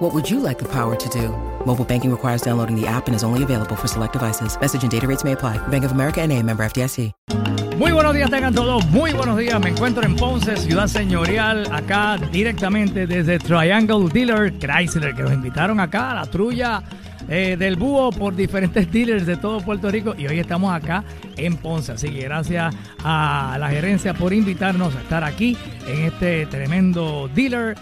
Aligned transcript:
What 0.00 0.14
would 0.14 0.30
you 0.30 0.40
like 0.40 0.58
the 0.58 0.64
power 0.64 0.96
to 0.96 1.08
do? 1.10 1.28
Mobile 1.66 1.84
banking 1.84 2.10
requires 2.10 2.40
downloading 2.40 2.74
the 2.74 2.86
app 2.86 3.06
and 3.06 3.14
is 3.14 3.22
only 3.22 3.42
available 3.42 3.76
for 3.76 3.86
select 3.86 4.14
devices. 4.14 4.58
Message 4.58 4.82
and 4.82 4.90
data 4.90 5.06
rates 5.06 5.24
may 5.24 5.32
apply. 5.32 5.58
Bank 5.68 5.84
of 5.84 5.92
America 5.92 6.22
and 6.22 6.32
a 6.32 6.42
member 6.42 6.64
FDIC. 6.64 7.12
Muy 7.76 7.92
buenos 7.92 8.14
días 8.14 8.30
tengan 8.30 8.54
todos, 8.54 8.84
muy 8.86 9.12
buenos 9.12 9.36
días. 9.36 9.60
Me 9.60 9.68
encuentro 9.68 10.02
en 10.02 10.16
Ponce, 10.16 10.56
ciudad 10.56 10.86
señorial, 10.86 11.66
acá 11.70 12.16
directamente 12.32 13.06
desde 13.06 13.38
Triangle 13.38 14.08
Dealer 14.10 14.58
Chrysler, 14.58 15.14
que 15.14 15.22
nos 15.22 15.32
invitaron 15.32 15.80
acá 15.80 16.12
a 16.12 16.14
la 16.14 16.26
trulla 16.26 16.82
eh, 17.28 17.56
del 17.58 17.76
búho 17.76 18.10
por 18.10 18.34
diferentes 18.34 18.90
dealers 18.90 19.26
de 19.26 19.36
todo 19.36 19.60
Puerto 19.60 19.90
Rico 19.90 20.14
y 20.16 20.26
hoy 20.26 20.38
estamos 20.38 20.72
acá 20.72 21.04
en 21.36 21.58
Ponce. 21.58 21.92
Así 21.92 22.08
que 22.08 22.22
gracias 22.22 22.74
a 23.04 23.56
la 23.60 23.68
gerencia 23.68 24.14
por 24.14 24.32
invitarnos 24.32 24.96
a 24.96 25.00
estar 25.00 25.24
aquí 25.24 25.58
en 25.86 26.04
este 26.04 26.46
tremendo 26.46 27.28
dealer 27.34 27.76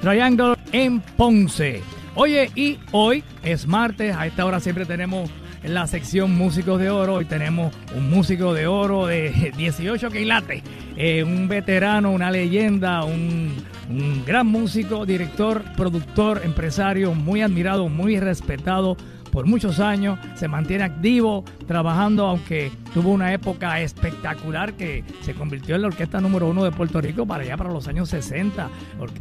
Triangle 0.00 0.57
en 0.72 1.00
Ponce. 1.00 1.82
Oye, 2.14 2.50
y 2.54 2.78
hoy 2.92 3.22
es 3.42 3.66
martes, 3.66 4.14
a 4.16 4.26
esta 4.26 4.44
hora 4.44 4.60
siempre 4.60 4.84
tenemos 4.86 5.30
en 5.62 5.74
la 5.74 5.86
sección 5.86 6.36
Músicos 6.36 6.80
de 6.80 6.90
Oro. 6.90 7.14
Hoy 7.14 7.24
tenemos 7.24 7.72
un 7.96 8.10
músico 8.10 8.54
de 8.54 8.66
oro 8.66 9.06
de 9.06 9.52
18 9.56 10.10
quilates, 10.10 10.62
eh, 10.96 11.22
un 11.22 11.48
veterano, 11.48 12.10
una 12.10 12.30
leyenda, 12.30 13.04
un, 13.04 13.54
un 13.88 14.24
gran 14.24 14.46
músico, 14.46 15.06
director, 15.06 15.62
productor, 15.76 16.42
empresario, 16.44 17.14
muy 17.14 17.42
admirado, 17.42 17.88
muy 17.88 18.18
respetado 18.18 18.96
por 19.38 19.46
muchos 19.46 19.78
años, 19.78 20.18
se 20.34 20.48
mantiene 20.48 20.82
activo, 20.82 21.44
trabajando, 21.68 22.26
aunque 22.26 22.72
tuvo 22.92 23.12
una 23.12 23.32
época 23.32 23.80
espectacular 23.80 24.72
que 24.72 25.04
se 25.20 25.32
convirtió 25.32 25.76
en 25.76 25.82
la 25.82 25.86
orquesta 25.86 26.20
número 26.20 26.48
uno 26.48 26.64
de 26.64 26.72
Puerto 26.72 27.00
Rico 27.00 27.24
para 27.24 27.44
allá 27.44 27.56
para 27.56 27.70
los 27.70 27.86
años 27.86 28.08
60, 28.08 28.68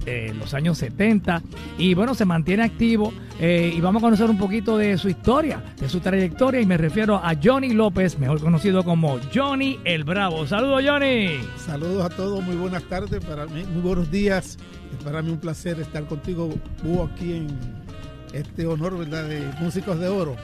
eh, 0.08 0.34
los 0.36 0.56
años 0.56 0.80
70, 0.80 1.44
y 1.78 1.94
bueno, 1.94 2.16
se 2.16 2.26
mantiene 2.26 2.64
activo 2.64 3.14
eh, 3.40 3.72
y 3.78 3.80
vamos 3.80 4.02
a 4.02 4.06
conocer 4.06 4.28
un 4.28 4.40
poquito 4.40 4.76
de 4.76 4.98
su 4.98 5.08
historia, 5.08 5.64
de 5.80 5.88
su 5.88 6.00
trayectoria, 6.00 6.62
y 6.62 6.66
me 6.66 6.78
refiero 6.78 7.18
a 7.18 7.34
Johnny 7.40 7.74
López, 7.74 8.18
mejor 8.18 8.42
conocido 8.42 8.84
como 8.84 9.20
Johnny 9.32 9.80
el 9.84 10.04
Bravo. 10.04 10.48
Saludos 10.48 10.82
Johnny. 10.84 11.38
Saludos 11.58 12.04
a 12.04 12.10
todos, 12.10 12.44
muy 12.44 12.56
buenas 12.56 12.82
tardes, 12.86 13.24
para 13.24 13.46
mí, 13.46 13.64
muy 13.72 13.84
buenos 13.84 14.10
días, 14.10 14.58
es 14.92 15.04
para 15.04 15.22
mí 15.22 15.30
un 15.30 15.38
placer 15.38 15.80
estar 15.80 16.06
contigo, 16.06 16.50
Hugo, 16.84 17.08
aquí 17.14 17.34
en 17.34 17.87
este 18.34 18.66
honor 18.66 18.98
¿verdad? 18.98 19.28
de 19.28 19.42
Músicos 19.60 20.00
de 20.00 20.08
Oro. 20.08 20.36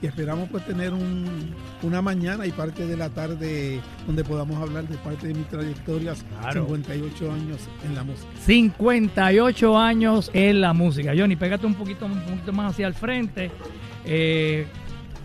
Y 0.00 0.06
esperamos 0.06 0.48
pues 0.48 0.64
tener 0.64 0.92
un, 0.92 1.52
una 1.82 2.00
mañana 2.00 2.46
y 2.46 2.52
parte 2.52 2.86
de 2.86 2.96
la 2.96 3.08
tarde 3.08 3.80
donde 4.06 4.22
podamos 4.22 4.62
hablar 4.62 4.86
de 4.86 4.96
parte 4.98 5.26
de 5.26 5.34
mi 5.34 5.42
trayectoria, 5.42 6.14
Claro. 6.40 6.66
58 6.66 7.32
años 7.32 7.58
en 7.84 7.94
la 7.96 8.04
música. 8.04 8.28
58 8.46 9.76
años 9.78 10.30
en 10.34 10.60
la 10.60 10.72
música. 10.72 11.12
Johnny, 11.18 11.34
pégate 11.34 11.66
un 11.66 11.74
poquito, 11.74 12.06
un 12.06 12.20
poquito 12.20 12.52
más 12.52 12.72
hacia 12.74 12.86
el 12.86 12.94
frente. 12.94 13.50
Eh, 14.04 14.66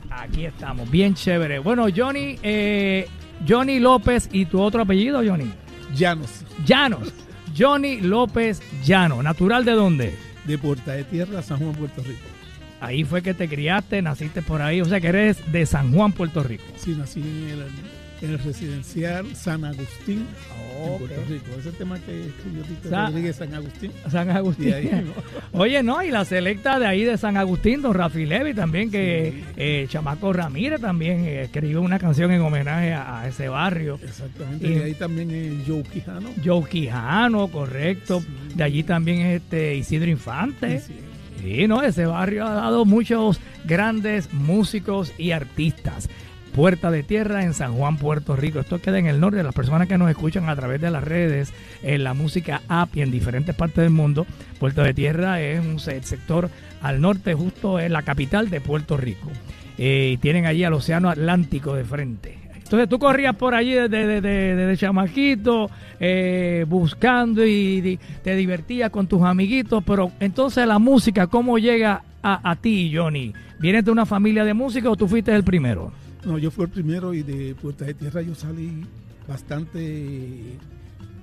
aquí 0.09 0.45
estamos, 0.45 0.89
bien 0.89 1.13
chévere. 1.13 1.59
Bueno, 1.59 1.85
Johnny, 1.95 2.37
eh, 2.41 3.07
Johnny 3.47 3.79
López 3.79 4.27
y 4.31 4.45
tu 4.45 4.59
otro 4.59 4.81
apellido, 4.81 5.21
Johnny. 5.23 5.51
Llanos, 5.93 6.43
Llanos. 6.65 7.13
Johnny 7.55 8.01
López 8.01 8.59
Llano. 8.83 9.21
¿Natural 9.21 9.63
de 9.63 9.71
dónde? 9.73 10.17
De 10.45 10.57
Puerta 10.57 10.93
de 10.93 11.03
Tierra, 11.03 11.41
San 11.41 11.59
Juan, 11.59 11.73
Puerto 11.73 12.01
Rico. 12.03 12.21
Ahí 12.79 13.05
fue 13.05 13.21
que 13.21 13.33
te 13.33 13.47
criaste, 13.47 14.01
naciste 14.01 14.41
por 14.41 14.61
ahí. 14.61 14.81
O 14.81 14.85
sea 14.85 14.99
que 14.99 15.07
eres 15.07 15.51
de 15.51 15.65
San 15.65 15.93
Juan, 15.93 16.11
Puerto 16.11 16.43
Rico. 16.43 16.65
Sí, 16.75 16.95
nací 16.97 17.21
en 17.21 17.49
el, 17.49 17.65
en 18.23 18.31
el 18.31 18.39
residencial 18.39 19.35
San 19.35 19.65
Agustín, 19.65 20.25
en 20.85 20.97
Puerto 20.97 21.21
Rico. 21.29 21.45
Ese 21.59 21.71
tema 21.71 21.99
que 21.99 22.27
escribió 22.27 22.63
Tito 22.63 22.89
Sa- 22.89 23.07
Rodríguez 23.07 23.35
San 23.35 23.53
Agustín. 23.53 23.91
San 24.09 24.29
Agustín. 24.31 24.73
ahí, 24.73 25.05
¿no? 25.53 25.59
Oye, 25.59 25.83
no, 25.83 26.01
y 26.03 26.09
la 26.11 26.25
selecta 26.25 26.79
de 26.79 26.85
ahí 26.87 27.03
de 27.03 27.17
San 27.17 27.37
Agustín, 27.37 27.81
don 27.81 27.93
Rafi 27.93 28.25
Levi 28.25 28.53
también, 28.53 28.89
que 28.89 29.43
eh, 29.57 29.85
Chamaco 29.89 30.33
Ramírez 30.33 30.81
también 30.81 31.25
eh, 31.25 31.43
escribió 31.43 31.81
una 31.81 31.99
canción 31.99 32.31
en 32.31 32.41
homenaje 32.41 32.93
a, 32.93 33.19
a 33.21 33.27
ese 33.27 33.47
barrio. 33.49 33.99
Exactamente. 34.01 34.67
Y- 34.67 34.73
Y 34.73 34.81
ahí 34.81 34.93
también 34.95 35.29
el 35.31 35.63
Joe 35.67 35.83
Quijano. 35.83 36.29
Joe 36.43 36.67
Quijano, 36.69 37.47
correcto. 37.49 38.21
Sí. 38.21 38.27
De 38.55 38.63
allí 38.63 38.83
también 38.83 39.19
es 39.21 39.41
este 39.41 39.75
Isidro 39.75 40.09
Infante. 40.09 40.79
Sí, 40.79 40.87
sí. 40.87 40.99
Sí, 41.41 41.67
no, 41.67 41.81
ese 41.83 42.05
barrio 42.05 42.45
ha 42.47 42.53
dado 42.53 42.85
muchos 42.85 43.37
grandes 43.65 44.31
músicos 44.33 45.11
y 45.17 45.31
artistas. 45.31 46.09
Puerta 46.55 46.91
de 46.91 47.03
Tierra 47.03 47.43
en 47.43 47.53
San 47.53 47.73
Juan, 47.73 47.97
Puerto 47.97 48.35
Rico. 48.35 48.59
Esto 48.59 48.79
queda 48.79 48.99
en 48.99 49.07
el 49.07 49.19
norte. 49.19 49.41
Las 49.43 49.55
personas 49.55 49.87
que 49.87 49.97
nos 49.97 50.09
escuchan 50.09 50.49
a 50.49 50.55
través 50.55 50.79
de 50.79 50.91
las 50.91 51.03
redes, 51.03 51.51
en 51.81 52.03
la 52.03 52.13
música 52.13 52.61
app 52.67 52.95
y 52.95 53.01
en 53.01 53.11
diferentes 53.11 53.55
partes 53.55 53.77
del 53.77 53.89
mundo, 53.89 54.25
Puerta 54.59 54.83
de 54.83 54.93
Tierra 54.93 55.41
es 55.41 55.59
un 55.59 55.79
se- 55.79 56.01
sector 56.03 56.49
al 56.81 57.01
norte, 57.01 57.33
justo 57.33 57.79
en 57.79 57.91
la 57.93 58.03
capital 58.03 58.49
de 58.49 58.61
Puerto 58.61 58.97
Rico. 58.97 59.29
Eh, 59.77 60.11
y 60.13 60.17
tienen 60.17 60.45
allí 60.45 60.63
al 60.63 60.73
Océano 60.73 61.09
Atlántico 61.09 61.73
de 61.73 61.83
frente. 61.83 62.37
Entonces 62.55 62.87
tú 62.87 62.97
corrías 62.99 63.35
por 63.35 63.53
allí 63.55 63.73
desde, 63.73 64.77
chamaquito, 64.77 65.69
eh, 65.99 66.65
buscando 66.67 67.45
y 67.45 67.99
te 68.23 68.35
divertías 68.35 68.89
con 68.89 69.07
tus 69.07 69.21
amiguitos, 69.23 69.83
pero 69.85 70.11
entonces 70.19 70.65
la 70.67 70.79
música, 70.79 71.27
¿cómo 71.27 71.57
llega 71.57 72.03
a, 72.21 72.49
a 72.51 72.55
ti, 72.55 72.91
Johnny? 72.95 73.33
¿Vienes 73.59 73.85
de 73.85 73.91
una 73.91 74.05
familia 74.05 74.43
de 74.43 74.53
música 74.53 74.89
o 74.89 74.95
tú 74.95 75.07
fuiste 75.07 75.33
el 75.35 75.43
primero? 75.43 75.91
No, 76.25 76.37
yo 76.37 76.51
fui 76.51 76.65
el 76.65 76.71
primero 76.71 77.13
y 77.13 77.21
de 77.23 77.55
Puerta 77.55 77.85
de 77.85 77.93
Tierra 77.93 78.21
yo 78.21 78.33
salí 78.35 78.85
bastante 79.27 80.57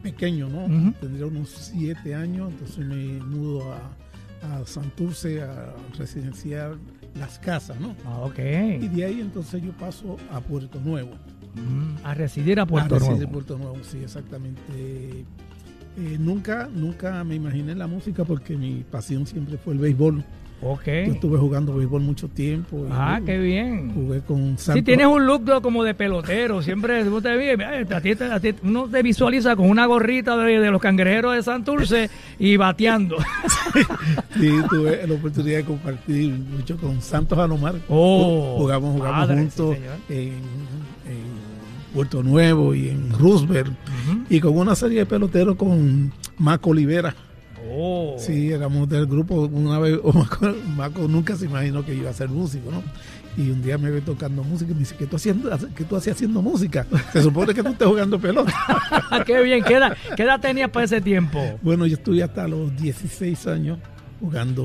pequeño, 0.03 0.49
¿no? 0.49 0.93
Tendría 1.00 1.27
unos 1.27 1.49
siete 1.50 2.15
años, 2.15 2.50
entonces 2.53 2.78
me 2.87 3.19
mudo 3.25 3.72
a, 3.72 4.61
a 4.61 4.66
Santurce, 4.66 5.43
a 5.43 5.75
residenciar 5.99 6.77
Las 7.19 7.38
Casas, 7.38 7.78
¿no? 7.81 7.94
Ah, 8.06 8.21
ok. 8.21 8.38
Y 8.38 8.88
de 8.88 9.05
ahí 9.05 9.21
entonces 9.21 9.62
yo 9.62 9.72
paso 9.72 10.16
a 10.33 10.41
Puerto 10.41 10.81
Nuevo. 10.81 11.11
Mm, 11.55 12.05
A 12.05 12.15
residir 12.15 12.61
a 12.61 12.67
Puerto 12.67 12.94
a 12.94 12.99
residir 12.99 13.17
Nuevo. 13.19 13.32
Puerto 13.32 13.59
Nuevo, 13.59 13.78
sí, 13.82 13.99
exactamente. 13.99 14.61
Eh, 15.99 16.17
nunca, 16.19 16.69
nunca 16.72 17.22
me 17.25 17.34
imaginé 17.34 17.75
la 17.75 17.87
música 17.87 18.25
porque 18.25 18.56
mi 18.56 18.84
pasión 18.91 19.27
siempre 19.27 19.59
fue 19.59 19.75
el 19.75 19.81
béisbol. 19.81 20.25
Ok. 20.62 20.84
Yo 20.84 21.12
estuve 21.15 21.38
jugando 21.38 21.75
béisbol 21.75 22.03
mucho 22.03 22.28
tiempo. 22.28 22.84
y 22.87 22.88
Ah, 22.93 23.16
jugué- 23.21 23.25
qué 23.32 23.38
bien. 23.38 23.94
Jugué 23.94 24.21
con 24.21 24.59
Si 24.59 24.65
Santos. 24.66 24.84
tienes 24.84 25.06
un 25.06 25.25
look 25.26 25.44
como 25.62 25.82
de 25.84 25.94
pelotero, 25.94 26.60
siempre 26.60 27.03
te 27.22 27.37
mira, 27.56 27.97
a 27.97 28.00
ti 28.03 28.10
a 28.10 28.41
ti- 28.41 28.54
uno 28.62 28.87
te 28.87 29.03
visualiza 29.03 29.56
con 29.56 29.70
una 29.70 29.87
gorrita 29.87 30.37
de, 30.37 30.60
de 30.60 30.70
los 30.70 30.81
cangrejeros 30.82 31.34
de 31.34 31.43
Santurce 31.43 32.10
y 32.38 32.56
bateando. 32.56 33.16
Sí, 34.41 34.50
tuve 34.69 35.06
la 35.06 35.15
oportunidad 35.15 35.59
de 35.59 35.65
compartir 35.65 36.32
mucho 36.32 36.76
con 36.76 37.00
Santos 37.03 37.38
Alomar. 37.38 37.75
Oh, 37.88 38.56
jugamos 38.59 38.93
jugamos 38.97 39.26
padre, 39.26 39.37
juntos 39.43 39.76
sí, 40.09 40.15
en, 40.15 40.28
en 40.28 41.94
Puerto 41.94 42.22
Nuevo 42.22 42.75
y 42.75 42.88
en 42.88 43.12
Roosevelt. 43.19 43.72
Y 44.28 44.41
con 44.41 44.56
una 44.56 44.75
serie 44.75 45.00
de 45.00 45.06
peloteros 45.06 45.56
con 45.56 46.12
Maco 46.38 46.70
Olivera. 46.70 47.15
Oh. 47.70 48.16
Sí, 48.19 48.50
éramos 48.50 48.88
del 48.88 49.06
grupo. 49.06 49.42
Una 49.42 49.78
vez 49.78 49.98
o 50.03 50.12
Maco, 50.19 50.54
Maco 50.76 51.08
nunca 51.08 51.36
se 51.36 51.47
imaginó 51.47 51.84
que 51.84 51.94
iba 51.94 52.10
a 52.10 52.12
ser 52.12 52.28
músico, 52.28 52.70
¿no? 52.70 52.82
Y 53.36 53.50
un 53.50 53.62
día 53.62 53.78
me 53.78 53.91
ve 53.91 54.00
tocando 54.00 54.42
música 54.42 54.72
y 54.72 54.75
me 54.75 54.81
dice, 54.81 54.97
¿qué 54.97 55.06
tú, 55.06 55.16
haciendo, 55.16 55.50
qué 55.75 55.84
tú 55.84 55.97
hacías 55.97 56.16
haciendo 56.16 56.42
música? 56.42 56.86
Se 57.12 57.22
supone 57.22 57.54
que 57.54 57.62
tú 57.62 57.69
estás 57.69 57.88
jugando 57.88 58.19
pelota. 58.19 58.52
qué 59.26 59.40
bien. 59.43 59.62
¿Qué 59.62 59.75
edad, 59.75 59.96
qué 60.17 60.25
edad 60.25 60.40
tenías 60.40 60.70
para 60.70 60.84
ese 60.84 61.00
tiempo? 61.00 61.38
Bueno, 61.62 61.87
yo 61.87 61.94
estuve 61.94 62.22
hasta 62.22 62.49
los 62.49 62.76
16 62.76 63.46
años 63.46 63.78
jugando 64.20 64.62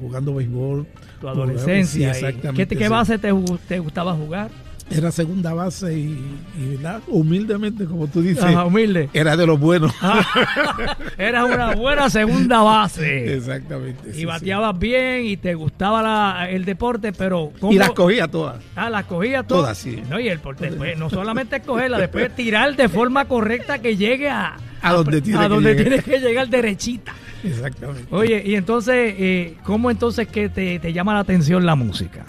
jugando 0.00 0.34
béisbol. 0.34 0.86
Tu 1.20 1.28
adolescencia. 1.28 2.14
Sí, 2.14 2.26
exactamente. 2.26 2.76
¿Qué, 2.76 2.88
base 2.88 3.18
te 3.18 3.30
gustaba 3.78 4.14
jugar? 4.14 4.50
Era 4.96 5.10
segunda 5.12 5.54
base 5.54 5.96
y, 5.98 6.18
y, 6.58 6.76
¿verdad? 6.76 7.00
humildemente, 7.08 7.84
como 7.86 8.06
tú 8.06 8.22
dices, 8.22 8.44
Ajá, 8.44 8.64
humilde. 8.64 9.08
era 9.12 9.36
de 9.36 9.46
los 9.46 9.58
buenos. 9.58 9.92
Ah, 10.00 10.24
Eras 11.18 11.44
una 11.50 11.74
buena 11.74 12.08
segunda 12.10 12.62
base. 12.62 13.34
Exactamente. 13.36 14.12
sí, 14.12 14.22
Y 14.22 14.24
bateabas 14.24 14.78
bien 14.78 15.24
y 15.26 15.36
te 15.36 15.54
gustaba 15.54 16.02
la- 16.02 16.48
el 16.50 16.64
deporte, 16.64 17.12
pero. 17.12 17.52
Y 17.70 17.76
las 17.78 17.90
cogía 17.90 18.28
todas. 18.28 18.56
Ah, 18.76 18.90
las 18.90 19.04
cogía 19.04 19.42
todas. 19.42 19.62
Todas, 19.62 19.78
sí. 19.78 20.02
No, 20.08 20.18
y 20.20 20.28
el 20.28 20.40
después, 20.58 20.98
no 20.98 21.10
solamente 21.10 21.60
cogerla, 21.60 21.98
después 21.98 22.34
tirar 22.34 22.74
de 22.76 22.88
forma 22.88 23.26
correcta 23.26 23.78
que 23.80 23.96
llegue 23.96 24.28
a, 24.28 24.56
A 24.82 24.92
donde 24.92 25.20
tiene 25.22 25.38
a 25.38 25.42
que 25.42 25.48
donde 25.48 25.74
llegar. 25.74 25.86
tiene 25.86 26.02
que 26.02 26.18
llegar 26.26 26.48
derechita. 26.48 27.12
Exactamente. 27.44 28.04
Oye, 28.10 28.42
y 28.46 28.54
entonces, 28.54 29.14
eh, 29.18 29.56
¿cómo 29.64 29.90
entonces 29.90 30.28
que 30.28 30.48
te, 30.48 30.78
te 30.78 30.92
llama 30.92 31.14
la 31.14 31.20
atención 31.20 31.66
la 31.66 31.74
música? 31.74 32.24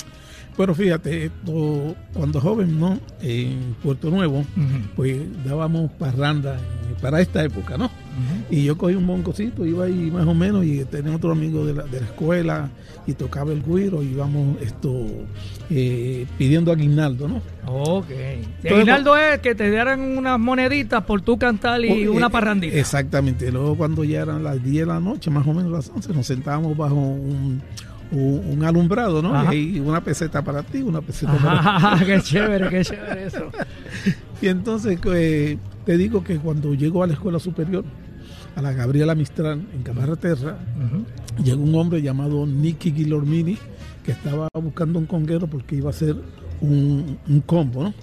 Pero 0.56 0.76
fíjate, 0.76 1.26
esto, 1.26 1.96
cuando 2.14 2.40
joven, 2.40 2.80
¿no? 2.80 3.00
En 3.22 3.76
Puerto 3.82 4.10
Nuevo, 4.10 4.46
pues 4.96 5.20
dábamos 5.44 5.92
parranda 5.94 6.58
para 7.02 7.22
esta 7.22 7.44
época, 7.44 7.78
¿no? 7.78 7.90
Y 8.50 8.64
yo 8.64 8.78
cogí 8.78 8.96
un 8.96 9.08
boncocito, 9.08 9.66
iba 9.66 9.86
ahí 9.86 10.12
más 10.12 10.28
o 10.28 10.34
menos, 10.34 10.64
y 10.64 10.86
tenía 10.86 11.16
otro 11.16 11.32
amigo 11.32 11.66
de 11.66 11.74
la, 11.74 11.84
de 11.84 12.00
la 12.00 12.06
escuela, 12.06 12.70
y 13.08 13.14
tocaba 13.14 13.52
el 13.52 13.64
guiro, 13.64 14.04
y 14.04 14.10
íbamos 14.10 14.62
esto, 14.62 15.08
eh, 15.70 16.26
pidiendo 16.38 16.72
aguinaldo, 16.72 17.28
¿no? 17.28 17.42
Ok. 17.66 18.10
Entonces, 18.12 18.72
Aguinaldo 18.72 19.18
es 19.18 19.40
que 19.40 19.56
te 19.56 19.70
dieran 19.70 20.18
unas 20.18 20.40
moneditas 20.40 21.04
por 21.04 21.22
tu 21.22 21.38
cantar 21.38 21.84
y 21.84 22.04
Eh, 22.04 22.10
una 22.10 22.28
eh, 22.28 22.30
parrandita. 22.30 22.78
Exactamente. 22.78 23.52
Luego 23.52 23.76
cuando 23.76 24.04
ya 24.04 24.22
eran 24.22 24.44
las 24.44 24.64
10 24.64 24.82
de 24.82 24.86
la 24.86 25.00
noche, 25.00 25.32
más 25.32 25.48
o 25.48 25.54
menos 25.54 25.72
las 25.72 25.90
11, 25.90 26.14
nos 26.14 26.28
sentábamos 26.28 26.78
bajo 26.78 26.96
un, 26.96 27.62
un, 28.14 28.44
un 28.58 28.64
alumbrado, 28.64 29.22
¿no? 29.22 29.36
Ajá. 29.36 29.54
Y 29.54 29.80
una 29.80 30.04
peseta 30.04 30.42
para 30.44 30.64
ti, 30.64 30.82
una 30.82 31.02
peseta 31.02 31.34
para 31.34 31.60
Ajá, 31.60 32.06
qué 32.06 32.22
chévere, 32.22 32.70
qué 32.70 32.84
chévere 32.84 33.26
eso. 33.26 33.46
Y 34.42 34.48
entonces 34.48 35.00
eh, 35.14 35.58
te 35.86 35.98
digo 35.98 36.22
que 36.24 36.38
cuando 36.38 36.74
llego 36.74 37.02
a 37.02 37.08
la 37.08 37.14
escuela 37.14 37.40
superior, 37.40 37.86
a 38.56 38.62
la 38.62 38.74
Gabriela 38.74 39.16
Mistral, 39.16 39.62
en 39.74 39.84
Camarraterra, 39.84 40.58
Ujú. 40.86 41.44
llegó 41.44 41.64
un 41.64 41.74
hombre 41.76 42.02
llamado 42.02 42.46
Nicky 42.46 42.92
Guilormini 42.92 43.58
que 44.04 44.12
estaba 44.12 44.50
buscando 44.62 45.00
un 45.00 45.06
conguero 45.06 45.48
porque 45.48 45.76
iba 45.78 45.88
a 45.88 45.92
hacer 45.92 46.18
un, 46.60 47.18
un 47.30 47.40
combo, 47.42 47.84
¿no? 47.84 47.94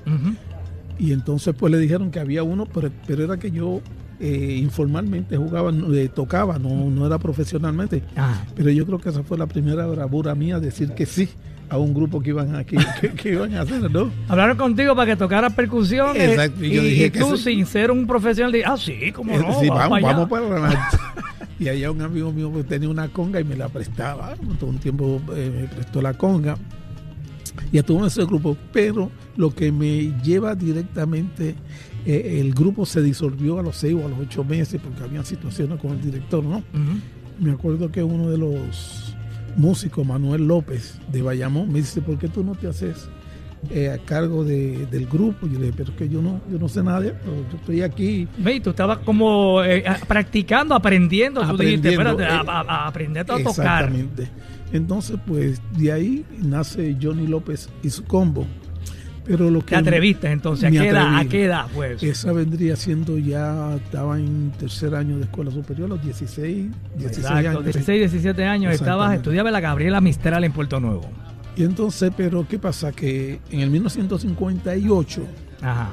Y 0.98 1.12
entonces 1.12 1.54
pues 1.58 1.70
le 1.70 1.78
dijeron 1.78 2.10
que 2.10 2.20
había 2.20 2.42
uno, 2.42 2.64
pero, 2.66 2.90
pero 3.06 3.22
era 3.24 3.38
que 3.38 3.50
yo 3.50 3.80
eh, 4.20 4.58
informalmente 4.60 5.36
jugaba, 5.36 5.70
eh, 5.94 6.08
tocaba, 6.14 6.58
no, 6.58 6.90
no 6.90 7.06
era 7.06 7.18
profesionalmente. 7.18 8.02
Ah, 8.16 8.42
Pero 8.54 8.70
yo 8.70 8.84
creo 8.86 8.98
que 8.98 9.08
esa 9.08 9.22
fue 9.22 9.38
la 9.38 9.46
primera 9.46 9.86
bravura 9.86 10.34
mía, 10.34 10.60
decir 10.60 10.92
que 10.92 11.06
sí 11.06 11.28
a 11.70 11.78
un 11.78 11.94
grupo 11.94 12.20
que 12.20 12.30
iban 12.30 12.54
a, 12.56 12.64
que, 12.64 12.76
que- 13.00 13.10
que 13.12 13.30
iban 13.32 13.54
a 13.54 13.62
hacer, 13.62 13.90
¿no? 13.90 14.10
Hablaron 14.28 14.56
contigo 14.56 14.94
para 14.96 15.12
que 15.12 15.16
tocara 15.16 15.50
percusión. 15.50 16.16
eh, 16.16 16.30
Exacto, 16.32 16.64
y 16.64 16.68
Y, 16.68 16.74
yo 16.74 16.82
dije 16.82 17.06
y 17.06 17.10
que 17.10 17.18
tú, 17.20 17.36
sí. 17.36 17.54
sin 17.54 17.66
ser 17.66 17.90
un 17.90 18.06
profesional, 18.06 18.52
dijiste, 18.52 18.70
ah, 18.72 18.76
sí, 18.76 19.12
como 19.12 19.36
no. 19.38 19.58
Sí, 19.60 19.68
vamos, 19.68 19.88
para 19.88 19.96
allá". 20.08 20.26
vamos 20.26 20.28
para 20.28 20.90
Y 21.60 21.68
allá 21.68 21.90
un 21.90 22.00
amigo 22.02 22.32
mío 22.32 22.50
pues, 22.50 22.66
tenía 22.66 22.88
una 22.88 23.08
conga 23.08 23.38
y 23.40 23.44
me 23.44 23.54
la 23.54 23.68
prestaba. 23.68 24.34
Todo 24.58 24.70
un 24.70 24.78
tiempo 24.78 25.20
eh, 25.36 25.52
me 25.62 25.68
prestó 25.68 26.00
la 26.02 26.14
conga. 26.14 26.56
Y 27.70 27.76
estuve 27.78 27.98
en 28.00 28.04
ese 28.06 28.24
grupo. 28.24 28.56
Pero 28.72 29.10
lo 29.36 29.54
que 29.54 29.70
me 29.70 30.10
lleva 30.24 30.54
directamente, 30.54 31.54
eh, 32.06 32.38
el 32.40 32.54
grupo 32.54 32.86
se 32.86 33.02
disolvió 33.02 33.58
a 33.58 33.62
los 33.62 33.76
seis 33.76 33.94
o 33.94 34.06
a 34.06 34.08
los 34.08 34.18
ocho 34.18 34.42
meses 34.44 34.80
porque 34.82 35.02
había 35.02 35.22
situaciones 35.24 35.78
con 35.80 35.92
el 35.92 36.00
director, 36.00 36.42
¿no? 36.44 36.62
Me 37.38 37.52
acuerdo 37.52 37.90
que 37.90 38.02
uno 38.02 38.30
de 38.30 38.38
los 38.38 39.14
músicos, 39.56 40.06
Manuel 40.06 40.46
López 40.46 40.98
de 41.10 41.22
Bayamón, 41.22 41.72
me 41.72 41.78
dice, 41.80 42.00
¿por 42.02 42.18
qué 42.18 42.28
tú 42.28 42.44
no 42.44 42.54
te 42.54 42.68
haces 42.68 43.08
eh, 43.70 43.90
a 43.90 43.98
cargo 43.98 44.44
de- 44.44 44.86
del 44.90 45.06
grupo? 45.06 45.46
Yo 45.46 45.58
le 45.58 45.66
dije, 45.66 45.74
pero 45.76 45.90
es 45.90 45.96
que 45.96 46.08
yo 46.08 46.22
no, 46.22 46.40
yo 46.50 46.58
no 46.58 46.68
sé 46.68 46.82
nada, 46.82 47.04
esto, 47.06 47.30
yo 47.50 47.56
estoy 47.58 47.82
aquí. 47.82 48.26
Ve, 48.38 48.60
tú 48.60 48.70
estabas 48.70 48.98
como 48.98 49.62
eh, 49.64 49.84
practicando, 50.06 50.74
aprendiendo. 50.74 51.40
Tú 51.42 51.56
dijiste, 51.58 51.88
Aprendiendo, 51.94 52.22
espérate, 52.22 52.50
a, 52.50 52.62
eh, 52.62 52.64
a- 52.68 52.84
a 52.84 52.86
aprender 52.88 53.22
a 53.22 53.26
tocar. 53.26 53.40
Exactamente. 53.50 54.28
Entonces, 54.72 55.18
pues 55.26 55.60
de 55.76 55.92
ahí 55.92 56.24
nace 56.42 56.96
Johnny 57.02 57.26
López 57.26 57.68
y 57.82 57.90
su 57.90 58.04
combo. 58.04 58.46
Pero 59.24 59.50
lo 59.50 59.60
que 59.60 59.66
Te 59.66 59.76
atreviste 59.76 60.30
entonces. 60.30 60.64
¿A 60.64 60.70
qué 60.70 60.88
edad? 60.88 61.18
¿A 61.18 61.24
qué 61.26 61.44
edad, 61.44 61.66
pues? 61.74 62.02
esa 62.02 62.32
vendría 62.32 62.74
siendo 62.76 63.18
ya, 63.18 63.76
estaba 63.76 64.18
en 64.18 64.50
tercer 64.58 64.94
año 64.94 65.18
de 65.18 65.24
escuela 65.24 65.50
superior, 65.50 65.86
a 65.86 65.94
los 65.94 66.02
16, 66.04 66.68
16 66.96 67.18
Exacto, 67.18 67.48
años. 67.50 67.64
16, 67.64 68.00
17 68.12 68.44
años. 68.44 68.72
Estabas, 68.74 69.14
estudiaba 69.14 69.50
la 69.50 69.60
Gabriela 69.60 70.00
Mistral 70.00 70.44
en 70.44 70.52
Puerto 70.52 70.80
Nuevo. 70.80 71.02
Y 71.56 71.64
entonces, 71.64 72.12
pero 72.16 72.46
¿qué 72.48 72.58
pasa? 72.58 72.92
Que 72.92 73.40
en 73.50 73.60
el 73.60 73.70
1958 73.70 75.22
Ajá. 75.62 75.90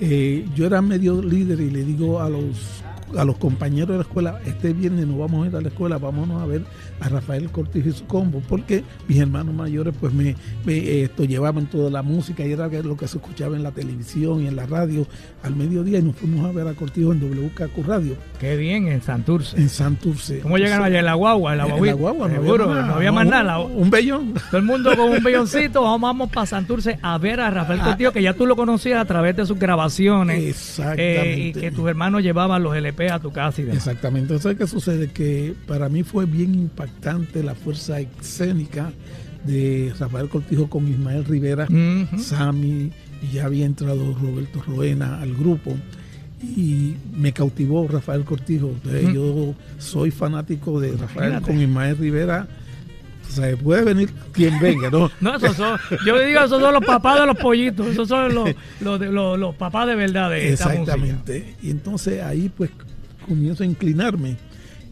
eh, 0.00 0.44
yo 0.54 0.66
era 0.66 0.82
medio 0.82 1.22
líder 1.22 1.60
y 1.60 1.70
le 1.70 1.84
digo 1.84 2.20
a 2.20 2.28
los 2.28 2.82
a 3.16 3.24
los 3.24 3.36
compañeros 3.36 3.88
de 3.90 3.96
la 3.96 4.02
escuela, 4.02 4.40
este 4.46 4.72
viernes 4.72 5.06
no 5.06 5.18
vamos 5.18 5.44
a 5.44 5.50
ir 5.50 5.56
a 5.56 5.60
la 5.60 5.68
escuela, 5.68 5.98
vámonos 5.98 6.40
a 6.42 6.46
ver 6.46 6.62
a 7.00 7.08
Rafael 7.08 7.50
Cortés 7.50 7.86
y 7.86 7.92
su 7.92 8.06
combo, 8.06 8.42
porque 8.48 8.84
mis 9.08 9.18
hermanos 9.18 9.54
mayores 9.54 9.94
pues 9.98 10.12
me, 10.12 10.36
me, 10.64 10.74
eh, 10.74 11.02
esto 11.04 11.24
llevaban 11.24 11.66
toda 11.66 11.90
la 11.90 12.02
música 12.02 12.44
y 12.46 12.52
era 12.52 12.68
lo 12.68 12.96
que 12.96 13.08
se 13.08 13.16
escuchaba 13.18 13.56
en 13.56 13.62
la 13.62 13.70
televisión 13.72 14.42
y 14.42 14.46
en 14.46 14.56
la 14.56 14.66
radio 14.66 15.06
al 15.42 15.56
mediodía 15.56 15.98
y 15.98 16.02
nos 16.02 16.16
fuimos 16.16 16.44
a 16.46 16.52
ver 16.52 16.68
a 16.68 16.74
Cortijo 16.74 17.12
en 17.12 17.20
WKQ 17.20 17.86
Radio, 17.86 18.14
Qué 18.38 18.56
bien, 18.56 18.88
en 18.88 19.02
Santurce. 19.02 19.56
en 19.56 19.68
Santurce. 19.68 20.40
¿Cómo 20.40 20.58
llegaron 20.58 20.84
allá 20.84 20.98
en 21.00 21.04
la 21.06 21.14
guagua? 21.14 21.52
En 21.52 21.58
la, 21.58 21.64
En 21.76 21.86
la 21.86 21.92
guagua, 21.94 22.28
no 22.28 22.34
Seguro, 22.34 22.70
había, 22.70 22.82
no 22.82 22.94
había 22.94 23.12
más 23.12 23.24
un- 23.24 23.30
nada. 23.30 23.58
Un 23.60 23.90
bellón. 23.90 24.34
Todo 24.50 24.58
el 24.58 24.64
mundo 24.66 24.94
con 24.96 25.08
un 25.10 25.22
belloncito, 25.22 25.82
vamos, 25.82 26.00
vamos 26.02 26.30
para 26.30 26.46
Santurce 26.46 26.98
a 27.02 27.16
ver 27.18 27.40
a 27.40 27.50
Rafael 27.50 27.80
Ah. 27.80 27.84
Cortillo, 27.86 28.12
que 28.12 28.22
ya 28.22 28.34
tú 28.34 28.46
lo 28.46 28.56
conocías 28.56 29.00
a 29.00 29.04
través 29.04 29.36
de 29.36 29.46
sus 29.46 29.58
grabaciones. 29.58 30.42
Exactamente. 30.44 31.32
eh, 31.32 31.38
y 31.48 31.52
que 31.52 31.70
tus 31.70 31.88
hermanos 31.88 32.22
llevaban 32.22 32.62
los 32.62 32.76
LP 32.76 32.99
a 33.08 33.18
tu 33.18 33.30
casa 33.32 33.60
y 33.60 33.64
demás. 33.64 33.78
Exactamente. 33.78 34.34
Entonces, 34.34 34.58
¿qué 34.58 34.66
sucede? 34.66 35.08
Que 35.08 35.54
para 35.66 35.88
mí 35.88 36.02
fue 36.02 36.26
bien 36.26 36.54
impactante 36.54 37.42
la 37.42 37.54
fuerza 37.54 38.00
escénica 38.00 38.92
de 39.44 39.92
Rafael 39.98 40.28
Cortijo 40.28 40.68
con 40.68 40.86
Ismael 40.88 41.24
Rivera, 41.24 41.64
Ujú. 41.64 42.18
Sammy, 42.18 42.92
y 43.22 43.32
ya 43.34 43.46
había 43.46 43.64
entrado 43.66 44.14
Roberto 44.20 44.62
Roena 44.66 45.20
al 45.20 45.34
grupo. 45.34 45.74
Y 46.42 46.94
me 47.16 47.32
cautivó 47.32 47.86
Rafael 47.86 48.24
Cortijo. 48.24 48.68
Entonces, 48.68 49.04
Mm. 49.04 49.12
Yo 49.14 49.54
soy 49.78 50.10
fanático 50.10 50.80
de 50.80 50.92
Rafael 50.92 51.30
Imagínate. 51.32 51.46
con 51.46 51.60
Ismael 51.60 51.96
Rivera. 51.98 52.48
O 53.28 53.32
sea, 53.32 53.56
puede 53.56 53.84
venir 53.84 54.10
quien 54.32 54.58
venga, 54.58 54.90
¿no? 54.90 55.08
No, 55.20 55.36
esos 55.36 55.54
son, 55.54 55.78
yo 56.04 56.18
digo, 56.18 56.40
esos 56.40 56.60
son 56.60 56.74
los 56.74 56.84
papás 56.84 57.20
de 57.20 57.26
los 57.26 57.36
pollitos, 57.36 57.86
esos 57.86 58.08
son 58.08 58.34
los, 58.34 58.50
los, 58.80 59.00
los, 59.00 59.38
los 59.38 59.54
papás 59.54 59.86
de 59.86 59.94
verdad 59.94 60.30
de 60.30 60.52
esta 60.52 60.64
música. 60.64 60.80
Exactamente. 60.82 61.54
Y 61.62 61.70
entonces 61.70 62.22
ahí 62.24 62.50
pues 62.54 62.70
comienzo 63.26 63.62
a 63.62 63.66
inclinarme. 63.66 64.36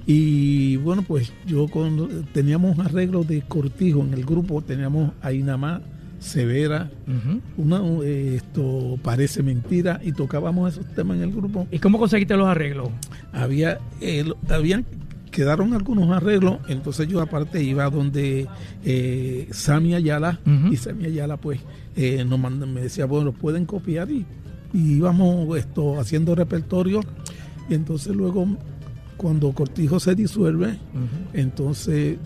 Y 0.06 0.76
bueno, 0.76 1.02
pues 1.02 1.32
yo 1.46 1.68
con, 1.68 2.24
teníamos 2.32 2.78
arreglos 2.78 3.28
de 3.28 3.42
cortijo 3.42 4.00
en 4.00 4.14
el 4.14 4.24
grupo, 4.24 4.62
teníamos 4.62 5.12
a 5.20 5.32
Inamá, 5.32 5.82
Severa, 6.18 6.90
Ujú. 7.06 7.40
una, 7.62 7.80
eh, 8.04 8.36
esto 8.36 8.98
parece 9.02 9.42
mentira, 9.42 10.00
y 10.02 10.12
tocábamos 10.12 10.72
esos 10.72 10.86
temas 10.94 11.18
en 11.18 11.24
el 11.24 11.32
grupo. 11.32 11.66
¿Y 11.70 11.78
cómo 11.78 11.98
conseguiste 11.98 12.36
los 12.36 12.48
arreglos? 12.48 12.88
Había, 13.32 13.78
eh, 14.00 14.24
habían, 14.48 14.84
quedaron 15.30 15.74
algunos 15.74 16.10
arreglos, 16.10 16.58
entonces 16.68 17.06
yo 17.06 17.20
aparte 17.20 17.62
iba 17.62 17.88
donde 17.90 18.48
eh, 18.84 19.46
Sami 19.52 19.94
Ayala, 19.94 20.40
y 20.72 20.76
Sami 20.76 21.04
Ayala 21.04 21.36
pues 21.36 21.60
eh, 21.96 22.24
nos 22.26 22.38
manda- 22.40 22.66
me 22.66 22.80
decía, 22.80 23.04
bueno, 23.04 23.32
pueden 23.32 23.64
copiar 23.66 24.10
y, 24.10 24.24
y 24.72 24.94
íbamos 24.96 25.56
esto, 25.58 26.00
haciendo 26.00 26.34
repertorio, 26.34 27.00
y 27.68 27.74
entonces 27.74 28.14
luego 28.14 28.46
cuando 29.16 29.52
Cortijo 29.52 30.00
se 30.00 30.14
disuelve, 30.14 30.78
entonces 31.32 32.18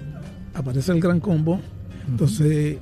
aparece 0.55 0.93
el 0.93 1.01
gran 1.01 1.21
combo, 1.21 1.61
entonces 2.09 2.79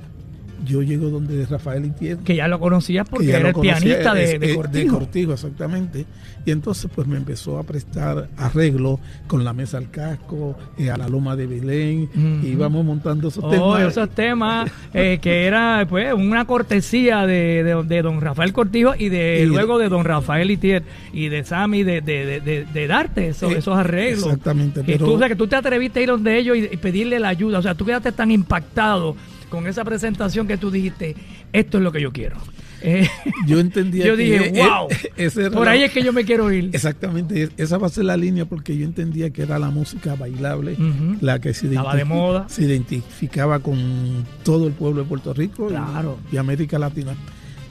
yo 0.65 0.81
llego 0.81 1.09
donde 1.09 1.45
Rafael 1.45 1.85
Itier, 1.85 2.17
Que 2.19 2.35
ya 2.35 2.47
lo 2.47 2.59
conocías 2.59 3.07
porque 3.09 3.25
que 3.27 3.31
ya 3.33 3.39
era 3.39 3.47
el 3.49 3.53
conocía, 3.53 3.77
pianista 3.79 4.13
de, 4.13 4.39
de 4.39 4.55
Cortijo. 4.55 4.97
Cortijo, 4.99 5.33
exactamente. 5.33 6.05
Y 6.45 6.51
entonces 6.51 6.89
pues 6.93 7.07
me 7.07 7.17
empezó 7.17 7.57
a 7.59 7.63
prestar 7.63 8.29
arreglo 8.37 8.99
con 9.27 9.43
la 9.43 9.53
mesa 9.53 9.77
al 9.77 9.91
casco, 9.91 10.57
eh, 10.77 10.89
a 10.89 10.97
la 10.97 11.07
loma 11.07 11.35
de 11.35 11.45
Belén, 11.47 12.09
y 12.43 12.47
íbamos 12.47 12.83
montando 12.83 13.27
esos 13.27 13.43
Oh, 13.43 13.49
temas. 13.49 13.81
esos 13.91 14.09
temas 14.09 14.71
eh, 14.93 15.19
que 15.21 15.45
era 15.45 15.85
pues 15.89 16.13
una 16.13 16.45
cortesía 16.45 17.25
de, 17.27 17.63
de- 17.63 17.83
de 17.83 18.01
don 18.01 18.21
Rafael 18.21 18.53
Cortijo 18.53 18.93
y 18.97 19.09
de 19.09 19.41
Y- 19.43 19.45
luego 19.45 19.77
de 19.77 19.89
don 19.89 20.03
Rafael 20.03 20.49
Itier 20.49 20.83
y 21.13 21.29
de 21.29 21.43
Sammy 21.43 21.83
de, 21.83 22.01
de, 22.01 22.25
de- 22.25 22.39
de- 22.41 22.65
de 22.65 22.87
darte 22.87 23.27
esos, 23.29 23.51
Eh, 23.53 23.57
esos 23.59 23.77
arreglos. 23.77 24.23
exactamente, 24.25 24.81
pero- 24.85 25.05
tú, 25.05 25.11
o 25.13 25.19
sea, 25.19 25.27
que 25.27 25.35
tú 25.35 25.47
te 25.47 25.55
atreviste 25.55 25.99
a 25.99 26.03
ir 26.03 26.09
donde 26.09 26.37
ellos 26.37 26.57
y, 26.57 26.65
y 26.71 26.77
pedirle 26.77 27.19
la 27.19 27.29
ayuda. 27.29 27.59
O 27.59 27.61
sea, 27.61 27.75
tú 27.75 27.85
quedaste 27.85 28.11
tan 28.11 28.31
impactado 28.31 29.15
con 29.51 29.67
esa 29.67 29.83
presentación 29.85 30.47
que 30.47 30.57
tú 30.57 30.71
dijiste, 30.71 31.15
esto 31.53 31.77
es 31.77 31.83
lo 31.83 31.91
que 31.91 32.01
yo 32.01 32.11
quiero. 32.11 32.37
Eh, 32.81 33.07
Yo 33.47 33.59
entendía 33.59 34.07
yo 34.07 34.15
dije, 34.15 34.59
eh, 34.59 34.63
wow, 34.67 34.87
ese 35.15 35.41
era 35.41 35.51
por 35.51 35.65
la- 35.65 35.71
ahí 35.73 35.83
es 35.83 35.91
que 35.91 36.01
yo 36.03 36.11
me 36.11 36.25
quiero 36.25 36.51
ir. 36.51 36.71
Exactamente, 36.73 37.43
es- 37.43 37.51
esa 37.57 37.77
va 37.77 37.85
a 37.85 37.89
ser 37.91 38.05
la 38.05 38.17
línea 38.17 38.45
porque 38.45 38.75
yo 38.75 38.85
entendía 38.85 39.29
que 39.29 39.43
era 39.43 39.59
la 39.59 39.69
música 39.69 40.15
bailable, 40.15 40.75
la 41.21 41.39
que 41.39 41.53
se, 41.53 41.67
Estaba 41.67 41.95
de 41.95 42.05
moda. 42.05 42.49
se 42.49 42.63
identificaba 42.63 43.59
con 43.59 44.25
todo 44.43 44.65
el 44.65 44.73
pueblo 44.73 45.03
de 45.03 45.07
Puerto 45.07 45.31
Rico 45.31 45.67
y- 45.69 46.33
y, 46.35 46.37
América 46.37 46.79
Latina. 46.79 47.13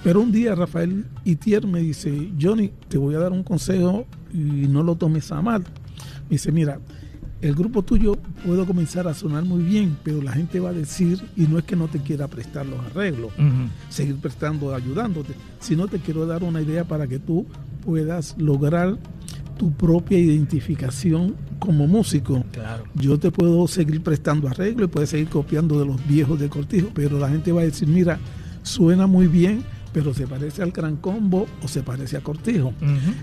Pero 0.05 0.21
un 0.21 0.31
día 0.31 0.55
Rafael 0.55 1.05
Itier 1.25 1.67
me 1.67 1.81
dice, 1.81 2.29
Johnny, 2.41 2.71
te 2.89 2.97
voy 2.97 3.17
a 3.17 3.19
dar 3.19 3.33
un 3.33 3.43
consejo 3.43 4.07
y 4.33 4.37
no 4.69 4.85
lo 4.85 4.95
tomes 4.95 5.33
a 5.33 5.43
mal. 5.43 5.63
Me 5.63 6.37
dice, 6.37 6.53
mira, 6.53 6.79
el 7.43 7.55
grupo 7.55 7.83
tuyo 7.83 8.17
puedo 8.45 8.67
comenzar 8.67 9.09
a 9.09 9.15
sonar 9.15 9.45
muy 9.45 9.63
bien, 9.63 9.97
pero 10.03 10.21
la 10.23 10.33
gente 10.33 10.61
va 10.61 10.71
a 10.71 10.73
decir, 10.73 11.23
y 11.37 11.43
no 11.43 11.59
es 11.59 11.65
que 11.65 11.77
no 11.77 11.89
te 11.89 11.99
quiera 11.99 12.29
prestar 12.29 12.67
los 12.67 12.79
arreglos, 12.87 13.33
seguir 13.89 14.17
prestando, 14.17 14.75
ayudándote, 14.75 15.35
sino 15.59 15.89
te 15.89 15.99
quiero 15.99 16.27
dar 16.27 16.43
una 16.45 16.61
idea 16.61 16.85
para 16.85 17.07
que 17.07 17.19
tú 17.19 17.47
puedas 17.85 18.37
lograr 18.39 18.99
tu 19.57 19.73
propia 19.73 20.19
identificación 20.19 21.35
como 21.59 21.87
músico. 21.87 22.45
Claro. 22.53 22.85
Yo 22.95 23.19
te 23.19 23.31
puedo 23.31 23.67
seguir 23.69 24.03
prestando 24.03 24.49
arreglo 24.49 24.85
y 24.85 24.89
puedes 24.89 25.11
seguir 25.11 25.29
copiando 25.29 25.79
de 25.79 25.87
los 25.87 26.07
viejos 26.07 26.41
de 26.41 26.49
Cortijo, 26.49 26.89
pero 26.95 27.19
la 27.19 27.29
gente 27.29 27.53
va 27.53 27.61
a 27.61 27.65
decir, 27.65 27.87
mira, 27.87 28.19
suena 28.63 29.07
muy 29.07 29.27
bien, 29.27 29.63
pero 29.93 30.15
se 30.15 30.27
parece 30.27 30.63
al 30.63 30.71
Gran 30.71 30.97
Combo 30.97 31.47
o 31.63 31.69
se 31.69 31.83
parece 31.83 32.17
a 32.17 32.21
Cortijo. 32.21 32.73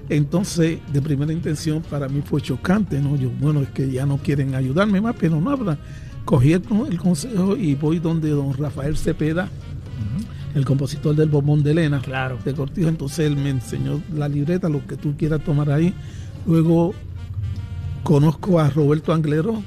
Entonces, 0.10 0.80
de 0.92 1.02
primera 1.02 1.32
intención, 1.32 1.82
para 1.90 2.08
mí 2.10 2.22
fue 2.24 2.42
chocante, 2.42 3.02
¿no? 3.02 3.16
Yo, 3.16 3.30
bueno, 3.40 3.62
es 3.62 3.70
que 3.70 3.90
ya 3.90 4.06
no 4.06 4.18
quieren 4.18 4.54
ayudarme 4.56 5.00
más, 5.02 5.16
pero 5.20 5.40
no 5.40 5.50
hablan. 5.50 5.78
Cogí 6.26 6.52
el, 6.54 6.62
el 6.90 6.98
consejo 6.98 7.56
y 7.56 7.76
voy 7.76 8.00
donde 8.00 8.30
don 8.32 8.54
Rafael 8.54 8.98
Cepeda, 8.98 9.50
el 10.56 10.66
compositor 10.66 11.16
del 11.16 11.30
Bombón 11.30 11.64
de 11.64 11.72
Elena, 11.72 12.00
Claro. 12.02 12.38
de 12.44 12.54
Cortijo. 12.54 12.90
Entonces, 12.90 13.20
él 13.28 13.38
me 13.38 13.50
enseñó 13.50 14.02
la 14.14 14.28
libreta, 14.28 14.68
lo 14.70 14.86
que 14.86 14.98
tú 14.98 15.16
quieras 15.16 15.44
tomar 15.44 15.72
ahí. 15.72 15.94
Luego, 16.46 16.94
conozco 18.04 18.60
a 18.60 18.70
Roberto 18.70 19.14
Anglero. 19.14 19.62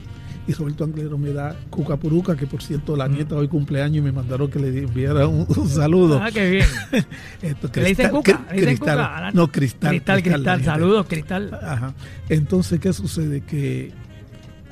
Y 0.48 0.52
Roberto 0.54 0.84
Anglero 0.84 1.16
me 1.18 1.32
da 1.32 1.54
Cucapuruca, 1.70 2.34
que 2.34 2.46
por 2.46 2.62
cierto 2.62 2.96
la 2.96 3.06
nieta 3.06 3.36
hoy 3.36 3.46
cumpleaños 3.46 3.98
y 3.98 4.00
me 4.00 4.10
mandaron 4.10 4.50
que 4.50 4.58
le 4.58 4.68
enviara 4.78 5.28
un, 5.28 5.46
un 5.48 5.68
saludo. 5.68 6.18
Ah, 6.20 6.30
qué 6.32 6.50
bien. 6.50 6.66
Esto, 7.42 7.70
¿Le 7.74 7.84
dicen 7.88 8.06
Cristal- 8.06 8.10
Cuca? 8.10 8.46
¿Le 8.48 8.54
dicen 8.54 8.68
Cristal. 8.68 8.96
Cuca? 8.96 9.26
Ah, 9.28 9.30
No, 9.32 9.48
cristal. 9.52 9.90
Cristal, 9.90 10.22
cristal. 10.22 10.58
nieta. 10.58 10.72
Saludos, 10.72 11.06
cristal. 11.06 11.54
Ajá. 11.62 11.94
Entonces, 12.28 12.80
¿qué 12.80 12.92
sucede? 12.92 13.42
Que 13.42 13.92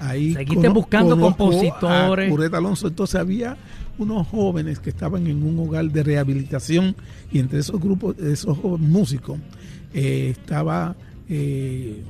ahí. 0.00 0.32
Seguiste 0.34 0.68
buscando 0.68 1.18
compositores. 1.20 2.26
A 2.26 2.30
Cureta 2.30 2.56
Alonso. 2.56 2.88
Entonces, 2.88 3.20
había 3.20 3.56
unos 3.98 4.26
jóvenes 4.26 4.80
que 4.80 4.90
estaban 4.90 5.26
en 5.26 5.42
un 5.44 5.58
hogar 5.60 5.84
de 5.90 6.02
rehabilitación 6.02 6.96
y 7.30 7.38
entre 7.40 7.58
esos 7.60 7.78
grupos, 7.80 8.16
esos 8.18 8.56
jóvenes 8.58 8.88
músicos, 8.88 9.38
eh, 9.94 10.30
estaba. 10.30 10.96
eh, 11.28 12.02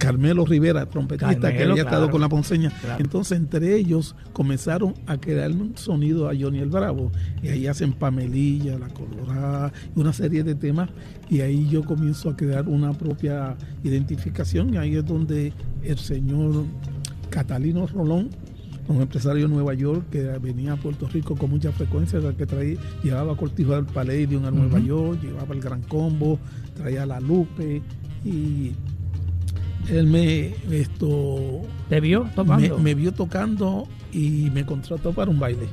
Carmelo 0.00 0.46
Rivera, 0.46 0.86
trompetista, 0.86 1.52
que 1.52 1.62
había 1.62 1.82
estado 1.82 2.10
con 2.10 2.22
la 2.22 2.28
ponceña. 2.28 2.70
Claro. 2.80 3.04
Entonces, 3.04 3.38
entre 3.38 3.76
ellos 3.76 4.16
comenzaron 4.32 4.94
a 5.06 5.18
crear 5.18 5.52
un 5.52 5.76
sonido 5.76 6.28
a 6.28 6.32
Johnny 6.34 6.58
el 6.58 6.70
Bravo. 6.70 7.12
Y 7.42 7.48
ahí 7.48 7.66
hacen 7.66 7.92
Pamelilla, 7.92 8.78
La 8.78 8.88
Colorada, 8.88 9.72
una 9.94 10.14
serie 10.14 10.42
de 10.42 10.54
temas. 10.54 10.88
Y 11.28 11.42
ahí 11.42 11.68
yo 11.68 11.84
comienzo 11.84 12.30
a 12.30 12.36
crear 12.36 12.66
una 12.66 12.94
propia 12.94 13.56
identificación. 13.84 14.72
Y 14.72 14.78
ahí 14.78 14.96
es 14.96 15.04
donde 15.04 15.52
el 15.82 15.98
señor 15.98 16.64
Catalino 17.28 17.86
Rolón, 17.86 18.30
un 18.88 19.02
empresario 19.02 19.46
de 19.46 19.54
Nueva 19.54 19.74
York 19.74 20.06
que 20.10 20.22
venía 20.38 20.72
a 20.72 20.76
Puerto 20.76 21.08
Rico 21.08 21.36
con 21.36 21.50
mucha 21.50 21.72
frecuencia, 21.72 22.18
el 22.18 22.34
que 22.36 22.46
traía, 22.46 22.78
llevaba 23.02 23.36
Cortijo 23.36 23.74
del 23.74 23.84
Palladium 23.84 24.46
a 24.46 24.50
Nueva. 24.50 24.80
York, 24.80 25.20
llevaba 25.22 25.54
el 25.54 25.60
Gran 25.60 25.82
Combo, 25.82 26.38
traía 26.74 27.04
la 27.04 27.20
Lupe 27.20 27.82
y 28.24 28.72
él 29.88 30.06
me 30.06 30.54
esto 30.70 31.62
¿Te 31.88 32.00
vio 32.00 32.28
tocando? 32.34 32.78
me 32.78 32.94
vio 32.94 33.12
tocando 33.12 33.88
y 34.12 34.50
me 34.52 34.64
contrató 34.64 35.12
para 35.12 35.30
un 35.30 35.38
baile. 35.38 35.68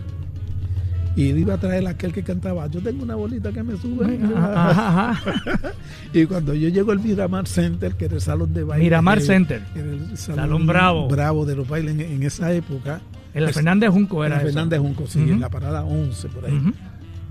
Y 1.15 1.29
él 1.31 1.39
iba 1.39 1.55
a 1.55 1.57
traer 1.57 1.87
aquel 1.87 2.13
que 2.13 2.21
cantaba, 2.21 2.67
yo 2.67 2.79
tengo 2.79 3.01
una 3.01 3.15
bolita 3.15 3.51
que 3.51 3.63
me 3.63 3.75
sube. 3.75 4.19
Ajá, 4.35 4.69
ajá, 4.69 5.09
ajá. 5.09 5.73
Y 6.13 6.25
cuando 6.27 6.53
yo 6.53 6.69
llego 6.69 6.91
al 6.91 6.99
Miramar 6.99 7.47
Center, 7.47 7.95
que 7.95 8.05
era 8.05 8.15
el 8.15 8.21
salón 8.21 8.53
de 8.53 8.63
baile. 8.63 8.83
Miramar 8.83 9.17
eh, 9.17 9.21
Center. 9.21 9.63
el 9.75 10.15
Salón 10.15 10.67
Bravo. 10.67 11.07
Bravo 11.07 11.45
de 11.45 11.55
los 11.55 11.67
bailes 11.67 11.95
en, 11.95 12.01
en 12.01 12.23
esa 12.23 12.53
época. 12.53 13.01
En 13.33 13.45
la 13.45 13.51
Fernández 13.51 13.89
Junco 13.89 14.23
en 14.23 14.31
era 14.31 14.41
eso. 14.41 14.47
Fernández 14.47 14.79
Junco, 14.79 15.07
sí, 15.07 15.19
en 15.19 15.39
la 15.39 15.49
parada 15.49 15.83
11 15.83 16.29
por 16.29 16.45
ahí. 16.45 16.73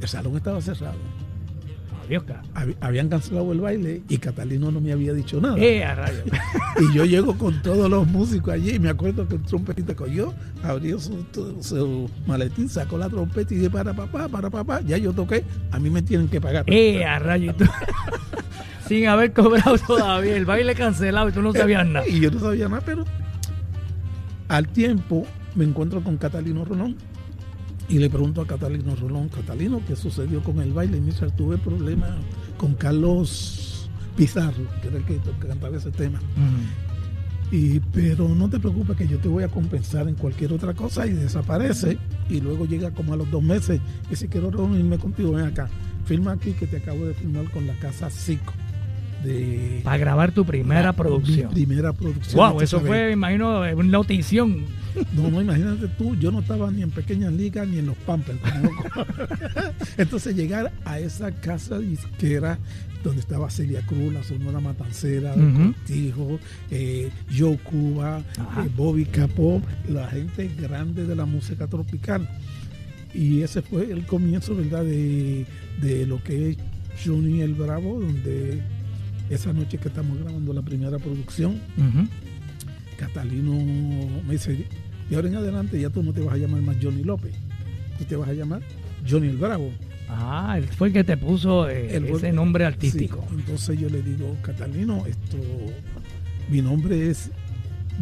El 0.01 0.09
salón 0.09 0.37
estaba 0.37 0.61
cerrado. 0.61 0.99
Hab- 2.55 2.77
Habían 2.81 3.09
cancelado 3.09 3.53
el 3.53 3.61
baile 3.61 4.03
y 4.09 4.19
Catalino 4.19 4.71
no 4.71 4.81
me 4.81 4.93
había 4.93 5.13
dicho 5.13 5.41
nada. 5.41 5.57
Eh, 5.59 5.85
a. 5.85 5.97
Y 6.81 6.95
yo 6.95 7.05
llego 7.05 7.37
con 7.39 7.63
todos 7.63 7.89
los 7.91 8.07
músicos 8.07 8.53
allí 8.55 8.75
y 8.75 8.79
me 8.79 8.91
acuerdo 8.91 9.27
que 9.27 9.37
el 9.37 9.43
trompetista 9.43 9.95
cogió, 9.95 10.35
abrió 10.63 10.99
su, 11.01 11.25
su 11.61 12.11
maletín, 12.27 12.69
sacó 12.69 12.99
la 12.99 13.09
trompeta 13.09 13.55
y 13.55 13.57
dije, 13.59 13.71
para 13.71 13.95
papá, 13.95 14.29
para 14.29 14.51
papá, 14.51 14.81
ya 14.83 14.99
yo 14.99 15.13
toqué, 15.13 15.43
a 15.71 15.79
mí 15.79 15.89
me 15.91 16.03
tienen 16.03 16.29
que 16.29 16.41
pagar. 16.41 16.65
Eh, 16.69 17.05
a 17.05 17.19
tú- 17.57 17.65
Sin 18.87 19.09
haber 19.09 19.33
cobrado 19.33 19.77
todavía. 19.79 20.37
El 20.37 20.45
baile 20.45 20.75
cancelado 20.77 21.29
y 21.29 21.33
tú 21.33 21.43
no 21.43 21.53
sabías 21.53 21.85
nada. 21.87 22.07
Y 22.07 22.21
yo 22.21 22.31
no 22.31 22.39
sabía 22.39 22.69
nada, 22.69 22.83
pero 22.87 23.05
al 24.49 24.69
tiempo 24.69 25.27
me 25.55 25.65
encuentro 25.65 26.03
con 26.05 26.17
Catalino 26.19 26.65
Rolón 26.65 26.97
y 27.89 27.99
le 27.99 28.11
pregunto 28.11 28.41
a 28.41 28.47
Catalino 28.47 28.97
Rolón, 28.97 29.29
Catalino, 29.29 29.81
¿qué 29.87 29.95
sucedió 29.95 30.43
con 30.43 30.61
el 30.61 30.73
baile? 30.73 30.99
Y 30.99 31.01
me 31.01 31.07
dice, 31.07 31.27
tuve 31.37 31.57
problemas 31.57 32.11
con 32.59 32.75
Carlos 32.75 33.89
Pizarro, 34.17 34.65
que 34.83 34.89
era 34.89 34.97
el 34.97 35.05
que 35.05 35.21
cantaba 35.47 35.77
ese 35.77 35.91
tema. 35.93 36.21
Y, 37.53 37.79
pero 37.79 38.29
no 38.29 38.51
te 38.51 38.59
preocupes 38.59 38.97
que 38.97 39.07
yo 39.07 39.19
te 39.19 39.29
voy 39.29 39.45
a 39.45 39.49
compensar 39.49 40.09
en 40.09 40.17
cualquier 40.17 40.53
otra 40.53 40.75
cosa 40.75 41.07
y 41.07 41.13
desaparece. 41.13 41.97
Y 42.29 42.41
luego 42.41 42.67
llega 42.67 42.91
como 42.91 43.13
a 43.13 43.17
los 43.17 43.31
dos 43.31 43.43
meses 43.43 43.81
y 44.11 44.17
si 44.17 44.27
quiero 44.27 44.51
reunirme 44.51 44.99
contigo, 44.99 45.33
ven 45.33 45.47
acá. 45.47 45.69
Firma 46.07 46.33
aquí 46.33 46.53
que 46.53 46.67
te 46.67 46.79
acabo 46.79 47.05
de 47.05 47.15
firmar 47.15 47.51
con 47.51 47.67
la 47.67 47.75
casa 47.75 48.11
Zico. 48.11 48.53
De 49.27 49.81
Para 49.83 49.99
grabar 49.99 50.33
tu 50.33 50.45
primera 50.45 50.93
producción. 50.93 51.49
Mi 51.49 51.65
primera 51.67 51.93
producción. 51.93 52.37
Wow, 52.37 52.53
Usted 52.53 52.65
eso 52.65 52.77
sabe, 52.79 52.89
fue, 52.89 53.07
me 53.07 53.13
imagino, 53.13 53.61
una 53.61 53.85
notición. 53.85 54.65
No, 55.13 55.29
no, 55.31 55.43
imagínate 55.43 55.89
tú, 55.89 56.17
yo 56.17 56.31
no 56.33 56.41
estaba 56.41 56.71
ni 56.71 56.83
en 56.83 56.91
pequeñas 56.91 57.33
ligas 57.33 57.69
ni 57.69 57.79
en 57.79 57.87
los 57.87 57.97
Pampers. 57.99 58.39
Entonces 59.99 60.35
llegar 60.37 60.73
a 60.85 60.99
esa 60.99 61.31
casa 61.33 61.79
disquera 61.79 62.59
donde 63.05 63.21
estaba 63.21 63.51
Celia 63.51 63.83
Cruz, 63.87 64.13
la 64.13 64.23
Sonora 64.23 64.59
Matancera, 64.61 65.35
Ujú. 65.35 65.73
Cortijo, 65.75 66.41
eh, 66.71 67.11
Joe 67.37 67.57
Cuba, 67.59 68.21
eh, 68.39 68.69
Bobby 68.77 69.05
Capó, 69.05 69.63
la 69.89 70.09
gente 70.09 70.51
grande 70.59 71.07
de 71.07 71.15
la 71.15 71.25
música 71.27 71.67
tropical. 71.67 72.29
Y 73.15 73.43
ese 73.43 73.63
fue 73.63 73.91
el 73.91 74.05
comienzo, 74.07 74.55
¿verdad?, 74.57 74.85
de, 74.85 75.47
de 75.81 76.07
lo 76.07 76.23
que 76.23 76.51
es 76.51 76.57
Johnny 77.05 77.43
el 77.43 77.55
Bravo, 77.55 78.01
donde 78.01 78.61
esa 79.31 79.53
noche 79.53 79.79
que 79.79 79.89
estamos 79.89 80.19
grabando 80.19 80.53
la 80.53 80.63
primera 80.63 80.99
producción. 80.99 81.61
Catalino 82.97 83.53
me 84.27 84.33
dice, 84.33 84.67
de 85.11 85.17
ahora 85.17 85.29
en 85.29 85.37
adelante 85.37 85.81
ya 85.81 85.91
tú 85.91 86.03
no 86.03 86.13
te 86.13 86.21
vas 86.21 86.35
a 86.35 86.39
llamar 86.39 86.63
más 86.63 86.77
Johnny 86.83 87.05
López, 87.05 87.35
tú 87.99 88.05
te 88.05 88.17
vas 88.17 88.29
a 88.29 88.33
llamar 88.33 88.63
Johnny 89.09 89.29
el 89.29 89.37
Bravo. 89.37 89.71
Ah, 90.09 90.55
él 90.57 90.65
fue 90.69 90.89
el 90.89 90.95
que 90.95 91.05
te 91.05 91.17
puso 91.17 91.69
eh, 91.69 91.97
El- 91.97 92.07
ese 92.07 92.33
nombre 92.33 92.65
artístico. 92.65 93.25
Sí, 93.29 93.35
entonces 93.39 93.79
yo 93.79 93.89
le 93.91 94.03
digo, 94.03 94.35
Catalino, 94.43 95.05
esto, 95.07 95.37
mi 96.49 96.63
nombre 96.63 97.11
es 97.11 97.31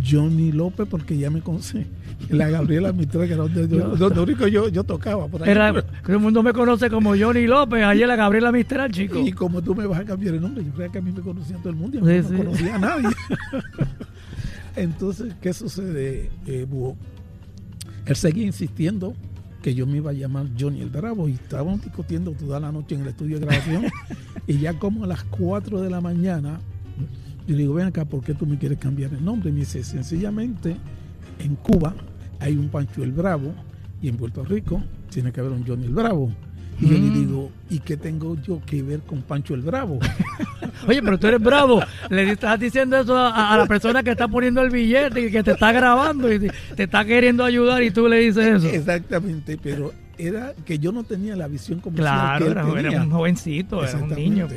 Johnny 0.02 0.52
López 0.52 0.86
porque 0.90 1.16
ya 1.18 1.30
me 1.30 1.40
conoce. 1.40 1.86
La 2.30 2.48
Gabriela 2.48 2.92
Mistral, 2.92 3.26
que 3.26 3.34
era 3.34 3.42
donde, 3.42 3.68
yo, 3.68 3.96
donde 3.96 4.20
único 4.20 4.46
yo, 4.46 4.68
yo 4.68 4.82
tocaba 4.84 5.26
por 5.28 5.42
ahí. 5.42 5.50
Era, 5.50 5.72
todo 5.82 6.12
el 6.12 6.18
mundo 6.20 6.42
me 6.42 6.52
conoce 6.52 6.88
como 6.88 7.14
Johnny 7.16 7.46
López, 7.46 7.84
ayer 7.84 8.08
la 8.08 8.16
Gabriela 8.16 8.50
Mistral, 8.52 8.90
chico. 8.92 9.18
Y 9.18 9.32
como 9.32 9.60
tú 9.62 9.74
me 9.74 9.84
vas 9.86 10.00
a 10.00 10.04
cambiar 10.04 10.34
el 10.34 10.40
nombre, 10.40 10.64
yo 10.64 10.72
creía 10.72 10.90
que 10.90 10.98
a 10.98 11.02
mí 11.02 11.12
me 11.12 11.20
conocía 11.20 11.56
todo 11.58 11.70
el 11.70 11.76
mundo 11.76 11.98
y 11.98 12.00
a 12.18 12.22
Sí, 12.22 12.28
mí 12.32 12.38
no 12.38 12.38
sí. 12.38 12.44
conocía 12.44 12.74
a 12.76 12.78
nadie. 12.78 13.08
Entonces, 14.76 15.34
¿qué 15.40 15.52
sucede, 15.52 16.30
eh, 16.46 16.66
Búho? 16.68 16.96
Él 18.06 18.16
seguía 18.16 18.44
insistiendo 18.44 19.14
que 19.62 19.74
yo 19.74 19.86
me 19.86 19.96
iba 19.98 20.10
a 20.10 20.14
llamar 20.14 20.46
Johnny 20.58 20.80
el 20.82 20.90
Bravo 20.90 21.28
y 21.28 21.32
estábamos 21.32 21.82
discutiendo 21.82 22.32
toda 22.32 22.60
la 22.60 22.70
noche 22.70 22.94
en 22.96 23.02
el 23.02 23.08
estudio 23.08 23.38
de 23.38 23.46
grabación 23.46 23.84
y 24.46 24.58
ya 24.58 24.78
como 24.78 25.04
a 25.04 25.06
las 25.06 25.24
4 25.24 25.80
de 25.80 25.88
la 25.90 26.00
mañana 26.00 26.60
yo 27.46 27.54
le 27.54 27.62
digo, 27.62 27.74
ven 27.74 27.86
acá, 27.86 28.04
¿por 28.04 28.22
qué 28.22 28.34
tú 28.34 28.46
me 28.46 28.56
quieres 28.58 28.78
cambiar 28.78 29.12
el 29.12 29.24
nombre? 29.24 29.50
Y 29.50 29.52
me 29.52 29.60
dice, 29.60 29.82
sencillamente, 29.84 30.76
en 31.38 31.56
Cuba 31.56 31.94
hay 32.40 32.56
un 32.56 32.68
Pancho 32.68 33.02
el 33.04 33.12
Bravo 33.12 33.54
y 34.00 34.08
en 34.08 34.16
Puerto 34.16 34.44
Rico 34.44 34.82
tiene 35.10 35.32
que 35.32 35.40
haber 35.40 35.52
un 35.52 35.66
Johnny 35.66 35.84
el 35.86 35.94
Bravo. 35.94 36.32
Y 36.80 36.86
yo 36.88 36.98
le 36.98 37.08
Mm. 37.10 37.12
digo, 37.12 37.50
¿y 37.70 37.78
qué 37.78 37.96
tengo 37.96 38.36
yo 38.42 38.60
que 38.66 38.82
ver 38.82 39.00
con 39.02 39.22
Pancho 39.22 39.54
el 39.54 39.60
Bravo? 39.62 40.00
Oye, 40.88 41.00
pero 41.02 41.18
tú 41.18 41.28
eres 41.28 41.40
bravo. 41.40 41.80
Le 42.10 42.30
estás 42.32 42.58
diciendo 42.58 42.96
eso 42.98 43.16
a, 43.16 43.52
a 43.54 43.56
la 43.58 43.66
persona 43.66 44.02
que 44.02 44.10
está 44.10 44.26
poniendo 44.26 44.60
el 44.60 44.70
billete 44.70 45.28
y 45.28 45.30
que 45.30 45.42
te 45.44 45.52
está 45.52 45.70
grabando 45.72 46.32
y 46.32 46.38
te 46.40 46.82
está 46.82 47.04
queriendo 47.04 47.44
ayudar 47.44 47.82
y 47.82 47.90
tú 47.90 48.08
le 48.08 48.18
dices 48.18 48.44
eso. 48.56 48.68
Exactamente, 48.68 49.56
pero 49.62 49.92
era 50.18 50.52
que 50.64 50.78
yo 50.80 50.90
no 50.92 51.04
tenía 51.04 51.36
la 51.36 51.46
visión 51.46 51.78
comercial 51.80 52.38
Claro, 52.38 52.44
que 52.44 52.72
él 52.72 52.78
era, 52.86 52.90
era 52.94 53.02
un 53.04 53.10
jovencito, 53.10 53.84
era 53.84 53.98
un 53.98 54.10
niño. 54.10 54.48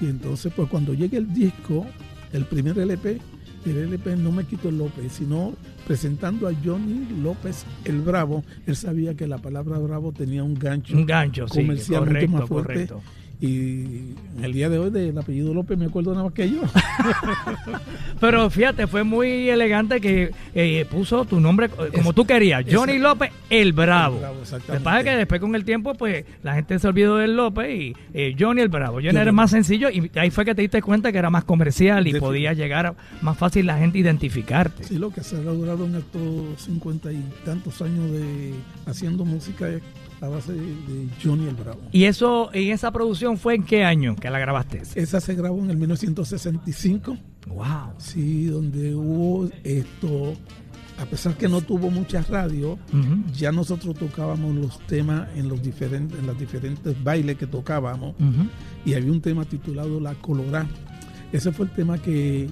Y 0.00 0.06
entonces, 0.06 0.50
pues 0.56 0.68
cuando 0.70 0.94
llegue 0.94 1.18
el 1.18 1.32
disco, 1.32 1.86
el 2.32 2.44
primer 2.44 2.78
LP, 2.78 3.20
el 3.66 3.76
LP 3.76 4.16
no 4.16 4.32
me 4.32 4.44
quitó 4.44 4.68
el 4.68 4.78
López, 4.78 5.12
sino 5.12 5.54
presentando 5.86 6.48
a 6.48 6.52
Johnny 6.64 7.06
López 7.22 7.64
el 7.84 8.00
Bravo, 8.00 8.44
él 8.66 8.76
sabía 8.76 9.14
que 9.14 9.26
la 9.26 9.38
palabra 9.38 9.78
Bravo 9.78 10.12
tenía 10.12 10.42
un 10.42 10.54
gancho 10.54 10.96
Un 10.96 11.06
gancho, 11.06 11.48
sí, 11.48 11.66
correcto, 11.88 12.30
más 12.30 12.48
fuerte. 12.48 12.86
correcto. 12.86 13.02
Y 13.40 14.14
en 14.36 14.42
el 14.42 14.52
día 14.52 14.68
de 14.68 14.78
hoy 14.80 14.90
del 14.90 15.16
apellido 15.16 15.54
López 15.54 15.78
me 15.78 15.86
acuerdo 15.86 16.10
nada 16.10 16.24
más 16.24 16.32
que 16.32 16.50
yo. 16.50 16.60
Pero 18.20 18.50
fíjate, 18.50 18.86
fue 18.88 19.04
muy 19.04 19.48
elegante 19.48 20.00
que 20.00 20.32
eh, 20.54 20.84
puso 20.90 21.24
tu 21.24 21.38
nombre 21.40 21.66
eh, 21.66 21.90
como 21.94 22.12
tú 22.12 22.24
querías, 22.26 22.64
Johnny 22.70 22.98
López 22.98 23.30
el 23.48 23.72
Bravo. 23.72 24.16
El 24.16 24.20
Bravo, 24.22 24.40
exactamente. 24.42 24.84
pasa 24.84 24.98
es 24.98 25.04
que 25.04 25.10
después 25.16 25.40
con 25.40 25.54
el 25.54 25.64
tiempo, 25.64 25.94
pues 25.94 26.24
la 26.42 26.54
gente 26.54 26.78
se 26.80 26.88
olvidó 26.88 27.16
del 27.18 27.36
López 27.36 27.70
y 27.80 27.94
eh, 28.12 28.34
Johnny 28.38 28.60
el 28.60 28.68
Bravo. 28.68 28.96
Johnny 28.96 29.16
era 29.16 29.30
más 29.32 29.50
sencillo 29.52 29.88
y 29.88 30.10
ahí 30.16 30.30
fue 30.30 30.44
que 30.44 30.54
te 30.54 30.62
diste 30.62 30.82
cuenta 30.82 31.12
que 31.12 31.18
era 31.18 31.30
más 31.30 31.44
comercial 31.44 32.06
y 32.08 32.14
podía 32.18 32.52
llegar 32.54 32.86
a- 32.86 32.94
más 33.22 33.38
fácil 33.38 33.66
la 33.66 33.78
gente 33.78 33.98
identificarte. 33.98 34.82
Sí, 34.84 34.98
lo 34.98 35.10
que 35.10 35.22
se 35.22 35.36
ha 35.36 35.40
logrado 35.40 35.86
en 35.86 35.94
estos 35.94 36.60
cincuenta 36.60 37.12
y 37.12 37.22
tantos 37.44 37.80
años 37.82 38.10
de 38.10 38.54
haciendo 38.86 39.24
música 39.24 39.68
es 39.68 39.80
a 40.20 40.28
base 40.28 40.52
de, 40.52 40.60
de 40.60 41.08
Johnny 41.22 41.46
el 41.46 41.54
Bravo. 41.54 41.80
¿Y 41.92 42.04
eso, 42.04 42.50
y 42.52 42.70
esa 42.70 42.90
producción 42.90 43.38
fue 43.38 43.54
en 43.54 43.62
qué 43.64 43.84
año 43.84 44.16
que 44.16 44.30
la 44.30 44.38
grabaste? 44.38 44.82
Esa 44.94 45.20
se 45.20 45.34
grabó 45.34 45.58
en 45.60 45.70
el 45.70 45.76
1965, 45.76 47.16
Wow. 47.48 47.66
sí, 47.98 48.46
donde 48.46 48.94
hubo 48.94 49.48
esto, 49.64 50.34
a 50.98 51.04
pesar 51.06 51.34
que 51.36 51.48
no 51.48 51.60
tuvo 51.62 51.90
muchas 51.90 52.28
radios, 52.28 52.78
Ujú, 52.92 53.32
ya 53.32 53.52
nosotros 53.52 53.96
tocábamos 53.96 54.54
los 54.54 54.78
temas 54.86 55.28
en 55.36 55.48
los 55.48 55.62
diferentes, 55.62 56.18
en 56.18 56.26
los 56.26 56.38
diferentes 56.38 57.02
bailes 57.02 57.36
que 57.38 57.46
tocábamos 57.46 58.14
y 58.84 58.94
había 58.94 59.12
un 59.12 59.20
tema 59.22 59.44
titulado 59.44 59.98
La 60.00 60.14
Colorá. 60.14 60.66
Ese 61.32 61.52
fue 61.52 61.66
el 61.66 61.72
tema 61.72 61.98
que, 61.98 62.48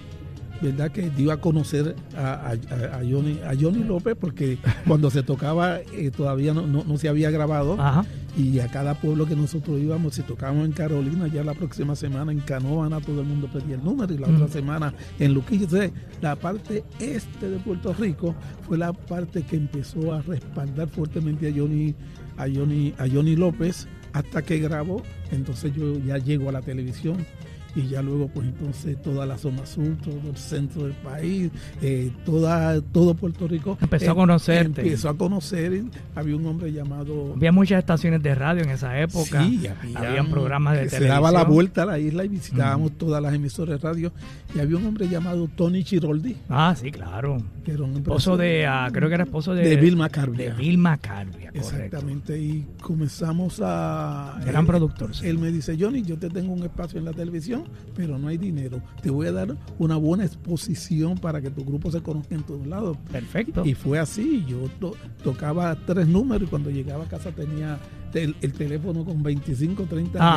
verdad, 0.60 0.90
que 0.90 1.10
dio 1.10 1.32
a 1.32 1.38
conocer 1.40 1.94
a, 2.16 2.50
a- 2.52 2.96
a 2.98 3.00
Johnny, 3.08 3.40
a 3.46 3.52
Johnny 3.60 3.82
López, 3.84 4.16
porque 4.18 4.58
cuando 4.86 5.10
se 5.10 5.22
tocaba 5.22 5.80
eh, 5.80 6.10
todavía 6.16 6.52
no, 6.54 6.66
no- 6.66 6.84
no 6.84 6.98
se 6.98 7.08
había 7.08 7.30
grabado 7.30 7.80
Ajá. 7.80 8.04
y 8.36 8.58
a 8.60 8.68
cada 8.68 8.94
pueblo 8.94 9.26
que 9.26 9.36
nosotros 9.36 9.80
íbamos, 9.80 10.14
si 10.14 10.22
tocábamos 10.22 10.66
en 10.66 10.72
Carolina, 10.72 11.26
ya 11.28 11.42
la 11.44 11.54
próxima 11.54 11.94
semana 11.96 12.32
en 12.32 12.40
Canóvana 12.40 13.00
todo 13.00 13.20
el 13.20 13.26
mundo 13.26 13.48
pedía 13.52 13.76
el 13.76 13.84
número 13.84 14.12
y 14.14 14.18
la 14.18 14.28
Mm. 14.28 14.34
otra 14.36 14.48
semana 14.48 14.94
en 15.18 15.34
Luquillo. 15.34 15.64
Entonces, 15.64 15.92
la 16.20 16.36
parte 16.36 16.84
este 17.00 17.50
de 17.50 17.58
Puerto 17.58 17.92
Rico 17.94 18.34
fue 18.66 18.78
la 18.78 18.92
parte 18.92 19.42
que 19.42 19.56
empezó 19.56 20.12
a 20.12 20.22
respaldar 20.22 20.88
fuertemente 20.88 21.48
a 21.48 21.52
Johnny, 21.56 21.94
a 22.36 22.46
Johnny, 22.52 22.92
a 22.98 23.06
Johnny 23.08 23.36
López 23.36 23.86
hasta 24.12 24.42
que 24.42 24.58
grabó. 24.58 25.02
Entonces 25.30 25.72
yo 25.74 25.98
ya 26.06 26.18
llego 26.18 26.48
a 26.48 26.52
la 26.52 26.62
televisión 26.62 27.16
y 27.76 27.88
ya 27.88 28.02
luego 28.02 28.28
pues 28.28 28.48
entonces 28.48 29.00
toda 29.02 29.26
la 29.26 29.36
zona 29.38 29.64
sur, 29.66 29.96
todo 30.02 30.30
el 30.30 30.36
centro 30.36 30.84
del 30.84 30.94
país, 30.94 31.50
eh, 31.82 32.10
toda, 32.24 32.80
todo 32.80 33.14
Puerto 33.14 33.46
Rico 33.46 33.78
Empezó 33.80 34.10
a 34.10 34.12
eh, 34.12 34.16
conocerte. 34.16 34.80
Empezó 34.82 35.08
a 35.10 35.16
conocer, 35.16 35.82
había 36.14 36.36
un 36.36 36.46
hombre 36.46 36.72
llamado 36.72 37.34
Había 37.36 37.52
muchas 37.52 37.78
estaciones 37.80 38.22
de 38.22 38.34
radio 38.34 38.62
en 38.62 38.70
esa 38.70 38.98
época. 38.98 39.44
Sí, 39.44 39.66
había- 39.68 39.98
Habían 40.08 40.30
programas 40.30 40.74
de 40.76 40.84
que 40.84 40.88
Se 40.90 40.96
televisión. 40.96 41.16
daba 41.22 41.30
la 41.32 41.44
vuelta 41.44 41.82
a 41.82 41.86
la 41.86 41.98
isla 41.98 42.24
y 42.24 42.28
visitábamos 42.28 42.92
todas 42.98 43.22
las 43.22 43.34
emisoras 43.34 43.80
de 43.80 43.86
radio. 43.88 44.12
Y 44.54 44.60
había 44.60 44.76
un 44.78 44.86
hombre 44.86 45.08
llamado 45.08 45.48
Tony 45.54 45.84
Chiroldi, 45.84 46.36
Ah, 46.48 46.74
sí, 46.80 46.90
claro. 46.90 47.42
que 47.64 47.72
era 47.72 47.82
un 47.82 47.96
Esposo 47.96 48.36
de, 48.36 48.66
ah, 48.66 48.88
creo 48.92 49.08
que 49.08 49.14
era 49.16 49.24
esposo 49.24 49.54
de... 49.54 49.68
de 49.68 49.76
Vilma 49.76 50.08
Carbia. 50.08 50.50
De 50.54 50.56
Vilma 50.56 50.96
Carbia, 50.96 51.50
correcto. 51.52 51.58
Exactamente. 51.58 52.38
Y 52.40 52.64
comenzamos 52.80 53.60
a. 53.62 54.38
Gran 54.46 54.62
él- 54.62 54.66
productor, 54.66 55.14
sí. 55.14 55.26
Él 55.26 55.38
me 55.38 55.50
dice, 55.50 55.76
Johnny, 55.78 56.02
yo 56.02 56.16
te 56.18 56.30
tengo 56.30 56.52
un 56.52 56.62
espacio 56.62 56.98
en 56.98 57.04
la 57.04 57.12
televisión, 57.12 57.64
pero 57.94 58.18
no 58.18 58.28
hay 58.28 58.36
dinero. 58.38 58.80
Te 59.02 59.10
voy 59.10 59.26
a 59.26 59.32
dar 59.32 59.56
una 59.78 59.96
buena 59.96 60.24
exposición 60.24 61.16
para 61.18 61.40
que 61.40 61.50
tu 61.50 61.64
grupo 61.64 61.90
se 61.90 62.00
conozca 62.02 62.34
en 62.34 62.42
todos 62.42 62.66
lados. 62.66 62.96
Perfecto. 63.10 63.64
Y 63.64 63.74
fue 63.74 63.98
así, 63.98 64.44
yo 64.48 64.68
to- 64.80 64.96
tocaba 65.24 65.74
tres 65.86 66.06
números 66.06 66.46
y 66.46 66.50
cuando 66.50 66.70
llegaba 66.70 67.04
a 67.04 67.08
casa 67.08 67.30
tenía 67.32 67.78
el, 68.14 68.34
el 68.40 68.52
teléfono 68.54 69.04
con 69.04 69.22
25, 69.22 69.84
30 69.84 70.18
Ah, 70.20 70.34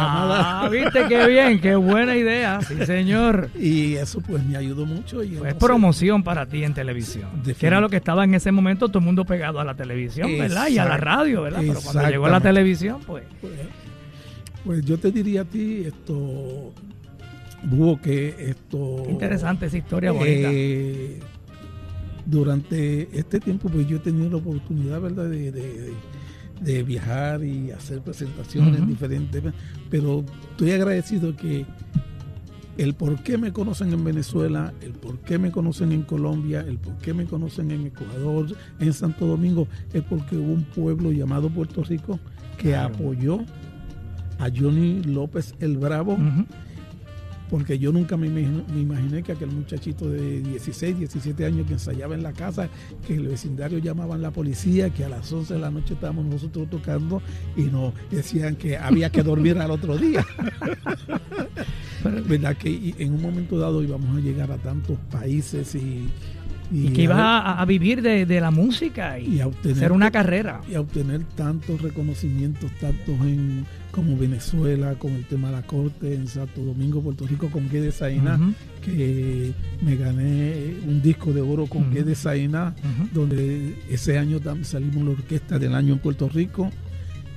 llamadas. 0.65 0.71
viste 0.93 1.07
qué 1.07 1.27
bien, 1.27 1.61
qué 1.61 1.75
buena 1.75 2.15
idea. 2.17 2.61
Sí, 2.61 2.75
señor. 2.85 3.49
Y 3.57 3.93
eso 3.95 4.19
pues 4.21 4.43
me 4.45 4.57
ayudó 4.57 4.85
mucho. 4.85 5.23
Y 5.23 5.29
Pues 5.37 5.53
promoción 5.55 6.23
para 6.23 6.45
ti 6.45 6.63
en 6.63 6.73
televisión. 6.73 7.29
Que 7.57 7.67
era 7.67 7.79
lo 7.79 7.87
que 7.89 7.97
estaba 7.97 8.23
en 8.25 8.33
ese 8.33 8.51
momento 8.51 8.87
todo 8.89 8.99
el 8.99 9.05
mundo 9.05 9.23
pegado 9.25 9.59
a 9.59 9.63
la 9.63 9.75
televisión, 9.75 10.29
¿verdad? 10.37 10.67
Y 10.69 10.77
a 10.77 10.85
la 10.85 10.97
radio, 10.97 11.41
¿verdad? 11.43 11.59
Pero 11.65 11.79
cuando 11.81 12.09
llegó 12.09 12.25
a 12.25 12.29
la 12.31 12.41
televisión, 12.41 12.99
pues... 13.05 13.23
Pues, 13.39 13.53
pues 14.65 14.83
yo 14.85 14.97
te 14.99 15.09
diría 15.11 15.41
a 15.41 15.45
ti, 15.45 15.83
esto, 15.85 16.73
que 18.01 18.35
esto... 18.49 19.03
Interesante 19.09 19.65
esa 19.67 19.77
historia 19.77 20.11
bonita. 20.11 20.49
eh, 20.51 21.19
durante 22.25 23.09
este 23.17 23.39
tiempo, 23.39 23.69
pues 23.69 23.87
yo 23.87 23.97
he 23.97 23.99
tenido 23.99 24.29
la 24.29 24.37
oportunidad, 24.37 25.01
¿verdad?, 25.01 25.29
de, 25.29 25.51
de- 25.51 25.93
de 26.61 26.83
viajar 26.83 27.41
y 27.41 27.71
hacer 27.71 28.01
presentaciones 28.01 28.85
diferentes, 28.85 29.41
pero 29.89 30.25
estoy 30.51 30.71
agradecido 30.71 31.33
que 31.33 31.65
el 32.77 32.93
por 32.95 33.23
qué 33.23 33.37
me 33.37 33.53
conocen 33.53 33.93
en 33.93 34.03
Venezuela, 34.03 34.73
el 34.81 34.91
por 34.91 35.19
qué 35.19 35.37
me 35.39 35.51
conocen 35.51 35.93
en 35.93 36.01
Colombia, 36.03 36.59
el 36.67 36.77
por 36.77 36.97
qué 36.97 37.13
me 37.13 37.23
conocen 37.23 37.71
en 37.71 37.87
Ecuador, 37.87 38.47
en 38.81 38.91
Santo 38.91 39.25
Domingo, 39.25 39.69
es 39.93 40.01
porque 40.03 40.35
hubo 40.35 40.51
un 40.51 40.63
pueblo 40.65 41.13
llamado 41.13 41.49
Puerto 41.49 41.81
Rico 41.81 42.19
que 42.57 42.71
Claro. 42.71 42.93
apoyó 42.93 43.39
a 44.37 44.49
Johnny 44.53 45.01
López 45.03 45.55
el 45.61 45.77
Bravo. 45.77 46.17
Porque 47.49 47.79
yo 47.79 47.91
nunca 47.91 48.15
me, 48.17 48.27
imaginé 48.27 49.23
que 49.23 49.31
aquel 49.31 49.49
muchachito 49.51 50.09
de 50.09 50.41
16, 50.41 50.99
17 50.99 51.45
años 51.45 51.65
que 51.67 51.73
ensayaba 51.73 52.13
en 52.15 52.21
la 52.23 52.31
casa, 52.33 52.69
que 53.07 53.15
el 53.15 53.27
vecindario 53.27 53.79
llamaban 53.79 54.21
la 54.21 54.31
policía, 54.31 54.89
que 54.91 55.03
a 55.03 55.09
las 55.09 55.31
11 55.31 55.55
de 55.55 55.59
la 55.59 55.71
noche 55.71 55.95
estábamos 55.95 56.25
nosotros 56.25 56.69
tocando 56.69 57.21
y 57.57 57.63
nos 57.63 57.93
decían 58.11 58.55
que 58.55 58.77
había 58.77 59.09
que 59.11 59.23
dormir 59.23 59.57
al 59.57 59.71
otro 59.71 59.97
día. 59.97 60.25
¿Verdad? 62.03 62.55
Que 62.55 62.93
en 62.97 63.13
un 63.13 63.21
momento 63.21 63.57
dado 63.57 63.83
íbamos 63.83 64.15
a 64.17 64.19
llegar 64.21 64.51
a 64.51 64.57
tantos 64.57 64.97
países 65.11 65.75
y... 65.75 66.07
Y 66.71 66.89
que 66.93 67.01
ibas 67.01 67.17
a- 67.17 67.39
a, 67.39 67.61
a 67.61 67.65
vivir 67.65 68.03
de, 68.03 68.27
de 68.27 68.39
la 68.39 68.51
música 68.51 69.17
y, 69.19 69.37
y 69.37 69.41
a 69.41 69.47
obtener 69.47 69.77
hacer 69.77 69.91
una 69.91 70.11
carrera. 70.11 70.61
y 70.69 70.75
a 70.75 70.81
obtener 70.81 71.23
tantos 71.35 71.81
reconocimientos, 71.81 72.69
tantos 72.79 73.19
en 73.21 73.65
como 73.91 74.15
Venezuela, 74.17 74.93
con 74.95 75.13
el 75.13 75.25
tema 75.25 75.49
de 75.49 75.55
la 75.57 75.61
corte, 75.63 76.13
en 76.13 76.27
Santo 76.27 76.61
Domingo, 76.61 77.01
Puerto 77.01 77.25
Rico, 77.27 77.49
con 77.49 77.69
Guedes 77.69 77.95
Sainá, 77.95 78.35
Ujú, 78.35 78.53
que 78.83 79.53
me 79.81 79.95
gané 79.95 80.75
un 80.87 81.01
disco 81.01 81.33
de 81.33 81.41
oro 81.41 81.65
con. 81.65 81.91
Guedes 81.91 82.19
Sainá, 82.19 82.75
ujú. 82.77 83.09
donde 83.13 83.75
ese 83.89 84.17
año 84.17 84.39
también 84.39 84.65
salimos 84.65 85.03
la 85.03 85.11
orquesta 85.11 85.57
del 85.59 85.73
año 85.75 85.93
en 85.93 85.99
Puerto 85.99 86.29
Rico. 86.29 86.69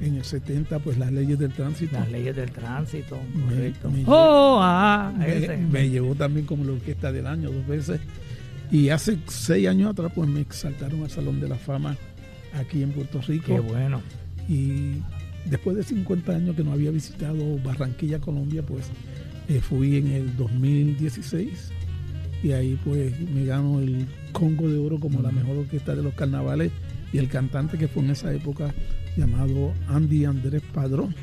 En 0.01 0.17
el 0.17 0.25
70, 0.25 0.81
pues 0.81 0.99
las 0.99 1.12
leyes 1.12 1.38
del 1.38 1.53
tránsito. 1.53 1.93
Las 1.97 2.11
leyes 2.11 2.35
del 2.35 2.51
tránsito, 2.51 3.21
correcto. 3.49 3.88
me- 3.88 4.03
oh, 4.07 4.59
ah, 4.61 5.12
me, 5.17 5.57
me 5.59 5.88
llevó 5.91 6.17
también 6.17 6.45
como 6.45 6.65
la 6.65 6.73
orquesta 6.73 7.12
del 7.12 7.27
año 7.29 7.53
dos 7.53 7.65
veces. 7.69 8.01
Y 8.73 8.88
hace 8.88 9.19
seis 9.29 9.69
años 9.69 9.91
atrás, 9.93 10.11
pues 10.12 10.29
me 10.29 10.41
exaltaron 10.41 11.03
al 11.05 11.11
Salón 11.11 11.41
de 11.41 11.49
la 11.49 11.55
Fama 11.57 11.97
aquí 12.53 12.83
en 12.83 12.91
Puerto 12.91 13.21
Rico. 13.21 13.47
Qué 13.55 13.61
bueno. 13.61 14.01
Y 14.49 14.95
después 15.46 15.76
de 15.76 15.83
50 15.83 16.33
años 16.33 16.57
que 16.57 16.64
no 16.64 16.72
había 16.72 16.90
visitado 16.90 17.59
Barranquilla, 17.59 18.20
Colombia, 18.20 18.62
pues 18.62 18.87
eh, 19.48 19.61
fui 19.61 19.96
en 19.96 20.09
el 20.09 20.37
2016 20.37 21.70
y 22.42 22.52
ahí 22.52 22.78
pues 22.85 23.18
me 23.20 23.44
gano 23.44 23.81
el 23.81 24.07
Congo 24.33 24.68
de 24.68 24.78
Oro 24.78 24.98
como 24.98 25.20
la 25.22 25.31
mejor 25.31 25.59
orquesta 25.59 25.94
de 25.94 26.02
los 26.02 26.14
carnavales 26.14 26.72
y 27.12 27.18
el 27.18 27.28
cantante 27.28 27.78
que 27.78 27.88
fue 27.88 28.02
en 28.02 28.11
esa 28.11 28.33
época 28.33 28.74
llamado 29.16 29.72
Andy 29.88 30.24
Andrés 30.24 30.62
Padrón 30.72 31.14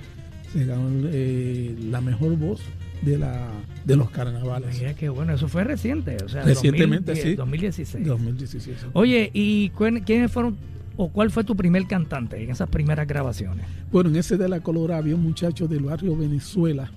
se 0.54 0.66
ganó 0.66 0.90
eh, 1.12 1.76
la 1.90 2.02
mejor 2.02 2.38
voz 2.38 2.62
de 3.02 3.18
la 3.18 3.48
de 3.86 3.96
los 3.96 4.10
carnavales 4.10 4.78
Mira 4.78 4.94
qué 4.94 5.10
bueno. 5.10 5.34
Eso 5.34 5.48
fue 5.48 5.64
reciente. 5.64 6.18
O 6.24 6.30
sea, 6.30 6.44
Recientemente, 6.44 7.14
2010, 7.14 7.24
sí. 7.24 7.36
2016. 7.36 8.06
2016. 8.06 8.78
Oye, 8.94 9.30
¿y 9.34 9.70
quiénes 10.06 10.32
fueron 10.32 10.58
o 11.02 11.08
cuál 11.08 11.32
fue 11.32 11.46
tu 11.46 11.56
primer 11.56 11.88
cantante 11.88 12.44
en 12.44 12.50
esas 12.50 12.68
primeras 12.68 13.08
grabaciones? 13.08 13.66
Bueno, 13.90 14.10
en 14.10 14.18
ese 14.18 14.36
de 14.36 14.50
la 14.50 14.60
Colora 14.60 14.98
había 14.98 15.16
un 15.16 15.24
muchacho 15.24 15.66
del 15.66 15.84
barrio 15.86 16.14
Venezuela 16.14 16.92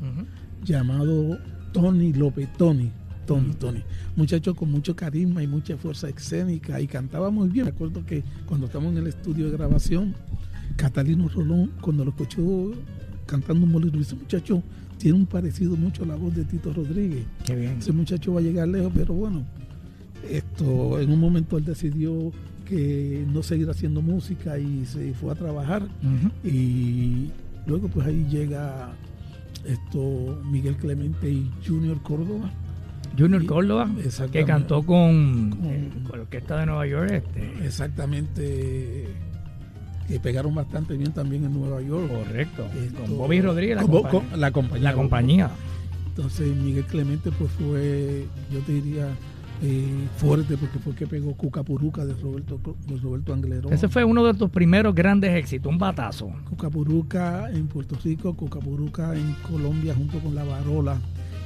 llamado 0.65 1.38
Tony 1.73 2.12
López, 2.12 2.53
Tony, 2.55 2.91
Tony. 3.27 3.53
Tony. 3.55 3.85
Muchacho 4.17 4.57
con 4.57 4.73
mucho 4.73 4.97
carisma 4.97 5.41
y 5.41 5.47
mucha 5.47 5.77
fuerza 5.77 6.09
escénica 6.09 6.81
y 6.81 6.88
cantaba 6.88 7.31
muy 7.31 7.49
bien. 7.49 7.67
Me 7.67 7.71
acuerdo 7.71 8.05
que 8.05 8.25
cuando 8.45 8.67
estábamos 8.67 8.91
en 8.95 8.99
el 8.99 9.07
estudio 9.07 9.47
de 9.47 9.53
grabación, 9.53 10.17
Catalino 10.75 11.29
Rolón, 11.29 11.71
cuando 11.81 12.05
lo 12.05 12.11
escuchó 12.11 12.73
cantando 13.27 13.65
un 13.65 13.71
bolero, 13.73 13.97
dice, 13.97 14.17
muchacho, 14.17 14.65
tiene 14.99 15.17
un 15.17 15.27
parecido 15.27 15.77
mucho 15.77 16.03
a 16.03 16.07
la 16.07 16.17
voz 16.17 16.35
de 16.35 16.45
Tito 16.45 16.73
Rodríguez. 16.73 17.25
Qué 17.45 17.55
bien. 17.55 17.79
Ese 17.79 17.93
muchacho 17.93 18.35
va 18.35 18.41
a 18.41 18.43
llegar 18.43 18.67
lejos, 18.67 18.91
pero 18.93 19.15
bueno, 19.15 19.45
esto 20.29 21.01
en 21.01 21.12
un 21.12 21.21
momento 21.21 21.57
él 21.57 21.65
decidió 21.65 22.33
que 22.72 23.24
no 23.30 23.42
seguir 23.42 23.68
haciendo 23.68 24.00
música 24.00 24.58
y 24.58 24.87
se 24.87 25.12
fue 25.14 25.32
a 25.32 25.35
trabajar 25.35 25.82
y 26.42 27.30
luego 27.66 27.88
pues 27.88 28.06
ahí 28.06 28.24
llega 28.30 28.92
esto 29.66 30.40
Miguel 30.50 30.76
Clemente 30.76 31.30
y 31.30 31.50
Junior 31.66 32.00
Córdoba 32.02 32.50
Junior 33.18 33.42
Y- 33.42 33.46
Córdoba, 33.46 33.90
que 34.32 34.44
cantó 34.46 34.82
con, 34.85 35.50
Con- 35.50 35.64
eh, 35.66 35.90
con 36.08 36.16
la 36.16 36.22
Orquesta 36.22 36.61
de 36.61 36.64
Nueva 36.66 36.87
York. 36.87 37.11
Este, 37.12 37.66
exactamente 37.66 39.06
que 40.08 40.18
pegaron 40.18 40.54
bastante 40.54 40.96
bien 40.96 41.12
también 41.12 41.44
en 41.44 41.52
Nueva 41.52 41.82
York. 41.82 42.08
Correcto. 42.11 42.64
Esto- 42.82 43.02
con 43.02 43.18
Bobby 43.18 43.42
Rodríguez, 43.42 43.76
la, 43.76 43.82
con- 43.82 44.02
compañía. 44.02 44.37
la 44.38 44.50
compañía. 44.50 44.82
la 44.90 44.94
compañía. 44.94 45.50
Entonces 46.06 46.56
Miguel 46.56 46.85
Clemente 46.85 47.30
pues 47.32 47.50
fue, 47.52 48.26
yo 48.50 48.61
te 48.61 48.72
diría, 48.72 49.08
eh, 49.62 50.09
fuerte 50.16 50.57
porque 50.57 50.79
fue 50.81 50.94
que 50.94 51.07
pegó 51.07 51.35
Cucapuruca 51.37 52.05
de 52.05 52.14
Roberto, 52.14 52.59
de 52.88 52.96
Roberto 52.96 53.33
Anglerón. 53.33 53.72
Ese 53.72 53.88
fue 53.88 54.03
uno 54.03 54.25
de 54.25 54.35
tus 54.35 54.51
primeros 54.51 54.92
grandes 54.94 55.31
éxitos, 55.37 55.70
un 55.70 55.79
batazo. 55.79 56.33
Cucapuruca 56.51 57.48
en 57.51 57.68
Puerto 57.68 57.96
Rico, 58.03 58.35
Cucapuruca 58.35 59.14
en 59.14 59.35
Colombia 59.48 59.94
junto 59.94 60.18
con 60.18 60.35
La 60.35 60.42
Varola, 60.42 60.98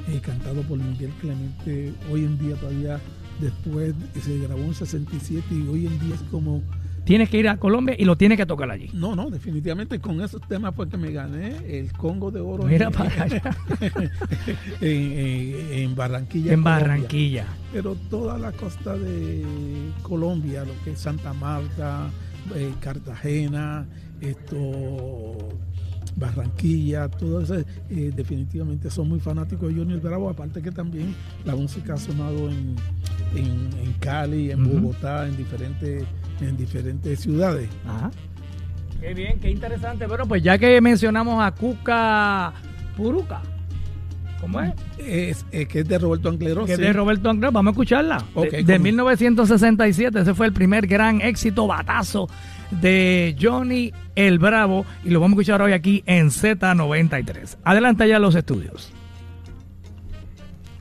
eh, 0.08 0.20
cantado 0.22 0.62
por 0.62 0.78
Miguel 0.78 1.10
Clemente. 1.20 1.92
Hoy 2.10 2.24
en 2.24 2.38
día 2.38 2.56
todavía, 2.56 2.98
después 3.38 3.94
se 4.18 4.38
grabó 4.38 4.62
en 4.62 4.74
67 4.74 5.44
y 5.50 5.68
hoy 5.68 5.86
en 5.86 5.98
día 6.00 6.14
es 6.14 6.22
como 6.30 6.62
Tienes 7.06 7.30
que 7.30 7.38
ir 7.38 7.48
a 7.48 7.56
Colombia 7.56 7.94
y 7.98 8.04
lo 8.04 8.16
tienes 8.16 8.36
que 8.36 8.44
tocar 8.46 8.68
allí. 8.70 8.90
No, 8.92 9.14
no, 9.16 9.30
definitivamente 9.30 10.00
con 10.00 10.20
esos 10.20 10.40
temas 10.48 10.74
fue 10.74 10.88
que 10.88 10.96
me 10.96 11.12
gané 11.12 11.56
el 11.78 11.92
Congo 11.92 12.30
de 12.30 12.40
Oro 12.40 12.64
Mira 12.64 12.86
en, 12.88 12.92
para 12.92 13.22
allá. 13.22 13.42
en, 14.80 15.12
en- 15.12 15.72
en 15.72 15.94
Barranquilla. 15.94 16.52
en 16.52 16.62
Colombia. 16.62 16.86
Barranquilla. 16.88 17.46
Pero 17.72 17.94
toda 18.10 18.36
la 18.38 18.52
costa 18.52 18.96
de 18.96 19.44
Colombia, 20.02 20.64
lo 20.64 20.72
que 20.84 20.92
es 20.92 20.98
Santa 20.98 21.32
Marta, 21.32 22.10
eh, 22.54 22.72
Cartagena, 22.80 23.86
esto 24.20 25.36
Barranquilla, 26.16 27.08
todo 27.08 27.42
eso, 27.42 27.56
eh, 27.90 28.12
definitivamente 28.16 28.90
son 28.90 29.08
muy 29.08 29.20
fanáticos 29.20 29.68
de 29.74 29.90
el 29.90 30.00
Bravo, 30.00 30.30
aparte 30.30 30.62
que 30.62 30.70
también 30.72 31.14
la 31.44 31.54
música 31.54 31.94
ha 31.94 31.98
sonado 31.98 32.48
en, 32.48 32.74
en, 33.34 33.68
en 33.84 33.92
Cali, 34.00 34.50
en. 34.50 34.64
Bogotá, 34.64 35.26
en 35.28 35.36
diferentes, 35.36 36.04
en 36.40 36.56
diferentes 36.56 37.20
ciudades. 37.20 37.68
Ajá. 37.86 38.10
Qué 39.00 39.14
bien, 39.14 39.38
qué 39.38 39.50
interesante. 39.50 40.06
Bueno, 40.06 40.26
pues 40.26 40.42
ya 40.42 40.58
que 40.58 40.80
mencionamos 40.80 41.42
a 41.44 41.52
Cuca 41.52 42.52
Puruca, 42.96 43.42
¿cómo 44.40 44.60
es? 44.60 44.72
Es, 44.98 45.46
es 45.50 45.68
que 45.68 45.80
es 45.80 45.88
de 45.88 45.98
Roberto 45.98 46.28
Angleró. 46.28 46.64
Que 46.64 46.72
es 46.72 46.78
sí. 46.78 46.84
de 46.84 46.92
Roberto 46.92 47.30
Andrés, 47.30 47.52
vamos 47.52 47.70
a 47.70 47.72
escucharla. 47.72 48.24
Ok, 48.34 48.50
de, 48.50 48.64
de 48.64 48.72
¿cómo? 48.74 48.84
1967, 48.84 50.20
ese 50.20 50.34
fue 50.34 50.46
el 50.46 50.52
primer 50.52 50.86
gran 50.86 51.20
éxito 51.20 51.66
batazo 51.66 52.28
de 52.70 53.36
Johnny 53.40 53.92
el 54.14 54.38
Bravo 54.38 54.84
y 55.04 55.10
lo 55.10 55.20
vamos 55.20 55.36
a 55.36 55.40
escuchar 55.42 55.62
hoy 55.62 55.72
aquí 55.72 56.02
en 56.06 56.28
Z93. 56.30 57.58
Adelante 57.64 58.08
ya 58.08 58.16
a 58.16 58.20
los 58.20 58.34
estudios. 58.34 58.92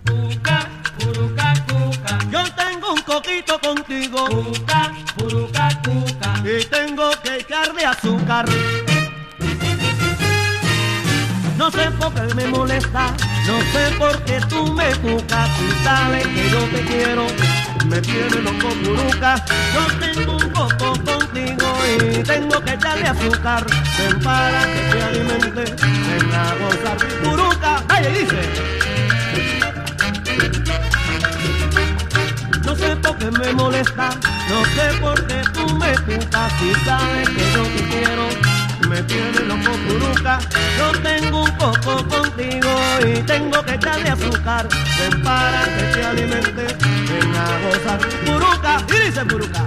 Cuca, 0.05 0.69
un 2.95 3.01
coquito 3.01 3.59
contigo. 3.59 4.25
Cuca, 4.27 4.93
puruca, 5.17 5.69
cuca. 5.83 6.33
Y 6.43 6.65
tengo 6.65 7.09
que 7.23 7.37
echarle 7.37 7.85
azúcar. 7.85 8.45
No 11.57 11.71
sé 11.71 11.89
por 11.91 12.13
qué 12.13 12.33
me 12.35 12.47
molesta, 12.47 13.13
no 13.47 13.59
sé 13.71 13.95
por 13.97 14.23
qué 14.25 14.39
tú 14.49 14.73
me 14.73 14.89
cucas. 14.95 15.49
Si 15.57 15.83
sabes 15.83 16.27
que 16.27 16.49
yo 16.49 16.59
te 16.73 16.81
quiero, 16.81 17.27
me 17.87 18.01
tiene 18.01 18.41
loco 18.41 18.69
puruca. 18.83 19.43
Yo 19.73 19.83
tengo 19.99 20.33
un 20.35 20.49
coco 20.49 20.93
contigo 21.03 21.67
y 21.99 22.23
tengo 22.23 22.61
que 22.63 22.73
echarle 22.73 23.07
azúcar. 23.07 23.65
Ven 23.97 24.19
para 24.21 24.61
que 24.65 24.79
te 24.91 25.03
alimente, 25.03 25.63
ven 25.63 26.33
a 26.33 26.55
gozar. 26.55 26.97
Puruca, 27.23 27.83
ay, 27.89 28.05
dice. 28.11 28.75
No 32.75 32.81
sé 32.81 32.95
por 32.97 33.17
qué 33.17 33.31
me 33.31 33.53
molesta, 33.53 34.09
no 34.49 34.65
sé 34.65 34.99
por 34.99 35.27
qué 35.27 35.41
tú 35.53 35.65
me 35.77 35.93
cucas 35.93 36.51
Si 36.59 36.73
sabes 36.83 37.29
que 37.29 37.53
yo 37.53 37.63
te 37.63 37.83
quiero, 37.87 38.27
me 38.89 39.01
tiene 39.03 39.39
loco 39.47 39.71
puruca 39.87 40.39
Yo 40.77 40.91
tengo 40.99 41.43
un 41.43 41.57
poco 41.57 42.05
contigo 42.05 42.69
y 43.07 43.21
tengo 43.21 43.63
que 43.63 43.75
echarle 43.75 44.09
azúcar. 44.09 44.67
Ven 44.99 45.23
para 45.23 45.63
que 45.63 45.83
te 45.93 46.03
alimente, 46.03 46.67
ven 46.83 47.35
a 47.35 47.59
gozar 47.65 47.99
Puruca, 48.25 48.77
y 48.89 49.05
dice 49.05 49.25
puruca 49.25 49.63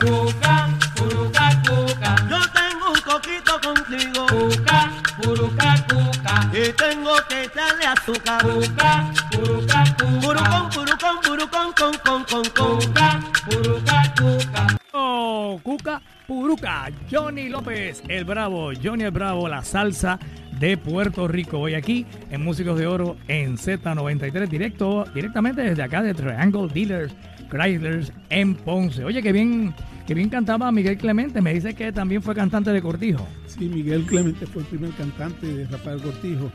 Cuca, 0.00 0.68
puruca, 0.96 1.62
cuca. 1.68 2.16
Yo 2.28 2.38
tengo 2.52 2.90
un 2.94 3.00
coquito 3.00 3.60
contigo. 3.60 4.26
Cuca, 4.26 4.97
puruca, 5.28 5.74
cuca. 5.88 6.50
Y 6.52 6.72
tengo 6.72 7.12
que 7.28 7.44
echarle 7.44 7.84
azúcar. 7.84 8.42
Cuca, 8.42 9.12
puruca, 9.30 9.84
cuca. 9.98 10.20
Purucón, 10.20 10.70
purucón, 10.70 11.16
purucón, 11.22 11.72
con, 11.72 11.94
con, 12.04 12.24
con, 12.24 12.44
con. 12.50 12.80
Cuca, 12.80 13.20
puruca, 13.44 14.14
cuca. 14.16 14.66
Oh, 14.92 15.60
Cuca 15.62 16.00
Puruca, 16.26 16.90
Johnny 17.10 17.48
López, 17.48 18.02
el 18.08 18.24
Bravo, 18.24 18.72
Johnny 18.82 19.04
el 19.04 19.10
Bravo, 19.10 19.48
la 19.48 19.62
salsa 19.62 20.18
de 20.58 20.76
Puerto 20.76 21.26
Rico. 21.26 21.58
Hoy 21.58 21.74
aquí 21.74 22.04
en 22.30 22.42
Músicos 22.42 22.78
de 22.78 22.86
Oro 22.86 23.16
en 23.28 23.56
Z93, 23.56 24.46
directo, 24.48 25.04
directamente 25.14 25.62
desde 25.62 25.82
acá 25.82 26.02
de 26.02 26.12
Triangle 26.12 26.68
Dealers, 26.68 27.14
Chryslers 27.50 28.12
en 28.28 28.54
Ponce. 28.56 29.04
Oye, 29.04 29.22
que 29.22 29.32
bien, 29.32 29.74
que 30.08 30.14
bien 30.14 30.30
cantaba 30.30 30.72
Miguel 30.72 30.96
Clemente. 30.96 31.42
Me 31.42 31.52
dice 31.52 31.74
que 31.74 31.92
también 31.92 32.22
fue 32.22 32.34
cantante 32.34 32.72
de 32.72 32.80
Cortijo. 32.80 33.28
Sí, 33.44 33.68
Miguel 33.68 34.06
Clemente 34.06 34.46
fue 34.46 34.62
el 34.62 34.68
primer 34.68 34.90
cantante 34.92 35.46
de 35.46 35.66
Rafael 35.66 36.00
Cortijo, 36.00 36.50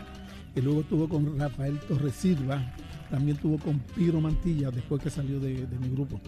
y 0.55 0.61
luego 0.61 0.81
tuvo 0.81 1.07
con 1.07 1.37
Rafael 1.37 1.77
Torres 1.87 2.15
Silva, 2.15 2.59
también 3.11 3.37
tuvo 3.37 3.59
con 3.59 3.77
Piro 3.95 4.19
Mantilla 4.19 4.71
después 4.71 5.03
que 5.03 5.11
salió 5.11 5.39
de, 5.39 5.67
de 5.67 5.77
mi 5.77 5.89
grupo. 5.89 6.19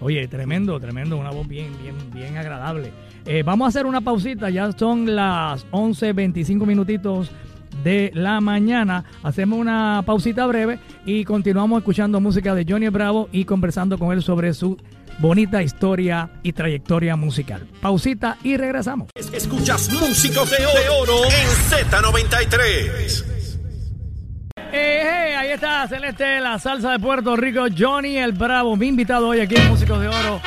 Oye, 0.00 0.26
tremendo, 0.26 0.80
tremendo, 0.80 1.18
una 1.18 1.30
voz 1.30 1.46
bien, 1.46 1.70
bien, 1.82 1.96
bien 2.14 2.38
agradable. 2.38 2.92
Eh, 3.26 3.42
vamos 3.42 3.66
a 3.66 3.68
hacer 3.68 3.84
una 3.84 4.00
pausita, 4.00 4.48
ya 4.48 4.72
son 4.72 5.14
las 5.14 5.66
11.25 5.72 6.64
minutitos 6.64 7.30
de 7.84 8.10
la 8.14 8.40
mañana. 8.40 9.04
Hacemos 9.22 9.58
una 9.58 10.02
pausita 10.06 10.46
breve 10.46 10.78
y 11.04 11.24
continuamos 11.24 11.80
escuchando 11.80 12.22
música 12.22 12.54
de 12.54 12.64
Johnny 12.66 12.88
Bravo 12.88 13.28
y 13.32 13.44
conversando 13.44 13.98
con 13.98 14.12
él 14.12 14.22
sobre 14.22 14.54
su 14.54 14.78
bonita 15.20 15.62
historia 15.62 16.30
y 16.42 16.52
trayectoria 16.52 17.14
musical. 17.14 17.68
Pausita 17.80 18.38
y 18.42 18.56
regresamos. 18.56 19.08
Escuchas 19.32 19.90
Músicos 19.92 20.50
de 20.50 20.66
Oro 21.00 21.24
en 21.24 21.48
Z93. 21.90 23.24
Eh, 24.72 25.36
ahí 25.36 25.50
está 25.50 25.86
Celeste, 25.88 26.40
la 26.40 26.58
salsa 26.58 26.92
de 26.92 26.98
Puerto 26.98 27.36
Rico, 27.36 27.66
Johnny 27.76 28.16
el 28.18 28.32
Bravo, 28.32 28.76
mi 28.76 28.86
invitado 28.86 29.28
hoy 29.28 29.40
aquí 29.40 29.56
en 29.56 29.68
Músicos 29.68 30.00
de 30.00 30.08
Oro, 30.08 30.40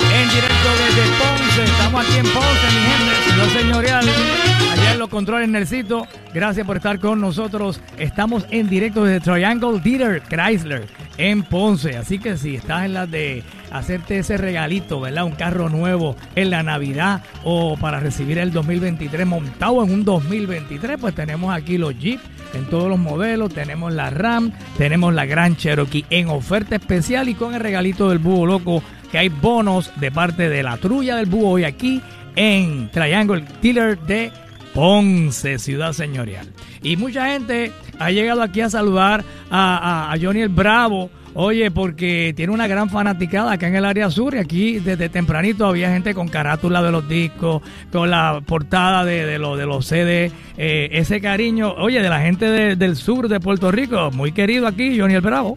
en 0.00 0.28
directo 0.30 0.68
desde 0.78 1.02
Ponce. 1.18 1.64
Estamos 1.64 2.06
aquí 2.06 2.16
en 2.16 2.24
Ponce, 2.24 2.66
mi 2.74 2.80
gente, 2.80 3.30
ciudad 3.30 3.60
señorial. 3.60 4.55
Allá 4.86 4.92
en 4.92 4.98
los 5.00 5.08
controles, 5.08 5.48
Nercito. 5.48 6.06
Gracias 6.32 6.64
por 6.64 6.76
estar 6.76 7.00
con 7.00 7.20
nosotros. 7.20 7.80
Estamos 7.98 8.46
en 8.50 8.68
directo 8.68 9.02
desde 9.02 9.32
Triangle 9.32 9.80
Theater 9.80 10.22
Chrysler 10.22 10.86
en 11.18 11.42
Ponce. 11.42 11.96
Así 11.96 12.20
que 12.20 12.36
si 12.36 12.54
estás 12.54 12.84
en 12.84 12.94
la 12.94 13.04
de 13.04 13.42
hacerte 13.72 14.20
ese 14.20 14.36
regalito, 14.36 15.00
¿verdad? 15.00 15.24
Un 15.24 15.32
carro 15.32 15.68
nuevo 15.68 16.14
en 16.36 16.50
la 16.50 16.62
Navidad 16.62 17.24
o 17.42 17.76
para 17.76 17.98
recibir 17.98 18.38
el 18.38 18.52
2023 18.52 19.26
montado 19.26 19.82
en 19.82 19.92
un 19.92 20.04
2023, 20.04 20.98
pues 21.00 21.16
tenemos 21.16 21.52
aquí 21.52 21.78
los 21.78 21.98
Jeep 21.98 22.20
en 22.54 22.66
todos 22.66 22.88
los 22.88 22.98
modelos. 22.98 23.52
Tenemos 23.52 23.92
la 23.92 24.10
Ram, 24.10 24.52
tenemos 24.78 25.12
la 25.12 25.26
Gran 25.26 25.56
Cherokee 25.56 26.06
en 26.10 26.28
oferta 26.28 26.76
especial 26.76 27.28
y 27.28 27.34
con 27.34 27.54
el 27.54 27.60
regalito 27.60 28.08
del 28.08 28.20
Búho 28.20 28.46
Loco 28.46 28.84
que 29.10 29.18
hay 29.18 29.30
bonos 29.30 29.90
de 29.96 30.12
parte 30.12 30.48
de 30.48 30.62
la 30.62 30.76
trulla 30.76 31.16
del 31.16 31.26
Búho 31.26 31.50
hoy 31.50 31.64
aquí 31.64 32.00
en 32.36 32.88
Triangle 32.90 33.44
Dealer 33.60 33.98
de 33.98 34.30
Ponce, 34.76 35.58
ciudad 35.58 35.94
señorial. 35.94 36.46
Y 36.82 36.98
mucha 36.98 37.30
gente 37.32 37.72
ha 37.98 38.10
llegado 38.10 38.42
aquí 38.42 38.60
a 38.60 38.68
saludar 38.68 39.24
a, 39.50 40.14
Johnny 40.20 40.42
el 40.42 40.50
Bravo. 40.50 41.08
Oye, 41.32 41.70
porque 41.70 42.34
tiene 42.36 42.52
una 42.52 42.66
gran 42.66 42.90
fanaticada 42.90 43.52
acá 43.52 43.68
en 43.68 43.76
el 43.76 43.86
área 43.86 44.10
sur 44.10 44.34
y 44.34 44.38
aquí 44.38 44.78
desde 44.78 45.08
tempranito 45.08 45.64
había 45.64 45.90
gente 45.90 46.12
con 46.12 46.28
carátula 46.28 46.82
de 46.82 46.92
los 46.92 47.08
discos, 47.08 47.62
con 47.90 48.10
la 48.10 48.42
portada 48.44 49.02
de, 49.06 49.24
de, 49.24 49.38
los- 49.38 49.56
de 49.56 49.64
los 49.64 49.86
CD, 49.86 50.30
eh, 50.58 50.88
ese 50.92 51.22
cariño, 51.22 51.72
oye, 51.78 52.02
de 52.02 52.08
la 52.10 52.20
gente 52.20 52.44
de- 52.44 52.76
del 52.76 52.96
sur 52.96 53.28
de 53.28 53.40
Puerto 53.40 53.70
Rico, 53.70 54.10
muy 54.12 54.32
querido 54.32 54.66
aquí, 54.66 54.98
Johnny 54.98 55.14
el 55.14 55.20
Bravo. 55.22 55.56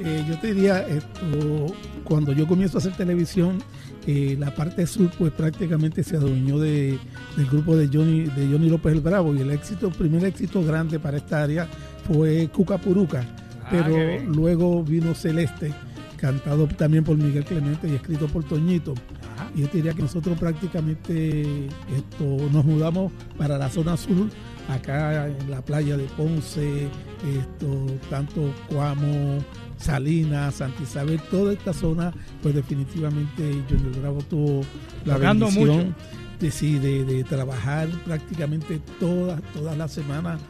Eh, 0.00 0.24
yo 0.28 0.38
te 0.38 0.54
diría, 0.54 0.86
esto, 0.86 1.74
cuando 2.04 2.32
yo 2.32 2.46
comienzo 2.46 2.78
a 2.78 2.80
hacer 2.80 2.92
televisión, 2.96 3.58
eh, 4.06 4.36
la 4.38 4.54
parte 4.54 4.86
sur 4.86 5.10
pues 5.18 5.32
prácticamente 5.32 6.02
se 6.02 6.16
adueñó 6.16 6.58
de, 6.58 6.98
del 7.36 7.46
grupo 7.46 7.76
de 7.76 7.88
Johnny, 7.88 8.24
de 8.24 8.48
Johnny 8.50 8.68
López 8.68 8.92
el 8.94 9.00
Bravo 9.00 9.34
y 9.34 9.40
el 9.40 9.50
éxito, 9.50 9.88
el 9.88 9.94
primer 9.94 10.24
éxito 10.24 10.62
grande 10.64 10.98
para 10.98 11.16
esta 11.16 11.42
área 11.42 11.68
fue 12.06 12.48
Cuca 12.52 12.78
Puruca, 12.78 13.24
Ah, 13.64 13.68
pero 13.70 14.22
luego 14.24 14.82
vino 14.82 15.14
Celeste, 15.14 15.72
cantado 16.16 16.66
también 16.66 17.04
por 17.04 17.16
Miguel 17.16 17.44
Clemente 17.44 17.88
y 17.88 17.94
escrito 17.94 18.26
por 18.26 18.44
Toñito. 18.44 18.94
Y 19.54 19.60
yo 19.62 19.68
te 19.68 19.78
diría 19.78 19.92
que 19.92 20.02
nosotros 20.02 20.38
prácticamente 20.38 21.66
esto, 21.96 22.50
nos 22.52 22.64
mudamos 22.64 23.12
para 23.36 23.58
la 23.58 23.68
zona 23.68 23.96
sur, 23.96 24.28
acá 24.68 25.28
en 25.28 25.50
la 25.50 25.62
playa 25.62 25.96
de 25.96 26.04
Ponce, 26.16 26.88
esto, 27.38 27.86
tanto 28.08 28.52
Cuamo, 28.68 29.38
Salinas, 29.82 30.54
Santa 30.56 30.82
Isabel, 30.82 31.20
toda 31.30 31.52
esta 31.52 31.72
zona, 31.72 32.12
pues 32.42 32.54
definitivamente 32.54 33.62
Junior 33.68 34.00
Bravo 34.00 34.22
tuvo 34.22 34.62
la 35.04 35.14
Tocando 35.14 35.46
bendición 35.46 35.76
mucho. 35.88 35.94
de, 36.40 36.50
sí, 36.50 36.78
de, 36.78 37.04
de 37.04 37.24
trabajar 37.24 37.88
prácticamente 38.04 38.80
todas, 39.00 39.40
todas 39.52 39.76
las 39.76 39.92
semanas 39.92 40.40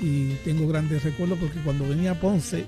y 0.00 0.34
tengo 0.44 0.66
grandes 0.68 1.02
recuerdos 1.04 1.38
porque 1.38 1.58
cuando 1.60 1.88
venía 1.88 2.12
a 2.12 2.20
Ponce, 2.20 2.64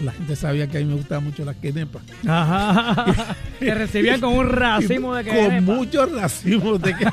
la 0.00 0.12
gente 0.12 0.36
sabía 0.36 0.66
que 0.68 0.78
a 0.78 0.80
mí 0.80 0.86
me 0.86 0.94
gustaban 0.94 1.24
mucho 1.24 1.44
las 1.44 1.56
quenepas. 1.56 2.02
Ajá. 2.26 3.36
Te 3.58 3.74
recibían 3.74 4.20
con 4.20 4.34
un 4.34 4.48
racimo 4.48 5.14
de 5.14 5.24
que 5.24 5.30
Con 5.30 5.64
muchos 5.64 6.12
racimos 6.12 6.80
de 6.80 6.94
que 6.94 7.06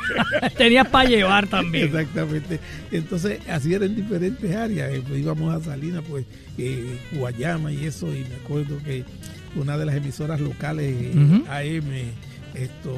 tenías 0.58 0.88
para 0.88 1.10
llevar 1.10 1.48
también. 1.48 1.86
Exactamente. 1.86 2.60
Entonces, 2.92 3.40
así 3.50 3.74
era 3.74 3.86
en 3.86 3.96
diferentes 3.96 4.56
áreas. 4.56 4.92
Eh, 4.94 5.04
pues, 5.08 5.20
íbamos 5.20 5.54
a 5.54 5.64
Salinas, 5.64 6.04
pues, 6.08 6.26
eh, 6.58 7.00
Guayama 7.14 7.72
y 7.72 7.86
eso, 7.86 8.08
y 8.14 8.26
me 8.30 8.36
acuerdo 8.44 8.78
que 8.84 9.04
una 9.56 9.78
de 9.78 9.86
las 9.86 9.96
emisoras 9.96 10.40
locales, 10.40 10.94
eh. 10.94 11.44
AM, 11.50 12.14
esto 12.54 12.94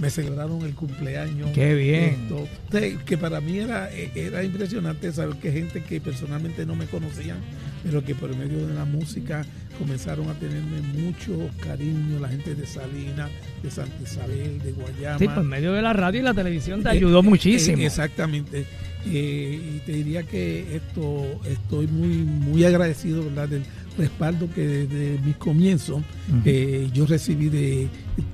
me 0.00 0.10
celebraron 0.10 0.62
el 0.62 0.74
cumpleaños. 0.74 1.50
Qué 1.54 1.74
bien. 1.74 2.16
Entonces, 2.28 2.98
que 3.04 3.16
para 3.16 3.40
mí 3.40 3.58
era, 3.58 3.88
era 3.92 4.42
impresionante 4.42 5.12
saber 5.12 5.36
que 5.36 5.52
gente 5.52 5.82
que 5.82 6.00
personalmente 6.00 6.66
no 6.66 6.74
me 6.74 6.86
conocían, 6.86 7.38
pero 7.84 8.04
que 8.04 8.14
por 8.14 8.34
medio 8.36 8.66
de 8.66 8.74
la 8.74 8.84
música 8.84 9.44
comenzaron 9.78 10.28
a 10.28 10.34
tenerme 10.34 10.80
mucho 10.82 11.48
cariño, 11.60 12.18
la 12.20 12.28
gente 12.28 12.54
de 12.54 12.66
Salinas, 12.66 13.30
de 13.62 13.70
Santa 13.70 13.94
Isabel, 14.02 14.60
de 14.62 14.72
Guayama. 14.72 15.18
Sí, 15.18 15.26
por 15.28 15.44
medio 15.44 15.72
de 15.72 15.82
la 15.82 15.92
radio 15.92 16.20
y 16.20 16.22
la 16.22 16.34
televisión 16.34 16.82
te 16.82 16.88
Eh, 16.88 16.92
ayudó 16.92 17.22
muchísimo. 17.22 17.78
eh, 17.78 17.86
exactamente. 17.86 18.66
Eh, 19.06 19.60
y 19.76 19.78
te 19.86 19.92
diría 19.92 20.22
que 20.22 20.76
esto 20.76 21.24
estoy 21.44 21.86
muy 21.88 22.08
muy 22.08 22.64
agradecido 22.64 23.22
verdad 23.22 23.48
del 23.50 23.62
respaldo 23.98 24.48
que 24.54 24.62
desde 24.66 25.18
mis 25.22 25.36
comienzos 25.36 26.02
eh, 26.46 26.88
yo 26.94 27.04
recibí 27.04 27.50
de 27.50 27.88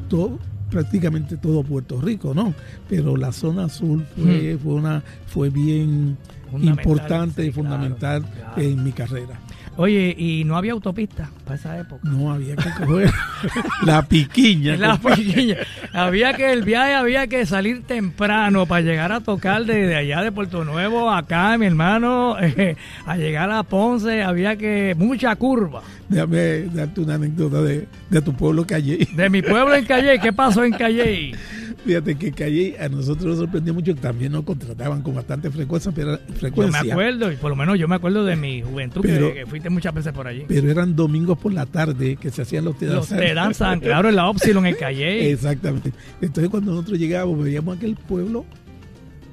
todo 0.09 0.39
prácticamente 0.71 1.37
todo 1.37 1.63
Puerto 1.63 2.01
Rico 2.01 2.35
no 2.35 2.55
pero 2.89 3.17
la 3.17 3.33
zona 3.33 3.69
sur 3.69 4.05
fue, 4.17 4.59
fue 4.63 4.75
una 4.75 5.03
fue 5.27 5.51
bien 5.51 6.17
importante 6.61 7.45
y 7.45 7.51
fundamental 7.53 8.23
claro, 8.23 8.55
claro. 8.55 8.63
en 8.63 8.85
mi 8.85 8.93
carrera 8.93 9.39
Oye, 9.83 10.15
y 10.19 10.45
no 10.45 10.59
había 10.59 10.73
autopista 10.73 11.31
para 11.47 11.57
esa 11.57 11.79
época. 11.79 12.03
no 12.07 12.31
había 12.31 12.55
que 12.55 12.69
coger 12.85 13.11
la 13.87 14.03
piquiña 14.03 14.77
La 14.77 14.99
pequeña. 14.99 15.57
Había 15.95 16.35
que 16.35 16.53
el 16.53 16.65
viaje 16.65 16.93
había 16.93 17.27
que 17.29 17.47
salir 17.47 17.83
temprano 17.85 18.67
para 18.67 18.83
llegar 18.83 19.11
a 19.11 19.21
tocar 19.21 19.65
desde 19.65 19.97
allá 19.97 20.21
de 20.23 20.33
Puerto 20.33 20.67
Nuevo 20.67 21.11
acá, 21.11 21.57
mi 21.57 21.65
hermano, 21.65 22.37
eh, 22.39 22.77
a 23.07 23.17
llegar 23.17 23.51
a 23.51 23.63
Ponce, 23.63 24.23
había 24.23 24.55
que 24.57 24.95
mucha 24.99 25.35
curva. 25.37 25.81
déjame 26.11 26.65
darte 26.75 27.01
una 27.01 27.15
anécdota 27.15 27.63
de, 27.63 27.89
de 28.11 28.21
tu 28.21 28.35
pueblo 28.35 28.67
Calle 28.67 29.09
De 29.17 29.31
mi 29.31 29.41
pueblo 29.41 29.75
en 29.75 29.87
Calle, 29.87 30.19
¿qué 30.21 30.31
pasó 30.35 30.63
en 30.63 30.73
Calle? 30.73 31.33
Fíjate 31.85 32.15
que 32.17 32.31
Calle 32.33 32.77
a 32.79 32.89
nosotros 32.91 33.25
nos 33.27 33.39
sorprendió 33.39 33.73
mucho 33.73 33.95
que 33.95 34.01
también 34.03 34.33
nos 34.33 34.45
contrataban 34.45 35.01
con 35.03 35.15
bastante 35.15 35.51
frecuencia, 35.51 35.91
pero, 35.95 36.19
Yo 36.29 36.35
frecuencia, 36.35 36.83
me 36.85 36.93
acuerdo, 36.93 37.33
y 37.33 37.37
por 37.37 37.49
lo 37.51 37.57
menos 37.57 37.79
yo 37.79 37.89
me 37.89 37.95
acuerdo 37.97 38.23
de 38.25 38.37
mi 38.37 38.61
juventud, 38.61 39.01
que- 39.01 39.09
Pero- 39.09 39.33
que, 39.33 39.47
fuiste 39.47 39.71
muchas 39.71 39.95
veces 39.95 40.13
por 40.13 40.27
allí. 40.27 40.45
pero 40.47 40.71
eran 40.71 40.95
domingos 40.95 41.39
por 41.39 41.53
la 41.55 41.65
tarde 41.65 42.17
que 42.17 42.31
se 42.31 42.43
hacían 42.43 42.67
los 42.67 42.77
te 42.77 42.85
Los 42.87 43.09
danzan. 43.09 43.19
te 43.19 43.35
danzan, 43.35 43.81
claro, 43.87 44.09
en 44.11 44.17
la 44.17 44.29
Opsilon 44.29 44.67
en 44.67 44.75
Calle. 44.75 45.31
Exactamente. 45.31 45.93
Entonces 46.21 46.51
cuando 46.51 46.73
nosotros 46.73 46.99
llegábamos 46.99 47.43
veíamos 47.43 47.77
aquel 47.79 47.97
pueblo 47.97 48.45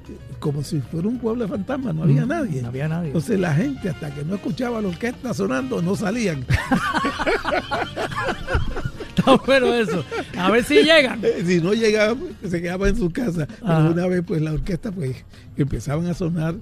eh, 0.08 0.12
como 0.38 0.62
si 0.62 0.80
fuera 0.80 1.06
un 1.06 1.18
pueblo 1.18 1.44
de 1.44 1.50
fantasmas, 1.50 1.94
no 1.94 2.04
había 2.04 2.24
nadie. 2.24 2.60
Mm, 2.60 2.62
No 2.62 2.68
había 2.68 2.88
nadie. 2.88 3.06
Entonces 3.08 3.38
la 3.38 3.52
gente 3.54 3.90
hasta 3.90 4.14
que 4.14 4.24
no 4.24 4.36
escuchaba 4.36 4.80
la 4.80 4.88
orquesta 4.88 5.34
sonando 5.34 5.82
no 5.82 5.94
salían. 5.96 6.46
Está 9.18 9.36
bueno 9.36 9.74
eso. 9.74 10.04
A 10.36 10.50
ver 10.50 10.64
si 10.64 10.82
llegan. 10.82 11.20
Eh, 11.22 11.42
si 11.46 11.60
no 11.60 11.72
llegaban, 11.74 12.18
pues, 12.18 12.50
se 12.52 12.62
quedaban 12.62 12.90
en 12.90 12.96
su 12.96 13.10
casa. 13.10 13.46
Pero 13.60 13.90
una 13.90 14.06
vez 14.06 14.22
pues 14.26 14.40
la 14.40 14.52
orquesta 14.52 14.92
pues 14.92 15.16
empezaban 15.56 16.06
a 16.06 16.14
sonar 16.14 16.54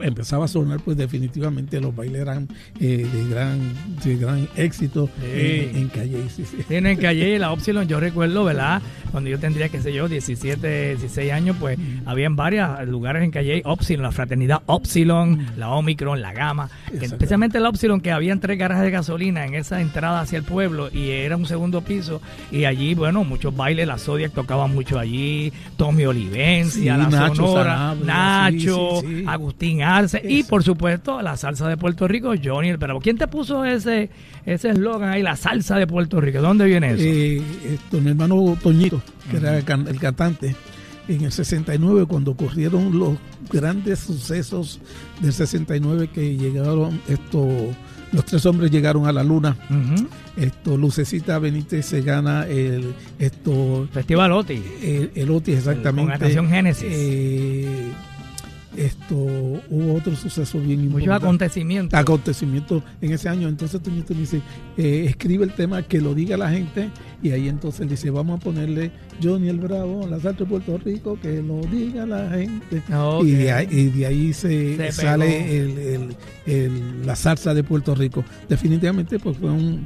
empezaba 0.00 0.44
a 0.44 0.48
sonar 0.48 0.80
pues 0.80 0.96
definitivamente 0.96 1.80
los 1.80 1.94
bailes 1.94 2.20
eran 2.22 2.48
eh, 2.80 3.06
de 3.12 3.28
gran 3.28 3.58
de 4.04 4.16
gran 4.16 4.48
éxito 4.56 5.08
Sí. 5.20 5.68
en, 5.72 5.76
en 5.76 5.88
Calle 5.88 6.18
sí, 6.34 6.44
sí. 6.44 6.58
Tienen 6.68 6.96
Calle, 6.98 7.38
la 7.38 7.52
Opsilon, 7.52 7.86
yo 7.88 7.98
recuerdo, 8.00 8.44
¿verdad? 8.44 8.80
Cuando 9.10 9.30
yo 9.30 9.38
tendría, 9.38 9.68
qué 9.68 9.80
sé 9.80 9.92
yo, 9.92 10.08
17, 10.08 10.96
16 10.96 11.32
años, 11.32 11.56
pues 11.58 11.78
habían 12.06 12.36
varios 12.36 12.68
lugares 12.86 13.22
en 13.22 13.30
Calle, 13.30 13.62
Opsilon, 13.64 14.02
la 14.02 14.12
fraternidad 14.12 14.62
Opsilon, 14.66 15.46
la 15.56 15.70
Omicron, 15.70 16.20
la 16.20 16.32
Gama, 16.32 16.68
que 16.98 17.06
especialmente 17.06 17.58
la 17.60 17.68
Opsilon, 17.70 18.00
que 18.00 18.12
habían 18.12 18.40
tres 18.40 18.58
garajes 18.58 18.84
de 18.84 18.90
gasolina 18.90 19.44
en 19.46 19.54
esa 19.54 19.80
entrada 19.80 20.20
hacia 20.20 20.38
el 20.38 20.44
pueblo 20.44 20.88
y 20.92 21.10
era 21.10 21.36
un 21.36 21.46
segundo 21.46 21.80
piso 21.80 22.20
y 22.52 22.64
allí, 22.64 22.94
bueno, 22.94 23.24
muchos 23.24 23.54
bailes, 23.56 23.86
la 23.86 23.98
Zodiac 23.98 24.32
tocaba 24.32 24.66
mucho 24.66 24.98
allí, 24.98 25.52
Tommy 25.76 26.04
Olivencia, 26.06 26.96
la 26.96 27.08
Nacho 27.08 27.34
Sonora, 27.36 27.94
Sanabria, 27.98 28.04
Nacho, 28.04 29.02
sí. 30.08 30.18
Y 30.24 30.42
por 30.44 30.62
supuesto 30.62 31.20
la 31.22 31.36
salsa 31.36 31.68
de 31.68 31.76
Puerto 31.76 32.06
Rico, 32.08 32.32
Johnny 32.42 32.68
el 32.70 32.76
Bravo. 32.76 33.00
¿Quién 33.00 33.16
te 33.18 33.26
puso 33.28 33.64
ese 33.64 34.10
ese 34.46 34.70
eslogan 34.70 35.10
ahí, 35.10 35.22
la 35.22 35.36
salsa 35.36 35.76
de 35.76 35.86
Puerto 35.86 36.20
Rico? 36.20 36.38
¿De 36.40 36.46
dónde 36.46 36.64
viene 36.66 36.92
eso? 36.92 37.02
Eh, 37.04 37.42
esto, 37.74 38.00
mi 38.00 38.10
hermano 38.10 38.56
Toñito 38.62 39.00
que 39.30 39.36
era 39.38 39.58
el, 39.58 39.64
can- 39.64 39.86
el 39.88 39.98
cantante 40.00 40.54
en 41.08 41.22
el 41.24 41.32
69 41.32 42.04
cuando 42.06 42.32
ocurrieron 42.32 42.98
los 42.98 43.16
grandes 43.50 43.98
sucesos 44.00 44.80
del 45.20 45.32
69 45.32 46.08
que 46.12 46.36
llegaron 46.36 47.00
esto 47.08 47.48
los 48.12 48.24
tres 48.24 48.44
hombres 48.46 48.70
llegaron 48.70 49.06
a 49.06 49.12
la 49.12 49.22
luna 49.22 49.56
Ujú. 49.70 50.06
esto 50.36 50.76
Lucecita 50.78 51.38
Benítez 51.38 51.84
se 51.86 52.00
gana 52.02 52.46
el 52.46 52.94
esto 53.18 53.86
Festival 53.92 54.32
Oti. 54.32 54.62
el, 54.82 55.10
el 55.14 55.30
Otis 55.30 55.56
exactamente 55.58 56.02
Con 56.02 56.10
la 56.12 56.18
canción 56.18 56.48
Génesis. 56.48 56.88
Eh, 56.90 57.90
esto 58.86 59.14
hubo 59.16 59.94
otro 59.94 60.14
suceso 60.16 60.58
bien 60.60 60.80
Muchos 60.88 61.02
importante 61.02 61.24
acontecimientos. 61.26 61.98
acontecimiento 61.98 62.82
en 63.00 63.12
ese 63.12 63.28
año. 63.28 63.48
Entonces 63.48 63.80
Toñito 63.82 64.14
me 64.14 64.20
dice, 64.20 64.40
eh, 64.76 65.06
escribe 65.08 65.44
el 65.44 65.52
tema, 65.52 65.82
que 65.82 66.00
lo 66.00 66.14
diga 66.14 66.36
la 66.36 66.50
gente, 66.50 66.90
y 67.22 67.30
ahí 67.30 67.48
entonces 67.48 67.80
él 67.82 67.88
dice, 67.88 68.10
vamos 68.10 68.40
a 68.40 68.44
ponerle 68.44 68.90
Johnny 69.22 69.48
el 69.48 69.58
Bravo, 69.58 70.06
la 70.08 70.20
salsa 70.20 70.44
de 70.44 70.46
Puerto 70.46 70.78
Rico, 70.78 71.18
que 71.20 71.42
lo 71.42 71.60
diga 71.62 72.06
la 72.06 72.30
gente. 72.30 72.82
Y, 73.22 73.30
de 73.32 73.52
ahí, 73.52 73.68
y 73.70 73.84
de 73.88 74.06
ahí 74.06 74.32
se, 74.32 74.76
Se 74.76 74.92
sale 74.92 75.26
pegó. 75.26 75.50
el- 75.50 75.78
el- 75.78 76.16
el- 76.46 77.06
la 77.06 77.16
salsa 77.16 77.54
de 77.54 77.64
Puerto 77.64 77.94
Rico. 77.94 78.24
Definitivamente 78.48 79.18
pues 79.18 79.36
fue 79.36 79.50
un, 79.50 79.84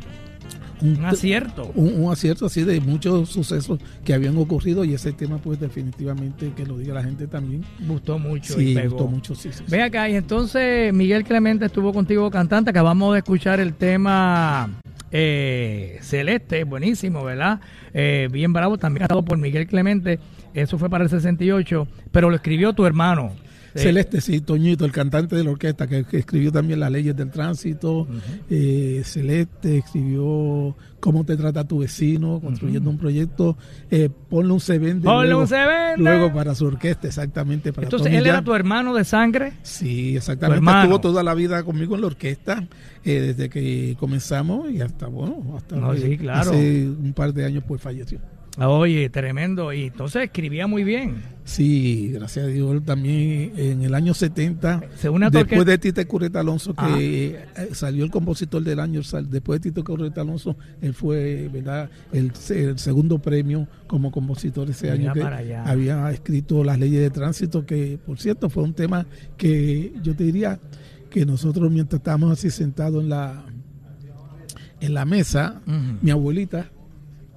un, 0.83 0.99
Un 0.99 1.05
acierto. 1.07 1.71
un- 1.75 2.05
un 2.05 2.13
acierto 2.13 2.47
así 2.47 2.63
de 2.65 2.81
muchos 2.81 3.29
sucesos 3.31 3.79
que 4.05 4.13
habían 4.15 4.37
ocurrido 4.37 4.85
y 4.85 4.95
ese 4.95 5.13
tema 5.13 5.39
pues 5.39 5.59
definitivamente 5.61 6.53
que 6.57 6.67
lo 6.67 6.77
diga 6.77 6.95
la 6.95 7.03
gente 7.05 7.27
también. 7.27 7.65
Gustó 7.87 8.19
mucho 8.19 8.61
y 8.61 8.69
Sí, 8.69 8.75
pegó. 8.75 8.97
gustó 8.97 9.09
mucho, 9.09 9.35
sí, 9.35 9.51
sí, 9.53 9.59
sí. 9.59 9.65
Ve 9.71 9.83
acá, 9.83 10.09
y 10.09 10.17
entonces 10.17 10.93
Miguel 10.93 11.25
Clemente 11.25 11.67
estuvo 11.67 11.93
contigo 11.93 12.31
cantante. 12.31 12.71
Acabamos 12.71 13.13
de 13.15 13.19
escuchar 13.21 13.61
el 13.61 13.75
tema 13.75 14.71
eh, 15.11 15.99
Celeste, 16.03 16.65
buenísimo, 16.65 17.23
¿verdad? 17.25 17.61
Eh, 17.95 18.29
bien 18.33 18.53
bravo, 18.53 18.79
también 18.79 19.01
cantado 19.03 19.23
por 19.25 19.39
Miguel 19.39 19.67
Clemente. 19.67 20.19
Eso 20.55 20.79
fue 20.79 20.89
para 20.91 21.05
el 21.05 21.11
68, 21.11 21.87
pero 22.11 22.29
lo 22.31 22.37
escribió 22.37 22.73
tu 22.73 22.85
hermano. 22.87 23.33
Celeste, 23.75 24.21
sí, 24.21 24.41
Toñito, 24.41 24.85
el 24.85 24.93
cantante 24.93 25.37
de 25.37 25.45
la 25.45 25.51
orquesta, 25.51 25.87
que, 25.87 26.05
que 26.05 26.19
escribió 26.19 26.53
también 26.53 26.81
las 26.81 26.91
leyes 26.91 27.17
del 27.17 27.31
tránsito. 27.31 28.07
Eh, 28.51 29.03
Celeste 29.05 29.79
escribió 29.79 30.77
Cómo 31.03 31.25
te 31.25 31.37
trata 31.37 31.65
tu 31.65 31.81
vecino, 31.81 32.39
construyendo 32.41 32.89
un 32.89 32.97
proyecto. 32.97 33.59
Eh, 33.91 34.09
ponle 34.31 34.53
un 34.53 34.61
se 34.61 34.79
vende. 34.79 35.03
Ponle 35.03 35.31
luego, 35.31 35.41
un 35.41 35.49
se 35.49 35.57
vende. 35.57 35.97
Luego 35.97 36.33
para 36.33 36.55
su 36.55 36.65
orquesta, 36.65 37.09
exactamente. 37.09 37.73
Para 37.73 37.87
Entonces, 37.87 38.13
él 38.13 38.25
era 38.25 38.41
tu 38.45 38.55
hermano 38.55 38.95
de 38.95 39.03
sangre. 39.03 39.55
Sí, 39.63 40.17
exactamente. 40.17 40.65
Estuvo 40.65 41.01
toda 41.01 41.25
la 41.25 41.35
vida 41.35 41.65
conmigo 41.65 41.97
en 41.97 42.03
la 42.03 42.07
orquesta, 42.07 42.69
eh, 43.05 43.21
desde 43.21 43.51
que 43.51 43.97
comenzamos 43.99 44.71
y 44.71 44.81
hasta, 44.81 45.09
bueno, 45.09 45.57
hasta 45.57 45.75
No, 45.75 45.91
que 45.91 45.99
sí, 45.99 46.19
claro. 46.19 46.53
hace 46.53 46.87
un 46.87 47.13
par 47.15 47.35
de 47.35 47.47
años 47.47 47.65
pues 47.67 47.83
falleció. 47.83 48.21
Oye, 48.59 49.11
tremendo. 49.11 49.73
Y 49.73 49.87
entonces 49.87 50.23
escribía 50.23 50.69
muy 50.69 50.85
bien. 50.85 51.17
Sí, 51.45 52.11
gracias 52.13 52.45
a 52.47 52.49
Dios. 52.49 52.85
También 52.85 53.53
en 53.57 53.83
el 53.83 53.95
año 53.95 54.15
70, 54.15 54.83
Según 54.97 55.17
una 55.17 55.31
después 55.31 55.67
de 55.67 55.77
Tito 55.77 56.07
Curreta 56.07 56.39
Alonso, 56.41 56.73
que 56.73 56.81
Ajá. 57.53 57.65
eh, 57.65 57.69
salió 57.73 58.05
el 58.05 58.11
compositor 58.13 58.63
del 58.63 58.79
año, 58.79 59.01
después 59.29 59.61
de 59.61 59.71
Tito 59.71 59.83
Curreta 59.83 60.21
Alonso, 60.21 60.57
él 60.81 60.95
fue 60.95 61.49
verdad 61.53 61.91
el, 62.13 62.33
se- 62.35 62.65
el 62.71 62.79
segundo 62.79 63.19
premio 63.19 63.67
como 63.89 64.13
compositor 64.13 64.71
ese 64.71 64.93
Mira 64.93 65.13
año 65.13 65.15
que 65.15 65.23
allá. 65.23 65.65
había 65.65 66.11
escrito 66.13 66.63
las 66.63 66.79
leyes 66.79 67.01
de 67.01 67.11
tránsito, 67.11 67.67
que 67.67 67.99
por 68.07 68.21
cierto 68.21 68.49
fue 68.49 68.63
un 68.63 68.75
tema 68.75 69.07
que 69.37 69.93
yo 70.03 70.15
te 70.15 70.23
diría 70.25 70.61
que 71.11 71.27
nosotros 71.27 71.71
mientras 71.73 71.99
estábamos 71.99 72.31
así 72.33 72.51
sentados 72.51 73.03
en 73.03 73.09
la, 73.11 73.45
en 74.81 74.95
la 74.95 75.05
mesa, 75.05 75.61
mi 76.01 76.11
abuelita, 76.11 76.71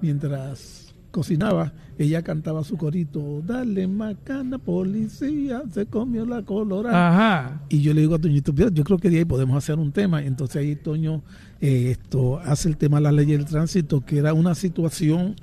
mientras 0.00 0.94
cocinaba, 1.10 1.72
ella 1.98 2.22
cantaba 2.22 2.62
su 2.64 2.76
corito, 2.76 3.42
dale 3.46 3.86
macana, 3.86 4.58
policía, 4.58 5.62
se 5.72 5.86
comió 5.86 6.26
la 6.26 6.42
colorada. 6.42 7.08
Ajá. 7.08 7.62
Y 7.68 7.80
yo 7.80 7.94
le 7.94 8.02
digo 8.02 8.14
a 8.14 8.18
Toñito, 8.18 8.52
"Mira, 8.52 8.70
yo 8.70 8.84
creo 8.84 8.98
que 8.98 9.10
de 9.10 9.18
ahí 9.18 9.24
podemos 9.24 9.56
hacer 9.56 9.78
un 9.78 9.92
tema. 9.92 10.22
Entonces 10.22 10.56
ahí 10.56 10.76
Toño 10.76 11.22
eh, 11.60 11.90
esto 11.92 12.38
hace 12.40 12.68
el 12.68 12.76
tema 12.76 12.98
de 12.98 13.04
la 13.04 13.12
ley 13.12 13.26
del 13.26 13.46
tránsito, 13.46 14.04
que 14.04 14.18
era 14.18 14.34
una 14.34 14.54
situación 14.54 15.36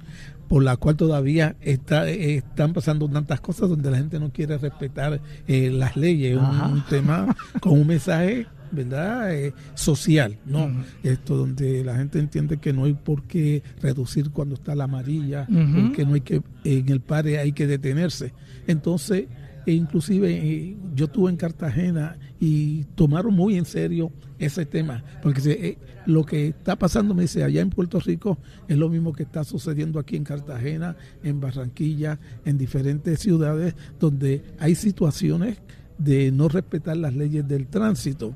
por 0.48 0.64
la 0.64 0.78
cual 0.78 0.96
todavía 0.96 1.56
está, 1.62 2.08
eh, 2.08 2.36
están 2.36 2.74
pasando 2.74 3.10
tantas 3.10 3.42
cosas 3.42 3.70
donde 3.70 3.90
la 3.90 3.98
gente 3.98 4.20
no 4.20 4.32
quiere 4.32 4.58
respetar 4.58 5.20
eh, 5.48 5.72
las 5.72 5.96
leyes. 5.98 6.38
Un 6.38 6.84
tema 6.90 7.36
con 7.60 7.74
un 7.74 7.88
mensaje 7.88 8.46
verdad 8.74 9.34
Eh, 9.34 9.54
social 9.76 10.38
no 10.46 10.70
esto 11.04 11.38
donde 11.38 11.84
la 11.84 11.96
gente 11.96 12.20
entiende 12.20 12.58
que 12.58 12.74
no 12.74 12.86
hay 12.86 12.94
por 12.94 13.24
qué 13.24 13.62
reducir 13.82 14.32
cuando 14.32 14.56
está 14.56 14.76
la 14.76 14.86
amarilla 14.86 15.46
porque 15.90 16.06
no 16.06 16.14
hay 16.16 16.22
que 16.22 16.42
en 16.64 16.90
el 16.90 17.00
pare 17.02 17.38
hay 17.40 17.52
que 17.54 17.68
detenerse. 17.68 18.34
Entonces 18.68 19.26
e 19.66 19.72
inclusive 19.72 20.30
eh, 20.30 20.76
yo 20.94 21.06
estuve 21.06 21.30
en 21.32 21.38
Cartagena 21.38 22.18
y 22.40 22.84
tomaron 22.96 23.34
muy 23.34 23.56
en 23.58 23.64
serio 23.64 24.12
ese 24.38 24.66
tema, 24.66 25.02
porque 25.22 25.40
se- 25.40 25.68
eh, 25.68 25.78
lo 26.06 26.26
que 26.26 26.48
está 26.50 26.76
pasando, 26.78 27.14
me 27.14 27.22
dice, 27.22 27.46
allá 27.46 27.62
en 27.62 27.70
Puerto 27.70 27.98
Rico 28.02 28.38
es 28.68 28.76
lo 28.78 28.90
mismo 28.90 29.14
que 29.14 29.24
está 29.24 29.46
sucediendo 29.46 30.00
aquí 30.00 30.18
en 30.18 30.26
Cartagena, 30.26 30.98
en 31.24 31.40
Barranquilla, 31.40 32.20
en 32.44 32.58
diferentes 32.58 33.22
ciudades 33.22 33.74
donde 34.02 34.42
hay 34.60 34.76
situaciones 34.76 35.60
de 35.98 36.30
no 36.34 36.50
respetar 36.50 36.98
las 36.98 37.16
leyes 37.16 37.48
del 37.48 37.68
tránsito. 37.68 38.36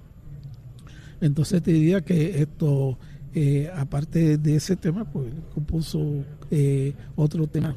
Entonces 1.22 1.62
te 1.64 1.72
diría 1.74 2.02
que 2.02 2.42
esto, 2.42 2.98
eh, 3.34 3.70
aparte 3.76 4.38
de 4.38 4.56
ese 4.56 4.76
tema, 4.76 5.06
pues 5.06 5.28
compuso 5.54 6.24
eh, 6.52 6.94
otro 7.16 7.48
tema 7.48 7.76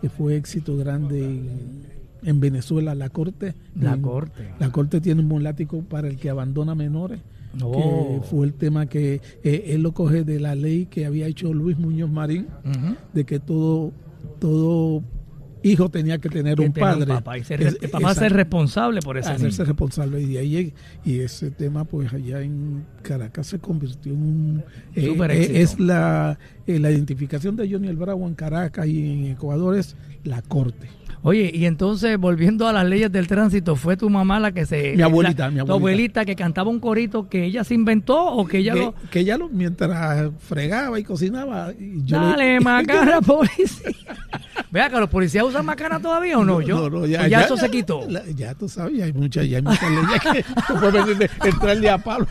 que 0.00 0.08
fue 0.08 0.36
éxito 0.36 0.76
grande 0.76 1.24
en, 1.24 1.82
en 2.22 2.40
Venezuela, 2.40 2.94
la 2.94 3.08
Corte. 3.10 3.54
La 3.78 3.94
En- 3.94 4.02
Corte. 4.02 4.48
La 4.58 4.70
Corte 4.70 5.00
tiene 5.00 5.20
un 5.20 5.28
molático 5.28 5.82
para 5.82 6.08
el 6.08 6.16
que 6.16 6.30
abandona 6.30 6.74
menores. 6.74 7.20
Oh. 7.62 7.72
Que 8.20 8.26
fue 8.28 8.46
el 8.46 8.54
tema 8.54 8.86
que 8.86 9.20
eh, 9.42 9.64
él 9.68 9.82
lo 9.82 9.92
coge 9.92 10.22
de 10.24 10.38
la 10.38 10.54
ley 10.54 10.86
que 10.86 11.06
había 11.06 11.26
hecho 11.26 11.52
Luis 11.54 11.78
Muñoz 11.78 12.10
Marín, 12.10 12.46
de 13.14 13.24
que 13.24 13.40
todo, 13.40 13.92
todo 14.38 15.02
hijo 15.62 15.88
tenía 15.88 16.18
que 16.18 16.28
tener 16.28 16.56
Que 16.56 16.66
un 16.66 16.72
padre. 16.72 17.06
papá 17.06 17.38
y 17.38 17.44
ser- 17.44 17.62
Es- 17.62 17.78
el 17.80 17.90
papá 17.90 18.14
ser 18.14 18.32
responsable 18.32 19.00
por 19.00 19.18
ese 19.18 19.30
hacerse 19.30 19.64
responsable. 19.64 20.20
Y 20.22 20.26
de 20.26 20.38
ahí 20.38 20.74
y 21.04 21.18
ese 21.20 21.50
tema 21.50 21.84
pues 21.84 22.12
allá 22.12 22.40
en 22.42 22.84
Caracas 23.02 23.46
se 23.48 23.58
convirtió 23.58 24.12
en 24.12 24.22
un 24.22 24.64
eh, 24.94 25.14
eh, 25.30 25.60
es 25.62 25.78
la 25.80 26.38
eh, 26.66 26.78
la 26.78 26.90
identificación 26.90 27.56
de 27.56 27.70
Johnny 27.70 27.88
el 27.88 27.96
Bravo 27.96 28.26
en 28.26 28.34
Caracas 28.34 28.86
y 28.86 29.10
en 29.12 29.24
Ecuador 29.32 29.76
es 29.76 29.96
la 30.24 30.42
corte 30.42 30.88
Oye, 31.22 31.50
y 31.52 31.66
entonces, 31.66 32.16
volviendo 32.16 32.68
a 32.68 32.72
las 32.72 32.86
leyes 32.86 33.10
del 33.10 33.26
tránsito, 33.26 33.74
¿fue 33.76 33.96
tu 33.96 34.08
mamá 34.08 34.38
la 34.38 34.52
que 34.52 34.64
se... 34.66 34.94
Mi 34.94 35.02
abuelita, 35.02 35.44
la- 35.46 35.50
mi 35.50 35.56
Tu 35.56 35.60
abuelita. 35.62 35.74
abuelita 35.74 36.24
que 36.24 36.36
cantaba 36.36 36.70
un 36.70 36.78
corito 36.78 37.28
que 37.28 37.44
ella 37.44 37.64
se 37.64 37.74
inventó 37.74 38.16
o 38.24 38.46
que 38.46 38.58
ella 38.58 38.72
que, 38.74 38.78
lo... 38.80 38.94
que 39.10 39.20
ella 39.20 39.36
lo 39.36 39.48
mientras 39.48 40.30
fregaba 40.38 40.98
y 41.00 41.04
cocinaba 41.04 41.72
y 41.78 42.04
yo 42.04 42.20
le- 42.20 42.26
Dale, 42.28 42.60
macana, 42.64 43.20
policía. 43.26 43.90
Vea 44.70 44.90
que 44.90 45.00
los 45.00 45.08
policías 45.08 45.44
usan 45.44 45.64
macana 45.66 45.98
todavía 45.98 46.38
o 46.38 46.44
no, 46.44 46.60
yo. 46.60 46.76
No, 46.88 46.90
no, 46.90 46.98
¿O 47.00 47.06
ya, 47.06 47.26
eso 47.42 47.56
se 47.56 47.68
quitó. 47.70 48.06
la- 48.08 48.22
ya 48.36 48.54
tú 48.54 48.68
sabes 48.68 48.96
ya 48.98 49.04
hay 49.06 49.12
muchas 49.12 49.48
ya 49.48 49.56
hay 49.56 49.62
muchas 49.62 49.90
leyes 49.90 50.20
que 50.22 51.14
de- 51.14 51.30
entrarle 51.48 51.90
a 51.90 51.98
palo 51.98 52.26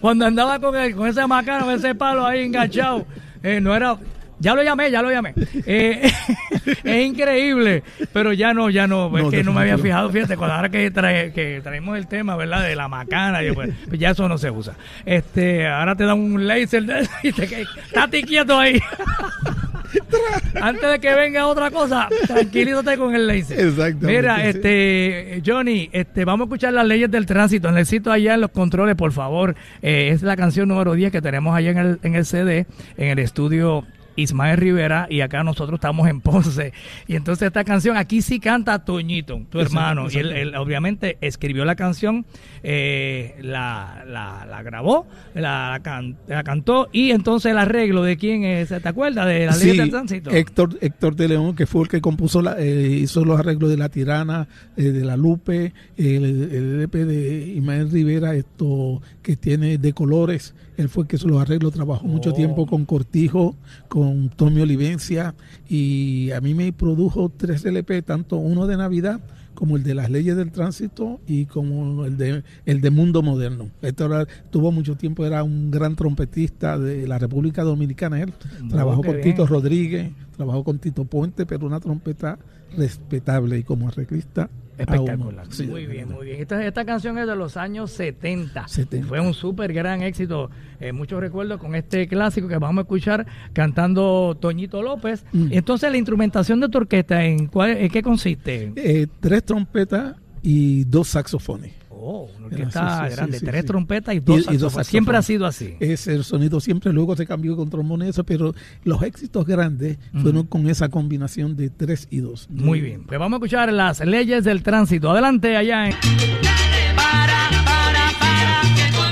Cuando 0.00 0.24
andaba 0.26 0.58
con, 0.58 0.74
el, 0.76 0.94
con 0.94 1.06
ese 1.08 1.26
macano, 1.26 1.66
con 1.66 1.74
ese 1.74 1.94
palo 1.94 2.24
ahí 2.24 2.44
enganchado, 2.44 3.04
eh, 3.42 3.60
no 3.60 3.74
era. 3.74 3.98
Ya 4.40 4.54
lo 4.54 4.62
llamé, 4.62 4.90
ya 4.90 5.02
lo 5.02 5.10
llamé. 5.10 5.34
Eh, 5.66 6.10
es 6.84 7.06
increíble, 7.06 7.82
pero 8.12 8.32
ya 8.32 8.54
no, 8.54 8.70
ya 8.70 8.86
no, 8.86 9.16
es 9.18 9.24
No, 9.24 9.30
que 9.30 9.42
no 9.44 9.52
me 9.52 9.60
había 9.62 9.76
fijado, 9.76 10.08
fíjate, 10.10 10.36
cuando 10.36 10.54
ahora 10.54 10.68
que, 10.70 10.90
trae, 10.90 11.32
que 11.32 11.60
traemos 11.62 11.98
el 11.98 12.06
tema, 12.06 12.36
¿verdad? 12.36 12.62
De 12.62 12.74
la 12.74 12.88
macana, 12.88 13.42
yo, 13.42 13.54
pues, 13.54 13.70
pues 13.86 13.98
ya 14.00 14.10
eso 14.10 14.28
no 14.28 14.38
se 14.38 14.50
usa. 14.50 14.74
Este, 15.04 15.66
ahora 15.66 15.94
te 15.94 16.04
dan 16.04 16.18
un 16.18 16.46
laser 16.46 16.84
y 17.22 17.32
te 17.32 17.46
quedas- 17.48 17.68
estate 17.86 18.22
quieto 18.22 18.58
ahí. 18.58 18.80
Antes 20.60 20.90
de 20.90 20.98
que 21.00 21.14
venga 21.14 21.46
otra 21.46 21.70
cosa, 21.70 22.08
tranquilízate 22.26 22.96
con 22.98 23.14
el 23.14 23.26
laser. 23.26 23.58
Exactamente, 23.60 24.06
Mira, 24.06 24.44
este, 24.46 25.42
Johnny, 25.44 25.88
este, 25.92 26.24
vamos 26.24 26.44
a 26.44 26.48
escuchar 26.48 26.72
las 26.72 26.86
leyes 26.86 27.10
del 27.10 27.26
tránsito. 27.26 27.70
Necesito 27.70 28.10
allá 28.12 28.34
en 28.34 28.40
los 28.42 28.50
controles, 28.50 28.96
por 28.96 29.12
favor. 29.12 29.54
Eh, 29.82 30.10
es 30.12 30.22
la 30.22 30.36
canción 30.36 30.68
número 30.68 30.94
10 30.94 31.12
que 31.12 31.22
tenemos 31.22 31.56
allá 31.56 31.70
en 31.70 31.78
el, 31.78 31.98
en 32.02 32.14
el 32.14 32.24
CD, 32.24 32.66
en 32.96 33.08
el 33.08 33.18
estudio 33.18 33.84
Ismael 34.20 34.56
Rivera, 34.58 35.06
y 35.10 35.20
acá 35.20 35.42
nosotros 35.44 35.76
estamos 35.78 36.08
en 36.08 36.20
Ponce. 36.20 36.72
Y 37.06 37.16
entonces 37.16 37.46
esta 37.46 37.64
canción, 37.64 37.96
aquí 37.96 38.20
sí 38.22 38.40
canta 38.40 38.84
Toñito, 38.84 39.34
tu 39.50 39.58
Exacto, 39.60 39.60
hermano. 39.62 40.06
Y 40.10 40.16
él, 40.18 40.54
obviamente 40.56 41.18
escribió 41.20 41.64
la 41.64 41.76
canción, 41.76 42.26
eh, 42.62 43.36
la, 43.40 44.04
la, 44.06 44.46
la 44.48 44.62
grabó, 44.62 45.06
la, 45.34 45.80
can- 45.82 46.16
la 46.26 46.42
cantó, 46.42 46.88
y 46.92 47.10
entonces 47.12 47.52
el 47.52 47.58
arreglo 47.58 48.02
de 48.02 48.16
quién 48.16 48.44
es, 48.44 48.68
¿te 48.68 48.88
acuerdas? 48.88 49.26
De 49.26 49.46
las 49.46 49.58
leyes 49.60 49.72
Sí, 49.74 49.78
del 49.80 49.90
tránsito. 49.90 50.30
Héctor, 50.30 50.76
Héctor 50.80 51.16
de 51.16 51.28
León, 51.28 51.54
que 51.54 51.66
fue 51.66 51.82
el 51.82 51.88
que 51.88 52.00
compuso, 52.00 52.42
la, 52.42 52.56
eh, 52.58 52.98
hizo 53.02 53.24
los 53.24 53.38
arreglos 53.38 53.70
de 53.70 53.76
La 53.76 53.88
Tirana, 53.88 54.48
eh, 54.76 54.82
de 54.84 55.04
La 55.04 55.16
Lupe, 55.16 55.72
el, 55.96 56.24
el 56.52 56.80
EP 56.82 56.92
de 56.94 57.46
Ismael 57.54 57.90
Rivera, 57.90 58.34
esto 58.34 59.00
que 59.22 59.36
tiene 59.36 59.78
de 59.78 59.92
colores, 59.92 60.54
él 60.78 60.88
fue 60.88 61.02
el 61.02 61.08
que 61.08 61.16
hizo 61.16 61.28
los 61.28 61.40
arreglos, 61.42 61.72
trabajó 61.74 62.06
mucho 62.06 62.30
Oh. 62.30 62.34
tiempo 62.34 62.66
con 62.66 62.86
Cortijo, 62.86 63.54
con 63.88 64.30
Tommy 64.30 64.62
Olivencia, 64.62 65.34
y 65.68 66.30
a 66.30 66.40
mí 66.40 66.54
me 66.54 66.72
produjo 66.72 67.30
tres 67.36 67.64
LP, 67.66 68.00
tanto 68.02 68.36
uno 68.36 68.66
de 68.66 68.76
Navidad, 68.78 69.20
como 69.54 69.76
el 69.76 69.82
de 69.82 69.94
las 69.96 70.08
leyes 70.08 70.36
del 70.36 70.52
tránsito 70.52 71.18
y 71.26 71.46
como 71.46 72.04
el 72.04 72.16
de 72.16 72.44
el 72.64 72.80
de 72.80 72.90
mundo 72.90 73.22
moderno. 73.22 73.68
Héctor 73.82 74.12
era- 74.12 74.26
tuvo 74.50 74.70
mucho 74.70 74.94
tiempo, 74.96 75.26
era 75.26 75.42
un 75.42 75.72
gran 75.72 75.96
trompetista 75.96 76.78
de 76.78 77.08
la 77.08 77.18
República 77.18 77.64
Dominicana. 77.64 78.22
Él 78.22 78.32
Oh, 78.64 78.68
trabajó 78.68 79.02
con 79.02 79.12
bien. 79.16 79.22
Tito 79.24 79.46
Rodríguez, 79.48 80.12
trabajó 80.36 80.62
con 80.62 80.78
Tito 80.78 81.04
Puente, 81.04 81.44
pero 81.44 81.66
una 81.66 81.80
trompeta 81.80 82.38
respetable 82.76 83.58
y 83.58 83.62
como 83.64 83.88
arreglista. 83.88 84.48
Espectacular. 84.78 85.46
Sí, 85.50 85.66
muy 85.66 85.86
bien, 85.86 86.08
muy 86.08 86.26
bien. 86.26 86.40
Esta, 86.40 86.64
esta 86.64 86.84
canción 86.84 87.18
es 87.18 87.26
de 87.26 87.34
los 87.34 87.56
años 87.56 87.90
70. 87.90 88.68
70. 88.68 89.08
Fue 89.08 89.20
un 89.20 89.34
súper 89.34 89.72
gran 89.72 90.02
éxito. 90.02 90.50
Eh, 90.80 90.92
muchos 90.92 91.20
recuerdos 91.20 91.60
con 91.60 91.74
este 91.74 92.06
clásico 92.06 92.46
que 92.46 92.58
vamos 92.58 92.82
a 92.82 92.82
escuchar 92.82 93.26
cantando 93.52 94.36
Toñito 94.40 94.80
López. 94.82 95.24
Mm. 95.32 95.48
Entonces, 95.50 95.90
la 95.90 95.96
instrumentación 95.96 96.60
de 96.60 96.68
tu 96.68 96.78
orquesta, 96.78 97.24
¿en, 97.24 97.48
cuál, 97.48 97.70
en 97.76 97.88
qué 97.88 98.02
consiste? 98.02 98.72
Eh, 98.76 99.08
tres 99.20 99.44
trompetas 99.44 100.14
y 100.42 100.84
dos 100.84 101.08
saxofones. 101.08 101.77
Oh, 102.00 102.30
una 102.36 102.46
orquesta 102.46 103.04
sí, 103.04 103.10
sí, 103.10 103.16
grande, 103.16 103.38
sí, 103.40 103.44
tres 103.44 103.60
sí. 103.62 103.66
trompetas 103.66 104.14
y 104.14 104.20
dos, 104.20 104.46
y. 104.50 104.84
Siempre 104.84 105.16
ha 105.16 105.22
sido 105.22 105.46
así. 105.46 105.74
Es 105.80 106.06
el 106.06 106.22
sonido 106.22 106.60
siempre, 106.60 106.92
luego 106.92 107.16
se 107.16 107.26
cambió 107.26 107.56
con 107.56 108.02
eso, 108.02 108.24
pero 108.24 108.54
los 108.84 109.02
éxitos 109.02 109.44
grandes 109.46 109.98
fueron 110.20 110.46
con 110.46 110.68
esa 110.68 110.88
combinación 110.88 111.56
de 111.56 111.70
tres 111.70 112.06
y 112.10 112.18
dos. 112.18 112.48
Muy 112.50 112.80
bien. 112.80 113.04
Pues 113.04 113.18
vamos 113.18 113.36
a 113.36 113.38
escuchar 113.38 113.72
las 113.72 114.00
leyes 114.00 114.44
del 114.44 114.62
tránsito. 114.62 115.10
Adelante 115.10 115.56
allá 115.56 115.88
en... 115.88 115.92
Para, 115.92 117.50
para, 117.64 118.12
para, 118.18 118.62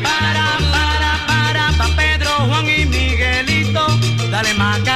para, 0.02 0.46
para, 0.72 1.26
para, 1.26 1.64
pa' 1.76 1.96
Pedro, 1.96 2.30
Juan 2.48 2.64
y 2.66 2.86
Miguelito, 2.86 3.86
dale 4.30 4.54
macana, 4.54 4.95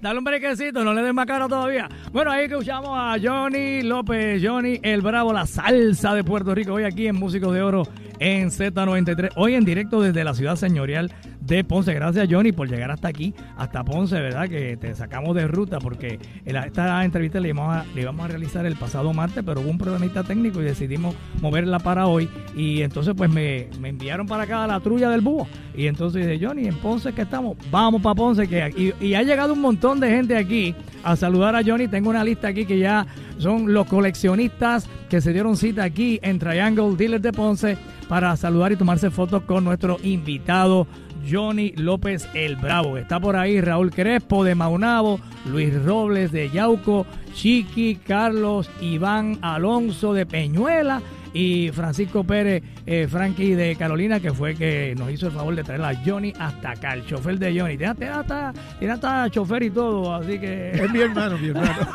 Dale 0.00 0.18
un 0.18 0.24
brequecito, 0.24 0.82
no 0.82 0.94
le 0.94 1.02
des 1.02 1.12
más 1.12 1.26
cara 1.26 1.46
todavía. 1.46 1.86
Bueno, 2.10 2.30
ahí 2.30 2.46
escuchamos 2.46 2.90
a 2.94 3.16
Johnny 3.22 3.82
López, 3.82 4.42
Johnny 4.42 4.80
el 4.82 5.02
Bravo, 5.02 5.30
la 5.30 5.46
salsa 5.46 6.14
de 6.14 6.24
Puerto 6.24 6.54
Rico, 6.54 6.72
hoy 6.72 6.84
aquí 6.84 7.06
en 7.06 7.16
Músicos 7.16 7.52
de 7.52 7.60
Oro 7.60 7.82
en 8.18 8.48
Z93. 8.50 9.32
Hoy 9.36 9.54
en 9.54 9.64
directo 9.66 10.00
desde 10.00 10.24
la 10.24 10.32
ciudad 10.32 10.56
señorial 10.56 11.12
de 11.40 11.64
Ponce. 11.64 11.94
Gracias, 11.94 12.28
Johnny, 12.30 12.52
por 12.52 12.68
llegar 12.68 12.90
hasta 12.90 13.08
aquí, 13.08 13.34
hasta 13.56 13.84
Ponce, 13.84 14.20
¿verdad? 14.20 14.48
Que 14.48 14.76
te 14.76 14.94
sacamos 14.94 15.34
de 15.34 15.46
ruta 15.46 15.78
porque 15.78 16.18
esta 16.44 17.04
entrevista 17.04 17.40
la 17.40 17.48
íbamos, 17.48 17.74
a, 17.74 17.84
íbamos 17.98 18.24
a 18.24 18.28
realizar 18.28 18.66
el 18.66 18.76
pasado 18.76 19.12
martes, 19.12 19.42
pero 19.44 19.60
hubo 19.60 19.70
un 19.70 19.78
problemita 19.78 20.22
técnico 20.22 20.60
y 20.60 20.64
decidimos 20.64 21.14
moverla 21.40 21.78
para 21.78 22.06
hoy. 22.06 22.28
Y 22.54 22.82
entonces, 22.82 23.14
pues 23.16 23.30
me, 23.30 23.68
enviaron 23.82 24.26
para 24.26 24.44
acá 24.44 24.64
a 24.64 24.66
la 24.66 24.80
trulla 24.80 25.10
del 25.10 25.20
búho. 25.20 25.46
Y 25.74 25.86
entonces 25.86 26.26
dice, 26.26 26.44
Johnny, 26.44 26.66
en 26.66 26.76
Ponce 26.76 27.12
que 27.12 27.22
estamos, 27.22 27.56
vamos 27.70 28.02
para 28.02 28.14
Ponce. 28.14 28.46
que 28.48 28.94
y, 29.00 29.04
y 29.04 29.14
ha 29.14 29.22
llegado 29.22 29.54
un 29.54 29.60
montón 29.60 30.00
de 30.00 30.10
gente 30.10 30.36
aquí 30.36 30.74
a 31.02 31.16
saludar 31.16 31.56
a 31.56 31.62
Johnny. 31.64 31.88
Tengo 31.88 32.10
una 32.10 32.24
lista 32.24 32.48
aquí 32.48 32.64
que 32.64 32.78
ya 32.78 33.06
son 33.38 33.72
los 33.72 33.86
coleccionistas 33.86 34.88
que 35.08 35.20
se 35.20 35.32
dieron 35.32 35.56
cita 35.56 35.84
aquí 35.84 36.20
en 36.22 36.38
Triangle 36.38 36.94
Dealers 36.96 37.22
de 37.22 37.32
Ponce 37.32 37.78
para 38.08 38.36
saludar 38.36 38.72
y 38.72 38.76
tomarse 38.76 39.10
fotos 39.10 39.42
con 39.44 39.64
nuestro 39.64 39.96
invitado 40.02 40.86
Johnny 41.28 41.72
López 41.76 42.28
el 42.34 42.56
Bravo. 42.56 42.96
Está 42.96 43.18
por 43.18 43.36
ahí 43.36 43.60
Raúl 43.60 43.90
Crespo 43.90 44.44
de 44.44 44.54
Maunabo, 44.54 45.20
Luis 45.46 45.74
Robles 45.84 46.32
de 46.32 46.50
Yauco, 46.50 47.06
Chiqui, 47.34 47.96
Carlos, 47.96 48.70
Iván 48.80 49.38
Alonso 49.42 50.12
de 50.12 50.26
Peñuela 50.26 51.02
y 51.32 51.70
Francisco 51.70 52.24
Pérez, 52.24 52.62
eh, 52.86 53.06
Frankie 53.08 53.54
de 53.54 53.76
Carolina, 53.76 54.20
que 54.20 54.32
fue 54.32 54.54
que 54.54 54.94
nos 54.96 55.10
hizo 55.10 55.26
el 55.26 55.32
favor 55.32 55.54
de 55.54 55.62
traer 55.62 55.82
a 55.82 55.94
Johnny 56.04 56.32
hasta 56.38 56.72
acá, 56.72 56.94
el 56.94 57.06
chofer 57.06 57.38
de 57.38 57.58
Johnny. 57.58 57.76
Tiene 57.76 58.08
hasta, 58.08 58.52
tiene 58.78 58.94
hasta 58.94 59.30
chofer 59.30 59.62
y 59.62 59.70
todo, 59.70 60.14
así 60.14 60.38
que... 60.38 60.70
Es 60.70 60.90
mi 60.90 61.00
hermano, 61.00 61.38
mi 61.38 61.48
hermano. 61.48 61.88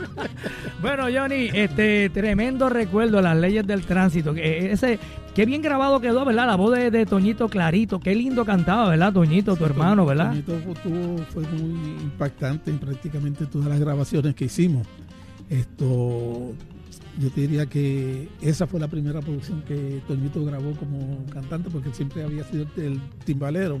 bueno, 0.82 1.04
Johnny, 1.12 1.50
este 1.52 2.10
tremendo 2.10 2.68
recuerdo 2.68 3.20
las 3.20 3.36
leyes 3.36 3.66
del 3.66 3.82
tránsito. 3.82 4.34
Ese, 4.36 4.98
Qué 5.34 5.46
bien 5.46 5.62
grabado 5.62 5.98
quedó, 5.98 6.26
¿verdad? 6.26 6.46
La 6.46 6.56
voz 6.56 6.78
de, 6.78 7.06
Toñito 7.06 7.48
Clarito. 7.48 7.98
Qué 8.00 8.14
lindo 8.14 8.44
cantaba, 8.44 8.90
¿verdad, 8.90 9.14
Toñito, 9.14 9.56
tu 9.56 9.64
hermano, 9.64 10.04
¿verdad? 10.04 10.30
Toñito 10.30 11.24
fue 11.32 11.42
muy 11.44 12.02
impactante 12.02 12.70
en 12.70 12.78
prácticamente 12.78 13.46
todas 13.46 13.68
las 13.68 13.80
grabaciones 13.80 14.34
que 14.34 14.44
hicimos. 14.44 14.86
Esto 15.48 16.52
yo 17.20 17.30
te 17.30 17.42
diría 17.42 17.66
que 17.66 18.28
esa 18.40 18.66
fue 18.66 18.80
la 18.80 18.88
primera 18.88 19.20
producción 19.20 19.62
que 19.62 20.00
Toñito 20.08 20.44
grabó 20.44 20.72
como 20.72 21.24
cantante 21.26 21.68
porque 21.70 21.92
siempre 21.92 22.22
había 22.22 22.44
sido 22.44 22.66
el 22.76 23.00
timbalero. 23.24 23.80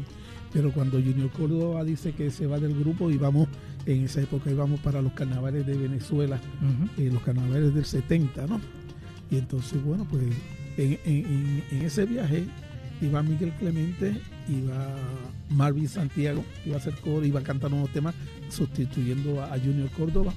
Pero 0.52 0.70
cuando 0.70 1.00
Junior 1.00 1.30
Córdoba 1.30 1.82
dice 1.82 2.12
que 2.12 2.30
se 2.30 2.46
va 2.46 2.58
del 2.58 2.78
grupo 2.78 3.10
y 3.10 3.16
vamos, 3.16 3.48
en 3.86 4.04
esa 4.04 4.20
época 4.20 4.50
íbamos 4.50 4.80
para 4.80 5.00
los 5.00 5.12
carnavales 5.14 5.66
de 5.66 5.76
Venezuela, 5.76 6.38
eh, 6.98 7.08
los 7.10 7.22
carnavales 7.22 7.74
del 7.74 7.86
70, 7.86 8.46
¿no? 8.46 8.60
Y 9.30 9.38
entonces, 9.38 9.82
bueno, 9.82 10.06
pues 10.10 10.24
en, 10.76 11.62
ese 11.70 12.04
viaje 12.04 12.44
iba 13.00 13.22
Miguel 13.22 13.52
Clemente, 13.58 14.14
iba 14.46 14.94
Marvin 15.48 15.88
Santiago, 15.88 16.44
iba 16.66 16.76
a 16.76 16.78
hacer 16.78 16.94
coro, 16.96 17.24
iba 17.24 17.40
a 17.40 17.42
cantar 17.42 17.72
unos 17.72 17.90
temas 17.90 18.14
sustituyendo 18.50 19.42
a 19.42 19.58
Junior 19.58 19.88
Córdoba. 19.90 20.34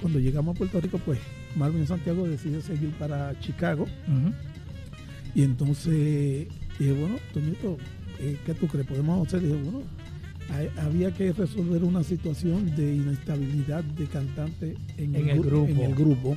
Cuando 0.00 0.20
llegamos 0.20 0.54
a 0.54 0.58
Puerto 0.58 0.80
Rico, 0.80 0.98
pues 1.04 1.18
Marvin 1.56 1.86
Santiago 1.86 2.28
decide 2.28 2.60
seguir 2.60 2.90
para 2.92 3.38
Chicago. 3.40 3.86
Y 5.34 5.42
entonces 5.42 6.46
dije, 6.78 6.92
bueno, 6.92 7.16
Toñito, 7.32 7.76
eh, 8.20 8.38
¿qué 8.46 8.54
tú 8.54 8.66
crees? 8.68 8.86
¿Podemos 8.86 9.26
hacer? 9.26 9.40
dije, 9.40 9.56
bueno, 9.56 9.82
había 10.80 11.12
que 11.12 11.32
resolver 11.32 11.82
una 11.82 12.02
situación 12.04 12.74
de 12.76 12.94
inestabilidad 12.94 13.82
de 13.82 14.06
cantante 14.06 14.76
en, 14.96 15.14
el, 15.14 15.42
grupo. 15.42 15.68
en 15.68 15.80
el 15.80 15.94
grupo 15.94 16.36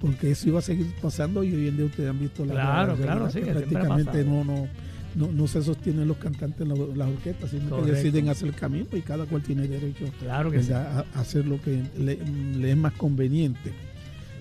porque 0.00 0.30
eso 0.30 0.48
iba 0.48 0.58
a 0.60 0.62
seguir 0.62 0.92
pasando 1.00 1.44
y 1.44 1.54
hoy 1.54 1.68
en 1.68 1.76
día 1.76 1.86
ustedes 1.86 2.10
han 2.10 2.18
visto 2.18 2.44
la 2.44 2.52
claro, 2.52 2.96
claro, 2.96 3.30
sí, 3.30 3.40
prácticamente 3.40 4.24
no, 4.24 4.44
no, 4.44 4.66
no, 5.14 5.30
no, 5.30 5.46
se 5.46 5.62
sostienen 5.62 6.08
los 6.08 6.16
cantantes 6.16 6.62
en 6.62 6.68
las 6.98 7.08
orquestas, 7.08 7.50
sino 7.50 7.84
que 7.84 7.92
deciden 7.92 8.28
hacer 8.28 8.48
el 8.48 8.54
camino 8.54 8.86
y 8.92 9.02
cada 9.02 9.26
cual 9.26 9.42
tiene 9.42 9.68
derecho 9.68 10.06
a, 10.30 11.04
hacer 11.14 11.46
lo 11.46 11.60
que 11.60 11.82
le, 11.98 12.70
es 12.70 12.76
más 12.76 12.94
conveniente. 12.94 13.72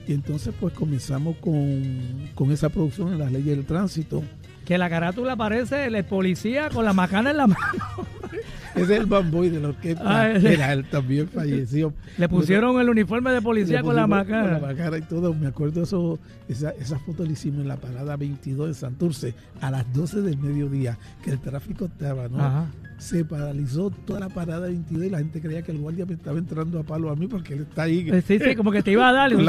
Y 0.10 0.14
entonces 0.14 0.56
pues 0.60 0.74
comenzamos 0.74 1.38
con, 1.38 2.52
esa 2.52 2.70
producción 2.70 3.14
en 3.14 3.20
las 3.20 3.32
leyes 3.32 3.56
del 3.56 3.64
tránsito. 3.64 4.24
Que 4.66 4.76
la 4.80 4.90
carátula 4.90 5.36
parece 5.36 5.86
el 5.86 6.04
policía 6.04 6.72
con 6.72 6.84
la 6.84 6.94
macana 6.94 7.30
en 7.30 7.38
la 7.38 7.46
mano. 7.46 8.08
Ese 8.76 8.96
es 8.96 9.02
el 9.02 9.06
bamboy 9.06 9.50
de 9.50 9.60
la 9.60 9.68
orquesta. 9.68 10.02
Ah, 10.04 10.32
Era 10.32 10.74
él 10.74 10.86
también 10.90 11.28
falleció. 11.28 11.94
Le 12.18 12.28
pusieron 12.28 12.82
el 12.82 13.06
macana. 13.06 13.36
el 13.36 13.44
policía 13.44 13.84
con 13.84 13.96
la 13.96 14.08
macana. 14.08 14.42
Con 14.42 14.54
la 14.54 14.60
macana 14.60 14.98
y 14.98 15.02
todo. 15.04 15.32
Me 15.36 15.46
acuerdo 15.46 15.84
eso, 15.84 16.18
esa, 16.48 16.72
esa 16.72 16.98
foto 16.98 17.24
la 17.24 17.32
hicimos 17.34 17.62
en 17.62 17.68
la 17.68 17.78
parada 17.78 18.16
22 18.16 18.68
de 18.70 18.74
Santurce 18.74 19.36
a 19.62 19.70
las 19.70 19.94
12 19.94 20.24
del 20.24 20.40
mediodía, 20.40 20.98
que 21.24 21.30
el 21.30 21.40
tráfico 21.40 21.86
estaba, 21.86 22.28
¿no? 22.30 22.40
Ajá 22.40 22.66
se 23.00 23.24
paralizó 23.24 23.90
toda 23.90 24.20
la 24.20 24.30
parada 24.30 24.68
22 24.68 25.06
y 25.06 25.10
la 25.10 25.20
gente 25.20 25.42
creía 25.42 25.62
que 25.62 25.72
el 25.72 25.78
guardia 25.78 26.06
me 26.06 26.14
estaba 26.14 26.38
entrando 26.38 26.80
a 26.80 26.84
palo 26.84 27.10
a 27.10 27.16
mí 27.16 27.28
porque 27.28 27.54
él 27.54 27.62
está 27.62 27.84
ahí. 27.84 28.10
Eh, 28.12 28.22
sí, 28.22 28.40
sí, 28.40 28.56
como 28.56 28.72
que 28.72 28.84
te 28.84 28.92
iba 28.92 29.08
a 29.08 29.14
dar. 29.14 29.32
Yo 29.32 29.40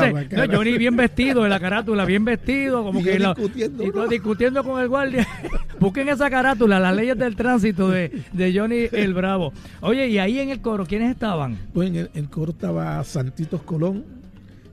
Johnny 0.50 0.78
bien 0.78 0.96
vestido 0.96 1.44
en 1.44 1.50
la 1.50 1.58
carátula, 1.58 2.04
bien 2.04 2.24
vestido, 2.24 2.84
como 2.84 3.02
que 3.02 3.18
discutiendo, 3.18 4.08
discutiendo 4.08 4.64
con 4.64 4.80
el 4.80 4.88
guardia. 4.88 5.26
Busquen 5.80 6.08
esa 6.08 6.30
carátula, 6.30 6.78
las 6.78 6.94
leyes 6.94 7.18
del 7.18 7.34
tránsito 7.34 7.88
de, 7.88 8.22
de, 8.32 8.56
Johnny 8.56 8.86
el 8.92 9.14
Bravo. 9.14 9.52
Oye, 9.80 10.08
y 10.08 10.18
ahí 10.18 10.38
en 10.38 10.50
el 10.50 10.60
coro, 10.60 10.86
¿quiénes 10.86 11.10
estaban? 11.10 11.58
Pues 11.74 11.90
en 11.90 12.08
el, 12.14 12.28
coro 12.28 12.52
estaba 12.52 13.02
Santitos 13.02 13.62
Colón, 13.62 14.04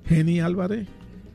Jenny 0.07 0.39
Álvarez, 0.39 0.87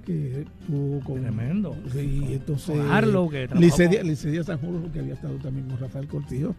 que 0.06 0.44
tuvo 0.66 1.00
con. 1.00 1.22
Tremendo. 1.22 1.76
Y 1.92 2.34
entonces. 2.34 2.78
Harlow, 2.88 3.28
que 3.28 3.48
Licedia, 3.54 4.44
San 4.44 4.58
Julio, 4.58 4.92
que 4.92 5.00
había 5.00 5.14
estado 5.14 5.34
también 5.38 5.66
con 5.66 5.80
Rafael 5.80 6.06
Cortillo 6.06 6.54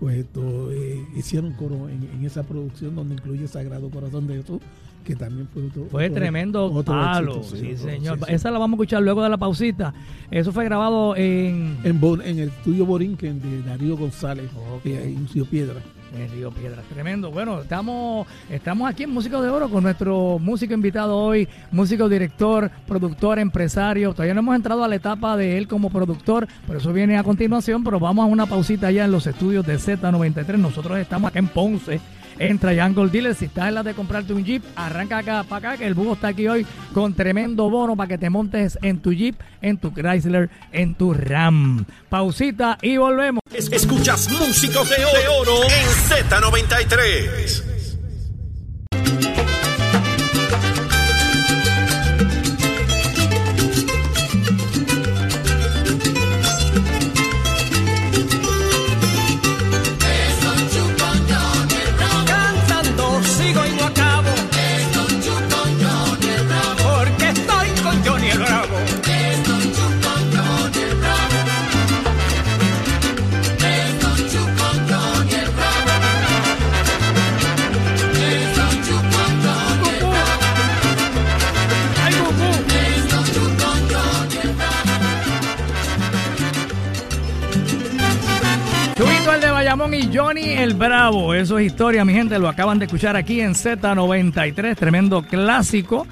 pues 0.00 0.16
esto, 0.16 0.72
eh, 0.72 1.06
hicieron 1.14 1.52
coro 1.52 1.88
en, 1.90 2.24
esa 2.24 2.42
producción 2.42 2.96
donde 2.96 3.14
incluye 3.14 3.46
Sagrado 3.46 3.90
Corazón 3.90 4.26
de 4.26 4.38
Jesús, 4.38 4.60
que 5.04 5.14
también 5.14 5.46
fue 5.52 5.66
otro, 5.66 5.84
Fue 5.90 6.08
tremendo 6.08 6.82
palo, 6.84 7.42
sí, 7.42 7.76
señor. 7.76 8.18
Esa 8.28 8.50
la 8.50 8.58
vamos 8.58 8.78
a 8.78 8.82
escuchar 8.82 9.02
luego 9.02 9.22
de 9.22 9.28
la 9.28 9.36
pausita. 9.36 9.92
Eso 10.30 10.52
fue 10.52 10.64
grabado 10.64 11.14
en... 11.16 11.78
En, 11.84 12.00
en 12.02 12.38
el 12.38 12.48
estudio 12.48 12.86
Borinquen 12.86 13.40
de 13.40 13.62
Darío 13.62 13.96
González, 13.96 14.50
en 14.84 15.28
Río 15.28 15.44
Piedra 15.44 15.80
en 16.14 16.30
Río 16.30 16.50
Piedras. 16.50 16.84
Tremendo. 16.86 17.30
Bueno, 17.30 17.60
estamos, 17.60 18.26
estamos 18.48 18.90
aquí 18.90 19.04
en 19.04 19.10
Músico 19.10 19.40
de 19.42 19.48
Oro 19.48 19.68
con 19.68 19.82
nuestro 19.82 20.38
músico 20.38 20.74
invitado 20.74 21.16
hoy, 21.16 21.48
músico, 21.70 22.08
director, 22.08 22.70
productor, 22.86 23.38
empresario. 23.38 24.12
Todavía 24.12 24.34
no 24.34 24.40
hemos 24.40 24.56
entrado 24.56 24.84
a 24.84 24.88
la 24.88 24.96
etapa 24.96 25.36
de 25.36 25.58
él 25.58 25.68
como 25.68 25.90
productor, 25.90 26.48
pero 26.66 26.78
eso 26.78 26.92
viene 26.92 27.16
a 27.16 27.22
continuación, 27.22 27.84
pero 27.84 28.00
vamos 28.00 28.24
a 28.24 28.26
una 28.26 28.46
pausita 28.46 28.88
allá 28.88 29.04
en 29.04 29.12
los 29.12 29.26
estudios 29.26 29.66
de 29.66 29.76
Z93. 29.76 30.56
Nosotros 30.56 30.98
estamos 30.98 31.30
acá 31.30 31.38
en 31.38 31.48
Ponce 31.48 32.00
en 32.40 32.58
Triangle 32.58 33.08
Dealer. 33.08 33.36
Si 33.36 33.44
estás 33.44 33.68
en 33.68 33.74
la 33.74 33.84
de 33.84 33.94
comprarte 33.94 34.32
un 34.32 34.44
Jeep, 34.44 34.64
arranca 34.74 35.18
acá 35.18 35.44
para 35.44 35.70
acá, 35.70 35.78
que 35.78 35.86
el 35.86 35.94
búho 35.94 36.14
está 36.14 36.28
aquí 36.28 36.48
hoy 36.48 36.66
con 36.92 37.14
tremendo 37.14 37.70
bono 37.70 37.96
para 37.96 38.08
que 38.08 38.18
te 38.18 38.28
montes 38.28 38.76
en 38.82 38.98
tu 39.00 39.12
Jeep, 39.12 39.36
en 39.62 39.78
tu 39.78 39.92
Chrysler, 39.92 40.50
en 40.72 40.94
tu 40.94 41.14
Ram. 41.14 41.84
Pausita 42.08 42.78
y 42.82 42.96
volvemos. 42.96 43.40
Escuchas 43.52 44.28
músicos 44.30 44.88
de 44.88 45.04
oro 45.28 45.62
en 45.64 45.86
Z93. 46.08 47.69
Y 89.88 90.14
Johnny 90.14 90.42
el 90.42 90.74
Bravo. 90.74 91.32
Eso 91.32 91.58
es 91.58 91.66
historia, 91.66 92.04
mi 92.04 92.12
gente. 92.12 92.38
Lo 92.38 92.48
acaban 92.48 92.78
de 92.78 92.84
escuchar 92.84 93.16
aquí 93.16 93.40
en 93.40 93.54
Z93. 93.54 94.76
Tremendo 94.76 95.22
clásico. 95.22 96.06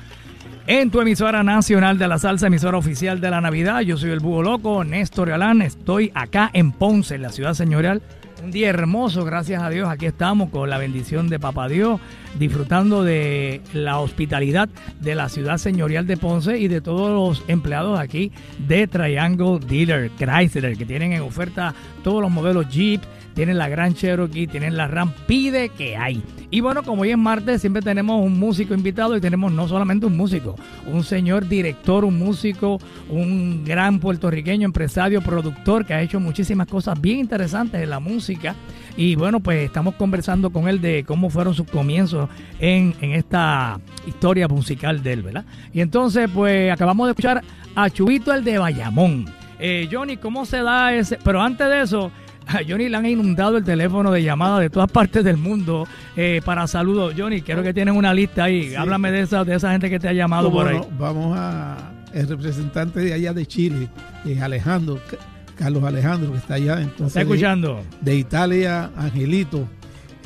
En 0.67 0.91
tu 0.91 1.03
emisora 1.03 1.43
nacional 1.43 1.99
de 1.99 2.09
la 2.09 2.19
salsa, 2.19 2.47
emisora 2.47 2.79
oficial 2.79 3.21
de 3.21 3.31
la 3.31 3.43
Navidad. 3.43 3.83
Yo 3.83 3.99
soy 3.99 4.11
el 4.11 4.21
Búho 4.21 4.43
Loco, 4.43 4.85
Néstor 4.85 5.29
Galán. 5.29 5.61
Estoy 5.61 6.11
acá 6.15 6.51
en 6.55 6.73
Ponce, 6.73 7.19
la 7.19 7.31
ciudad 7.31 7.53
señorial 7.53 8.01
Un 8.43 8.51
día 8.51 8.71
hermoso, 8.71 9.27
gracias 9.27 9.63
a 9.63 9.69
Dios. 9.69 9.87
Aquí 9.89 10.07
estamos 10.07 10.49
con 10.49 10.71
la 10.71 10.79
bendición 10.79 11.29
de 11.29 11.39
Papá 11.39 11.69
Dios, 11.69 12.01
disfrutando 12.39 13.05
de 13.05 13.61
la 13.75 13.99
hospitalidad 13.99 14.71
de 14.99 15.15
la 15.15 15.29
ciudad 15.29 15.59
señorial 15.59 16.07
de 16.07 16.17
Ponce 16.17 16.59
y 16.59 16.69
de 16.69 16.81
todos 16.81 17.11
los 17.11 17.49
empleados 17.49 18.01
aquí 18.01 18.33
de 18.67 18.87
Triangle 18.87 19.59
Dealer 19.59 20.11
Chrysler, 20.17 20.79
que 20.79 20.87
tienen 20.87 21.13
en 21.13 21.21
oferta 21.21 21.75
todos 22.03 22.23
los 22.23 22.31
modelos 22.31 22.67
Jeep, 22.71 23.03
tienen 23.39 23.57
la 23.57 23.69
Gran 23.69 23.95
Cherokee, 23.95 24.49
tienen 24.49 24.77
la 24.77 24.89
Ram, 24.89 25.13
pide 25.29 25.69
que 25.69 25.97
hay. 25.97 26.25
Y 26.51 26.61
bueno, 26.61 26.83
como 26.83 27.03
hoy 27.03 27.13
es 27.13 27.17
martes, 27.17 27.61
siempre 27.61 27.83
tenemos 27.83 28.21
un 28.21 28.37
músico 28.37 28.75
invitado 28.75 29.17
y 29.17 29.21
tenemos 29.21 29.53
no 29.53 29.69
solamente 29.69 30.07
un 30.07 30.17
músico, 30.17 30.57
un 30.89 31.05
señor 31.05 31.47
director, 31.47 32.05
un 32.05 32.19
músico, 32.19 32.81
un 33.09 33.65
gran 33.65 34.01
puertorriqueño, 34.01 34.65
empresario, 34.65 35.23
productor 35.23 35.87
que 35.87 35.95
ha 35.95 36.03
hecho 36.03 36.19
muchísimas 36.19 36.67
cosas 36.67 37.01
bien 37.01 37.21
interesantes 37.21 37.81
en 37.81 37.91
la 37.91 38.01
música. 38.01 38.57
Y 38.97 39.15
bueno, 39.15 39.39
pues 39.39 39.67
estamos 39.67 39.95
conversando 39.95 40.51
con 40.51 40.69
él 40.69 40.81
de 40.81 41.05
cómo 41.05 41.31
fueron 41.31 41.55
sus 41.55 41.71
comienzos 41.71 42.29
en, 42.59 42.93
en 43.01 43.13
esta 43.13 43.79
historia 44.05 44.49
musical 44.49 45.01
de 45.05 45.13
él, 45.13 45.23
¿verdad? 45.23 45.45
Y 45.73 45.81
entonces, 45.81 46.29
pues 46.35 46.73
acabamos 46.73 47.07
de 47.07 47.13
escuchar 47.13 47.45
a 47.77 47.89
Chubito 47.89 48.35
el 48.35 48.43
de 48.43 48.59
Bayamón. 48.59 49.27
Eh, 49.61 49.89
Johnny, 49.93 50.17
¿cómo 50.17 50.45
se 50.45 50.57
da 50.59 50.93
ese? 50.93 51.19
Pero 51.23 51.41
antes 51.41 51.69
de 51.69 51.83
eso, 51.83 52.11
a 52.57 52.59
Johnny 52.69 52.89
le 52.89 52.97
han 52.97 53.07
inundado 53.07 53.57
el 53.59 53.65
teléfono 53.65 54.11
de 54.11 54.23
llamadas 54.23 54.61
de 54.61 54.71
todas 54.71 54.91
partes 54.91 55.23
del 55.25 55.37
mundo 55.37 55.87
eh, 56.17 56.41
para 56.45 56.67
saludos. 56.67 57.15
Johnny, 57.17 57.43
creo 57.43 57.63
que 57.63 57.73
tienen 57.75 57.95
una 57.97 58.13
lista 58.15 58.45
ahí. 58.45 58.71
Sí. 58.71 58.75
Háblame 58.75 59.11
de 59.13 59.21
esa, 59.21 59.45
de 59.45 59.55
esa 59.55 59.73
gente 59.73 59.89
que 59.91 59.99
te 59.99 60.09
ha 60.09 60.13
llamado 60.13 60.51
por 60.51 60.67
ahí. 60.69 60.79
no, 60.79 60.87
Vamos 60.99 61.37
a 61.39 61.93
el 62.13 62.27
representante 62.27 63.01
de 63.01 63.13
allá 63.13 63.33
de 63.35 63.45
Chile, 63.47 63.89
eh, 64.25 64.41
Alejandro, 64.41 64.99
Ca- 65.11 65.19
Carlos 65.57 65.85
Alejandro, 65.85 66.33
que 66.33 66.39
está 66.39 66.55
allá. 66.55 66.81
Entonces, 66.81 67.09
¿Está 67.09 67.21
escuchando? 67.21 67.83
De, 68.01 68.13
de 68.13 68.19
Italia, 68.19 68.91
Angelito. 68.97 69.69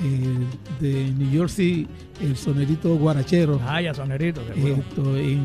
eh, 0.04 0.46
de 0.80 1.12
New 1.16 1.30
Jersey, 1.30 1.86
el 2.22 2.36
sonerito 2.36 2.94
guarachero. 2.96 3.60
Ay, 3.66 3.86
a 3.86 3.94
sonerito. 3.94 4.40
esto, 4.54 5.16
en, 5.16 5.42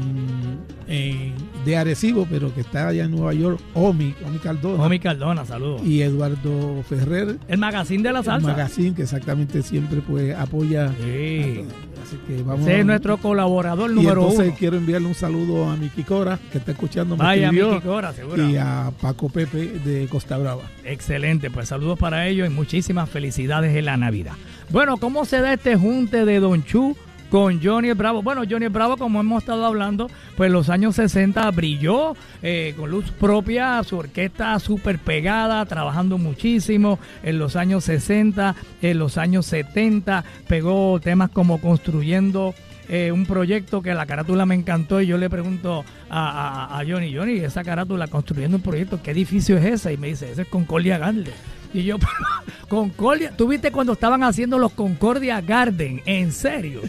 en- 0.87 1.33
de 1.65 1.75
Arecibo, 1.77 2.25
pero 2.29 2.53
que 2.53 2.61
está 2.61 2.87
allá 2.87 3.03
en 3.05 3.11
Nueva 3.11 3.33
York, 3.33 3.59
Omi, 3.73 4.13
Omi 4.25 4.37
Cardona. 4.39 4.83
Omi 4.83 4.99
Cardona, 4.99 5.45
saludos. 5.45 5.81
Y 5.83 6.01
Eduardo 6.01 6.81
Ferrer, 6.87 7.37
El 7.47 7.57
magazine 7.57 8.03
de 8.03 8.13
la 8.13 8.19
el 8.19 8.25
salsa. 8.25 8.47
magazine 8.47 8.93
que 8.95 9.01
exactamente 9.03 9.61
siempre 9.63 10.01
pues 10.01 10.35
apoya. 10.35 10.91
Sí. 11.03 11.63
Así 12.03 12.15
que 12.25 12.41
vamos 12.41 12.61
Ese 12.61 12.79
es 12.79 12.85
nuestro 12.85 13.17
colaborador 13.17 13.91
y 13.91 13.95
número 13.95 14.21
entonces 14.21 14.47
uno. 14.49 14.55
quiero 14.57 14.77
enviarle 14.77 15.07
un 15.09 15.13
saludo 15.15 15.69
a 15.69 15.75
Miki 15.75 16.03
Cora, 16.03 16.39
que 16.53 16.59
está 16.59 16.71
escuchando, 16.71 17.17
Vaya, 17.17 17.51
Miki 17.51 17.81
Cora, 17.81 18.13
seguro. 18.13 18.47
y 18.49 18.55
a 18.55 18.93
Paco 19.01 19.27
Pepe 19.27 19.57
de 19.83 20.07
Costa 20.07 20.37
Brava. 20.37 20.61
Excelente, 20.85 21.51
pues 21.51 21.67
saludos 21.67 21.99
para 21.99 22.25
ellos 22.27 22.47
y 22.47 22.49
muchísimas 22.49 23.09
felicidades 23.09 23.75
en 23.75 23.83
la 23.85 23.97
Navidad. 23.97 24.33
Bueno, 24.69 24.97
¿cómo 24.97 25.23
se 25.23 25.39
da 25.39 25.53
este 25.53 25.77
junte 25.77 26.25
de 26.25 26.41
Don 26.41 26.63
Chu 26.65 26.97
con 27.29 27.63
Johnny 27.63 27.93
Bravo? 27.93 28.21
Bueno, 28.21 28.43
Johnny 28.49 28.67
Bravo, 28.67 28.97
como 28.97 29.21
hemos 29.21 29.43
estado 29.43 29.65
hablando, 29.65 30.09
pues 30.35 30.47
en 30.47 30.53
los 30.53 30.69
años 30.69 30.95
60 30.95 31.49
brilló 31.51 32.17
eh, 32.41 32.73
con 32.75 32.91
luz 32.91 33.11
propia, 33.11 33.81
su 33.83 33.97
orquesta 33.97 34.59
súper 34.59 34.99
pegada, 34.99 35.65
trabajando 35.65 36.17
muchísimo. 36.17 36.99
En 37.23 37.39
los 37.39 37.55
años 37.55 37.85
60, 37.85 38.55
en 38.81 38.99
los 38.99 39.17
años 39.17 39.45
70, 39.45 40.25
pegó 40.49 40.99
temas 40.99 41.29
como 41.29 41.61
Construyendo 41.61 42.53
eh, 42.89 43.13
un 43.13 43.25
proyecto 43.25 43.81
que 43.81 43.93
la 43.93 44.05
carátula 44.05 44.45
me 44.45 44.55
encantó 44.55 44.99
y 44.99 45.07
yo 45.07 45.17
le 45.17 45.29
pregunto 45.29 45.85
a, 46.09 46.81
Johnny, 46.87 47.15
Johnny, 47.15 47.39
esa 47.39 47.63
carátula 47.63 48.07
construyendo 48.07 48.57
un 48.57 48.63
proyecto, 48.63 49.01
¿qué 49.01 49.11
edificio 49.11 49.57
es 49.57 49.65
ese? 49.65 49.93
Y 49.93 49.97
me 49.97 50.07
dice, 50.07 50.29
ese 50.31 50.41
es 50.41 50.47
Concordia 50.49 50.97
Garden. 50.97 51.33
Y 51.73 51.83
yo, 51.83 51.97
Concordia, 52.69 53.31
¿tú 53.35 53.47
viste 53.47 53.71
cuando 53.71 53.93
estaban 53.93 54.23
haciendo 54.23 54.57
los 54.57 54.73
Concordia 54.73 55.41
Garden? 55.41 56.01
¿En 56.05 56.31
serio? 56.31 56.81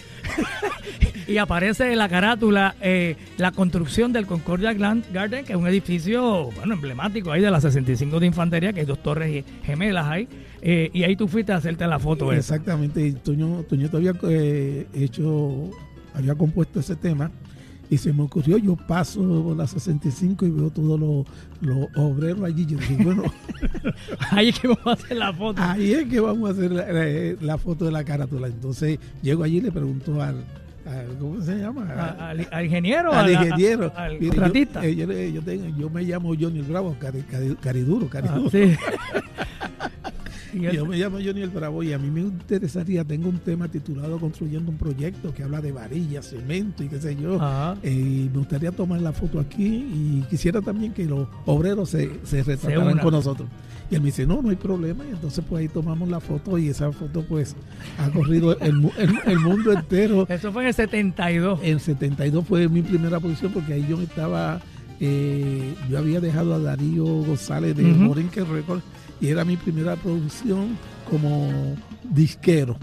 y 1.28 1.36
aparece 1.38 1.92
en 1.92 1.98
la 1.98 2.08
carátula 2.08 2.74
eh, 2.80 3.16
la 3.36 3.52
construcción 3.52 4.12
del 4.12 4.26
Concordia 4.26 4.72
Garden, 4.72 5.44
que 5.44 5.52
es 5.52 5.58
un 5.58 5.66
edificio, 5.66 6.50
bueno, 6.52 6.74
emblemático 6.74 7.30
ahí 7.30 7.42
de 7.42 7.50
la 7.50 7.60
65 7.60 8.18
de 8.18 8.26
Infantería, 8.26 8.72
que 8.72 8.80
hay 8.80 8.86
dos 8.86 9.02
torres 9.02 9.44
gemelas 9.64 10.06
ahí. 10.06 10.28
eh, 10.62 10.90
y 10.92 11.02
ahí 11.02 11.16
tú 11.16 11.28
fuiste 11.28 11.52
a 11.52 11.56
hacerte 11.56 11.86
la 11.86 11.98
foto. 11.98 12.32
Exactamente, 12.32 13.06
y 13.06 13.12
Toño, 13.12 13.64
Toñito 13.68 13.98
había 13.98 14.12
eh, 14.28 14.86
hecho, 14.94 15.70
había 16.14 16.34
compuesto 16.34 16.80
ese 16.80 16.96
tema 16.96 17.30
y 17.90 17.96
se 17.96 18.12
me 18.12 18.22
ocurrió, 18.22 18.58
yo 18.58 18.76
paso 18.76 19.54
la 19.56 19.66
65 19.66 20.44
y 20.46 20.50
veo 20.50 20.70
todos 20.70 20.98
los, 21.00 21.26
los 21.60 21.88
obreros 21.96 22.42
allí. 22.44 22.66
Yo 22.66 22.76
dije, 22.78 23.02
bueno, 23.02 23.22
Ahí 24.30 24.48
es 24.50 24.58
que 24.60 24.68
vamos 24.68 24.86
a 24.86 24.92
hacer 24.92 25.16
la 25.16 25.32
foto. 25.32 25.62
ahí 25.62 25.92
es 25.92 26.04
que 26.06 26.20
vamos 26.20 26.50
a 26.50 26.52
hacer 26.52 26.70
la, 26.72 26.92
la- 26.92 27.36
la 27.40 27.58
foto 27.58 27.84
de 27.86 27.92
la 27.92 28.04
carátula. 28.04 28.46
Entonces 28.48 28.98
llego 29.22 29.42
allí 29.44 29.58
y 29.58 29.60
le 29.62 29.72
pregunto 29.72 30.20
al, 30.22 30.44
al- 30.86 31.16
¿cómo 31.18 31.40
se 31.42 31.56
llama? 31.58 31.86
A- 31.90 32.30
al, 32.30 32.46
al 32.50 32.64
ingeniero, 32.64 33.12
al 33.12 33.30
ingeniero. 33.30 33.92
al. 33.96 34.18
Yo, 34.18 34.32
eh, 34.82 34.94
yo 34.94 35.06
le- 35.06 35.32
yo 35.32 35.42
tengo- 35.42 35.76
yo 35.78 35.88
me 35.90 36.02
llamo 36.02 36.34
Johnny 36.38 36.60
Bravo, 36.62 36.94
cari, 37.00 37.20
cari- 37.22 37.56
cariduro, 37.56 38.06
Ah, 38.06 38.10
cariduro. 38.10 38.50
sí. 38.50 38.74
Yo 40.72 40.86
me 40.86 40.96
llamo 40.96 41.18
Johnny 41.24 41.42
el 41.42 41.50
Bravo 41.50 41.82
y 41.82 41.92
a 41.92 41.98
mí 41.98 42.10
me 42.10 42.20
interesaría, 42.20 43.04
tengo 43.04 43.28
un 43.28 43.38
tema 43.38 43.68
titulado 43.68 44.18
Construyendo 44.18 44.70
un 44.70 44.76
proyecto 44.78 45.32
que 45.34 45.42
habla 45.42 45.60
de 45.60 45.72
varillas, 45.72 46.28
cemento 46.30 46.82
y 46.82 46.88
qué 46.88 47.00
sé 47.00 47.16
yo. 47.16 47.38
Eh, 47.82 47.90
y 47.92 48.30
me 48.32 48.38
gustaría 48.38 48.70
tomar 48.72 49.00
la 49.00 49.12
foto 49.12 49.40
aquí 49.40 49.66
y 49.66 50.24
quisiera 50.30 50.60
también 50.62 50.92
que 50.92 51.04
los 51.06 51.28
obreros 51.46 51.90
se, 51.90 52.10
se 52.24 52.42
retrataran 52.42 52.98
con 52.98 53.12
nosotros. 53.12 53.48
Y 53.90 53.94
él 53.94 54.02
me 54.02 54.06
dice, 54.06 54.26
no, 54.26 54.42
no 54.42 54.50
hay 54.50 54.56
problema. 54.56 55.02
Y 55.06 55.10
entonces 55.10 55.42
pues 55.48 55.60
ahí 55.62 55.68
tomamos 55.68 56.08
la 56.10 56.20
foto 56.20 56.58
y 56.58 56.68
esa 56.68 56.92
foto 56.92 57.22
pues 57.26 57.56
ha 57.98 58.10
corrido 58.10 58.58
el, 58.60 58.90
el- 58.98 59.18
el 59.26 59.38
mundo 59.38 59.72
entero. 59.72 60.26
Eso 60.30 60.52
fue 60.52 60.62
en 60.62 60.68
el 60.68 60.74
72. 60.74 61.60
En 61.62 61.80
72 61.80 62.44
fue 62.46 62.68
mi 62.68 62.82
primera 62.82 63.18
posición 63.18 63.50
porque 63.52 63.72
ahí 63.72 63.86
yo 63.88 63.98
estaba, 64.02 64.60
eh, 65.00 65.74
yo 65.88 65.98
había 65.98 66.20
dejado 66.20 66.54
a 66.54 66.58
Darío 66.58 67.04
González 67.04 67.74
de 67.76 67.84
Ujú. 67.90 68.00
Morinque 68.02 68.44
Records 68.44 68.82
y 69.20 69.28
era 69.28 69.44
mi 69.44 69.56
primera 69.56 69.96
producción 69.96 70.76
como 71.10 71.50
disquero. 72.04 72.76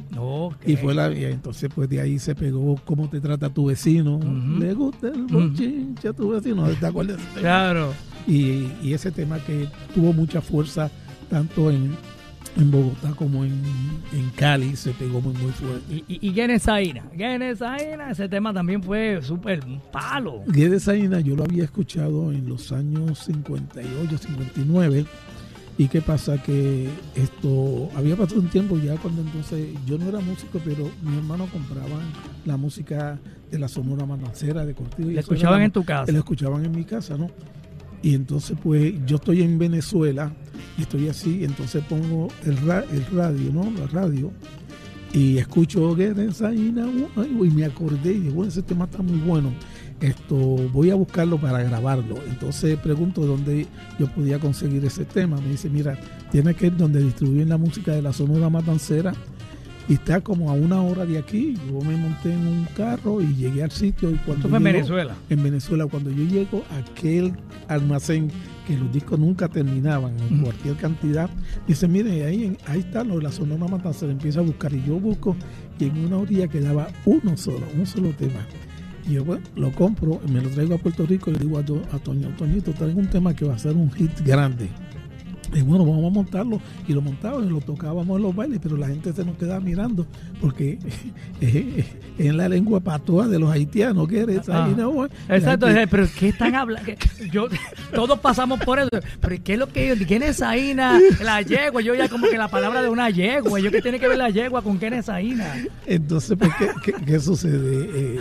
Y 0.65 0.75
fue 0.75 0.93
la, 0.93 1.11
y 1.11 1.25
entonces 1.25 1.69
pues 1.73 1.89
de 1.89 2.01
ahí 2.01 2.19
se 2.19 2.35
pegó 2.35 2.75
cómo 2.85 3.09
te 3.09 3.19
trata 3.19 3.49
tu 3.49 3.65
vecino. 3.65 4.19
Le 4.59 4.73
gusta 4.73 5.07
el 5.07 5.23
bochinche 5.23 6.09
a 6.09 6.13
tu 6.13 6.29
vecino. 6.29 6.67
¿Te 6.67 6.85
acuerdas? 6.85 7.19
Claro. 7.35 7.93
Y, 8.27 8.67
y 8.81 8.93
ese 8.93 9.11
tema 9.11 9.39
que 9.39 9.67
tuvo 9.93 10.11
mucha 10.11 10.41
fuerza 10.41 10.89
tanto 11.29 11.69
en, 11.69 11.95
en 12.57 12.71
Bogotá 12.71 13.11
como 13.15 13.43
en, 13.45 13.61
en 14.13 14.29
Cali 14.35 14.75
se 14.75 14.91
pegó 14.91 15.21
muy 15.21 15.33
muy 15.33 15.51
fuerte. 15.51 15.93
Y, 15.93 16.03
y, 16.07 16.29
y 16.29 16.33
Genesaína. 16.33 17.03
Genesaína, 17.15 18.11
ese 18.11 18.27
tema 18.27 18.53
también 18.53 18.81
fue 18.81 19.19
súper 19.21 19.63
palo. 19.91 20.43
Guedes 20.47 20.83
Saina 20.83 21.19
yo 21.19 21.35
lo 21.35 21.43
había 21.43 21.63
escuchado 21.65 22.31
en 22.31 22.47
los 22.49 22.71
años 22.71 23.19
58, 23.19 24.17
59. 24.17 25.05
¿Y 25.77 25.87
qué 25.89 26.01
pasa? 26.01 26.41
Que 26.41 26.87
esto 27.15 27.89
había 27.95 28.15
pasado 28.15 28.39
un 28.39 28.47
tiempo 28.49 28.77
ya 28.77 28.95
cuando 28.95 29.21
entonces 29.21 29.67
yo 29.85 29.97
no 29.97 30.07
era 30.07 30.19
músico, 30.21 30.59
pero 30.63 30.89
mi 31.03 31.17
hermano 31.17 31.47
compraba 31.51 31.99
la 32.45 32.55
música 32.55 33.19
de 33.51 33.59
la 33.59 33.67
Sonora 33.67 34.05
Matancera 34.05 34.65
de 34.65 34.73
Cortillo. 34.73 35.09
y 35.09 35.13
era 35.13 35.21
escuchaban 35.21 35.59
la- 35.59 35.65
en 35.65 35.71
tu 35.71 35.83
casa. 35.83 36.11
Lo 36.11 36.17
escuchaban 36.19 36.63
en 36.63 36.71
mi 36.71 36.85
casa, 36.85 37.17
¿no? 37.17 37.29
Y 38.01 38.13
entonces, 38.15 38.55
pues, 38.63 38.93
yo 39.05 39.17
estoy 39.17 39.41
en 39.41 39.57
Venezuela 39.57 40.31
y 40.77 40.83
estoy 40.83 41.09
así, 41.09 41.43
entonces 41.43 41.83
pongo 41.89 42.29
el, 42.45 42.55
ra- 42.65 42.85
el 42.93 43.05
radio, 43.07 43.51
¿no? 43.51 43.69
La 43.77 43.87
radio. 43.87 44.31
Y 45.11 45.37
escucho 45.37 45.95
y 47.45 47.49
me 47.49 47.65
acordé 47.65 48.13
y 48.13 48.19
digo, 48.19 48.35
bueno, 48.35 48.49
ese 48.49 48.61
tema 48.61 48.85
está 48.85 49.01
muy 49.01 49.17
bueno 49.19 49.51
esto 50.01 50.35
voy 50.35 50.91
a 50.91 50.95
buscarlo 50.95 51.37
para 51.37 51.63
grabarlo. 51.63 52.17
Entonces 52.27 52.77
pregunto 52.77 53.25
dónde 53.25 53.67
yo 53.99 54.07
podía 54.07 54.39
conseguir 54.39 54.83
ese 54.85 55.05
tema. 55.05 55.37
Me 55.37 55.49
dice, 55.49 55.69
mira, 55.69 55.97
tienes 56.31 56.55
que 56.55 56.67
ir 56.67 56.77
donde 56.77 57.01
distribuyen 57.01 57.49
la 57.49 57.57
música 57.57 57.93
de 57.93 58.01
la 58.01 58.13
Sonora 58.13 58.49
Matancera 58.49 59.13
y 59.87 59.93
está 59.93 60.21
como 60.21 60.49
a 60.49 60.53
una 60.53 60.81
hora 60.81 61.05
de 61.05 61.17
aquí. 61.17 61.55
Yo 61.67 61.79
me 61.81 61.95
monté 61.95 62.33
en 62.33 62.47
un 62.47 62.65
carro 62.75 63.21
y 63.21 63.35
llegué 63.35 63.63
al 63.63 63.71
sitio 63.71 64.11
y 64.11 64.15
cuando 64.15 64.49
fue 64.49 64.57
en 64.57 64.63
Venezuela. 64.63 65.15
en 65.29 65.43
Venezuela, 65.43 65.85
cuando 65.85 66.11
yo 66.11 66.23
llego 66.23 66.63
a 66.71 66.77
aquel 66.77 67.33
almacén 67.67 68.31
que 68.67 68.75
los 68.75 68.91
discos 68.91 69.19
nunca 69.19 69.47
terminaban 69.47 70.13
en 70.29 70.41
cualquier 70.41 70.75
cantidad, 70.75 71.29
dice, 71.67 71.87
mire, 71.87 72.25
ahí, 72.25 72.57
ahí 72.65 72.79
está 72.79 73.03
lo 73.03 73.17
de 73.17 73.23
la 73.23 73.31
Sonora 73.31 73.67
Matancera, 73.67 74.11
empieza 74.11 74.39
a 74.39 74.43
buscar 74.43 74.73
y 74.73 74.83
yo 74.83 74.99
busco 74.99 75.35
y 75.79 75.85
en 75.85 76.05
una 76.05 76.17
orilla 76.17 76.47
quedaba 76.47 76.87
uno 77.05 77.37
solo, 77.37 77.65
un 77.77 77.85
solo 77.85 78.09
tema. 78.09 78.45
Y 79.07 79.13
yo 79.13 79.23
bueno, 79.25 79.43
lo 79.55 79.71
compro, 79.71 80.19
me 80.31 80.41
lo 80.41 80.49
traigo 80.49 80.75
a 80.75 80.77
Puerto 80.77 81.05
Rico 81.05 81.29
y 81.29 81.33
le 81.33 81.39
digo 81.39 81.57
a, 81.57 81.61
a 81.95 81.99
Toño, 81.99 82.29
Toñito, 82.37 82.71
traigo 82.73 82.99
un 82.99 83.07
tema 83.07 83.35
que 83.35 83.45
va 83.45 83.53
a 83.55 83.59
ser 83.59 83.73
un 83.75 83.91
hit 83.91 84.11
grande. 84.25 84.69
Y 85.53 85.61
bueno, 85.61 85.85
vamos 85.85 86.05
a 86.05 86.09
montarlo. 86.13 86.59
Y 86.87 86.91
lo 86.93 87.01
montábamos 87.01 87.45
y 87.45 87.49
lo 87.49 87.61
tocábamos 87.61 88.17
en 88.17 88.23
los 88.23 88.35
bailes, 88.35 88.59
pero 88.61 88.75
la 88.75 88.87
gente 88.87 89.13
se 89.13 89.23
nos 89.23 89.37
quedaba 89.37 89.59
mirando 89.61 90.05
porque 90.41 90.79
es 91.39 91.85
en 92.17 92.35
la 92.35 92.49
lengua 92.49 92.79
patoa 92.79 93.27
de 93.27 93.37
los 93.39 93.49
haitianos, 93.51 94.07
que 94.07 94.21
eres 94.21 94.49
Ah. 94.49 94.67
¿no? 94.75 95.05
Exacto, 95.29 95.67
gente- 95.67 95.83
eh, 95.83 95.87
pero 95.89 96.07
¿qué 96.19 96.29
están 96.29 96.55
hablando? 96.55 96.91
Yo, 97.31 97.47
todos 97.93 98.19
pasamos 98.19 98.59
por 98.61 98.79
eso. 98.79 98.89
Pero 99.21 99.35
¿qué 99.43 99.53
es 99.53 99.59
lo 99.59 99.67
que 99.71 99.95
¿Quién 100.07 100.23
es 100.23 100.41
Aina? 100.41 100.99
La 101.23 101.41
yegua. 101.43 101.79
Yo 101.81 101.93
ya 101.93 102.09
como 102.09 102.25
que 102.27 102.37
la 102.37 102.47
palabra 102.47 102.81
de 102.81 102.89
una 102.89 103.09
yegua. 103.11 103.59
¿Yo 103.59 103.69
qué 103.71 103.81
tiene 103.83 103.99
que 103.99 104.07
ver 104.07 104.17
la 104.17 104.31
yegua 104.31 104.61
con 104.63 104.77
quién 104.77 104.93
es 104.93 105.07
Aina? 105.09 105.53
Entonces, 105.85 106.35
pues, 106.37 106.51
¿qué, 106.57 106.69
qué- 106.83 107.05
qué 107.05 107.19
sucede? 107.19 107.89
Eh, 107.93 108.19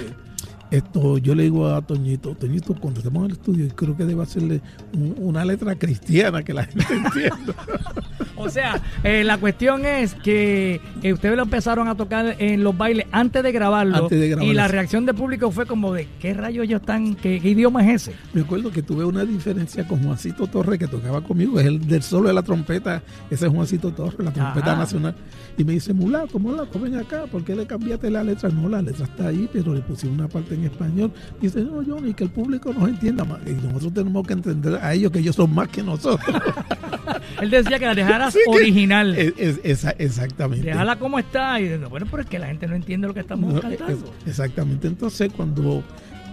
esto, 0.76 1.18
yo 1.18 1.34
le 1.34 1.44
digo 1.44 1.68
a 1.68 1.80
Toñito, 1.82 2.34
Toñito, 2.34 2.74
cuando 2.74 3.00
estemos 3.00 3.20
en 3.24 3.30
el 3.30 3.36
estudio, 3.36 3.68
creo 3.74 3.96
que 3.96 4.04
debe 4.04 4.22
hacerle 4.22 4.60
un- 4.92 5.14
una 5.18 5.44
letra 5.44 5.74
cristiana 5.76 6.42
que 6.42 6.52
la 6.54 6.64
gente 6.64 6.84
entienda. 6.94 7.54
O 8.36 8.48
sea, 8.48 8.80
eh, 9.02 9.24
la 9.24 9.38
cuestión 9.38 9.84
es 9.84 10.14
que 10.14 10.80
eh, 11.02 11.12
ustedes 11.12 11.36
lo 11.36 11.42
empezaron 11.42 11.88
a 11.88 11.94
tocar 11.94 12.36
en 12.38 12.64
los 12.64 12.76
bailes 12.76 13.06
antes 13.12 13.42
de 13.42 13.52
grabarlo. 13.52 13.96
Antes 13.96 14.20
de 14.20 14.28
grabarlo. 14.28 14.52
Y 14.52 14.54
la 14.54 14.68
reacción 14.68 15.06
del 15.06 15.14
público 15.14 15.50
fue 15.50 15.66
como 15.66 15.92
de, 15.92 16.08
¿qué 16.20 16.34
rayos 16.34 16.64
ellos 16.64 16.80
están? 16.80 17.14
¿Qué, 17.14 17.40
qué 17.40 17.50
idioma 17.50 17.84
es 17.88 18.02
ese? 18.08 18.16
Me 18.32 18.40
acuerdo 18.42 18.70
que 18.70 18.82
tuve 18.82 19.04
una 19.04 19.24
diferencia 19.24 19.86
con 19.86 20.02
Juancito 20.02 20.46
Torres, 20.46 20.78
que 20.78 20.88
tocaba 20.88 21.20
conmigo, 21.20 21.60
es 21.60 21.66
el 21.66 21.86
del 21.86 22.02
solo 22.02 22.28
de 22.28 22.34
la 22.34 22.42
trompeta, 22.42 23.02
ese 23.30 23.46
es 23.46 23.52
Juancito 23.52 23.92
Torres, 23.92 24.18
la 24.18 24.32
trompeta 24.32 24.72
Ajá. 24.72 24.80
nacional. 24.80 25.14
Y 25.56 25.64
me 25.64 25.74
dice, 25.74 25.92
mulato, 25.92 26.38
mulato, 26.38 26.80
ven 26.80 26.96
acá, 26.96 27.24
¿por 27.30 27.44
qué 27.44 27.54
le 27.54 27.66
cambiaste 27.66 28.10
la 28.10 28.24
letra? 28.24 28.48
No, 28.48 28.68
la 28.68 28.82
letra 28.82 29.04
está 29.04 29.28
ahí, 29.28 29.48
pero 29.52 29.74
le 29.74 29.80
pusimos 29.80 30.18
una 30.18 30.28
parte 30.28 30.54
en 30.54 30.64
español. 30.64 31.12
Y 31.40 31.44
dice, 31.46 31.62
no, 31.62 31.82
Johnny, 31.86 32.12
que 32.14 32.24
el 32.24 32.30
público 32.30 32.72
nos 32.72 32.88
entienda 32.88 33.24
más. 33.24 33.38
Y 33.46 33.52
nosotros 33.52 33.94
tenemos 33.94 34.26
que 34.26 34.32
entender 34.32 34.78
a 34.82 34.92
ellos 34.92 35.12
que 35.12 35.20
ellos 35.20 35.36
son 35.36 35.54
más 35.54 35.68
que 35.68 35.82
nosotros. 35.82 36.20
Él 37.40 37.50
decía 37.50 37.78
que 37.78 37.86
la 37.86 37.94
dejaras 37.94 38.36
original. 38.46 39.16
Es- 39.16 39.34
es- 39.38 39.60
esa- 39.64 39.90
exactamente. 39.98 40.66
Déjala 40.66 40.96
como 40.98 41.18
está. 41.18 41.60
Y 41.60 41.76
bueno, 41.88 42.06
pero 42.10 42.22
es 42.22 42.28
que 42.28 42.38
la 42.38 42.46
gente 42.46 42.66
no 42.66 42.74
entiende 42.74 43.06
lo 43.08 43.14
que 43.14 43.20
estamos 43.20 43.52
No, 43.54 43.60
cantando. 43.60 43.92
es- 43.92 44.28
exactamente. 44.28 44.86
Entonces, 44.88 45.30
cuando 45.36 45.82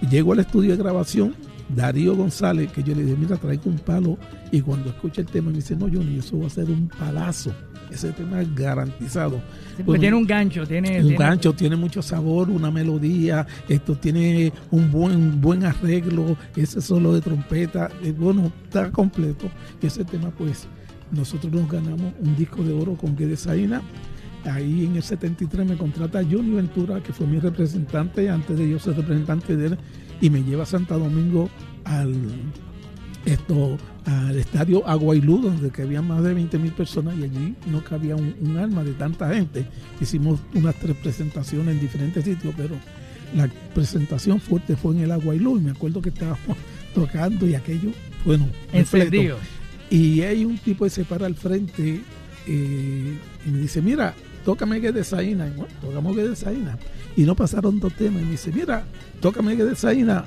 llego 0.09 0.33
al 0.33 0.39
estudio 0.39 0.71
de 0.71 0.77
grabación, 0.77 1.35
Darío 1.69 2.15
González, 2.15 2.71
que 2.71 2.83
yo 2.83 2.93
le 2.93 3.03
dije, 3.03 3.15
mira, 3.17 3.37
traigo 3.37 3.63
un 3.69 3.79
palo. 3.79 4.17
Y 4.51 4.61
cuando 4.61 4.89
escucha 4.89 5.21
el 5.21 5.27
tema, 5.27 5.49
me 5.51 5.57
dice, 5.57 5.75
no, 5.75 5.85
Johnny, 5.85 6.19
eso 6.19 6.37
va 6.39 6.47
a 6.47 6.49
ser 6.49 6.65
un 6.65 6.89
palazo. 6.89 7.53
Ese 7.91 8.11
tema 8.13 8.41
es 8.41 8.53
garantizado. 8.55 9.41
Sí, 9.75 9.83
Bueno, 9.83 9.99
tiene 9.99 10.15
un 10.15 10.25
gancho, 10.25 10.65
tiene... 10.65 10.97
un 11.01 11.07
tiene- 11.09 11.17
gancho, 11.17 11.53
tiene 11.53 11.75
mucho 11.75 12.01
sabor, 12.01 12.49
una 12.49 12.71
melodía, 12.71 13.45
esto 13.67 13.95
tiene 13.95 14.53
un 14.71 14.89
buen 14.91 15.41
buen 15.41 15.65
arreglo, 15.65 16.37
ese 16.55 16.81
solo 16.81 17.13
de 17.13 17.21
trompeta, 17.21 17.89
eh, 18.03 18.13
bueno, 18.17 18.51
está 18.63 18.89
completo. 18.91 19.49
Y 19.81 19.87
ese 19.87 20.05
tema, 20.05 20.29
pues, 20.31 20.67
nosotros 21.11 21.51
nos 21.51 21.69
ganamos 21.69 22.13
un 22.21 22.35
disco 22.37 22.63
de 22.63 22.71
oro 22.73 22.93
con 22.95 23.15
Guedesaina. 23.15 23.81
Ahí 24.45 24.85
en 24.85 24.95
el 24.95 25.03
73 25.03 25.67
me 25.67 25.77
contrata 25.77 26.23
Johnny 26.23 26.51
Ventura, 26.55 27.01
que 27.03 27.13
fue 27.13 27.27
mi 27.27 27.37
representante 27.39 28.29
antes 28.29 28.57
de 28.57 28.69
yo 28.69 28.79
ser 28.79 28.95
representante 28.95 29.55
de 29.55 29.67
él, 29.67 29.77
y 30.21 30.29
me 30.29 30.41
lleva 30.43 30.63
a 30.63 30.65
Santo 30.65 30.97
Domingo 30.97 31.49
al 31.83 32.15
esto 33.25 33.77
al 34.05 34.37
estadio 34.37 34.87
Aguailú, 34.87 35.41
donde 35.41 35.69
que 35.69 35.83
había 35.83 36.01
más 36.01 36.23
de 36.23 36.33
20 36.33 36.57
mil 36.57 36.71
personas 36.71 37.15
y 37.17 37.23
allí 37.23 37.55
no 37.67 37.83
cabía 37.83 38.15
un, 38.15 38.35
un 38.41 38.57
alma 38.57 38.83
de 38.83 38.93
tanta 38.93 39.33
gente. 39.33 39.65
Hicimos 39.99 40.39
unas 40.53 40.75
tres 40.75 40.95
presentaciones 40.97 41.75
en 41.75 41.79
diferentes 41.79 42.23
sitios, 42.23 42.53
pero 42.57 42.75
la 43.35 43.49
presentación 43.73 44.39
fuerte 44.39 44.75
fue 44.75 44.95
en 44.95 45.01
el 45.01 45.11
Aguailú 45.11 45.57
y 45.57 45.61
me 45.61 45.71
acuerdo 45.71 46.01
que 46.01 46.09
estábamos 46.09 46.57
tocando 46.95 47.47
y 47.47 47.55
aquello, 47.55 47.91
bueno. 48.25 48.47
Encendido. 48.73 49.37
Y 49.89 50.21
hay 50.21 50.45
un 50.45 50.57
tipo 50.57 50.85
que 50.85 50.89
se 50.89 51.03
para 51.03 51.25
al 51.25 51.35
frente 51.35 52.01
eh, 52.47 53.17
y 53.45 53.49
me 53.49 53.59
dice, 53.59 53.81
mira, 53.81 54.15
tócame 54.45 54.81
que 54.81 54.91
desaina. 54.91 55.47
Y 55.47 55.51
bueno, 55.51 55.73
tocamos 55.81 56.15
que 56.15 56.27
desaina. 56.27 56.77
Y 57.15 57.23
no 57.23 57.35
pasaron 57.35 57.79
dos 57.79 57.93
temas. 57.93 58.21
Y 58.21 58.25
me 58.25 58.31
dice, 58.31 58.51
mira, 58.51 58.83
tócame 59.19 59.55
que 59.57 59.63
desaina. 59.65 60.25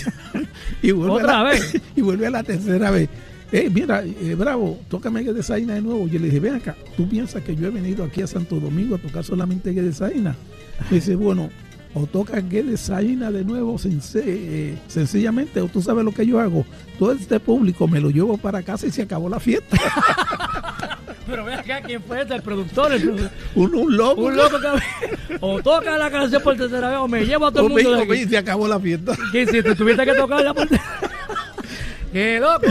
y 0.82 0.90
vuelve 0.92 1.14
¿Otra 1.14 1.40
a 1.40 1.42
la, 1.44 1.50
vez? 1.50 1.80
Y 1.96 2.00
vuelve 2.02 2.26
a 2.26 2.30
la 2.30 2.42
tercera 2.42 2.90
vez. 2.90 3.08
Eh, 3.52 3.70
mira, 3.72 4.02
eh, 4.04 4.34
bravo, 4.36 4.80
tócame 4.88 5.24
que 5.24 5.32
desaina 5.32 5.74
de 5.74 5.82
nuevo. 5.82 6.06
Yo 6.08 6.18
le 6.18 6.26
dije, 6.26 6.40
ven 6.40 6.56
acá, 6.56 6.74
¿tú 6.96 7.08
piensas 7.08 7.42
que 7.42 7.54
yo 7.54 7.68
he 7.68 7.70
venido 7.70 8.02
aquí 8.04 8.22
a 8.22 8.26
Santo 8.26 8.58
Domingo 8.58 8.96
a 8.96 8.98
tocar 8.98 9.22
solamente 9.24 9.72
que 9.74 9.82
desaina? 9.82 10.34
Me 10.90 10.96
dice, 10.96 11.14
bueno, 11.14 11.48
o 11.94 12.06
tocas 12.06 12.42
que 12.44 12.62
desaina 12.64 13.30
de 13.30 13.44
nuevo 13.44 13.74
senc- 13.78 14.20
eh, 14.24 14.76
sencillamente, 14.88 15.60
o 15.60 15.68
tú 15.68 15.80
sabes 15.80 16.04
lo 16.04 16.10
que 16.12 16.26
yo 16.26 16.40
hago. 16.40 16.66
Todo 16.98 17.12
este 17.12 17.38
público 17.38 17.86
me 17.86 18.00
lo 18.00 18.10
llevo 18.10 18.36
para 18.36 18.62
casa 18.62 18.88
y 18.88 18.90
se 18.90 19.02
acabó 19.02 19.28
la 19.28 19.38
fiesta. 19.40 19.78
Pero 21.26 21.44
ve 21.44 21.54
acá, 21.54 21.80
¿quién 21.82 22.02
fue 22.02 22.22
este? 22.22 22.34
El 22.34 22.42
productor. 22.42 22.92
el 22.92 23.02
produ- 23.02 23.30
un, 23.56 23.74
un 23.74 23.96
loco. 23.96 24.20
Un 24.22 24.36
loco 24.36 24.58
que 24.60 25.36
o 25.40 25.60
toca 25.62 25.98
la 25.98 26.10
canción 26.10 26.42
por 26.42 26.56
tercera 26.56 26.88
vez 26.90 26.98
o 26.98 27.08
me 27.08 27.24
llevo 27.24 27.46
a 27.46 27.52
todo 27.52 27.64
O 27.64 27.66
el 27.68 27.74
me- 27.74 27.82
mundo 27.82 27.96
de 27.98 28.02
o 28.02 28.06
me- 28.06 28.26
se 28.26 28.38
acabó 28.38 28.68
la 28.68 28.78
fiesta. 28.80 29.16
¿Qué 29.32 29.42
hiciste? 29.42 29.74
¿Tuviste 29.74 30.04
que 30.04 30.14
tocarla 30.14 30.54
por 30.54 30.68
¡Qué 32.16 32.40
loco! 32.40 32.64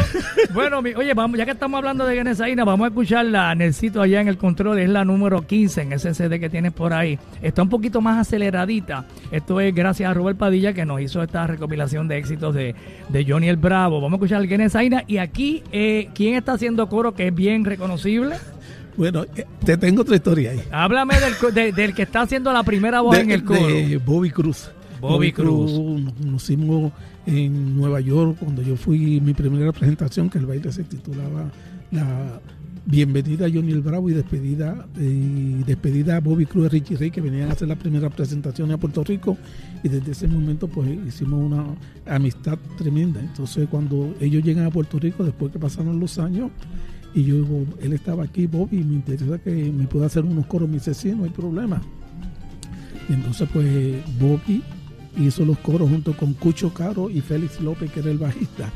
Bueno, 0.56 0.82
mi- 0.82 0.96
oye, 0.96 1.14
vamos, 1.14 1.38
ya 1.38 1.46
que 1.46 1.52
estamos 1.52 1.78
hablando 1.78 2.04
de 2.04 2.16
Genesaína, 2.16 2.64
vamos 2.64 2.86
a 2.86 2.88
escucharla. 2.88 3.54
Necesito 3.54 4.02
allá 4.02 4.20
en 4.20 4.28
el 4.28 4.38
control, 4.40 4.80
es 4.80 4.90
la 4.90 5.06
número 5.06 5.46
15 5.46 5.82
en 5.84 5.94
ese 5.94 6.16
CD 6.16 6.40
que 6.40 6.50
tienes 6.50 6.72
por 6.72 6.94
ahí. 6.94 7.20
Está 7.44 7.62
un 7.62 7.70
poquito 7.70 8.02
más 8.02 8.18
aceleradita. 8.20 9.06
Esto 9.30 9.60
es 9.62 9.76
gracias 9.76 10.10
a 10.10 10.16
Robert 10.16 10.40
Padilla 10.40 10.74
que 10.74 10.84
nos 10.84 11.00
hizo 11.00 11.22
esta 11.22 11.46
recopilación 11.46 12.08
de 12.08 12.18
éxitos 12.18 12.56
de, 12.56 12.74
de 13.10 13.26
Johnny 13.28 13.48
el 13.48 13.58
Bravo. 13.58 14.02
Vamos 14.02 14.14
a 14.14 14.26
escuchar 14.26 14.48
Genesaína. 14.48 15.04
Y 15.06 15.18
aquí, 15.18 15.62
eh, 15.72 16.10
¿quién 16.16 16.34
está 16.34 16.54
haciendo 16.54 16.90
coro 16.90 17.14
que 17.14 17.28
es 17.28 17.36
bien 17.36 17.66
reconocible? 17.66 18.38
Bueno, 18.98 19.26
eh, 19.36 19.46
te 19.64 19.78
tengo 19.78 20.02
otra 20.02 20.16
historia 20.16 20.52
ahí. 20.52 20.62
Háblame 20.72 21.14
del, 21.20 21.54
de- 21.54 21.72
del 21.72 21.94
que 21.94 22.02
está 22.02 22.22
haciendo 22.22 22.52
la 22.52 22.64
primera 22.64 23.02
voz 23.02 23.16
de, 23.16 23.22
en 23.22 23.30
el 23.30 23.44
coro. 23.44 23.68
de 23.68 23.98
Bobby 24.04 24.32
Cruz. 24.32 24.72
Bobby 25.00 25.32
Cruz. 25.32 25.72
Nos 25.72 26.14
conocimos 26.14 26.92
en 27.26 27.76
Nueva 27.76 28.00
York 28.00 28.38
cuando 28.40 28.62
yo 28.62 28.76
fui 28.76 29.20
mi 29.22 29.34
primera 29.34 29.72
presentación, 29.72 30.30
que 30.30 30.38
el 30.38 30.46
baile 30.46 30.72
se 30.72 30.84
titulaba 30.84 31.52
La 31.92 32.42
Bienvenida 32.88 33.48
a 33.48 33.50
Johnny 33.50 33.72
el 33.72 33.82
Bravo 33.82 34.12
y 34.12 34.14
despedida, 34.14 34.86
y 34.96 35.64
despedida 35.64 36.18
a 36.18 36.20
Bobby 36.20 36.46
Cruz 36.46 36.68
y 36.68 36.70
Richie 36.70 36.98
Ray, 36.98 37.10
que 37.10 37.20
venían 37.20 37.50
a 37.50 37.54
hacer 37.54 37.68
la 37.68 37.76
primera 37.76 38.12
presentación 38.12 38.72
a 38.72 38.78
Puerto 38.78 39.04
Rico. 39.04 39.40
Y 39.84 39.90
desde 39.90 40.12
ese 40.12 40.28
momento, 40.28 40.68
pues 40.68 40.88
hicimos 41.08 41.44
una 41.44 41.66
amistad 42.06 42.60
tremenda. 42.78 43.20
Entonces, 43.20 43.68
cuando 43.72 44.14
ellos 44.20 44.44
llegan 44.44 44.68
a 44.68 44.70
Puerto 44.70 45.00
Rico, 45.00 45.24
después 45.24 45.52
que 45.52 45.58
pasaron 45.58 46.00
los 46.00 46.20
años, 46.20 46.52
y 47.16 47.24
yo 47.24 47.38
digo, 47.38 47.66
él 47.82 47.94
estaba 47.94 48.24
aquí, 48.24 48.46
Bobby, 48.46 48.84
me 48.84 48.94
interesa 48.94 49.40
que 49.40 49.72
me 49.72 49.88
pueda 49.88 50.06
hacer 50.06 50.24
unos 50.24 50.46
coros. 50.46 50.70
Me 50.70 50.76
dice, 50.76 51.16
no 51.16 51.24
hay 51.24 51.32
problema. 51.32 51.82
Y 53.10 53.14
entonces, 53.14 53.50
pues, 53.52 53.96
Bobby 54.20 54.62
hizo 55.18 55.46
los 55.46 55.58
coros 55.60 55.90
junto 55.90 56.16
con 56.16 56.34
Cucho 56.34 56.74
Caro 56.74 57.10
y 57.10 57.22
Félix 57.22 57.60
López, 57.62 57.92
que 57.92 58.00
era 58.00 58.12
el 58.12 58.18
bajista. 58.18 58.72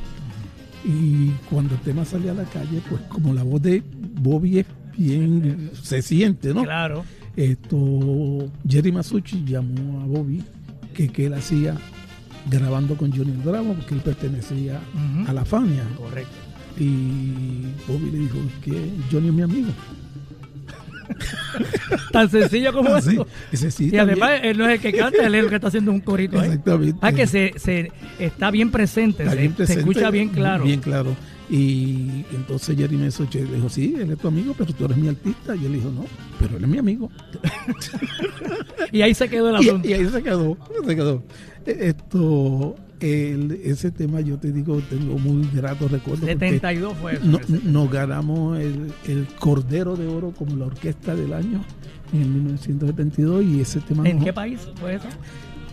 Y 0.85 1.29
cuando 1.49 1.75
el 1.75 1.81
tema 1.81 2.05
salía 2.05 2.31
a 2.31 2.35
la 2.35 2.45
calle, 2.45 2.81
pues 2.89 3.01
como 3.03 3.33
la 3.33 3.43
voz 3.43 3.61
de 3.61 3.83
Bobby 4.21 4.59
es 4.59 4.65
bien, 4.97 5.71
se 5.81 6.01
siente, 6.01 6.53
¿no? 6.53 6.63
Claro. 6.63 7.03
Esto, 7.35 8.49
Jerry 8.67 8.91
Masucci 8.91 9.43
llamó 9.45 10.01
a 10.01 10.05
Bobby, 10.05 10.43
que, 10.93 11.09
que 11.09 11.27
él 11.27 11.33
hacía 11.33 11.75
grabando 12.49 12.95
con 12.95 13.11
Johnny 13.11 13.31
el 13.31 13.37
Bravo, 13.37 13.73
porque 13.73 13.95
él 13.95 14.01
pertenecía 14.01 14.79
a 15.27 15.33
la 15.33 15.45
Fania. 15.45 15.83
Correcto. 15.97 16.31
Y 16.77 17.63
Bobby 17.87 18.11
le 18.11 18.19
dijo 18.19 18.37
que 18.61 18.89
Johnny 19.11 19.27
es 19.27 19.33
mi 19.33 19.41
amigo. 19.41 19.69
Tan 22.11 22.29
sencillo 22.29 22.73
como 22.73 22.93
Así. 22.93 23.17
eso. 23.51 23.69
Sí, 23.71 23.89
Y 23.93 23.97
además 23.97 24.39
él 24.43 24.57
no 24.57 24.67
es 24.67 24.75
el 24.75 24.79
que 24.79 24.97
canta, 24.97 25.25
él 25.25 25.35
es 25.35 25.43
el 25.43 25.49
que 25.49 25.55
está 25.55 25.67
haciendo 25.67 25.91
un 25.91 25.99
corito 26.01 26.39
ahí. 26.39 26.47
Exactamente. 26.49 26.99
Ah, 27.01 27.11
que 27.11 27.27
se, 27.27 27.53
se 27.57 27.91
está 28.19 28.51
bien 28.51 28.71
presente, 28.71 29.23
Está 29.23 29.35
se, 29.35 29.39
bien 29.41 29.51
se 29.51 29.57
presente, 29.57 29.79
escucha 29.81 30.09
bien 30.11 30.29
claro. 30.29 30.63
Bien 30.63 30.79
claro. 30.79 31.15
Y 31.51 32.25
entonces 32.31 32.77
Jerry 32.77 32.95
le 32.97 33.05
dijo, 33.55 33.69
sí, 33.69 33.95
él 33.99 34.11
es 34.11 34.17
tu 34.19 34.27
amigo, 34.27 34.53
pero 34.55 34.71
tú 34.71 34.85
eres 34.85 34.97
mi 34.97 35.07
artista. 35.07 35.55
Y 35.55 35.65
él 35.65 35.73
dijo, 35.73 35.89
no, 35.89 36.05
pero 36.39 36.57
él 36.57 36.63
es 36.63 36.69
mi 36.69 36.77
amigo. 36.77 37.09
Y 38.91 39.01
ahí 39.01 39.13
se 39.13 39.29
quedó 39.29 39.55
el 39.55 39.55
Y, 39.63 39.69
asunto. 39.69 39.87
y 39.87 39.93
ahí 39.93 40.05
se 40.09 40.23
quedó, 40.23 40.57
se 40.85 40.95
quedó. 40.95 41.23
Eh, 41.65 41.77
Esto, 41.95 42.75
el- 43.01 43.51
ese 43.63 43.91
tema 43.91 44.21
yo 44.21 44.37
te 44.37 44.51
digo, 44.51 44.79
tengo 44.89 45.17
muy 45.19 45.47
grato 45.53 45.87
recuerdo. 45.87 46.21
porque 46.21 46.33
72 46.33 46.93
fue 47.01 47.13
eso. 47.13 47.25
no- 47.25 47.39
nos 47.63 47.91
ganamos 47.91 48.59
el, 48.59 48.91
el 49.07 49.27
Cordero 49.39 49.95
de 49.95 50.07
Oro 50.07 50.31
como 50.31 50.55
la 50.55 50.65
orquesta 50.65 51.15
del 51.15 51.33
año 51.33 51.63
en 52.13 52.21
el 52.21 52.27
1972 52.29 53.43
y 53.43 53.61
ese 53.61 53.79
tema... 53.81 54.07
¿En 54.07 54.19
qué 54.23 54.33
país 54.33 54.59
fue 54.79 54.95
eso? 54.95 55.07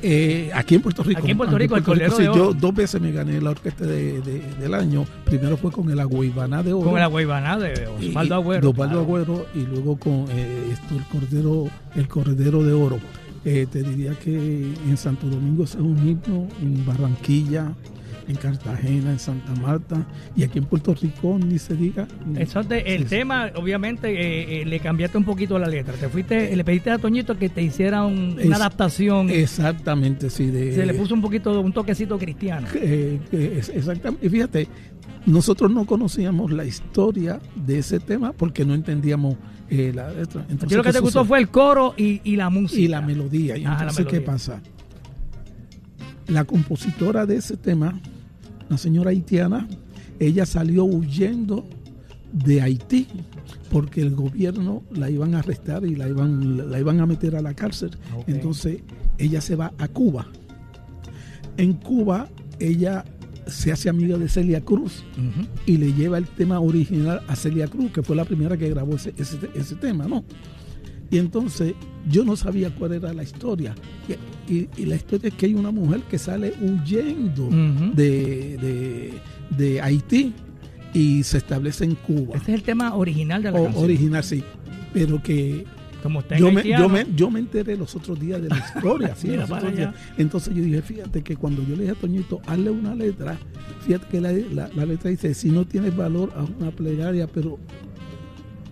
Eh, 0.03 0.51
aquí 0.55 0.75
en 0.75 0.83
Puerto 0.83 1.03
Rico. 1.03 1.19
Aquí 1.21 1.31
en 1.31 1.39
Puerto 1.39 1.57
Rico, 1.57 1.75
el 1.75 1.83
Cordero 1.83 2.17
de 2.19 2.29
Oro. 2.29 2.53
Yo 2.53 2.53
dos 2.53 2.75
veces 2.75 3.01
me 3.01 3.13
gané 3.13 3.41
la 3.41 3.51
orquesta 3.51 3.87
de- 3.87 4.21
de- 4.21 4.43
del 4.61 4.75
año. 4.75 5.07
Primero 5.25 5.57
fue 5.57 5.73
con 5.73 5.91
el 5.91 5.99
Aguibaná 5.99 6.63
de 6.63 6.75
Oro. 6.75 6.91
Con 6.91 7.01
la 7.01 7.07
guaybaná 7.07 7.57
de 7.59 7.89
y- 8.03 8.09
Osvaldo 8.09 8.35
y- 8.35 8.39
Agüero. 8.39 8.61
de 8.61 8.69
Osvaldo 8.69 8.93
claro. 8.93 9.01
Agüero 9.01 9.47
y 9.55 9.61
luego 9.67 9.97
con 9.97 10.27
eh, 10.31 10.69
esto, 10.71 10.95
el 10.97 11.05
Cordero, 11.05 11.65
el 11.95 12.09
Cordero 12.09 12.63
de 12.63 12.73
Oro. 12.75 12.99
Eh, 13.49 13.67
te 13.71 13.83
diría 13.83 14.13
que 14.19 14.35
en 14.35 14.97
Santo 14.97 15.29
Domingo 15.29 15.63
es 15.65 15.77
un 15.77 15.97
himno, 16.07 16.49
en 16.61 16.85
Barranquilla, 16.85 17.73
en 18.29 18.35
Cartagena, 18.35 19.13
en 19.13 19.21
Santa 19.21 19.55
Marta 19.63 20.05
y 20.35 20.43
aquí 20.43 20.59
en 20.59 20.65
Puerto 20.65 20.93
Rico 21.01 21.39
ni 21.39 21.61
se 21.61 21.77
diga. 21.77 22.09
Eso 22.37 22.59
el 22.59 22.83
Sí, 22.85 22.99
sí. 22.99 23.05
tema, 23.05 23.53
obviamente, 23.55 24.09
eh, 24.09 24.63
eh, 24.63 24.65
le 24.65 24.81
cambiaste 24.81 25.17
un 25.17 25.23
poquito 25.23 25.61
la 25.61 25.69
letra. 25.69 25.95
Te 25.95 26.09
fuiste, 26.09 26.57
le 26.57 26.65
pediste 26.65 26.91
a 26.91 26.99
Toñito 26.99 27.39
que 27.39 27.49
te 27.49 27.63
hiciera 27.63 28.05
un- 28.05 28.35
Es- 28.37 28.47
una 28.47 28.57
adaptación. 28.57 29.31
Exactamente, 29.31 30.29
sí. 30.29 30.47
De, 30.47 30.75
se 30.75 30.85
le 30.85 30.95
puso 30.95 31.15
un 31.15 31.23
poquito, 31.23 31.61
un 31.61 31.73
toquecito 31.73 32.19
cristiano. 32.19 32.67
Eh, 32.75 33.21
eh, 33.31 33.57
es- 33.61 33.69
exactamente. 33.69 34.27
Y 34.27 34.29
fíjate, 34.29 34.67
nosotros 35.27 35.71
no 35.71 35.85
conocíamos 35.87 36.53
la 36.53 36.65
historia 36.65 37.41
de 37.67 37.79
ese 37.81 37.99
tema 38.01 38.33
porque 38.33 38.65
no 38.65 38.75
entendíamos 38.75 39.37
eh, 39.69 39.93
la 39.95 40.11
letra. 40.13 40.43
Entonces, 40.49 40.71
Yo 40.71 40.77
lo 40.79 40.83
que 40.85 40.89
¿qué 40.91 40.93
te 40.95 41.01
gustó 41.01 41.21
sucede? 41.21 41.29
fue 41.29 41.39
el 41.41 41.49
coro 41.49 41.95
y, 41.97 42.21
y 42.25 42.37
la 42.37 42.49
música. 42.51 42.81
y 42.81 42.89
la 42.89 43.01
melodía. 43.01 43.57
Y 43.57 43.65
Ajá, 43.65 43.75
la 43.85 43.91
entonces, 43.91 44.07
¿qué 44.07 44.21
pasa? 44.21 44.63
La 46.29 46.45
compositora 46.45 47.27
de 47.27 47.37
ese 47.37 47.57
tema, 47.57 48.01
la 48.69 48.79
señora 48.79 49.11
haitiana, 49.11 49.69
ella 50.19 50.47
salió 50.47 50.85
huyendo 50.85 51.67
de 52.33 52.63
Haití 52.63 53.07
porque 53.71 54.01
el 54.03 54.15
gobierno 54.15 54.83
la 54.93 55.11
iban 55.11 55.35
a 55.35 55.41
arrestar 55.41 55.85
y 55.85 55.95
la 55.97 56.09
iban, 56.09 56.71
la 56.71 56.79
iban 56.81 57.01
a 57.01 57.07
meter 57.07 57.37
a 57.37 57.43
la 57.43 57.55
cárcel. 57.55 57.91
Entonces 58.27 58.81
ella 59.19 59.41
se 59.41 59.57
va 59.57 59.73
a 59.79 59.89
Cuba. 59.89 60.27
En 61.57 61.73
Cuba 61.75 62.29
ella 62.59 63.05
se 63.47 63.73
hace 63.73 63.89
amiga 63.89 64.19
de 64.19 64.29
Celia 64.29 64.61
Cruz 64.61 65.05
y 65.67 65.77
le 65.77 65.93
lleva 65.93 66.19
el 66.19 66.27
tema 66.27 66.61
original 66.61 67.21
a 67.29 67.37
Celia 67.37 67.69
Cruz, 67.69 67.93
que 67.93 68.03
fue 68.03 68.17
la 68.17 68.25
primera 68.25 68.57
que 68.57 68.69
grabó 68.69 68.97
ese, 68.97 69.15
ese, 69.19 69.39
ese 69.55 69.75
tema, 69.77 70.07
¿no? 70.07 70.25
Y 71.11 71.19
entonces 71.19 71.75
yo 72.11 72.25
no 72.25 72.35
sabía 72.37 72.75
cuál 72.75 72.95
era 72.95 73.13
la 73.13 73.23
historia. 73.23 73.75
Y, 74.49 74.53
y- 74.55 74.69
y 74.77 74.87
la 74.87 74.97
historia 74.97 75.29
es 75.29 75.35
que 75.35 75.47
hay 75.47 75.55
una 75.55 75.71
mujer 75.71 76.01
que 76.11 76.19
sale 76.19 76.53
huyendo 76.61 77.49
de, 77.95 78.57
de- 78.59 79.13
de 79.57 79.81
Haití 79.81 80.33
y 80.93 81.23
se 81.23 81.39
establece 81.39 81.85
en 81.85 81.95
Cuba. 81.95 82.35
Este 82.37 82.53
es 82.53 82.59
el 82.59 82.63
tema 82.65 82.95
original 82.97 83.43
de 83.43 83.53
la 83.53 83.61
O- 83.61 83.65
canción. 83.65 83.85
original, 83.85 84.25
sí. 84.25 84.43
Pero 84.93 85.23
que 85.23 85.65
Como 86.07 86.21
está 86.21 86.37
en 86.37 86.41
yo 86.41 86.53
me, 86.53 86.63
yo, 86.63 86.89
me, 86.89 87.07
yo 87.17 87.31
me 87.31 87.41
enteré 87.41 87.77
los 87.77 87.95
otros 87.97 88.19
días 88.21 88.41
de 88.41 88.49
la 88.49 88.59
historia. 88.59 89.15
sí, 89.17 89.29
Mira 89.29 89.47
para 89.47 89.71
días. 89.71 89.95
Entonces 90.19 90.55
yo 90.55 90.63
dije, 90.63 90.83
fíjate 90.83 91.23
que 91.23 91.37
cuando 91.37 91.63
yo 91.63 91.75
le 91.77 91.83
dije 91.83 91.93
a 91.93 92.01
Toñito, 92.01 92.41
hazle 92.47 92.71
una 92.71 92.95
letra, 92.95 93.37
fíjate 93.87 94.07
que 94.09 94.21
la, 94.21 94.33
la- 94.33 94.71
la 94.75 94.87
letra 94.87 95.11
dice, 95.11 95.35
si 95.35 95.51
no 95.51 95.65
tienes 95.67 95.97
valor, 95.97 96.33
haz 96.37 96.49
una 96.61 96.71
plegaria, 96.71 97.27
pero 97.27 97.59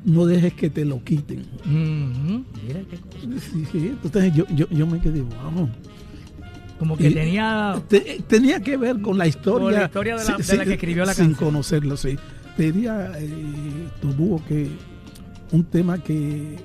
no 0.04 0.26
dejes 0.26 0.52
que 0.54 0.68
te 0.70 0.84
lo 0.84 1.02
quiten. 1.02 1.44
Mira 1.64 2.80
qué 2.90 2.96
cosa. 2.98 3.40
Sí, 3.52 3.64
sí, 3.72 3.86
Entonces 4.02 4.34
yo, 4.34 4.44
yo, 4.54 4.68
yo 4.70 4.86
me 4.86 5.00
quedé, 5.00 5.22
wow. 5.22 5.68
Como 6.78 6.96
que 6.96 7.08
Y- 7.08 7.14
tenía. 7.14 7.80
Te- 7.88 8.22
tenía 8.26 8.60
que 8.60 8.76
ver 8.76 9.00
con 9.00 9.16
la 9.16 9.26
historia. 9.26 9.64
Con 9.64 9.74
la 9.74 9.84
historia 9.86 10.16
de 10.16 10.24
la- 10.24 10.36
de 10.36 10.56
la 10.56 10.64
que 10.64 10.72
escribió 10.74 11.04
la 11.04 11.14
sin 11.14 11.26
canción. 11.28 11.48
conocerlo, 11.48 11.96
sí. 11.96 12.16
Te 12.56 12.70
diría, 12.72 13.12
eh, 13.18 13.88
Tobuo, 14.02 14.42
que 14.46 14.68
un 15.52 15.64
tema 15.64 15.98
que 15.98 16.56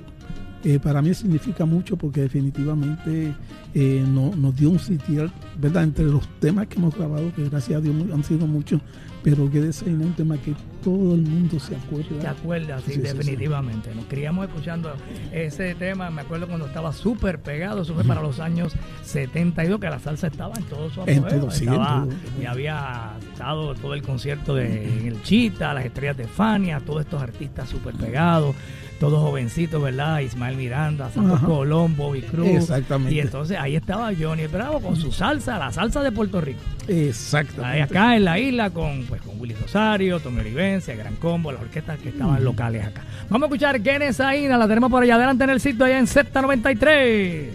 eh, 0.64 0.78
para 0.78 1.00
mí 1.02 1.14
significa 1.14 1.64
mucho 1.64 1.96
porque 1.96 2.22
definitivamente 2.22 3.34
eh, 3.74 4.04
no- 4.06 4.34
nos 4.36 4.54
dio 4.56 4.70
un 4.70 4.78
sitial, 4.78 5.32
¿verdad? 5.58 5.84
Entre 5.84 6.04
los 6.04 6.26
temas 6.40 6.66
que 6.66 6.78
hemos 6.78 6.94
grabado, 6.94 7.32
que 7.34 7.48
gracias 7.48 7.78
a 7.78 7.80
Dios 7.80 7.94
han 8.12 8.24
sido 8.24 8.46
muchos, 8.46 8.80
pero 9.22 9.50
que 9.50 9.68
es 9.68 9.82
un 9.82 10.12
tema 10.14 10.36
que 10.38 10.54
todo 10.82 11.14
el 11.14 11.20
mundo 11.22 11.60
se 11.60 11.76
acuerda. 11.76 12.18
¿Te 12.20 12.26
acuerdas? 12.26 12.82
Sí, 12.86 12.92
Sí, 12.94 13.00
sí, 13.00 13.06
sí. 13.06 13.16
definitivamente. 13.18 13.94
Nos 13.94 14.06
criamos 14.06 14.48
escuchando 14.48 14.92
ese 15.30 15.74
tema. 15.74 16.10
Me 16.10 16.22
acuerdo 16.22 16.46
cuando 16.48 16.66
estaba 16.66 16.90
súper 16.92 17.38
pegado. 17.40 17.82
Eso 17.82 17.92
fue 17.94 18.02
para 18.04 18.22
los 18.22 18.40
años 18.40 18.72
72, 19.04 19.78
que 19.78 19.90
la 19.90 19.98
salsa 19.98 20.28
estaba 20.28 20.54
en 20.56 20.64
todo 20.64 20.88
su 20.90 21.02
En 21.06 21.18
apogeo. 21.18 21.40
todo, 21.40 21.50
sí, 21.50 21.64
en 21.64 21.72
Estaba- 21.74 22.04
todo. 22.04 22.14
Y 22.42 22.46
había 22.46 23.10
estado 23.32 23.74
todo 23.74 23.92
el 23.94 24.02
concierto 24.02 24.54
de 24.54 24.98
en 25.00 25.06
el 25.06 25.22
Chita, 25.22 25.74
las 25.74 25.84
estrellas 25.84 26.16
de 26.16 26.26
Fania, 26.26 26.80
todos 26.80 27.02
estos 27.02 27.22
artistas 27.22 27.68
súper 27.68 27.94
pegados, 27.94 28.56
todos 29.00 29.18
jovencitos, 29.20 29.82
¿verdad? 29.82 30.20
Ismael 30.20 30.56
Miranda, 30.56 31.10
Santos 31.10 31.38
Ajá. 31.38 31.46
Colón, 31.46 31.96
Bobby 31.96 32.20
Cruz. 32.20 32.46
Exactamente. 32.48 33.14
Y 33.14 33.20
entonces 33.20 33.58
ahí 33.58 33.74
estaba 33.74 34.10
Johnny 34.16 34.46
Bravo 34.46 34.78
con 34.80 34.94
su 34.94 35.10
salsa, 35.10 35.58
la 35.58 35.72
salsa 35.72 36.02
de 36.02 36.12
Puerto 36.12 36.38
Rico. 36.40 36.60
Exactamente. 36.86 37.76
Ahí 37.76 37.80
acá 37.80 38.14
en 38.14 38.26
la 38.26 38.38
isla 38.38 38.68
con, 38.68 39.04
pues, 39.08 39.22
con 39.22 39.40
Willy 39.40 39.54
Rosario, 39.54 40.20
Tommy 40.20 40.40
Olivencia, 40.40 40.94
Gran 40.94 41.16
Combo, 41.16 41.50
las 41.50 41.62
orquestas 41.62 41.98
que 41.98 42.10
estaban 42.10 42.44
locales 42.44 42.86
acá. 42.86 43.02
Vamos 43.30 43.46
a 43.46 43.48
escuchar 43.48 43.82
Genes 43.82 44.20
Aina, 44.20 44.58
la 44.58 44.68
tenemos 44.68 44.90
por 44.90 45.02
allá 45.02 45.14
adelante 45.14 45.44
en 45.44 45.50
el 45.50 45.60
sitio 45.60 45.86
allá 45.86 45.98
en 45.98 46.06
Z93. 46.06 47.46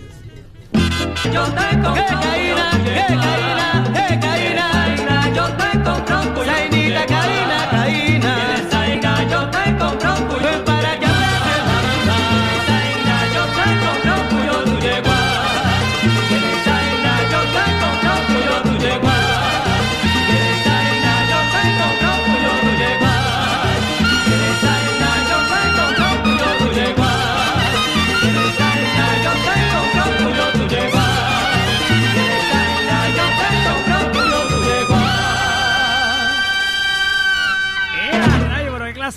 Yo 1.31 1.43
te 1.43 1.69
compro 1.73 1.93
¡Qué 1.93 2.01
caína, 2.01 2.71
qué 2.83 3.15
caína, 3.15 3.83
qué 3.93 4.19
caína! 4.19 5.33
Yo 5.35 5.45
te 5.45 5.83
compro 5.83 6.24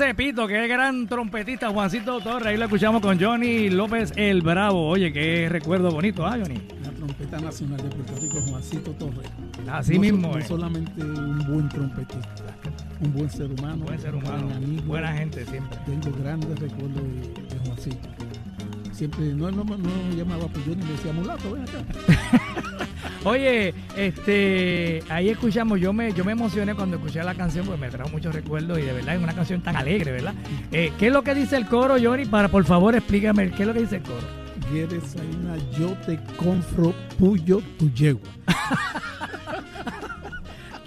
pero 0.09 0.15
qué 0.15 0.15
clase 0.15 0.15
de 0.15 0.15
pito! 0.15 0.47
¡Qué 0.47 0.69
gran 0.69 1.07
trompetista 1.07 1.69
Juancito 1.71 2.21
Torres! 2.21 2.47
Ahí 2.47 2.57
lo 2.57 2.65
escuchamos 2.65 3.01
con 3.01 3.19
Johnny 3.21 3.69
López 3.71 4.13
el 4.17 4.43
Bravo. 4.43 4.89
Oye, 4.89 5.13
qué 5.13 5.49
recuerdo 5.49 5.91
bonito, 5.91 6.27
¿ah, 6.27 6.37
Johnny? 6.41 6.61
La 6.83 6.91
trompeta 6.91 7.39
nacional 7.39 7.77
de 7.79 7.89
Puerto 7.89 8.15
Rico, 8.21 8.41
Juancito 8.49 8.91
Torres. 8.93 9.31
Así 9.71 9.95
no, 9.95 10.01
mismo 10.01 10.37
No 10.37 10.45
solamente 10.47 11.03
un 11.03 11.39
buen 11.47 11.69
trompetista, 11.69 12.57
un 13.01 13.13
buen 13.13 13.31
ser 13.31 13.51
humano, 13.51 13.85
Buen 13.85 14.01
ser 14.01 14.15
humano, 14.15 14.45
buen 14.47 14.57
amigo. 14.57 14.83
buena 14.87 15.13
gente 15.13 15.45
siempre. 15.45 15.79
Tengo 15.87 16.17
grandes 16.19 16.59
recuerdos 16.59 17.03
de, 17.03 17.55
de 17.55 17.59
Juancito. 17.67 18.09
Siempre, 18.99 19.27
no, 19.27 19.49
no, 19.53 19.63
no 19.63 19.77
me 19.77 20.17
llamaba 20.17 20.47
yo 20.67 20.75
ni 20.75 20.83
me 20.83 20.91
decía, 20.91 21.13
mulato, 21.13 21.53
ven 21.53 21.63
acá. 21.63 21.85
Oye, 23.25 23.73
este, 23.97 25.05
ahí 25.09 25.29
escuchamos, 25.29 25.79
yo 25.79 25.93
me, 25.93 26.13
yo 26.13 26.25
me 26.25 26.33
emocioné 26.33 26.75
cuando 26.75 26.97
escuché 26.97 27.23
la 27.23 27.37
canción 27.37 27.65
porque 27.65 27.81
me 27.81 27.91
trajo 27.91 28.11
muchos 28.11 28.35
recuerdos 28.35 28.77
y 28.77 28.83
de 28.83 28.93
verdad 28.93 29.15
es 29.15 29.23
una 29.23 29.35
canción 29.35 29.61
tan 29.61 29.77
alegre, 29.77 30.11
¿verdad? 30.11 30.35
Eh, 30.73 30.93
¿Qué 30.99 31.07
es 31.07 31.13
lo 31.13 31.23
que 31.23 31.33
dice 31.37 31.57
el 31.57 31.67
coro, 31.67 31.95
Johnny? 32.03 32.25
Para, 32.25 32.49
por 32.49 32.65
favor, 32.65 32.97
explícame, 32.97 33.53
¿qué 33.53 33.63
es 33.63 33.69
lo 33.69 33.73
que 33.73 33.81
dice 33.83 33.97
el 33.99 34.03
coro? 34.03 34.27
Quieres 34.69 35.15
yo 35.79 35.93
te 36.05 36.19
compro 36.37 36.93
puyo 37.21 37.63
tu 37.79 37.89
yegua. 37.93 38.29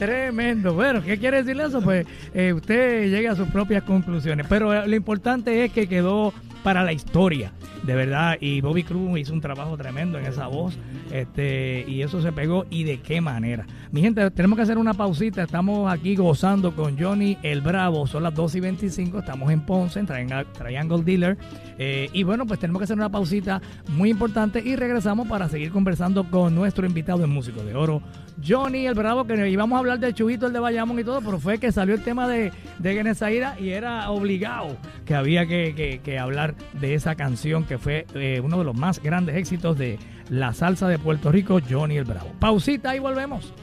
Tremendo. 0.01 0.73
Bueno, 0.73 1.03
¿qué 1.03 1.19
quiere 1.19 1.43
decir 1.43 1.61
eso? 1.61 1.79
Pues 1.79 2.07
eh, 2.33 2.53
usted 2.53 3.07
llega 3.11 3.33
a 3.33 3.35
sus 3.35 3.47
propias 3.49 3.83
conclusiones. 3.83 4.47
Pero 4.49 4.73
eh, 4.73 4.87
lo 4.87 4.95
importante 4.95 5.63
es 5.63 5.71
que 5.71 5.85
quedó 5.87 6.33
para 6.63 6.83
la 6.83 6.91
historia, 6.91 7.53
de 7.83 7.93
verdad. 7.93 8.37
Y 8.39 8.61
Bobby 8.61 8.83
Cruz 8.83 9.19
hizo 9.19 9.31
un 9.31 9.41
trabajo 9.41 9.77
tremendo 9.77 10.17
en 10.17 10.25
esa 10.25 10.47
voz. 10.47 10.75
Este, 11.11 11.85
y 11.87 12.01
eso 12.01 12.19
se 12.19 12.31
pegó. 12.31 12.65
¿Y 12.71 12.83
de 12.83 12.99
qué 13.01 13.21
manera? 13.21 13.67
Mi 13.91 14.01
gente, 14.01 14.31
tenemos 14.31 14.57
que 14.57 14.63
hacer 14.63 14.79
una 14.79 14.95
pausita. 14.95 15.43
Estamos 15.43 15.91
aquí 15.91 16.15
gozando 16.15 16.75
con 16.75 16.97
Johnny 16.97 17.37
el 17.43 17.61
Bravo. 17.61 18.07
Son 18.07 18.23
las 18.23 18.33
2 18.33 18.55
y 18.55 18.59
25. 18.59 19.19
Estamos 19.19 19.51
en 19.51 19.61
Ponce, 19.65 19.99
en 19.99 20.07
Triangle, 20.07 21.03
Dealer. 21.03 21.37
Eh, 21.77 22.09
y 22.11 22.23
bueno, 22.23 22.47
pues 22.47 22.59
tenemos 22.59 22.79
que 22.79 22.85
hacer 22.85 22.97
una 22.97 23.09
pausita 23.09 23.61
muy 23.89 24.09
importante. 24.09 24.63
Y 24.65 24.75
regresamos 24.75 25.27
para 25.27 25.47
seguir 25.47 25.71
conversando 25.71 26.29
con 26.29 26.55
nuestro 26.55 26.87
invitado 26.87 27.23
en 27.23 27.29
Músico 27.29 27.63
de 27.63 27.75
Oro, 27.75 28.01
Johnny 28.45 28.87
el 28.87 28.93
Bravo, 28.95 29.25
que 29.25 29.49
íbamos 29.49 29.75
a 29.75 29.79
hablar 29.79 29.99
de 29.99 30.13
Chubito, 30.13 30.47
el 30.47 30.53
de 30.53 30.59
Bayamón 30.59 30.99
y 30.99 31.03
todo, 31.03 31.21
pero 31.21 31.39
fue 31.39 31.57
que 31.59 31.71
salió 31.71 31.93
el 31.95 32.03
tema 32.03 32.27
de, 32.27 32.51
de 32.79 32.93
Genesaira 32.93 33.59
y 33.59 33.69
era 33.69 34.09
obligado 34.09 34.77
que 35.05 35.15
había 35.15 35.45
que, 35.45 35.73
que- 35.75 35.99
que 36.03 36.17
hablar 36.19 36.55
de 36.73 36.93
esa 36.95 37.15
canción 37.15 37.65
que 37.65 37.77
fue 37.77 38.05
eh, 38.15 38.41
uno 38.43 38.57
de 38.59 38.63
los 38.63 38.75
más 38.75 39.01
grandes 39.01 39.35
éxitos 39.35 39.77
de 39.77 39.99
la 40.29 40.53
salsa 40.53 40.87
de 40.87 40.97
Puerto 40.99 41.31
Rico, 41.31 41.59
Johnny 41.69 41.97
el 41.97 42.05
Bravo. 42.05 42.31
Pausita 42.39 42.95
y 42.95 42.99
volvemos. 42.99 43.53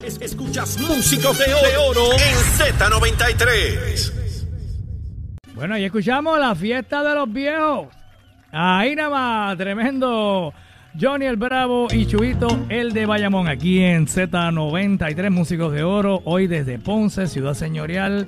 Es- 0.00 0.20
Escuchas 0.20 0.78
Músicos 0.80 1.38
de 1.38 1.52
Oro, 1.54 1.68
de 1.68 1.76
Oro 1.76 2.12
en 2.12 2.78
Z93. 2.78 4.42
Bueno, 5.54 5.76
y 5.76 5.84
escuchamos 5.84 6.38
la 6.38 6.54
fiesta 6.54 7.02
de 7.02 7.14
los 7.14 7.32
viejos. 7.32 7.88
Ahí 8.52 8.94
nada 8.94 9.10
más, 9.10 9.58
tremendo. 9.58 10.52
Johnny 11.00 11.26
el 11.26 11.36
Bravo 11.36 11.86
y 11.92 12.06
Chuito 12.06 12.48
el 12.68 12.92
de 12.92 13.06
Bayamón, 13.06 13.46
aquí 13.46 13.78
en 13.78 14.08
Z93 14.08 15.30
Músicos 15.30 15.72
de 15.72 15.84
Oro, 15.84 16.22
hoy 16.24 16.48
desde 16.48 16.80
Ponce, 16.80 17.28
Ciudad 17.28 17.54
Señorial, 17.54 18.26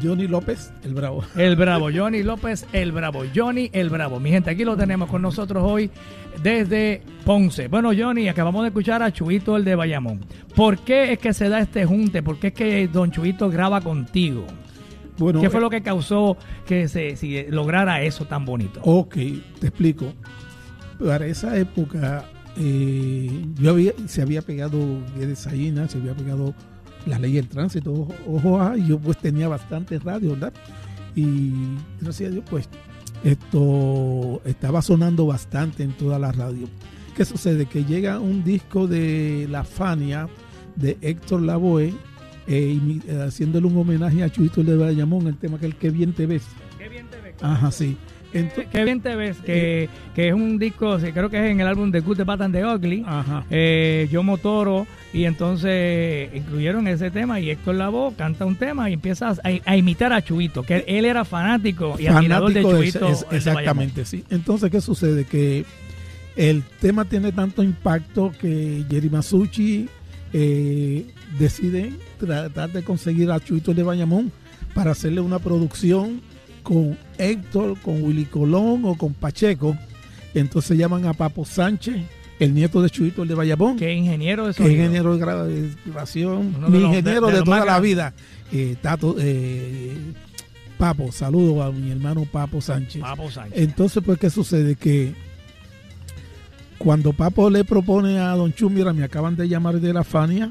Johnny 0.03 0.27
López, 0.27 0.73
el 0.85 0.95
Bravo. 0.95 1.25
El 1.37 1.57
Bravo, 1.57 1.89
Johnny 1.95 2.23
López, 2.23 2.67
el 2.73 2.93
Bravo, 2.93 3.23
Johnny 3.35 3.71
el 3.73 3.89
Bravo. 3.89 4.21
Mi 4.21 4.31
gente, 4.31 4.51
aquí 4.51 4.65
lo 4.65 4.77
tenemos 4.77 5.09
con 5.09 5.23
nosotros 5.23 5.63
hoy 5.65 5.91
desde 6.43 7.01
Ponce. 7.25 7.69
Bueno, 7.69 7.93
Johnny, 7.97 8.29
acabamos 8.29 8.63
de 8.63 8.69
escuchar 8.69 9.03
a 9.03 9.11
Chuito 9.11 9.57
el 9.57 9.65
de 9.65 9.75
Bayamón. 9.75 10.21
¿Por 10.55 10.79
qué 10.81 11.13
es 11.13 11.19
que 11.19 11.33
se 11.33 11.49
da 11.49 11.61
este 11.61 11.87
junte? 11.87 12.23
¿Por 12.23 12.39
qué 12.39 12.49
es 12.49 12.53
que 12.53 12.89
Don 12.89 13.11
Chuito 13.11 13.49
graba 13.49 13.81
contigo? 13.81 14.45
Bueno, 15.19 15.41
¿Qué 15.41 15.51
fue 15.51 15.61
eh, 15.61 15.63
lo 15.63 15.71
que 15.71 15.83
causó 15.83 16.37
que 16.67 16.89
se 16.89 17.17
si 17.17 17.45
lograra 17.45 18.03
eso 18.03 18.27
tan 18.27 18.45
bonito? 18.45 18.81
Ok, 18.83 19.15
te 19.61 19.69
explico. 19.69 20.13
Para 20.99 21.27
esa 21.27 21.57
época, 21.57 22.25
eh, 22.57 23.45
yo 23.55 23.71
había, 23.71 23.93
se 24.07 24.23
había 24.23 24.43
pegado 24.43 24.79
de 25.19 25.37
Saína, 25.37 25.89
se 25.89 25.99
había 25.99 26.15
pegado 26.15 26.55
la 27.07 27.19
ley 27.19 27.33
del 27.33 27.49
tránsito, 27.49 27.93
ojo, 27.93 28.15
ojo, 28.27 28.61
ah, 28.61 28.77
y 28.77 28.89
yo 28.89 28.99
pues 28.99 29.17
tenía 29.19 29.49
bastante 29.49 29.99
radio, 29.99 30.31
¿verdad? 30.31 30.53
Y 31.15 31.53
gracias 32.01 32.31
a 32.31 32.33
Dios, 32.33 32.45
pues 32.49 32.69
esto 33.25 34.41
estaba 34.45 34.83
sonando 34.83 35.27
bastante 35.27 35.83
en 35.83 35.93
toda 35.93 36.19
la 36.19 36.33
radio. 36.33 36.69
¿Qué 37.17 37.25
sucede? 37.25 37.67
Que 37.67 37.85
llega 37.85 38.21
un 38.21 38.45
disco 38.45 38.87
de 38.87 39.49
La 39.51 39.65
Fania 39.65 40.29
de 40.77 40.99
Héctor 41.01 41.43
Lavoe, 41.43 41.95
eh, 42.47 42.79
eh, 43.09 43.23
haciéndole 43.27 43.67
un 43.67 43.77
homenaje 43.77 44.23
a 44.23 44.31
Chuito 44.31 44.61
el 44.61 44.67
de 44.69 44.77
Bayamón, 44.77 45.27
el 45.27 45.37
tema 45.37 45.59
que 45.59 45.67
el 45.67 45.75
que 45.77 45.91
bien 45.91 46.13
te 46.13 46.27
ves. 46.27 46.43
Qué 46.79 46.89
bien 46.89 47.07
te 47.09 47.21
ves. 47.21 47.35
Ajá, 47.43 47.71
sí. 47.71 47.97
Ento- 48.35 48.67
Qué 48.71 48.85
bien 48.85 49.01
te 49.01 49.15
ves, 49.17 49.39
que, 49.39 49.89
que 50.15 50.29
es 50.29 50.35
un 50.35 50.59
disco, 50.59 50.99
creo 50.99 51.31
que 51.31 51.39
es 51.39 51.51
en 51.53 51.61
el 51.61 51.67
álbum 51.67 51.91
de 51.91 52.01
Good, 52.01 52.21
and 52.29 52.55
the 52.55 52.67
Ugly. 52.67 53.03
ajá. 53.07 53.45
eh, 53.51 54.09
Yo 54.11 54.23
Motoro 54.23 54.87
y 55.15 55.25
entonces 55.25 56.29
incluyeron 56.35 56.87
ese 56.89 57.11
tema 57.11 57.41
y 57.41 57.49
Héctor 57.51 57.77
Lavoe 57.77 58.15
canta 58.15 58.45
un 58.45 58.57
tema 58.57 58.91
y 58.91 58.95
empieza 58.95 59.31
a, 59.31 59.37
a 59.65 59.77
imitar 59.77 60.13
a 60.13 60.23
Chuito, 60.23 60.65
que 60.65 60.85
él 60.87 61.05
era 61.07 61.25
fanático 61.25 61.97
y 61.99 62.09
admirador 62.09 62.53
de 62.53 62.63
fanático 62.63 62.79
de 62.83 62.91
Chuito. 62.93 63.09
es- 63.09 63.27
de 63.31 63.37
exactamente, 63.37 64.05
sí. 64.05 64.25
Entonces, 64.29 64.71
¿qué 64.71 64.81
sucede? 64.83 65.25
Que 65.25 65.65
el 66.37 66.63
tema 66.81 67.07
tiene 67.07 67.33
tanto 67.33 67.63
impacto 67.63 68.33
que 68.39 68.85
Jerry 68.91 69.09
Masucci 69.09 69.89
eh, 70.33 71.07
decide 71.39 71.93
tratar 72.19 72.71
de 72.73 72.83
conseguir 72.83 73.31
a 73.31 73.41
Chuito 73.41 73.75
de 73.75 73.83
Bayamón 73.83 74.33
para 74.75 74.93
hacerle 74.93 75.21
una 75.21 75.39
producción 75.39 76.21
con 76.63 76.99
Héctor, 77.19 77.79
con 77.81 78.03
Willy 78.03 78.25
Colón 78.25 78.83
o 78.85 78.97
con 78.97 79.15
Pacheco. 79.15 79.77
Entonces 80.35 80.77
llaman 80.77 81.07
a 81.07 81.15
Papo 81.15 81.45
Sánchez, 81.45 81.97
el 82.39 82.53
nieto 82.55 82.83
de 82.83 82.91
Chuito 82.91 83.23
el 83.23 83.29
de 83.29 83.35
Bayamón, 83.35 83.77
que 83.79 83.93
ingeniero 83.95 84.47
de 84.47 84.53
que 84.55 84.63
es 84.63 84.69
sonido. 84.69 84.83
ingeniero 84.83 85.17
de 85.17 85.25
gra- 85.25 85.45
de 85.45 85.71
grabación, 85.87 86.55
mi 86.69 86.79
de- 86.79 86.85
ingeniero 86.85 87.27
de 87.29 87.43
toda 87.43 87.65
la 87.65 87.81
vida. 87.81 88.13
Eh, 88.53 88.77
Tato, 88.83 89.17
eh, 89.19 89.97
Papo, 90.79 91.11
saludo 91.11 91.63
a 91.63 91.73
mi 91.73 91.91
hermano 91.91 92.27
Papo 92.31 92.61
Sánchez. 92.61 93.01
Papo 93.01 93.31
Sánchez. 93.31 93.59
Entonces, 93.59 94.03
pues, 94.05 94.19
¿qué 94.19 94.29
sucede? 94.29 94.75
Que 94.77 95.15
cuando 96.79 97.13
Papo 97.13 97.49
le 97.49 97.65
propone 97.65 98.19
a 98.19 98.31
Don 98.33 98.53
Chu, 98.53 98.69
mira, 98.69 98.93
me 98.93 99.05
acaban 99.05 99.37
de 99.37 99.49
llamar 99.49 99.81
de 99.81 99.93
la 99.93 100.05
Fania 100.05 100.51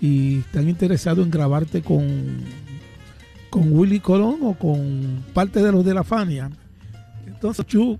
y 0.00 0.38
están 0.38 0.68
interesados 0.68 1.24
en 1.24 1.30
grabarte 1.30 1.82
con, 1.82 2.04
con 3.50 3.72
Willy 3.76 4.00
Colón 4.00 4.36
o 4.42 4.54
con 4.54 5.24
parte 5.34 5.62
de 5.62 5.72
los 5.72 5.84
de 5.84 5.94
la 5.94 6.04
Fania. 6.04 6.50
Entonces, 7.26 7.66
Chu, 7.66 7.98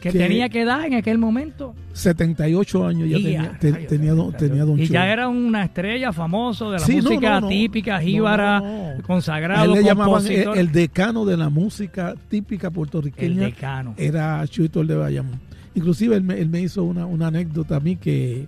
que 0.00 0.10
que- 0.10 0.18
tenía 0.18 0.48
que 0.48 0.64
dar 0.64 0.86
en 0.86 0.94
aquel 0.94 1.18
momento. 1.18 1.74
78 1.92 2.86
años 2.86 3.08
ya 3.08 3.16
tenía, 3.16 3.58
te- 3.58 3.72
tenía, 3.72 4.12
don, 4.14 4.32
tenía 4.32 4.64
Don 4.64 4.78
Y 4.78 4.86
Chu. 4.86 4.92
ya 4.92 5.12
era 5.12 5.28
una 5.28 5.64
estrella 5.64 6.12
famoso 6.12 6.70
de 6.70 6.78
la 6.78 6.86
Sí, 6.86 6.96
música 7.02 7.34
no, 7.34 7.40
no. 7.42 7.48
típica, 7.48 8.00
jíbara, 8.00 8.60
no, 8.60 9.02
consagrado, 9.02 9.64
él 9.64 9.72
le 9.72 9.84
llamaban 9.84 10.24
el, 10.26 10.48
el 10.56 10.72
decano 10.72 11.24
de 11.24 11.36
la 11.36 11.48
música 11.50 12.14
típica 12.28 12.68
El 12.68 12.72
puertorriqueña. 12.72 13.42
decano. 13.46 13.94
era 13.96 14.46
Chuito 14.46 14.80
el 14.80 14.86
de 14.86 14.94
Bayamón. 14.96 15.40
Inclusive 15.74 16.16
él 16.16 16.22
me, 16.22 16.38
él 16.40 16.48
me 16.48 16.60
hizo 16.60 16.84
una, 16.84 17.06
una 17.06 17.26
anécdota 17.26 17.76
a 17.76 17.80
mí 17.80 17.96
que, 17.96 18.46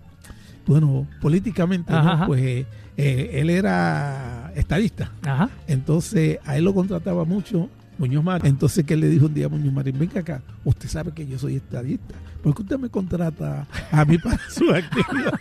bueno, 0.66 1.06
políticamente, 1.20 1.92
¿no? 1.92 2.24
Pues 2.26 2.42
eh, 2.42 2.66
eh, 2.96 3.30
él 3.34 3.50
era 3.50 4.52
estadista. 4.54 5.12
Ajá. 5.22 5.50
Entonces 5.66 6.38
a 6.44 6.56
él 6.56 6.64
lo 6.64 6.74
contrataba 6.74 7.24
mucho 7.24 7.68
Muñoz 7.98 8.24
Marín. 8.24 8.46
Entonces 8.46 8.84
que 8.84 8.94
él 8.94 9.00
le 9.00 9.08
dijo 9.08 9.26
un 9.26 9.34
día 9.34 9.46
a 9.46 9.48
Muñoz 9.48 9.72
Marín, 9.72 9.98
venga 9.98 10.20
acá, 10.20 10.42
usted 10.64 10.88
sabe 10.88 11.12
que 11.12 11.26
yo 11.26 11.38
soy 11.38 11.56
estadista. 11.56 12.14
¿Por 12.42 12.54
qué 12.54 12.62
usted 12.62 12.78
me 12.78 12.88
contrata 12.88 13.66
a 13.90 14.04
mí 14.04 14.18
para 14.18 14.40
su 14.50 14.68
actividad? 14.70 15.38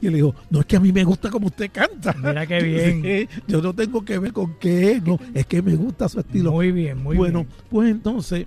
y 0.00 0.08
él 0.08 0.14
dijo, 0.14 0.34
no 0.50 0.60
es 0.60 0.66
que 0.66 0.76
a 0.76 0.80
mí 0.80 0.92
me 0.92 1.04
gusta 1.04 1.30
como 1.30 1.46
usted 1.46 1.70
canta. 1.70 2.12
Mira 2.14 2.46
qué 2.46 2.60
bien. 2.62 3.28
Yo 3.46 3.62
no 3.62 3.72
tengo 3.72 4.04
que 4.04 4.18
ver 4.18 4.32
con 4.32 4.54
qué 4.58 4.92
es, 4.92 5.02
no, 5.04 5.18
es 5.32 5.46
que 5.46 5.62
me 5.62 5.76
gusta 5.76 6.08
su 6.08 6.18
estilo 6.18 6.50
Muy 6.52 6.72
bien, 6.72 7.02
muy 7.02 7.16
bueno, 7.16 7.44
bien. 7.44 7.54
pues 7.70 7.90
entonces, 7.90 8.46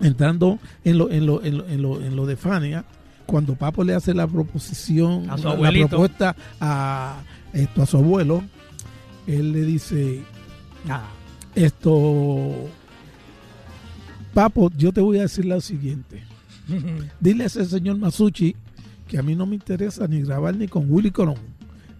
entrando 0.00 0.58
en 0.84 0.98
lo, 0.98 1.10
en 1.10 1.26
lo, 1.26 1.42
en 1.42 1.56
lo, 1.56 1.66
en 1.66 1.82
lo, 1.82 2.02
en 2.02 2.16
lo 2.16 2.26
de 2.26 2.36
Fania, 2.36 2.84
cuando 3.32 3.54
Papo 3.54 3.82
le 3.82 3.94
hace 3.94 4.12
la 4.12 4.26
proposición, 4.26 5.30
A 5.30 5.38
su 5.38 5.48
la- 5.48 5.56
propuesta 5.88 6.36
a 6.60 7.22
esto 7.54 7.82
a 7.82 7.86
su 7.86 7.96
abuelo, 7.96 8.42
él 9.26 9.52
le 9.52 9.62
dice 9.62 10.20
Ah, 10.86 11.08
esto 11.54 12.68
Papo, 14.34 14.70
yo 14.76 14.92
te 14.92 15.00
voy 15.00 15.18
a 15.18 15.22
decir 15.22 15.46
lo 15.46 15.58
siguiente. 15.62 16.22
Dile 17.20 17.44
a 17.44 17.46
ese 17.46 17.64
señor 17.64 17.96
Masucci 17.96 18.54
que 19.08 19.16
a 19.18 19.22
mí 19.22 19.34
no 19.34 19.46
me 19.46 19.54
interesa 19.54 20.06
ni 20.06 20.20
grabar 20.20 20.54
ni 20.54 20.68
con 20.68 20.84
Willy 20.90 21.10
Colón, 21.10 21.36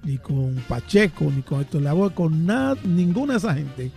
ni 0.05 0.19
con 0.19 0.55
Pacheco, 0.69 1.25
ni 1.35 1.41
con 1.41 1.63
esto 1.63 1.81
Lavoe, 1.81 2.13
con 2.13 2.45
nada, 2.45 2.77
ninguna 2.85 3.33
de 3.35 3.39
esa 3.39 3.55
gente. 3.55 3.91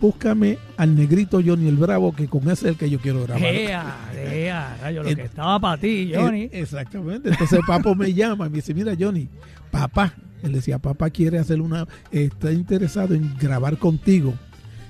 Búscame 0.00 0.58
al 0.76 0.94
negrito 0.94 1.40
Johnny 1.44 1.66
el 1.68 1.76
Bravo, 1.76 2.14
que 2.14 2.28
con 2.28 2.42
ese 2.44 2.52
es 2.52 2.62
el 2.64 2.76
que 2.76 2.88
yo 2.88 3.00
quiero 3.00 3.24
grabar. 3.24 3.44
ea, 3.44 3.96
ea, 4.14 4.78
rayo, 4.80 5.02
lo 5.02 5.08
El- 5.08 5.16
que 5.16 5.22
estaba 5.22 5.58
para 5.58 5.80
ti, 5.80 6.12
Johnny. 6.14 6.42
Eh, 6.44 6.50
exactamente. 6.52 7.30
Entonces 7.30 7.60
Papo 7.66 7.94
me 7.94 8.12
llama 8.14 8.46
y 8.46 8.50
me 8.50 8.56
dice, 8.56 8.74
mira 8.74 8.94
Johnny, 8.98 9.28
papá, 9.70 10.14
él 10.42 10.52
decía, 10.52 10.78
papá 10.78 11.10
quiere 11.10 11.38
hacer 11.38 11.60
una, 11.60 11.86
está 12.12 12.52
interesado 12.52 13.14
en 13.14 13.36
grabar 13.38 13.76
contigo. 13.78 14.34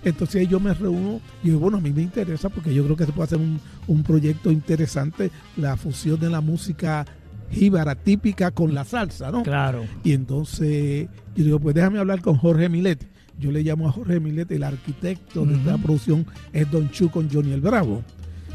Entonces 0.04 0.46
yo 0.48 0.60
me 0.60 0.72
reúno 0.74 1.20
y 1.42 1.48
digo, 1.48 1.60
bueno, 1.60 1.78
a 1.78 1.80
mí 1.80 1.90
me 1.90 2.02
interesa 2.02 2.48
porque 2.50 2.72
yo 2.74 2.84
creo 2.84 2.96
que 2.96 3.06
se 3.06 3.12
puede 3.12 3.24
hacer 3.26 3.38
un, 3.38 3.58
un 3.86 4.02
proyecto 4.02 4.50
interesante, 4.52 5.30
la 5.56 5.76
fusión 5.76 6.20
de 6.20 6.28
la 6.30 6.40
música 6.40 7.04
jíbara 7.50 7.94
típica 7.94 8.50
con 8.50 8.74
la 8.74 8.84
salsa, 8.84 9.30
¿no? 9.30 9.42
Claro. 9.42 9.84
Y 10.04 10.12
entonces 10.12 11.08
yo 11.34 11.44
digo, 11.44 11.58
pues 11.60 11.74
déjame 11.74 11.98
hablar 11.98 12.20
con 12.20 12.36
Jorge 12.36 12.68
Milet. 12.68 13.06
Yo 13.38 13.52
le 13.52 13.62
llamo 13.62 13.88
a 13.88 13.92
Jorge 13.92 14.18
Milet, 14.20 14.50
el 14.52 14.64
arquitecto 14.64 15.44
de 15.46 15.54
esta 15.54 15.78
producción 15.78 16.26
es 16.52 16.70
Don 16.70 16.90
Chu 16.90 17.08
con 17.10 17.30
Johnny 17.30 17.52
el 17.52 17.60
Bravo, 17.60 18.02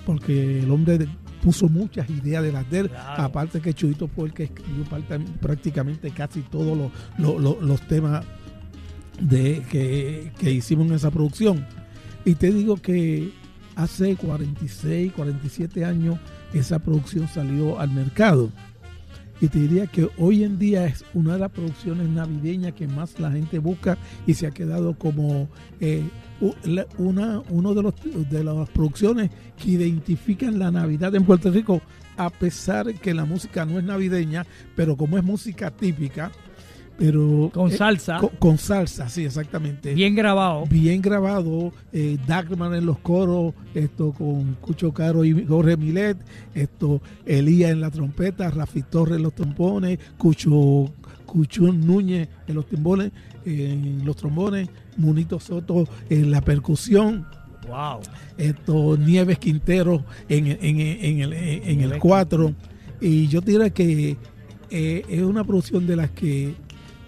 porque 0.06 0.60
el 0.60 0.70
hombre 0.72 0.98
de- 0.98 1.08
puso 1.42 1.68
muchas 1.68 2.10
ideas 2.10 2.42
de 2.44 2.52
las 2.54 2.70
de 2.72 2.80
él, 2.80 2.90
Claro. 2.90 3.24
aparte 3.24 3.60
que 3.60 3.74
Chuito 3.74 4.08
fue 4.08 4.28
el 4.28 4.34
que 4.34 4.44
escribió 4.44 4.84
parte- 4.86 5.20
prácticamente 5.42 6.10
casi 6.12 6.42
todos 6.42 6.78
los, 6.78 6.92
los- 7.18 7.42
los- 7.42 7.62
los 7.62 7.82
temas 7.88 8.26
de, 9.20 9.62
que, 9.70 10.32
que 10.40 10.52
hicimos 10.52 10.88
en 10.88 10.94
esa 10.94 11.12
producción. 11.12 11.66
Y 12.26 12.36
te 12.36 12.52
digo 12.52 12.78
que 12.78 13.32
hace 13.76 14.16
46, 14.16 15.12
47 15.14 15.84
años 15.86 16.18
esa 16.54 16.80
producción 16.80 17.28
salió 17.28 17.80
al 17.80 17.92
mercado. 17.92 18.50
Y 19.44 19.50
te 19.50 19.60
diría 19.60 19.88
que 19.88 20.10
hoy 20.20 20.46
en 20.46 20.58
día 20.58 20.86
es 20.86 21.04
una 21.14 21.34
de 21.34 21.40
las 21.40 21.52
producciones 21.52 22.08
navideñas 22.08 22.72
que 22.72 22.88
más 22.88 23.20
la 23.20 23.30
gente 23.30 23.60
busca 23.60 23.98
y 24.26 24.36
se 24.36 24.48
ha 24.48 24.52
quedado 24.52 24.98
como 24.98 25.50
eh, 25.82 26.02
una 26.98 27.42
uno 27.50 27.74
de 27.74 27.84
los 27.84 27.94
de 28.30 28.42
las 28.42 28.70
producciones 28.70 29.32
que 29.62 29.72
identifican 29.72 30.60
la 30.60 30.72
Navidad 30.72 31.14
en 31.14 31.26
Puerto 31.26 31.52
Rico, 31.52 31.82
a 32.16 32.30
pesar 32.30 32.94
que 32.94 33.14
la 33.14 33.26
música 33.26 33.66
no 33.66 33.80
es 33.80 33.84
navideña, 33.84 34.46
pero 34.78 34.96
como 34.96 35.18
es 35.18 35.26
música 35.26 35.72
típica, 35.72 36.32
pero 36.98 37.50
Con 37.54 37.72
eh, 37.72 37.76
salsa. 37.78 38.18
con, 38.18 38.30
con 38.40 38.58
salsa, 38.58 39.10
sí, 39.10 39.26
exactamente. 39.26 39.94
Bien 39.94 40.14
grabado. 40.16 40.66
Bien 40.68 41.02
grabado, 41.02 41.74
eh, 41.92 42.18
Dagmar 42.28 42.74
en 42.76 42.86
los 42.86 43.00
coros, 43.00 43.54
esto 43.74 44.12
con 44.14 44.54
Cucho 44.62 44.94
Caro 44.94 45.26
y 45.26 45.46
Jorge 45.46 45.76
Milet, 45.78 46.18
esto 46.54 47.02
Elías 47.26 47.72
en 47.72 47.82
la 47.82 47.90
trompeta, 47.92 48.50
Rafi 48.52 48.84
Torres 48.84 49.18
en 49.18 49.24
los 49.24 49.34
trombones, 49.34 49.98
Cucho, 50.18 50.92
Cucho 51.26 51.64
Núñez 51.74 52.30
en 52.48 52.56
los 52.56 52.68
timbones, 52.68 53.12
en 53.46 54.06
los 54.06 54.16
trombones, 54.16 54.70
Munito 54.98 55.40
Soto 55.40 55.88
en 56.10 56.30
la 56.32 56.42
percusión, 56.42 57.26
Wow. 57.68 58.02
esto 58.38 58.98
Nieves 58.98 59.40
Quintero 59.40 60.04
en, 60.30 60.48
en- 60.48 60.60
en 60.80 61.20
el, 61.22 61.34
en 61.34 61.70
el 61.70 61.78
Nieves 61.78 62.00
4 62.02 62.54
y 63.02 63.28
yo 63.30 63.40
diría 63.42 63.70
que 63.70 64.18
eh, 64.70 65.06
es 65.10 65.22
una 65.24 65.44
producción 65.46 65.88
de 65.88 65.96
las 65.96 66.10
que 66.12 66.56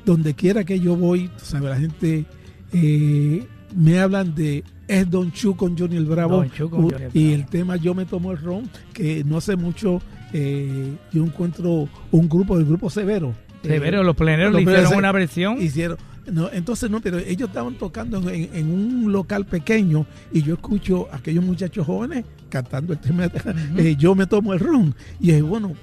donde 0.05 0.33
quiera 0.33 0.63
que 0.63 0.79
yo 0.79 0.95
voy, 0.95 1.27
tú 1.29 1.43
sabes, 1.45 1.69
la 1.69 1.77
gente 1.77 2.25
eh, 2.73 3.45
me 3.75 3.99
hablan 3.99 4.33
de 4.35 4.63
es 4.87 5.09
Don 5.09 5.31
Chu 5.31 5.55
con 5.55 5.77
Johnny 5.77 5.95
el 5.97 6.05
Bravo 6.05 6.37
Don 6.37 6.51
Chu 6.51 6.69
con 6.69 6.83
Johnny 6.89 7.05
el 7.05 7.11
y 7.13 7.23
Bravo. 7.29 7.35
el 7.41 7.45
tema 7.47 7.75
Yo 7.77 7.95
me 7.95 8.05
tomo 8.05 8.31
el 8.31 8.37
ron, 8.37 8.69
que 8.93 9.23
no 9.23 9.37
hace 9.37 9.55
mucho 9.55 9.99
eh, 10.33 10.93
yo 11.11 11.23
encuentro 11.23 11.87
un 12.11 12.29
grupo, 12.29 12.57
el 12.57 12.65
grupo 12.65 12.89
Severo. 12.89 13.33
Severo, 13.63 14.01
Eh, 14.01 14.03
los 14.03 14.15
pleneros 14.15 14.51
los 14.53 14.59
le 14.59 14.63
hicieron 14.63 14.83
pleneros 14.83 14.97
una 14.99 15.11
versión. 15.11 15.61
hicieron 15.61 15.97
no 16.31 16.49
entonces 16.51 16.89
no 16.89 17.01
pero 17.01 17.17
ellos 17.19 17.49
estaban 17.49 17.75
tocando 17.75 18.17
en, 18.29 18.49
en 18.53 18.71
un 18.71 19.11
local 19.11 19.45
pequeño 19.45 20.05
y 20.33 20.41
yo 20.41 20.55
escucho 20.55 21.07
a 21.11 21.17
aquellos 21.17 21.43
muchachos 21.43 21.85
jóvenes 21.85 22.25
cantando 22.49 22.93
el 22.93 22.99
tema 22.99 23.27
de, 23.27 23.91
eh, 23.91 23.95
yo 23.95 24.13
me 24.15 24.25
tomo 24.27 24.53
el 24.53 24.59
ron 24.59 24.95
y 25.19 25.31
es 25.31 25.41
bueno 25.43 25.73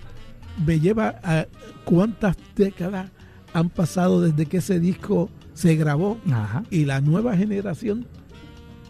me 0.67 0.79
lleva 0.81 1.17
a 1.23 1.47
cuántas 1.85 2.37
décadas 2.57 3.11
han 3.53 3.69
pasado 3.71 4.21
desde 4.21 4.47
que 4.47 4.59
ese 4.59 4.81
disco 4.81 5.31
se 5.55 5.77
grabó 5.77 6.19
Ajá. 6.31 6.65
y 6.71 6.85
la 6.85 7.01
nueva 7.01 7.37
generación 7.37 8.07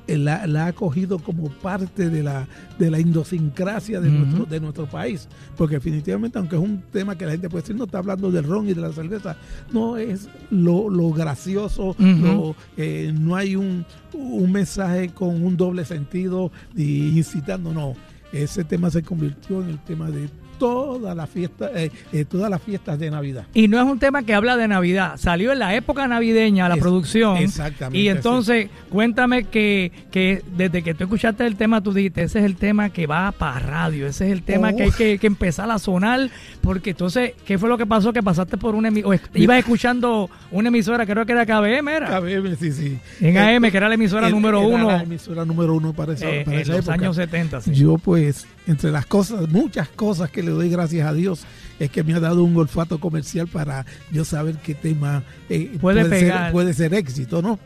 eh, 0.08 0.18
la, 0.18 0.46
la 0.46 0.66
ha 0.66 0.72
cogido 0.72 1.18
como 1.20 1.48
parte 1.48 2.10
de 2.10 2.22
la, 2.22 2.48
de 2.78 2.90
la 2.90 2.98
idiosincrasia 2.98 4.00
de, 4.00 4.10
nuestro, 4.10 4.46
de 4.46 4.60
nuestro 4.60 4.86
país. 4.86 5.28
Porque 5.56 5.76
definitivamente, 5.76 6.38
aunque 6.38 6.56
es 6.56 6.62
un 6.62 6.82
tema 6.92 7.16
que 7.16 7.24
la 7.24 7.32
gente 7.32 7.48
puede 7.48 7.62
decir, 7.62 7.76
no 7.76 7.84
está 7.84 7.98
hablando 7.98 8.30
del 8.30 8.44
ron 8.44 8.68
y 8.68 8.74
de 8.74 8.80
la 8.80 8.92
cerveza, 8.92 9.36
no 9.72 9.96
es 9.96 10.28
lo, 10.50 10.90
lo 10.90 11.10
gracioso, 11.10 11.94
lo, 11.98 12.56
eh, 12.76 13.12
no 13.16 13.36
hay 13.36 13.54
un, 13.54 13.86
un 14.12 14.50
mensaje 14.50 15.10
con 15.10 15.42
un 15.42 15.56
doble 15.56 15.84
sentido 15.84 16.50
y 16.76 17.16
incitando, 17.16 17.72
no. 17.72 17.94
Ese 18.32 18.64
tema 18.64 18.90
se 18.90 19.02
convirtió 19.02 19.62
en 19.62 19.68
el 19.68 19.78
tema 19.84 20.10
de 20.10 20.28
toda 20.66 21.12
la 21.16 21.26
fiesta, 21.26 21.70
eh, 21.74 21.90
eh, 22.12 22.24
todas 22.24 22.48
las 22.48 22.62
fiestas 22.62 22.96
de 22.96 23.10
Navidad. 23.10 23.46
Y 23.52 23.66
no 23.66 23.78
es 23.78 23.84
un 23.84 23.98
tema 23.98 24.22
que 24.22 24.32
habla 24.32 24.56
de 24.56 24.68
Navidad. 24.68 25.14
Salió 25.16 25.50
en 25.52 25.58
la 25.58 25.74
época 25.74 26.06
navideña 26.06 26.68
la 26.68 26.76
Es- 26.76 26.80
producción. 26.80 27.36
exactamente, 27.38 27.98
Y 27.98 28.08
entonces, 28.08 28.68
cuéntame 28.88 29.44
que, 29.44 29.90
que 30.12 30.42
desde 30.56 30.82
que 30.84 30.94
tú 30.94 31.02
escuchaste 31.04 31.44
el 31.46 31.56
tema, 31.56 31.80
tú 31.80 31.92
dijiste, 31.92 32.22
ese 32.22 32.38
es 32.38 32.44
el 32.44 32.54
tema 32.54 32.90
que 32.90 33.08
va 33.08 33.32
para 33.32 33.58
radio. 33.58 34.06
Ese 34.06 34.26
es 34.26 34.32
el 34.32 34.42
tema 34.44 34.70
Oh. 34.72 34.76
que 34.76 34.82
hay 34.84 34.90
que, 34.92 35.18
que 35.18 35.26
empezar 35.26 35.68
a 35.68 35.80
sonar. 35.80 36.30
Porque 36.60 36.90
entonces, 36.90 37.32
¿qué 37.44 37.58
fue 37.58 37.68
lo 37.68 37.76
que 37.76 37.86
pasó? 37.86 38.12
Que 38.12 38.22
pasaste 38.22 38.56
por 38.56 38.76
una 38.76 38.86
emisora. 38.88 39.18
Ibas 39.34 39.58
escuchando 39.58 40.30
una 40.52 40.68
emisora, 40.68 41.04
creo 41.06 41.26
que 41.26 41.32
era 41.32 41.44
KBM, 41.44 41.88
era. 41.92 42.20
KBM, 42.20 42.54
sí, 42.56 42.70
sí. 42.70 42.98
En 43.20 43.36
Eh, 43.36 43.56
AM, 43.56 43.68
que 43.70 43.76
era 43.76 43.88
la 43.88 43.96
emisora 43.96 44.30
número 44.30 44.60
uno. 44.60 44.88
La 44.92 45.02
emisora 45.02 45.44
número 45.44 45.74
uno 45.74 45.92
para 45.92 46.12
esa, 46.12 46.30
eh, 46.30 46.44
para 46.44 46.56
en 46.56 46.62
esa 46.62 46.72
los 46.72 46.80
época. 46.82 46.94
años 46.94 47.16
70. 47.16 47.60
sí. 47.62 47.72
Yo 47.74 47.98
pues, 47.98 48.46
entre 48.68 48.92
las 48.92 49.06
cosas, 49.06 49.48
muchas 49.48 49.88
cosas 49.88 50.30
que 50.30 50.42
le 50.42 50.51
doy 50.52 50.68
gracias 50.68 51.06
a 51.06 51.12
Dios, 51.12 51.42
es 51.78 51.90
que 51.90 52.02
me 52.04 52.14
ha 52.14 52.20
dado 52.20 52.44
un 52.44 52.56
olfato 52.56 52.98
comercial 53.00 53.48
para 53.48 53.84
yo 54.10 54.24
saber 54.24 54.56
qué 54.56 54.74
tema 54.74 55.22
eh, 55.48 55.76
Puede 55.80 56.08
ser, 56.08 56.52
puede 56.52 56.74
ser 56.74 56.94
éxito, 56.94 57.42
¿no? 57.42 57.58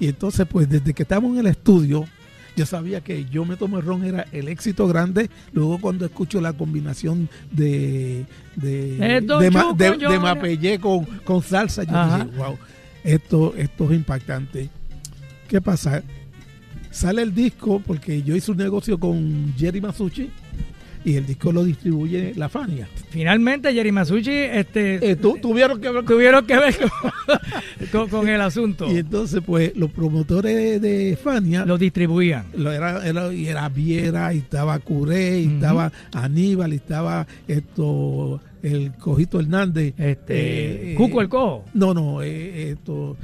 Y 0.00 0.08
entonces 0.08 0.46
pues 0.50 0.68
desde 0.68 0.92
que 0.94 1.02
estamos 1.04 1.32
en 1.32 1.38
el 1.40 1.46
estudio, 1.46 2.04
yo 2.56 2.66
sabía 2.66 3.00
que 3.00 3.24
yo 3.26 3.44
me 3.46 3.56
tomo 3.56 3.78
el 3.78 3.84
ron 3.84 4.04
era 4.04 4.26
el 4.30 4.48
éxito 4.48 4.86
grande. 4.86 5.30
Luego 5.54 5.78
cuando 5.80 6.04
escucho 6.04 6.38
la 6.40 6.52
combinación 6.52 7.28
de 7.50 8.26
de, 8.56 8.96
de, 8.98 9.50
ma- 9.50 9.62
Chuco, 9.62 9.74
de- 9.74 9.98
yo- 9.98 10.10
de 10.10 10.18
Mapellé 10.18 10.78
con, 10.78 11.04
con 11.24 11.42
salsa, 11.42 11.84
yo 11.84 11.96
Ajá. 11.96 12.24
dije, 12.24 12.36
wow, 12.36 12.58
esto, 13.04 13.54
esto 13.56 13.84
es 13.90 13.96
impactante. 13.96 14.68
¿Qué 15.48 15.60
pasa? 15.62 16.02
Sale 16.90 17.22
el 17.22 17.34
disco 17.34 17.80
porque 17.86 18.22
yo 18.22 18.36
hice 18.36 18.50
un 18.50 18.58
negocio 18.58 18.98
con 19.00 19.54
Jerry 19.56 19.80
Masucci 19.80 20.30
y 21.04 21.16
el 21.16 21.26
disco 21.26 21.50
lo 21.52 21.64
distribuye 21.64 22.32
la 22.36 22.48
Fania. 22.48 22.88
Finalmente, 23.10 23.72
Jerry 23.72 23.90
Masucci 23.92 24.30
este, 24.30 25.10
Eh, 25.10 25.16
tu- 25.16 25.38
tuvieron 25.38 25.80
que 25.80 25.88
ver 25.90 26.04
con- 26.04 26.14
tuvieron 26.14 26.46
que 26.46 26.56
ver 26.58 26.74
con, 26.78 26.90
con- 27.90 28.08
con 28.08 28.28
el 28.28 28.40
asunto. 28.40 28.90
Y 28.90 28.98
entonces, 28.98 29.40
pues, 29.44 29.76
los 29.76 29.90
promotores 29.90 30.80
de 30.80 31.18
Fania 31.22 31.64
Lo 31.66 31.78
distribuían. 31.78 32.46
lo 32.56 32.70
era, 32.72 33.06
era, 33.06 33.32
y 33.32 33.46
era 33.48 33.68
Viera, 33.68 34.32
y 34.34 34.38
estaba 34.38 34.78
Curé, 34.78 35.40
y 35.40 35.46
Ujú. 35.46 35.54
estaba 35.56 35.92
Aníbal, 36.12 36.72
y 36.72 36.76
estaba 36.76 37.26
esto 37.48 38.40
el 38.62 38.92
Cojito 38.94 39.40
Hernández. 39.40 39.94
Este, 39.98 40.92
Eh, 40.92 40.94
Cuco 40.96 41.20
el 41.20 41.28
Cojo. 41.28 41.64
No, 41.74 41.92
no, 41.94 42.22
eh, 42.22 42.70
esto 42.70 43.16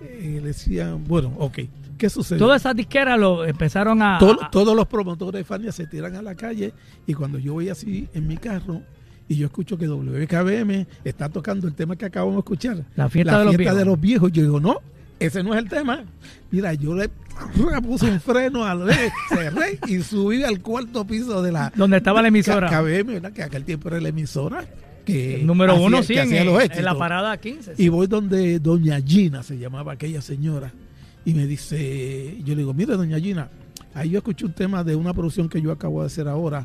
eh, 0.00 0.38
le 0.40 0.48
decían, 0.48 1.04
bueno, 1.06 1.32
ok, 1.38 1.58
¿qué 1.96 2.10
sucede? 2.10 2.38
Todas 2.38 2.62
esas 2.62 2.76
disqueras 2.76 3.18
lo 3.18 3.44
empezaron 3.44 4.02
a. 4.02 4.18
Todos 4.18 4.76
los 4.76 4.86
promotores 4.86 5.40
de 5.40 5.44
Fania 5.44 5.72
se 5.72 5.86
tiran 5.86 6.14
a 6.16 6.22
la 6.22 6.34
calle 6.34 6.72
y 7.06 7.14
cuando 7.14 7.38
yo 7.38 7.54
voy 7.54 7.68
así 7.68 8.08
en 8.14 8.26
mi 8.26 8.36
carro 8.36 8.82
y 9.28 9.36
yo 9.36 9.46
escucho 9.46 9.76
que 9.76 9.88
WKBM 9.88 10.86
está 11.04 11.28
tocando 11.28 11.66
el 11.66 11.74
tema 11.74 11.96
que 11.96 12.04
acabamos 12.04 12.36
de 12.36 12.40
escuchar, 12.40 12.84
La 12.94 13.08
fiesta 13.08 13.38
de 13.40 13.44
los 13.44 13.56
fiesta 13.56 13.74
de 13.74 13.84
los 13.84 14.00
viejos, 14.00 14.30
yo 14.32 14.42
digo, 14.42 14.60
no, 14.60 14.80
ese 15.18 15.42
no 15.42 15.54
es 15.54 15.58
el 15.58 15.68
tema. 15.68 16.04
Mira, 16.50 16.74
yo 16.74 16.94
le 16.94 17.08
puse 17.82 18.10
un 18.10 18.20
freno 18.20 18.64
al 18.64 18.86
rey, 18.86 19.08
cerré 19.28 19.78
y 19.88 20.02
subí 20.02 20.44
al 20.44 20.60
cuarto 20.60 21.06
piso 21.06 21.42
de 21.42 21.52
la 21.52 21.72
Donde 21.74 21.96
estaba 21.96 22.22
la 22.22 22.28
emisora. 22.28 22.68
KBM, 22.68 23.14
¿verdad? 23.14 23.32
que 23.32 23.42
aquel 23.42 23.64
tiempo 23.64 23.88
era 23.88 24.00
la 24.00 24.08
emisora. 24.08 24.64
Que 25.04 25.36
el 25.36 25.46
número 25.46 25.74
hacía- 25.74 25.86
uno, 25.86 26.02
sí, 26.02 26.14
en, 26.18 26.84
la 26.84 26.98
parada 26.98 27.36
15. 27.36 27.76
sí. 27.76 27.84
Y 27.84 27.88
voy 27.88 28.08
donde 28.08 28.58
doña 28.58 29.00
Gina, 29.00 29.44
se 29.44 29.56
llamaba 29.56 29.92
aquella 29.92 30.20
señora, 30.20 30.72
y 31.26 31.34
me 31.34 31.44
dice, 31.46 32.36
yo 32.44 32.54
le 32.54 32.60
digo, 32.60 32.72
mire 32.72 32.96
doña 32.96 33.18
Gina, 33.18 33.50
ahí 33.94 34.10
yo 34.10 34.18
escuché 34.18 34.46
un 34.46 34.52
tema 34.52 34.84
de 34.84 34.94
una 34.94 35.12
producción 35.12 35.48
que 35.48 35.60
yo 35.60 35.72
acabo 35.72 36.00
de 36.00 36.06
hacer 36.06 36.28
ahora, 36.28 36.64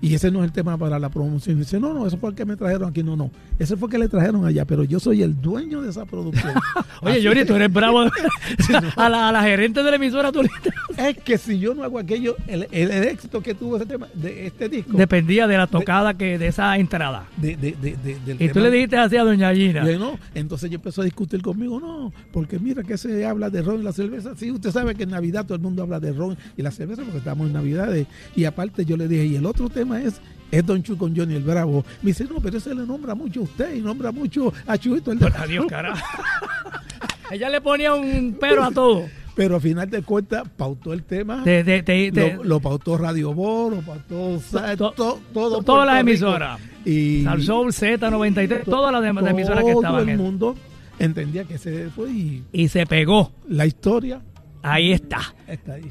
y 0.00 0.14
ese 0.14 0.30
no 0.30 0.40
es 0.40 0.46
el 0.46 0.52
tema 0.52 0.76
para 0.78 0.98
la 0.98 1.08
promoción. 1.08 1.56
Y 1.56 1.60
dice, 1.60 1.78
no, 1.80 1.92
no, 1.94 2.06
eso 2.06 2.16
fue 2.18 2.30
el 2.30 2.36
que 2.36 2.44
me 2.44 2.56
trajeron 2.56 2.88
aquí, 2.90 3.02
no, 3.02 3.16
no, 3.16 3.30
ese 3.58 3.76
fue 3.76 3.86
el 3.88 3.92
que 3.92 3.98
le 3.98 4.08
trajeron 4.08 4.44
allá, 4.46 4.64
pero 4.64 4.84
yo 4.84 4.98
soy 5.00 5.22
el 5.22 5.40
dueño 5.40 5.82
de 5.82 5.90
esa 5.90 6.04
producción. 6.06 6.52
Oye, 7.02 7.20
que- 7.22 7.44
tú 7.44 7.54
eres 7.54 7.72
bravo. 7.72 8.00
a, 8.96 9.08
la, 9.08 9.28
a 9.28 9.32
la 9.32 9.42
gerente 9.42 9.82
de 9.82 9.90
la 9.90 9.96
emisora 9.96 10.32
tú 10.32 10.42
le- 10.42 10.50
Es 11.08 11.16
que 11.18 11.38
si 11.38 11.58
yo 11.58 11.74
no 11.74 11.82
hago 11.84 11.98
aquello, 11.98 12.36
el, 12.46 12.66
el- 12.70 12.90
el 12.90 13.04
éxito 13.04 13.40
que 13.42 13.54
tuvo 13.54 13.76
ese 13.76 13.86
tema, 13.86 14.06
de 14.14 14.46
este 14.46 14.68
disco, 14.68 14.96
dependía 14.96 15.46
de 15.46 15.56
la 15.56 15.66
tocada 15.66 16.14
que 16.14 16.38
de 16.38 16.48
esa 16.48 16.76
entrada. 16.76 17.24
de, 17.36 17.56
de, 17.56 17.72
de, 17.80 17.96
de- 17.96 18.18
del 18.26 18.42
Y 18.42 18.48
tú 18.50 18.60
le 18.60 18.70
dijiste 18.70 18.96
así 18.98 19.16
a 19.16 19.24
Doña 19.24 19.54
Gina. 19.54 19.90
Y 19.90 19.98
no. 19.98 20.18
Entonces 20.34 20.70
yo 20.70 20.76
empezó 20.76 21.00
a 21.02 21.04
discutir 21.04 21.40
conmigo, 21.42 21.80
no, 21.80 22.12
porque 22.32 22.58
mira 22.58 22.82
que 22.82 22.96
se 22.98 23.24
habla 23.24 23.50
de 23.50 23.62
ron 23.62 23.80
y 23.80 23.84
la 23.84 23.92
cerveza. 23.92 24.34
Sí, 24.36 24.50
usted 24.50 24.70
sabe 24.70 24.94
que 24.94 25.04
en 25.04 25.10
Navidad 25.10 25.44
todo 25.46 25.54
el 25.56 25.62
mundo 25.62 25.82
habla 25.82 26.00
de 26.00 26.12
ron 26.12 26.36
y 26.56 26.62
la 26.62 26.70
cerveza 26.70 27.02
porque 27.02 27.18
estamos 27.18 27.46
en 27.46 27.52
Navidades. 27.54 28.06
Y 28.36 28.44
aparte 28.44 28.84
yo 28.84 28.96
le 28.96 29.08
dije, 29.08 29.24
y 29.26 29.36
el 29.36 29.46
otro 29.46 29.68
tema 29.68 29.89
es, 29.94 30.20
es 30.50 30.66
Don 30.66 30.82
Chu 30.82 30.96
con 30.96 31.14
Johnny 31.16 31.34
el 31.34 31.42
Bravo. 31.42 31.84
Me 32.02 32.08
dice, 32.10 32.24
no, 32.24 32.40
pero 32.40 32.58
ese 32.58 32.74
le 32.74 32.86
nombra 32.86 33.14
mucho 33.14 33.40
a 33.40 33.42
usted 33.44 33.74
y 33.74 33.80
nombra 33.80 34.12
mucho 34.12 34.52
a 34.66 34.76
Chuito. 34.78 35.12
El 35.12 35.18
Adiós, 35.24 35.66
carajo. 35.68 36.00
Ella 37.30 37.48
le 37.48 37.60
ponía 37.60 37.94
un 37.94 38.36
pero 38.40 38.64
a 38.64 38.70
todo. 38.70 39.04
Pero 39.36 39.54
al 39.54 39.60
final 39.60 39.88
de 39.88 40.02
cuentas 40.02 40.42
pautó 40.56 40.92
el 40.92 41.04
tema. 41.04 41.42
Te- 41.44 41.62
te- 41.62 41.82
te- 41.84 42.10
te- 42.12 42.34
lo, 42.34 42.44
lo 42.44 42.60
pautó 42.60 42.98
Radio 42.98 43.32
Bo, 43.32 43.70
lo 43.70 43.80
pautó 43.80 44.40
sa- 44.40 44.76
To- 44.76 44.90
to- 44.92 45.20
todo 45.32 45.62
todas 45.62 45.86
las 45.86 45.96
Rico. 46.04 46.10
emisoras. 46.10 46.60
Y 46.84 47.22
Salsoul, 47.24 47.68
Z93, 47.72 48.64
todas 48.64 48.92
las 48.92 49.02
demás 49.02 49.24
emisoras 49.26 49.64
que 49.64 49.70
todo 49.72 49.80
estaban. 49.82 50.02
el 50.02 50.08
en- 50.10 50.16
mundo 50.18 50.56
entendía 50.98 51.44
que 51.44 51.54
ese 51.54 51.88
fue 51.90 52.10
y 52.10 52.44
Y 52.52 52.68
se 52.68 52.84
pegó. 52.86 53.30
la 53.48 53.66
historia 53.66 54.20
Ahí 54.62 54.92
está. 54.92 55.20
está 55.46 55.74
ahí. 55.74 55.90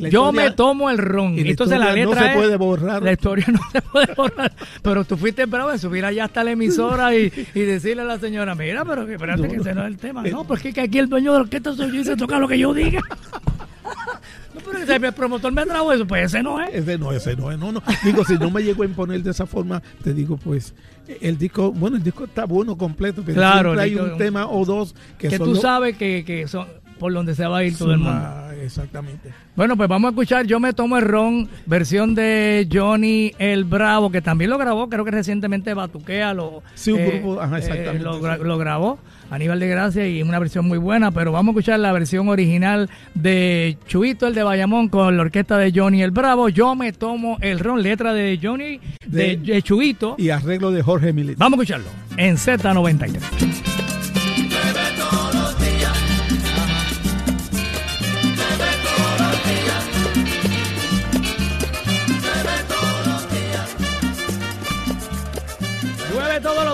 Yo 0.00 0.06
historia- 0.30 0.32
me 0.32 0.50
tomo 0.52 0.90
el 0.90 0.98
ron. 0.98 1.34
y 1.38 1.44
la 1.44 1.50
Entonces 1.50 1.78
la 1.78 1.92
letra 1.92 2.14
no 2.14 2.20
se 2.20 2.26
es- 2.28 2.34
puede 2.36 2.56
borrar. 2.56 3.02
La 3.02 3.12
historia 3.12 3.46
no 3.52 3.60
se 3.72 3.82
puede 3.82 4.14
borrar. 4.14 4.52
Pero 4.82 5.04
tú 5.04 5.16
fuiste 5.16 5.46
bravo 5.46 5.72
en 5.72 5.78
subir 5.78 6.04
allá 6.04 6.24
hasta 6.24 6.44
la 6.44 6.52
emisora 6.52 7.14
y, 7.14 7.32
y 7.54 7.60
decirle 7.60 8.02
a 8.02 8.06
la 8.06 8.18
señora, 8.18 8.54
mira, 8.54 8.84
pero 8.84 9.06
que 9.06 9.14
espérate 9.14 9.42
No, 9.42 9.48
que 9.48 9.56
ese 9.56 9.74
no 9.74 9.82
es 9.82 9.88
el 9.88 9.96
tema. 9.98 10.26
Eh, 10.26 10.30
No, 10.30 10.44
porque 10.44 10.68
es 10.68 10.74
que 10.74 10.80
aquí 10.82 10.98
el 10.98 11.08
dueño 11.08 11.32
de 11.32 11.38
la 11.38 11.42
orquesta 11.44 11.74
soy 11.74 11.92
yo 11.92 12.00
y 12.00 12.04
se 12.04 12.16
toca 12.16 12.38
lo 12.38 12.48
que 12.48 12.58
yo 12.58 12.72
diga. 12.74 13.00
No, 14.54 14.60
pero 14.64 14.78
ese 14.78 14.96
el 14.96 15.12
promotor 15.12 15.52
me 15.52 15.64
trajo 15.66 15.92
eso, 15.92 16.06
pues 16.06 16.24
ese 16.32 16.42
no 16.42 16.60
es. 16.60 16.74
Ese 16.74 16.96
no, 16.98 17.12
ese 17.12 17.36
no, 17.36 17.54
no, 17.56 17.72
no. 17.72 17.82
Digo, 18.04 18.24
si 18.24 18.34
no 18.38 18.50
me 18.50 18.62
llegó 18.62 18.82
a 18.82 18.86
imponer 18.86 19.22
de 19.22 19.30
esa 19.30 19.46
forma, 19.46 19.82
te 20.02 20.12
digo, 20.14 20.36
pues, 20.38 20.74
el 21.20 21.36
disco, 21.36 21.72
bueno, 21.72 21.96
el 21.96 22.02
disco 22.02 22.24
está 22.24 22.46
bueno, 22.46 22.76
completo, 22.76 23.22
pero 23.24 23.36
Claro, 23.36 23.74
siempre 23.74 23.82
hay 23.84 23.94
un 24.12 24.18
tema 24.18 24.46
o 24.48 24.64
dos 24.64 24.94
que, 25.18 25.28
Que 25.28 25.36
son 25.36 25.46
tú 25.48 25.52
los- 25.54 25.62
sabes 25.62 25.96
que, 25.96 26.24
que 26.24 26.48
son 26.48 26.66
por 26.98 27.12
donde 27.12 27.34
se 27.34 27.46
va 27.46 27.58
a 27.58 27.64
ir 27.64 27.76
todo 27.76 27.92
el 27.92 27.98
mundo. 27.98 28.18
Exactamente. 28.66 29.30
Bueno, 29.54 29.76
pues 29.76 29.88
vamos 29.88 30.08
a 30.08 30.10
escuchar 30.10 30.46
Yo 30.46 30.60
me 30.60 30.72
tomo 30.72 30.98
el 30.98 31.04
ron, 31.04 31.48
versión 31.66 32.14
de 32.14 32.68
Johnny 32.70 33.32
el 33.38 33.64
Bravo, 33.64 34.10
que 34.10 34.20
también 34.20 34.50
lo 34.50 34.58
grabó, 34.58 34.88
creo 34.88 35.04
que 35.04 35.10
recientemente 35.10 35.72
Batuquea 35.74 36.34
lo, 36.34 36.62
Sí, 36.74 36.92
un 36.92 37.06
grupo, 37.06 37.40
ajá, 37.40 37.58
exactamente, 37.58 38.00
lo, 38.04 38.14
sí. 38.20 38.42
lo 38.44 38.58
grabó, 38.58 38.98
Aníbal 39.30 39.58
de 39.60 39.68
Gracia, 39.68 40.06
y 40.08 40.22
una 40.22 40.38
versión 40.38 40.66
muy 40.68 40.78
buena, 40.78 41.10
pero 41.10 41.32
vamos 41.32 41.54
a 41.54 41.58
escuchar 41.58 41.80
la 41.80 41.92
versión 41.92 42.28
original 42.28 42.90
de 43.14 43.78
Chuito 43.88 44.26
el 44.26 44.34
de 44.34 44.42
Bayamón 44.42 44.88
con 44.88 45.16
la 45.16 45.22
orquesta 45.22 45.56
de 45.58 45.72
Johnny 45.74 46.02
el 46.02 46.10
Bravo. 46.10 46.48
Yo 46.48 46.74
me 46.74 46.92
tomo 46.92 47.38
el 47.40 47.58
ron, 47.58 47.82
letra 47.82 48.12
de 48.12 48.38
Johnny, 48.42 48.78
de, 49.06 49.36
De- 49.36 49.36
de 49.36 49.62
Chuito. 49.62 50.14
Y 50.18 50.30
arreglo 50.30 50.70
de 50.70 50.82
Jorge 50.82 51.12
Milito. 51.12 51.38
Vamos 51.38 51.58
a 51.58 51.62
escucharlo 51.62 51.88
en 52.16 52.36
Z93. 52.36 53.75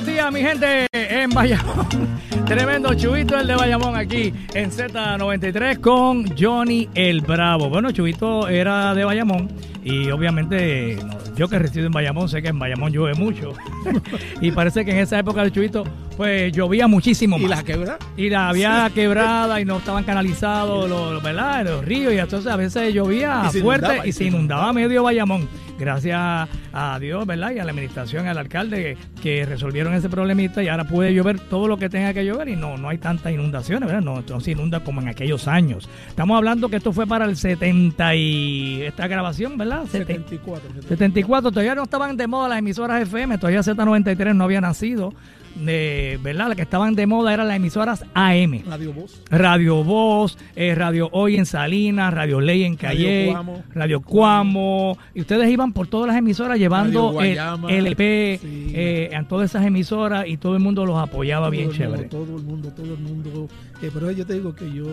Los 0.02 0.08
días, 0.08 0.32
mi 0.32 0.40
gente, 0.40 0.88
en 0.92 1.30
Bayamón. 1.30 1.86
Tremendo 2.44 2.92
chubito 2.94 3.38
el 3.38 3.46
de 3.46 3.54
Bayamón 3.54 3.94
aquí 3.94 4.34
en 4.52 4.68
Z93 4.68 5.78
con 5.78 6.36
Johnny 6.36 6.88
el 6.96 7.20
Bravo. 7.20 7.68
Bueno, 7.68 7.92
Chubito 7.92 8.48
era 8.48 8.96
de 8.96 9.04
Bayamón 9.04 9.48
y 9.84 10.10
obviamente 10.10 10.98
yo 11.36 11.46
que 11.46 11.56
resido 11.60 11.86
en 11.86 11.92
Bayamón 11.92 12.28
sé 12.28 12.42
que 12.42 12.48
en 12.48 12.58
Bayamón 12.58 12.92
llueve 12.92 13.14
mucho. 13.14 13.52
y 14.40 14.50
parece 14.50 14.84
que 14.84 14.90
en 14.90 14.98
esa 14.98 15.20
época 15.20 15.44
de 15.44 15.52
Chubito 15.52 15.84
pues 16.16 16.52
llovía 16.52 16.88
muchísimo 16.88 17.38
más. 17.38 17.46
¿Y 17.46 17.48
la 17.48 17.62
quebra? 17.62 17.98
Y 18.16 18.28
la 18.28 18.48
había 18.48 18.90
quebrada 18.92 19.60
y 19.60 19.64
no 19.64 19.76
estaban 19.76 20.02
canalizados 20.02 20.90
los, 20.90 21.22
¿verdad? 21.22 21.64
los 21.64 21.84
ríos 21.84 22.12
y 22.12 22.18
entonces 22.18 22.50
a 22.50 22.56
veces 22.56 22.92
llovía 22.92 23.44
Y 23.54 23.60
fuerte 23.60 23.86
inundaba, 23.86 24.06
y 24.08 24.12
se 24.12 24.24
inundaba 24.24 24.72
medio 24.72 25.04
Bayamón. 25.04 25.48
Gracias 25.82 26.48
a 26.72 26.98
Dios, 27.00 27.26
¿verdad? 27.26 27.50
Y 27.50 27.58
a 27.58 27.64
la 27.64 27.72
administración, 27.72 28.28
al 28.28 28.38
alcalde 28.38 28.96
que 29.20 29.44
resolvieron 29.44 29.92
ese 29.94 30.08
problemita 30.08 30.62
y 30.62 30.68
ahora 30.68 30.84
puede 30.84 31.12
llover 31.12 31.40
todo 31.40 31.66
lo 31.66 31.76
que 31.76 31.88
tenga 31.88 32.14
que 32.14 32.24
llover 32.24 32.48
y 32.50 32.54
no, 32.54 32.76
no 32.78 32.88
hay 32.88 32.98
tantas 32.98 33.32
inundaciones, 33.32 33.88
¿verdad? 33.88 34.00
No, 34.04 34.22
no 34.28 34.40
se 34.40 34.52
inunda 34.52 34.78
como 34.84 35.00
en 35.00 35.08
aquellos 35.08 35.48
años. 35.48 35.88
Estamos 36.08 36.36
hablando 36.36 36.68
que 36.68 36.76
esto 36.76 36.92
fue 36.92 37.04
para 37.08 37.24
el 37.24 37.36
70 37.36 38.14
y 38.14 38.82
esta 38.82 39.08
grabación, 39.08 39.58
¿verdad? 39.58 39.82
Seten- 39.86 40.24
74. 40.24 40.82
74, 40.88 41.50
todavía 41.50 41.74
no 41.74 41.82
estaban 41.82 42.16
de 42.16 42.28
moda 42.28 42.48
las 42.48 42.58
emisoras 42.60 43.02
FM, 43.02 43.38
todavía 43.38 43.60
Z93 43.62 44.34
no 44.36 44.44
había 44.44 44.60
nacido, 44.60 45.12
de, 45.56 46.18
¿verdad? 46.22 46.48
Las 46.48 46.56
que 46.56 46.62
estaban 46.62 46.94
de 46.94 47.06
moda 47.06 47.32
eran 47.32 47.48
las 47.48 47.56
emisoras 47.56 48.04
AM. 48.14 48.62
Radio 48.68 48.92
Voz. 48.92 49.22
Radio 49.30 49.84
Voz, 49.84 50.38
eh, 50.56 50.74
Radio 50.74 51.08
Hoy 51.12 51.36
en 51.36 51.46
Salinas, 51.46 52.12
Radio 52.12 52.40
Ley 52.40 52.64
en 52.64 52.76
Calle, 52.76 53.26
Radio 53.26 53.32
Cuamo. 53.32 53.64
Radio 53.74 54.00
Cuamo. 54.00 54.98
Y 55.14 55.20
ustedes 55.20 55.48
iban 55.50 55.72
por 55.72 55.86
todas 55.86 56.08
las 56.08 56.16
emisoras 56.16 56.58
llevando 56.58 57.20
el. 57.20 57.38
LP 57.68 58.38
Sí. 58.42 58.72
eh, 58.74 59.10
a 59.14 59.22
todas 59.24 59.50
esas 59.50 59.64
emisoras 59.66 60.26
y 60.26 60.36
todo 60.36 60.54
el 60.54 60.60
mundo 60.60 60.84
los 60.86 60.98
apoyaba 60.98 61.50
bien 61.50 61.66
mundo, 61.66 61.76
chévere. 61.78 62.04
todo 62.04 62.36
el 62.36 62.42
mundo, 62.44 62.70
todo 62.74 62.94
el 62.94 63.00
mundo. 63.00 63.48
Eh, 63.82 63.90
pero 63.92 64.10
yo 64.10 64.24
te 64.26 64.34
digo 64.34 64.54
que 64.54 64.72
yo 64.72 64.86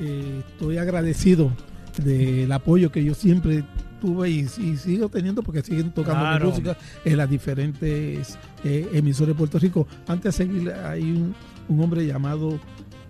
estoy 0.00 0.78
agradecido 0.78 1.50
del 2.02 2.50
apoyo 2.52 2.90
que 2.90 3.04
yo 3.04 3.14
siempre 3.14 3.64
tuve 4.02 4.28
y, 4.30 4.40
y 4.40 4.76
sigo 4.76 5.08
teniendo 5.08 5.42
porque 5.44 5.62
siguen 5.62 5.92
tocando 5.92 6.24
mi 6.24 6.50
música 6.50 6.76
en 7.04 7.16
las 7.16 7.30
diferentes 7.30 8.36
eh, 8.64 8.88
emisoras 8.92 9.28
de 9.28 9.34
Puerto 9.34 9.58
Rico. 9.60 9.86
Antes 10.08 10.36
de 10.36 10.44
seguir, 10.44 10.72
hay 10.72 11.02
un, 11.02 11.34
un 11.68 11.80
hombre 11.80 12.04
llamado 12.04 12.58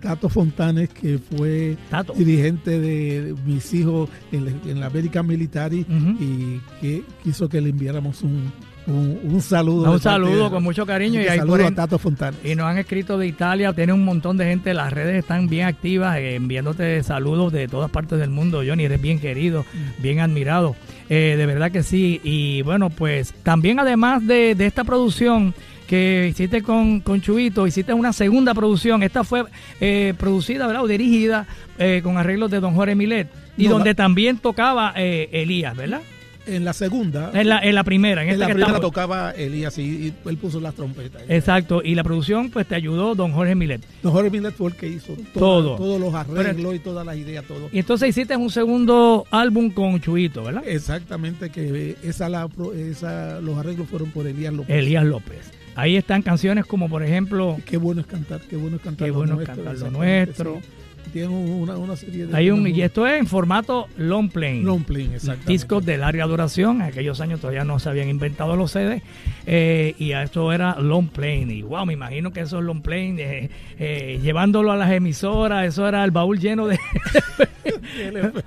Tato 0.01 0.29
Fontanes 0.29 0.91
que 0.91 1.19
fue 1.19 1.77
Tato. 1.89 2.13
dirigente 2.13 2.79
de 2.79 3.35
mis 3.47 3.73
hijos 3.73 4.11
en, 4.33 4.45
la- 4.45 4.71
en 4.71 4.81
la 4.81 4.87
American 4.87 5.27
Military 5.27 5.87
y 6.21 6.61
que 6.81 7.05
quiso 7.23 7.49
que 7.49 7.61
le 7.61 7.71
enviáramos 7.71 8.23
un, 8.23 8.53
un, 8.87 9.19
un 9.23 9.41
saludo. 9.41 9.93
Un 9.93 10.01
saludo 10.01 10.45
de- 10.45 10.51
con 10.51 10.63
mucho 10.63 10.85
cariño 10.87 11.21
y 11.21 11.27
ahí 11.27 11.39
saludo 11.39 11.67
a 11.67 11.71
Tato 11.73 11.99
Fontanes. 11.99 12.41
Y 12.45 12.55
nos 12.55 12.67
han 12.67 12.79
escrito 12.79 13.17
de 13.19 13.27
Italia, 13.27 13.73
tiene 13.73 13.93
un 13.93 14.05
montón 14.05 14.37
de 14.37 14.45
gente, 14.47 14.75
las 14.75 14.93
redes 14.93 15.17
están 15.17 15.49
bien 15.49 15.67
activas, 15.67 16.19
eh, 16.19 16.35
enviándote 16.37 17.03
saludos 17.03 17.53
de 17.53 17.69
todas 17.69 17.91
partes 17.91 18.19
del 18.19 18.31
mundo, 18.31 18.63
Johnny, 18.67 18.85
eres 18.85 19.01
bien 19.01 19.19
querido, 19.21 19.65
bien 19.99 20.21
admirado, 20.21 20.75
Eh, 21.09 21.35
de 21.37 21.47
verdad 21.47 21.71
que 21.71 21.83
sí. 21.83 22.21
Y 22.25 22.63
bueno, 22.63 22.89
pues 22.91 23.35
también 23.43 23.79
además 23.79 24.27
de, 24.27 24.55
de 24.55 24.67
esta 24.67 24.83
producción 24.85 25.53
que 25.87 26.29
hiciste 26.31 26.63
con, 26.63 27.01
con 27.01 27.21
Chubito, 27.21 27.67
hiciste 27.67 27.93
una 27.93 28.15
segunda 28.15 28.55
producción, 28.55 29.03
esta 29.03 29.25
fue 29.25 29.45
eh, 29.81 30.15
producida, 30.17 30.67
¿verdad? 30.67 30.85
O 30.85 30.87
dirigida 30.89 31.47
eh, 31.79 32.01
con 32.03 32.17
arreglos 32.17 32.51
de 32.51 32.61
Don 32.61 32.75
Jorge 32.75 32.95
Milet, 32.95 33.29
y 33.59 33.65
No, 33.65 33.73
donde 33.75 33.95
también 33.95 34.39
tocaba 34.39 34.95
eh, 34.97 35.29
Elías, 35.33 35.77
¿verdad? 35.77 36.01
En 36.47 36.65
la 36.65 36.73
segunda, 36.73 37.31
En 37.35 37.49
la, 37.49 37.61
en 37.61 37.75
la 37.75 37.85
primera, 37.85 38.23
en, 38.23 38.29
en 38.29 38.35
esta 38.35 38.41
la 38.41 38.47
que 38.49 38.55
primera 38.55 38.73
estamos- 38.73 38.91
tocaba 38.93 39.31
Elías 39.31 39.79
y, 39.79 39.83
y 39.83 40.15
él 40.29 40.37
puso 40.37 40.61
las 40.61 40.75
trompetas. 40.75 41.23
Exacto, 41.29 41.83
y 41.85 41.95
la 41.95 42.03
producción 42.03 42.51
pues 42.51 42.67
te 42.67 42.75
ayudó 42.75 43.15
Don 43.15 43.33
Jorge 43.33 43.55
Milet. 43.55 43.81
Don 44.03 44.13
Jorge 44.13 44.31
Millet 44.31 44.53
fue 44.53 44.71
el 44.71 44.77
que 44.77 44.89
hizo 44.89 45.15
todo, 45.35 45.41
Todo. 45.63 45.77
todos 45.77 46.01
los 46.01 46.13
arreglos 46.15 46.75
y 46.75 46.79
todas 46.81 47.07
las 47.07 47.17
ideas, 47.17 47.45
todo. 47.47 47.69
Y 47.73 47.79
entonces 47.79 48.09
hiciste 48.09 48.37
un 48.37 48.51
segundo 48.51 49.25
álbum 49.31 49.71
con 49.71 50.01
Chuito, 50.01 50.43
¿verdad? 50.43 50.63
Exactamente, 50.67 51.51
que 51.51 51.97
esa, 52.03 52.29
la, 52.29 52.49
esa 52.77 53.41
los 53.41 53.57
arreglos 53.59 53.89
fueron 53.89 54.11
por 54.11 54.27
Elías 54.27 54.53
López. 54.53 54.75
Elías 54.77 55.05
López. 55.05 55.39
Ahí 55.75 55.97
están 55.97 56.23
canciones 56.23 56.67
como 56.67 56.89
por 56.89 57.03
ejemplo, 57.03 57.57
Qué 57.65 57.77
bueno 57.77 58.01
es 58.01 58.07
cantar, 58.07 58.41
qué 58.43 58.57
bueno 58.57 58.77
es 58.77 58.83
cantar 58.83 59.07
Qué 59.07 59.11
bueno 59.11 59.41
es 59.41 59.47
cantar 59.47 59.79
lo 59.79 59.91
nuestro. 59.91 60.61
una, 61.29 61.77
una 61.77 61.97
serie 61.97 62.27
de... 62.27 62.37
hay 62.37 62.51
un 62.51 62.67
y 62.67 62.83
esto 62.83 63.07
es 63.07 63.19
en 63.19 63.27
formato 63.27 63.89
long 63.97 64.29
plane. 64.29 64.63
Long 64.63 64.85
playing, 64.85 65.15
exactamente. 65.15 65.53
Discos 65.53 65.85
de 65.85 65.97
larga 65.99 66.27
duración, 66.27 66.77
en 66.77 66.83
aquellos 66.83 67.21
años 67.21 67.41
todavía 67.41 67.65
no 67.65 67.79
se 67.79 67.89
habían 67.89 68.09
inventado 68.09 68.55
los 68.57 68.73
CDs 68.73 69.03
eh, 69.47 69.95
y 69.99 70.13
esto 70.13 70.53
era 70.53 70.79
long 70.79 71.09
plane 71.09 71.55
y 71.55 71.63
wow, 71.63 71.87
me 71.87 71.95
imagino 71.95 72.33
que 72.33 72.41
esos 72.41 72.63
long 72.63 72.83
plane 72.83 73.17
eh, 73.19 73.51
eh, 73.79 74.21
llevándolo 74.23 74.73
a 74.73 74.77
las 74.77 74.91
emisoras, 74.91 75.67
eso 75.67 75.89
era 75.89 76.05
el 76.05 76.11
baúl 76.11 76.39
lleno 76.39 76.67
de 76.67 76.79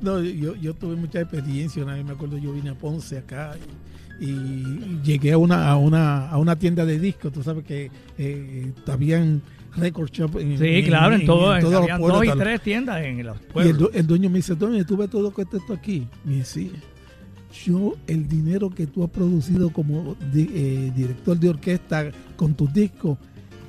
No, 0.00 0.22
yo, 0.22 0.54
yo 0.54 0.74
tuve 0.74 0.94
mucha 0.94 1.20
experiencia. 1.20 1.82
Una 1.82 1.94
vez 1.94 2.04
me 2.04 2.12
acuerdo, 2.12 2.38
yo 2.38 2.52
vine 2.52 2.70
a 2.70 2.74
Ponce 2.74 3.18
acá 3.18 3.56
y, 3.56 3.97
y 4.20 5.00
llegué 5.04 5.32
a 5.32 5.38
una, 5.38 5.68
a, 5.68 5.76
una, 5.76 6.28
a 6.28 6.38
una 6.38 6.56
tienda 6.56 6.84
de 6.84 6.98
discos. 6.98 7.32
Tú 7.32 7.42
sabes 7.42 7.64
que 7.64 7.90
eh, 8.18 8.72
habían 8.86 9.42
record 9.76 10.10
shop 10.10 10.38
en, 10.38 10.58
Sí, 10.58 10.82
claro, 10.84 11.14
en, 11.14 11.24
todo, 11.26 11.54
en, 11.54 11.60
todos 11.62 11.74
los 11.88 11.98
pueblos, 11.98 12.26
dos 12.26 12.34
y 12.34 12.38
tres 12.38 12.60
tiendas 12.62 13.04
en 13.04 13.24
los 13.24 13.36
Y 13.36 13.40
el, 13.40 13.46
pueblos. 13.52 13.90
el 13.94 14.06
dueño 14.06 14.28
me 14.30 14.36
dice, 14.38 14.56
Tony, 14.56 14.82
tú 14.84 14.96
ves 14.96 15.08
todo 15.10 15.32
esto 15.36 15.72
aquí. 15.72 16.06
Me 16.24 16.36
dice, 16.36 16.44
sí. 16.44 16.72
Yo, 17.64 17.94
el 18.06 18.28
dinero 18.28 18.68
que 18.70 18.86
tú 18.86 19.02
has 19.02 19.10
producido 19.10 19.70
como 19.70 20.16
di- 20.32 20.50
eh, 20.52 20.92
director 20.94 21.38
de 21.38 21.48
orquesta 21.48 22.10
con 22.36 22.54
tus 22.54 22.72
discos, 22.72 23.16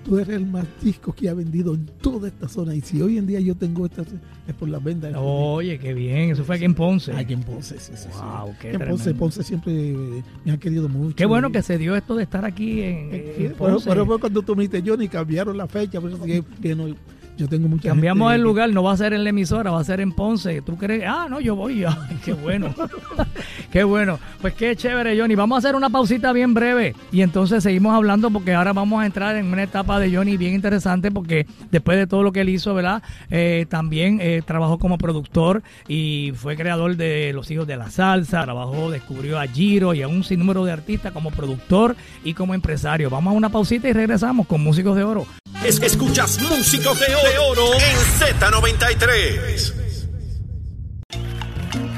tú 0.10 0.18
eres 0.18 0.36
el 0.36 0.46
más 0.48 0.66
disco 0.82 1.14
que 1.14 1.30
ha 1.30 1.36
vendido 1.36 1.76
en 1.76 1.86
toda 2.02 2.30
esta 2.30 2.50
zona. 2.50 2.74
Y 2.74 2.82
si 2.82 3.00
hoy 3.00 3.20
en 3.20 3.28
día 3.28 3.40
yo 3.40 3.54
tengo 3.54 3.86
esta, 3.86 4.02
es 4.02 4.56
por 4.56 4.68
la 4.68 4.80
venta 4.80 5.06
de 5.06 5.14
estos 5.14 5.24
discos. 5.24 5.50
Oye, 5.58 5.78
qué 5.78 5.94
bien, 5.94 6.32
eso 6.32 6.44
fue 6.44 6.56
aquí 6.56 6.66
en 6.66 6.74
Ponce. 6.74 7.14
Aquí 7.14 7.34
en 7.34 7.44
Ponce, 7.44 7.80
sí, 7.80 7.92
sí, 7.96 8.08
sí. 8.12 8.20
Wow, 8.20 8.56
qué 8.60 8.72
En 8.72 8.80
Ponce. 8.80 9.14
Ponce 9.14 9.44
siempre 9.44 9.72
eh, 9.92 10.24
me 10.44 10.52
han 10.52 10.58
querido 10.58 10.90
mucho. 10.90 11.16
Qué 11.16 11.28
bueno 11.28 11.52
que 11.52 11.62
se 11.62 11.78
dio 11.78 11.96
esto 11.96 12.16
de 12.16 12.24
estar 12.24 12.44
aquí 12.44 12.82
en, 12.82 13.14
eh, 13.14 13.36
en 13.38 13.44
pero, 13.54 13.56
Ponce. 13.56 13.88
pero 13.88 14.06
fue 14.08 14.20
cuando 14.20 14.42
tú 14.42 14.56
me 14.56 14.64
dijiste, 14.64 14.90
Johnny, 14.90 15.08
cambiaron 15.08 15.56
la 15.56 15.68
fecha. 15.68 16.02
Pero 16.02 16.18
que 16.60 16.76
no, 16.76 16.88
yo 17.40 17.48
tengo 17.48 17.68
mucha 17.68 17.90
Cambiamos 17.90 18.28
gente 18.30 18.36
el 18.36 18.42
que- 18.42 18.44
lugar, 18.44 18.70
no 18.72 18.84
va 18.84 18.92
a 18.94 18.98
ser 18.98 19.14
en 19.14 19.24
la 19.24 19.30
emisora, 19.32 19.72
va 19.72 19.80
a 19.80 19.84
ser 19.84 20.02
en 20.02 20.12
Ponce. 20.12 20.62
¿Tú 20.62 20.78
crees? 20.78 21.04
Ah, 21.08 21.28
no, 21.30 21.40
yo 21.40 21.56
voy. 21.56 21.84
Ay, 21.86 22.20
qué 22.24 22.34
bueno. 22.34 22.74
qué 23.72 23.84
bueno. 23.84 24.20
Pues 24.42 24.54
qué 24.54 24.76
chévere, 24.76 25.18
Johnny. 25.20 25.36
Vamos 25.36 25.56
a 25.56 25.60
hacer 25.60 25.76
una 25.76 25.90
pausita 25.90 26.32
bien 26.34 26.54
breve 26.54 26.96
y 27.12 27.22
entonces 27.22 27.64
seguimos 27.64 27.94
hablando 27.96 28.30
porque 28.30 28.54
ahora 28.54 28.74
vamos 28.74 29.02
a 29.02 29.06
entrar 29.06 29.36
en 29.36 29.46
una 29.48 29.64
etapa 29.64 30.00
de 30.00 30.14
Johnny 30.16 30.38
bien 30.38 30.54
interesante 30.54 31.12
porque 31.12 31.46
después 31.72 31.98
de 31.98 32.08
todo 32.08 32.24
lo 32.24 32.32
que 32.32 32.42
él 32.42 32.50
hizo, 32.50 32.74
¿verdad? 32.74 33.02
Eh, 33.30 33.66
también 33.70 34.20
eh, 34.22 34.42
trabajó 34.46 34.78
como 34.78 34.98
productor 34.98 35.64
y 35.88 36.32
fue 36.36 36.56
creador 36.56 36.96
de 36.96 37.32
Los 37.34 37.50
Hijos 37.52 37.68
de 37.68 37.78
la 37.78 37.90
Salsa. 37.90 38.44
Trabajó, 38.44 38.92
descubrió 38.92 39.40
a 39.40 39.48
Giro 39.48 39.94
y 39.94 40.02
a 40.02 40.08
un 40.08 40.24
sinnúmero 40.24 40.66
de 40.66 40.72
artistas 40.72 41.12
como 41.12 41.32
productor 41.32 41.96
y 42.24 42.34
como 42.34 42.54
empresario. 42.54 43.10
Vamos 43.10 43.32
a 43.34 43.38
una 43.38 43.50
pausita 43.50 43.88
y 43.90 43.94
regresamos 43.94 44.48
con 44.48 44.62
Músicos 44.62 44.96
de 44.96 45.04
Oro. 45.04 45.26
Es- 45.66 45.82
escuchas 45.82 46.40
Músicos 46.42 47.00
de 47.00 47.08
Oro, 47.16 47.29
de 47.30 47.38
Oro 47.38 47.74
en 47.74 47.98
Z93. 48.20 49.74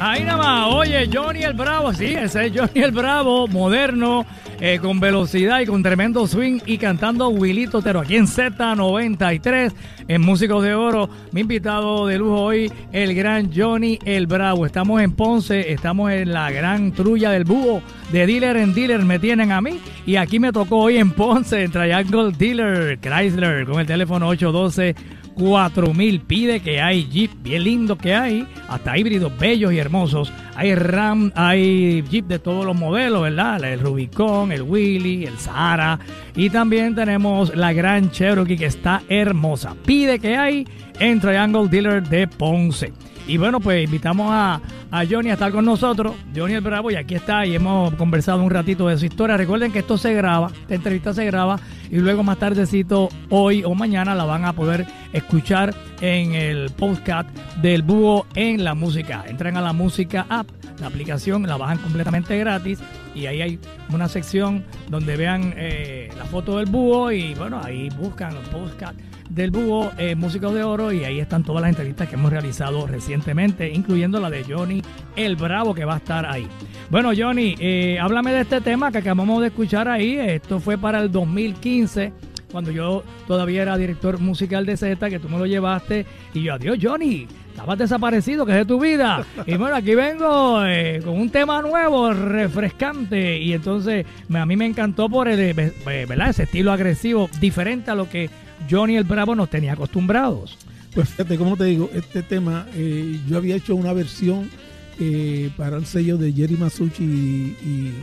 Ahí 0.04 0.24
nada 0.24 0.38
más, 0.38 0.74
oye, 0.74 1.08
Johnny 1.14 1.44
el 1.44 1.54
Bravo, 1.54 1.94
sí, 1.94 2.16
ese 2.16 2.48
es 2.48 2.54
Johnny 2.56 2.82
el 2.82 2.92
Bravo, 2.92 3.48
moderno, 3.48 4.26
eh, 4.60 4.80
con 4.82 5.00
velocidad 5.00 5.60
y 5.60 5.68
con 5.68 5.84
tremendo 5.84 6.26
swing 6.26 6.60
y 6.66 6.80
cantando 6.80 7.30
Wilito 7.30 7.78
Otero 7.78 8.00
aquí 8.00 8.16
en 8.16 8.26
Z93, 8.26 9.72
en 10.08 10.22
Músicos 10.22 10.64
de 10.64 10.74
Oro. 10.74 11.08
Mi 11.32 11.42
invitado 11.42 12.08
de 12.08 12.18
lujo 12.18 12.42
hoy, 12.42 12.74
el 12.92 13.14
gran 13.14 13.52
Johnny 13.56 14.00
el 14.04 14.26
Bravo. 14.26 14.66
Estamos 14.66 15.04
en 15.04 15.12
Ponce, 15.12 15.72
estamos 15.72 16.12
en 16.12 16.34
la 16.34 16.50
gran 16.50 16.94
trulla 16.94 17.30
del 17.30 17.44
búho, 17.44 17.84
de 18.12 18.26
dealer 18.26 18.58
en 18.58 18.74
dealer 18.74 19.04
me 19.04 19.20
tienen 19.20 19.52
a 19.52 19.62
mí. 19.62 19.80
Y 20.08 20.16
aquí 20.16 20.40
me 20.40 20.52
tocó 20.52 20.78
hoy 20.78 20.98
en 20.98 21.12
Ponce, 21.12 21.62
en 21.62 21.72
Triangle 21.72 22.32
Dealer 22.36 23.00
Chrysler, 23.00 23.68
con 23.68 23.80
el 23.80 23.86
teléfono 23.86 24.30
812. 24.30 25.21
4000. 25.36 26.22
Pide 26.22 26.60
que 26.60 26.82
hay 26.82 27.06
Jeep 27.06 27.32
bien 27.42 27.64
lindo 27.64 27.98
que 27.98 28.14
hay, 28.14 28.48
hasta 28.68 28.98
híbridos 28.98 29.38
bellos 29.38 29.74
y 29.74 29.80
hermosos. 29.80 30.32
Hay 30.56 30.76
Ram, 30.76 31.32
hay 31.36 32.04
Jeep 32.04 32.28
de 32.28 32.40
todos 32.40 32.66
los 32.66 32.76
modelos, 32.76 33.24
¿verdad? 33.24 33.64
El 33.64 33.80
Rubicon, 33.80 34.52
el 34.52 34.64
Willy, 34.64 35.26
el 35.26 35.38
Sahara. 35.38 36.00
Y 36.36 36.50
también 36.50 36.96
tenemos 36.96 37.56
la 37.56 37.74
Gran 37.74 38.12
Cherokee 38.12 38.58
que 38.58 38.66
está 38.66 39.02
hermosa. 39.10 39.76
Pide 39.86 40.20
que 40.20 40.38
hay 40.38 40.68
en 41.00 41.20
Triangle 41.20 41.68
Dealer 41.68 42.08
de 42.08 42.28
Ponce. 42.28 42.94
Y 43.28 43.38
bueno, 43.38 43.60
pues 43.60 43.84
invitamos 43.86 44.28
a, 44.32 44.62
a, 44.90 45.06
Johnny 45.06 45.30
a 45.30 45.34
estar 45.34 45.52
con 45.52 45.64
nosotros, 45.64 46.14
Johnny 46.36 46.56
el 46.56 46.62
Bravo, 46.62 46.92
y 46.92 46.96
aquí 46.96 47.16
está, 47.16 47.46
y 47.46 47.56
hemos 47.56 47.94
conversado 47.96 48.44
un 48.44 48.50
ratito 48.50 48.88
de 48.88 48.98
su 48.98 49.06
historia. 49.06 49.38
Recuerden 49.38 49.72
que 49.72 49.80
esto 49.80 49.98
se 49.98 50.14
graba, 50.14 50.52
esta 50.62 50.76
entrevista 50.76 51.14
se 51.14 51.26
graba, 51.26 51.60
y 51.90 51.98
luego 51.98 52.24
más 52.24 52.40
tardecito, 52.40 53.10
hoy 53.30 53.64
o 53.64 53.74
mañana, 53.76 54.16
la 54.16 54.26
van 54.26 54.46
a 54.46 54.54
poder 54.54 54.86
escuchar 55.14 55.74
en 56.02 56.34
el 56.34 56.72
podcast 56.72 57.30
del 57.62 57.84
Búho 57.84 58.26
en 58.36 58.64
la 58.64 58.74
música. 58.74 59.24
Entran 59.28 59.56
a 59.56 59.62
la 59.62 59.74
música 59.74 60.26
app, 60.28 60.48
la 60.80 60.88
aplicación, 60.88 61.44
la 61.44 61.58
bajan 61.58 61.78
completamente 61.78 62.38
gratis, 62.38 62.80
y 63.14 63.28
ahí 63.28 63.42
hay 63.42 63.60
una 63.90 64.08
sección 64.08 64.66
donde 64.90 65.16
vean 65.16 65.54
eh, 65.56 66.10
la 66.18 66.26
foto 66.26 66.58
del 66.58 66.66
búho, 66.66 67.12
y 67.12 67.34
bueno, 67.36 67.62
ahí 67.64 67.90
buscan 67.90 68.36
el 68.36 68.44
podcast 68.50 68.96
del 69.34 69.52
Búho, 69.52 69.92
eh, 69.98 70.16
Músicos 70.16 70.54
de 70.54 70.64
Oro, 70.64 70.92
y 70.92 71.06
ahí 71.06 71.20
están 71.20 71.44
todas 71.44 71.62
las 71.62 71.70
entrevistas 71.70 72.10
que 72.10 72.16
hemos 72.16 72.32
realizado 72.32 72.86
recientemente, 72.86 73.70
incluyendo 73.70 74.20
la 74.20 74.30
de 74.30 74.44
Johnny 74.44 74.82
el 75.16 75.36
Bravo, 75.36 75.74
que 75.74 75.86
va 75.86 75.96
a 75.96 75.98
estar 75.98 76.26
ahí. 76.26 76.48
Bueno, 76.90 77.12
Johnny, 77.18 77.56
eh, 77.60 77.98
háblame 78.00 78.34
de 78.34 78.42
este 78.42 78.60
tema 78.60 78.92
que 78.92 78.98
acabamos 78.98 79.42
de 79.42 79.48
escuchar 79.48 79.88
ahí. 79.88 80.18
Esto 80.18 80.60
fue 80.60 80.78
para 80.78 81.00
el 81.00 81.12
2015, 81.12 82.12
cuando 82.52 82.72
yo 82.72 83.04
todavía 83.28 83.62
era 83.62 83.78
director 83.78 84.20
musical 84.20 84.66
de 84.66 84.76
Z, 84.76 85.10
que 85.10 85.20
tú 85.20 85.30
me 85.30 85.38
lo 85.38 85.46
llevaste, 85.46 86.06
y 86.34 86.44
yo, 86.44 86.54
adiós, 86.56 86.78
Johnny. 86.82 87.28
Estabas 87.52 87.78
desaparecido, 87.78 88.46
que 88.46 88.54
es 88.54 88.60
de 88.60 88.66
tu 88.66 88.80
vida. 88.80 89.26
Y 89.46 89.56
bueno, 89.56 89.76
aquí 89.76 89.94
vengo 89.94 90.66
eh, 90.66 91.02
con 91.04 91.20
un 91.20 91.30
tema 91.30 91.62
nuevo, 91.62 92.14
refrescante. 92.14 93.40
Y 93.40 93.52
entonces 93.52 94.06
a 94.34 94.46
mí 94.46 94.56
me 94.56 94.66
encantó 94.66 95.10
por 95.10 95.28
el, 95.28 95.54
¿verdad? 95.86 96.30
ese 96.30 96.44
estilo 96.44 96.72
agresivo, 96.72 97.30
diferente 97.42 97.92
a 97.92 97.96
lo 97.96 98.10
que 98.10 98.30
Johnny 98.72 98.96
el 98.96 99.04
Bravo 99.04 99.36
nos 99.36 99.50
tenía 99.50 99.74
acostumbrados. 99.74 100.58
Pues 100.96 101.10
fíjate, 101.10 101.38
como 101.38 101.58
te 101.58 101.66
digo, 101.66 101.90
este 101.94 102.24
tema, 102.24 102.68
eh, 102.74 103.20
yo 103.28 103.38
había 103.38 103.56
hecho 103.56 103.76
una 103.76 103.94
versión 103.94 104.50
eh, 105.00 105.50
para 105.58 105.78
el 105.78 105.86
sello 105.86 106.18
de 106.18 106.32
Jerry 106.32 106.56
Masucci 106.56 107.04
y, 107.04 107.94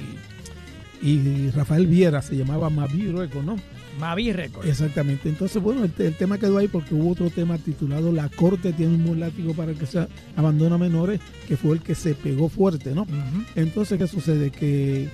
y, 1.03 1.09
y, 1.11 1.51
Rafael 1.51 1.87
Viera, 1.87 2.23
se 2.23 2.37
llamaba 2.37 2.71
Mavi 2.71 3.11
Record, 3.13 3.45
¿no? 3.45 3.57
Mavi. 3.99 4.31
Exactamente. 4.65 5.29
Entonces, 5.29 5.61
bueno, 5.61 5.85
el, 5.85 5.93
el, 5.99 6.15
tema 6.15 6.39
quedó 6.39 6.59
ahí 6.59 6.69
porque 6.69 6.95
hubo 6.95 7.11
otro 7.11 7.31
tema 7.31 7.59
titulado 7.59 8.13
La 8.13 8.29
Corte 8.29 8.73
tiene 8.73 8.95
un 8.95 9.05
buen 9.05 9.21
látigo 9.21 9.55
para 9.55 9.75
que 9.75 9.87
se 9.87 10.07
abandona 10.37 10.79
menores, 10.79 11.21
que 11.47 11.57
fue 11.57 11.77
el 11.77 11.83
que 11.83 11.95
se 11.95 12.15
pegó 12.15 12.49
fuerte, 12.49 12.95
¿no? 12.95 13.03
Uh 13.03 13.07
-huh. 13.07 13.47
Entonces, 13.57 13.99
¿qué 13.99 14.07
sucede? 14.07 14.51
Que 14.51 15.09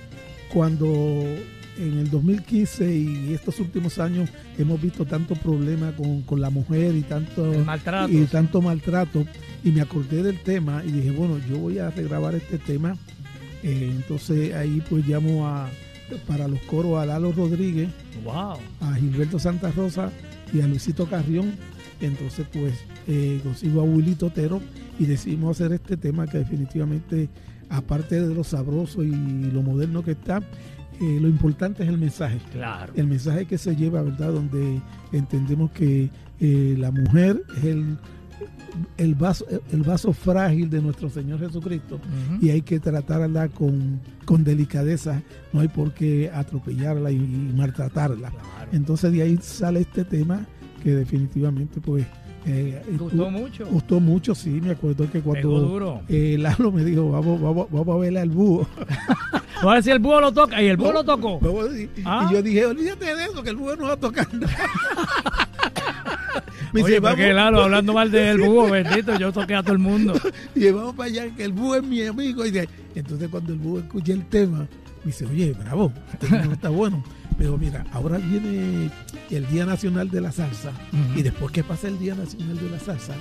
cuando 0.53 1.25
en 1.77 1.99
el 1.99 2.09
2015 2.09 2.95
y 2.95 3.33
estos 3.33 3.59
últimos 3.59 3.99
años 3.99 4.29
hemos 4.57 4.81
visto 4.81 5.05
tanto 5.05 5.35
problema 5.35 5.91
con, 5.95 6.21
con 6.21 6.41
la 6.41 6.49
mujer 6.49 6.95
y 6.95 7.01
tanto 7.01 7.53
maltrato, 7.65 8.11
y 8.11 8.25
tanto 8.25 8.61
maltrato. 8.61 9.25
Y 9.63 9.71
me 9.71 9.81
acordé 9.81 10.23
del 10.23 10.39
tema 10.39 10.83
y 10.85 10.91
dije 10.91 11.11
bueno 11.11 11.39
yo 11.49 11.57
voy 11.57 11.79
a 11.79 11.89
regrabar 11.89 12.35
este 12.35 12.57
tema. 12.57 12.97
Eh, 13.63 13.91
entonces 13.95 14.53
ahí 14.53 14.81
pues 14.89 15.07
llamo 15.07 15.47
a 15.47 15.69
para 16.27 16.47
los 16.47 16.59
coros 16.61 16.99
a 16.99 17.05
Lalo 17.05 17.31
Rodríguez 17.31 17.89
wow. 18.23 18.57
a 18.79 18.93
Gilberto 18.95 19.39
Santa 19.39 19.71
Rosa 19.71 20.11
y 20.53 20.61
a 20.61 20.67
Luisito 20.67 21.07
Carrión. 21.07 21.55
Entonces 21.99 22.45
pues 22.51 22.73
eh, 23.07 23.39
consigo 23.43 23.81
a 23.81 23.83
Wilito 23.83 24.27
Otero 24.27 24.61
y 24.99 25.05
decidimos 25.05 25.57
hacer 25.57 25.73
este 25.73 25.97
tema 25.97 26.27
que 26.27 26.37
definitivamente 26.37 27.29
aparte 27.69 28.21
de 28.21 28.33
lo 28.33 28.43
sabroso 28.43 29.03
y 29.03 29.11
lo 29.51 29.61
moderno 29.61 30.03
que 30.03 30.11
está 30.11 30.41
eh, 31.01 31.19
lo 31.21 31.27
importante 31.27 31.83
es 31.83 31.89
el 31.89 31.97
mensaje. 31.97 32.39
Claro. 32.51 32.93
El 32.95 33.07
mensaje 33.07 33.45
que 33.45 33.57
se 33.57 33.75
lleva, 33.75 34.01
¿verdad? 34.01 34.31
Donde 34.31 34.81
entendemos 35.11 35.71
que 35.71 36.09
eh, 36.39 36.75
la 36.77 36.91
mujer 36.91 37.43
es 37.57 37.63
el, 37.65 37.97
el, 38.97 39.15
vaso, 39.15 39.45
el 39.71 39.81
vaso 39.83 40.13
frágil 40.13 40.69
de 40.69 40.81
nuestro 40.81 41.09
Señor 41.09 41.39
Jesucristo 41.39 41.95
uh 41.95 42.33
-huh. 42.33 42.43
y 42.43 42.49
hay 42.49 42.61
que 42.61 42.79
tratarla 42.79 43.49
con, 43.49 43.99
con, 44.25 44.43
delicadeza. 44.43 45.21
No 45.53 45.61
hay 45.61 45.67
por 45.67 45.93
qué 45.93 46.29
atropellarla 46.33 47.11
y, 47.11 47.15
y 47.15 47.53
maltratarla. 47.55 48.29
Claro. 48.29 48.71
Entonces 48.71 49.11
de 49.11 49.21
ahí 49.21 49.37
sale 49.41 49.81
este 49.81 50.03
tema 50.03 50.45
que 50.83 50.95
definitivamente 50.95 51.81
pues... 51.81 52.05
Eh, 52.47 52.83
gustó 52.99 53.31
mucho. 53.31 53.65
Gustó 53.65 53.99
mucho, 53.99 54.35
sí. 54.35 54.61
Me 54.61 54.71
acuerdo 54.71 55.09
que 55.11 55.19
cuando 55.21 56.03
eh, 56.07 56.37
Lalo 56.39 56.71
me 56.71 56.83
dijo, 56.83 57.09
vamos, 57.09 57.41
vamos, 57.41 57.67
vamos 57.71 57.95
a 57.95 57.99
verle 57.99 58.19
al 58.19 58.29
búho. 58.29 58.67
a 59.61 59.65
ver 59.73 59.83
si 59.83 59.89
el 59.89 59.99
búho 59.99 60.21
lo 60.21 60.31
toca. 60.31 60.61
Y 60.61 60.67
el 60.67 60.77
búho 60.77 60.91
lo 60.91 61.03
tocó. 61.03 61.39
Y, 61.75 61.89
¿Ah? 62.05 62.27
y 62.29 62.33
yo 62.33 62.43
dije, 62.43 62.65
olvídate 62.65 63.15
de 63.15 63.23
eso, 63.25 63.41
que 63.41 63.49
el 63.49 63.55
búho 63.55 63.75
no 63.75 63.85
va 63.85 63.93
a 63.93 63.97
tocar. 63.97 64.27
Me 66.73 66.83
Oye, 66.83 66.95
dice, 66.95 67.01
porque 67.01 67.33
Lalo, 67.33 67.63
hablando 67.63 67.93
mal 67.93 68.11
del 68.11 68.41
búho, 68.41 68.69
bendito, 68.69 69.17
yo 69.17 69.31
toqué 69.31 69.55
a 69.55 69.63
todo 69.63 69.73
el 69.73 69.79
mundo. 69.79 70.13
y 70.55 70.69
vamos 70.69 70.93
para 70.93 71.07
allá, 71.07 71.33
que 71.35 71.45
el 71.45 71.53
búho 71.53 71.75
es 71.75 71.83
mi 71.83 72.05
amigo. 72.05 72.45
Y 72.45 72.51
de, 72.51 72.67
entonces 72.93 73.29
cuando 73.29 73.53
el 73.53 73.59
búho 73.59 73.79
escuché 73.79 74.11
el 74.13 74.25
tema, 74.25 74.59
me 74.59 75.05
dice, 75.05 75.25
oye, 75.25 75.53
bravo, 75.53 75.91
este 76.11 76.27
tema 76.27 76.53
está 76.53 76.69
bueno. 76.69 77.01
Pero 77.37 77.57
mira, 77.57 77.85
ahora 77.91 78.17
viene 78.17 78.89
el 79.29 79.47
Día 79.47 79.65
Nacional 79.65 80.09
de 80.09 80.21
la 80.21 80.31
Salsa 80.31 80.69
uh 80.69 80.95
-huh. 80.95 81.19
y 81.19 81.23
después 81.23 81.51
que 81.51 81.63
pasa 81.63 81.87
el 81.87 81.99
Día 81.99 82.15
Nacional 82.15 82.57
de 82.57 82.69
la 82.69 82.79
Salsa, 82.79 83.13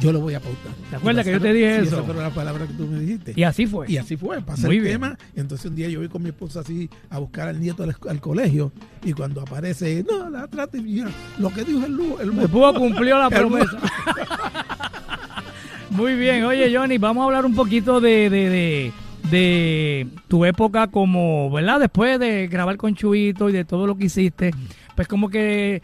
yo 0.00 0.12
lo 0.12 0.20
voy 0.20 0.34
a 0.34 0.40
pautar. 0.40 0.72
¿Te 0.90 0.96
acuerdas 0.96 1.24
que 1.24 1.32
yo 1.32 1.40
te 1.40 1.52
dije 1.54 1.80
sí, 1.80 1.86
eso? 1.86 2.00
Esa 2.00 2.12
fue 2.12 2.22
la 2.22 2.30
palabra 2.30 2.66
que 2.66 2.74
tú 2.74 2.86
me 2.86 3.00
dijiste. 3.00 3.32
Y 3.34 3.44
así 3.44 3.66
fue. 3.66 3.90
Y 3.90 3.96
así 3.96 4.16
fue, 4.16 4.42
pasa 4.42 4.66
Muy 4.66 4.76
el 4.76 4.82
bien. 4.82 4.94
tema. 4.96 5.18
Entonces 5.34 5.70
un 5.70 5.76
día 5.76 5.88
yo 5.88 6.00
voy 6.00 6.08
con 6.08 6.22
mi 6.22 6.28
esposa 6.30 6.60
así 6.60 6.90
a 7.08 7.18
buscar 7.18 7.48
al 7.48 7.60
nieto 7.60 7.82
al, 7.82 7.96
al 8.08 8.20
colegio 8.20 8.72
y 9.04 9.12
cuando 9.14 9.40
aparece, 9.40 10.04
no, 10.06 10.28
la 10.28 10.46
trata 10.48 10.76
y 10.76 10.82
mira, 10.82 11.08
lo 11.38 11.48
que 11.50 11.64
dijo 11.64 11.86
el 11.86 11.92
Lugo. 11.92 12.20
El, 12.20 12.38
el 12.38 12.46
búho 12.48 12.74
cumplió 12.74 13.18
la 13.18 13.30
promesa. 13.40 13.78
Muy 15.90 16.16
bien, 16.16 16.44
oye 16.44 16.76
Johnny, 16.76 16.98
vamos 16.98 17.22
a 17.22 17.26
hablar 17.26 17.46
un 17.46 17.54
poquito 17.54 18.00
de, 18.00 18.28
de, 18.28 18.50
de 18.50 18.92
de 19.30 20.06
tu 20.28 20.44
época 20.44 20.88
como, 20.88 21.50
¿verdad? 21.50 21.80
Después 21.80 22.18
de 22.18 22.46
grabar 22.48 22.76
con 22.76 22.94
Chuito 22.94 23.48
y 23.48 23.52
de 23.52 23.64
todo 23.64 23.86
lo 23.86 23.96
que 23.96 24.06
hiciste, 24.06 24.52
pues 24.94 25.08
como 25.08 25.28
que 25.28 25.82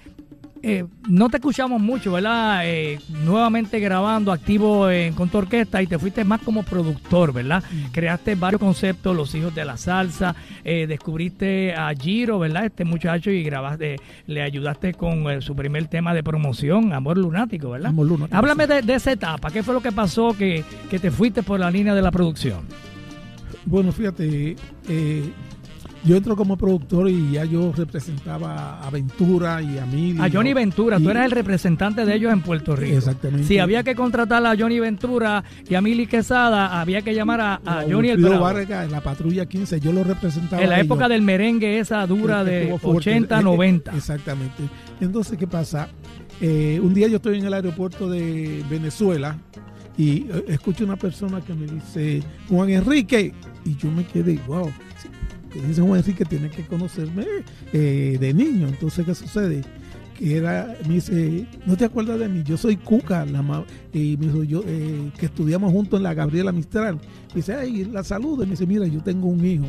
eh, 0.64 0.84
no 1.08 1.28
te 1.28 1.38
escuchamos 1.38 1.80
mucho, 1.80 2.12
¿verdad? 2.12 2.60
Eh, 2.64 3.00
nuevamente 3.24 3.80
grabando, 3.80 4.30
activo 4.30 4.88
en, 4.88 5.12
con 5.12 5.28
tu 5.28 5.38
orquesta 5.38 5.82
y 5.82 5.88
te 5.88 5.98
fuiste 5.98 6.24
más 6.24 6.40
como 6.40 6.62
productor, 6.62 7.32
¿verdad? 7.32 7.64
Mm. 7.70 7.90
Creaste 7.90 8.36
varios 8.36 8.60
conceptos, 8.60 9.16
Los 9.16 9.34
Hijos 9.34 9.52
de 9.56 9.64
la 9.64 9.76
Salsa, 9.76 10.36
eh, 10.62 10.86
descubriste 10.86 11.74
a 11.74 11.92
Giro, 11.94 12.38
¿verdad? 12.38 12.66
Este 12.66 12.84
muchacho 12.84 13.30
y 13.30 13.42
grabaste, 13.42 13.96
le 14.28 14.42
ayudaste 14.42 14.94
con 14.94 15.28
eh, 15.28 15.42
su 15.42 15.56
primer 15.56 15.88
tema 15.88 16.14
de 16.14 16.22
promoción, 16.22 16.92
Amor 16.92 17.18
Lunático, 17.18 17.70
¿verdad? 17.70 17.88
Amor 17.88 18.06
Lunático. 18.06 18.36
Háblame 18.36 18.68
de, 18.68 18.82
de, 18.82 18.94
esa 18.94 19.10
etapa, 19.10 19.50
¿qué 19.50 19.64
fue 19.64 19.74
lo 19.74 19.80
que 19.80 19.90
pasó 19.90 20.32
que, 20.32 20.64
que 20.88 21.00
te 21.00 21.10
fuiste 21.10 21.42
por 21.42 21.58
la 21.58 21.72
línea 21.72 21.94
de 21.94 22.02
la 22.02 22.12
producción? 22.12 22.91
Bueno, 23.64 23.92
fíjate, 23.92 24.56
eh, 24.88 25.32
yo 26.04 26.16
entro 26.16 26.34
como 26.34 26.56
productor 26.56 27.08
y 27.08 27.32
ya 27.32 27.44
yo 27.44 27.72
representaba 27.72 28.80
a 28.80 28.90
Ventura 28.90 29.62
y 29.62 29.78
a 29.78 29.86
Mili. 29.86 30.20
A 30.20 30.28
Johnny 30.28 30.52
Ventura, 30.52 30.98
y, 30.98 31.02
tú 31.02 31.10
eras 31.10 31.26
el 31.26 31.30
representante 31.30 32.04
de 32.04 32.14
ellos 32.16 32.32
en 32.32 32.40
Puerto 32.40 32.74
Rico. 32.74 32.96
Exactamente. 32.96 33.46
Si 33.46 33.58
había 33.58 33.84
que 33.84 33.94
contratar 33.94 34.44
a 34.44 34.56
Johnny 34.56 34.80
Ventura 34.80 35.44
y 35.68 35.76
a 35.76 35.80
Mili 35.80 36.08
Quesada, 36.08 36.80
había 36.80 37.02
que 37.02 37.14
llamar 37.14 37.40
a, 37.40 37.60
a 37.64 37.84
Johnny 37.88 38.10
el 38.10 38.20
Bravo. 38.20 38.42
Vargas, 38.42 38.86
en 38.86 38.90
la 38.90 39.00
patrulla 39.00 39.46
15, 39.46 39.78
yo 39.78 39.92
lo 39.92 40.02
representaba. 40.02 40.60
En 40.60 40.70
la 40.70 40.80
época 40.80 41.08
del 41.08 41.22
merengue 41.22 41.78
esa 41.78 42.04
dura 42.06 42.42
de 42.42 42.76
80, 42.82 43.40
90. 43.40 43.96
Exactamente. 43.96 44.64
Entonces, 45.00 45.38
¿qué 45.38 45.46
pasa? 45.46 45.88
Eh, 46.40 46.80
un 46.82 46.92
día 46.94 47.06
yo 47.06 47.16
estoy 47.16 47.38
en 47.38 47.46
el 47.46 47.54
aeropuerto 47.54 48.10
de 48.10 48.64
Venezuela 48.68 49.38
y 49.96 50.26
escucho 50.48 50.84
una 50.84 50.96
persona 50.96 51.40
que 51.40 51.54
me 51.54 51.66
dice, 51.66 52.24
Juan 52.48 52.70
Enrique, 52.70 53.32
y 53.64 53.76
yo 53.76 53.90
me 53.90 54.04
quedé, 54.06 54.38
wow, 54.46 54.70
dice 55.60 55.82
Juan 55.82 56.00
Enrique, 56.00 56.24
tiene 56.24 56.50
que 56.50 56.66
conocerme 56.66 57.26
eh, 57.72 58.16
de 58.18 58.34
niño. 58.34 58.68
Entonces, 58.68 59.04
¿qué 59.04 59.14
sucede? 59.14 59.62
Que 60.18 60.36
era, 60.36 60.76
me 60.86 60.94
dice, 60.94 61.46
¿no 61.66 61.76
te 61.76 61.84
acuerdas 61.84 62.18
de 62.18 62.28
mí? 62.28 62.42
Yo 62.42 62.56
soy 62.56 62.76
Cuca, 62.76 63.24
la 63.26 63.64
y 63.92 64.16
me 64.16 64.26
dijo, 64.26 64.42
yo, 64.44 64.62
eh, 64.66 65.10
que 65.18 65.26
estudiamos 65.26 65.72
juntos 65.72 65.98
en 65.98 66.04
la 66.04 66.14
Gabriela 66.14 66.52
Mistral. 66.52 66.98
Y 67.32 67.36
dice, 67.36 67.54
ay, 67.54 67.84
la 67.84 68.04
saludo. 68.04 68.44
Y 68.44 68.46
me 68.46 68.52
dice, 68.52 68.66
mira, 68.66 68.86
yo 68.86 69.00
tengo 69.00 69.28
un 69.28 69.44
hijo 69.44 69.66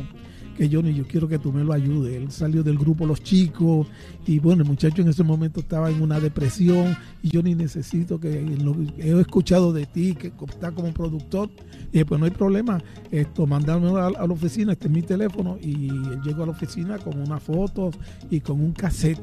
que 0.54 0.68
Johnny, 0.68 0.94
yo 0.94 1.06
quiero 1.06 1.28
que 1.28 1.38
tú 1.38 1.52
me 1.52 1.64
lo 1.64 1.72
ayudes. 1.72 2.14
Él 2.14 2.30
salió 2.30 2.62
del 2.62 2.78
grupo 2.78 3.06
Los 3.06 3.22
Chicos 3.22 3.86
y 4.26 4.38
bueno, 4.38 4.62
el 4.62 4.68
muchacho 4.68 5.02
en 5.02 5.08
ese 5.08 5.22
momento 5.22 5.60
estaba 5.60 5.90
en 5.90 6.00
una 6.00 6.20
depresión 6.20 6.96
y 7.22 7.30
yo 7.30 7.42
ni 7.42 7.54
necesito 7.54 8.18
que 8.18 8.40
lo, 8.40 8.76
he 8.98 9.20
escuchado 9.20 9.72
de 9.72 9.86
ti, 9.86 10.14
que 10.14 10.32
está 10.48 10.72
como 10.72 10.92
productor. 10.92 11.50
Y 11.88 11.92
dije, 11.92 12.06
pues 12.06 12.18
no 12.18 12.26
hay 12.26 12.32
problema, 12.32 12.82
esto, 13.10 13.46
mandarme 13.46 13.88
a, 13.98 14.06
a, 14.06 14.10
la 14.10 14.32
oficina, 14.32 14.72
este 14.72 14.86
es 14.86 14.92
mi 14.92 15.02
teléfono 15.02 15.58
y 15.60 15.88
él 15.88 16.20
llegó 16.24 16.44
a 16.44 16.46
la 16.46 16.52
oficina 16.52 16.98
con 16.98 17.20
una 17.20 17.38
foto 17.38 17.90
y 18.30 18.40
con 18.40 18.60
un 18.60 18.72
cassette. 18.72 19.20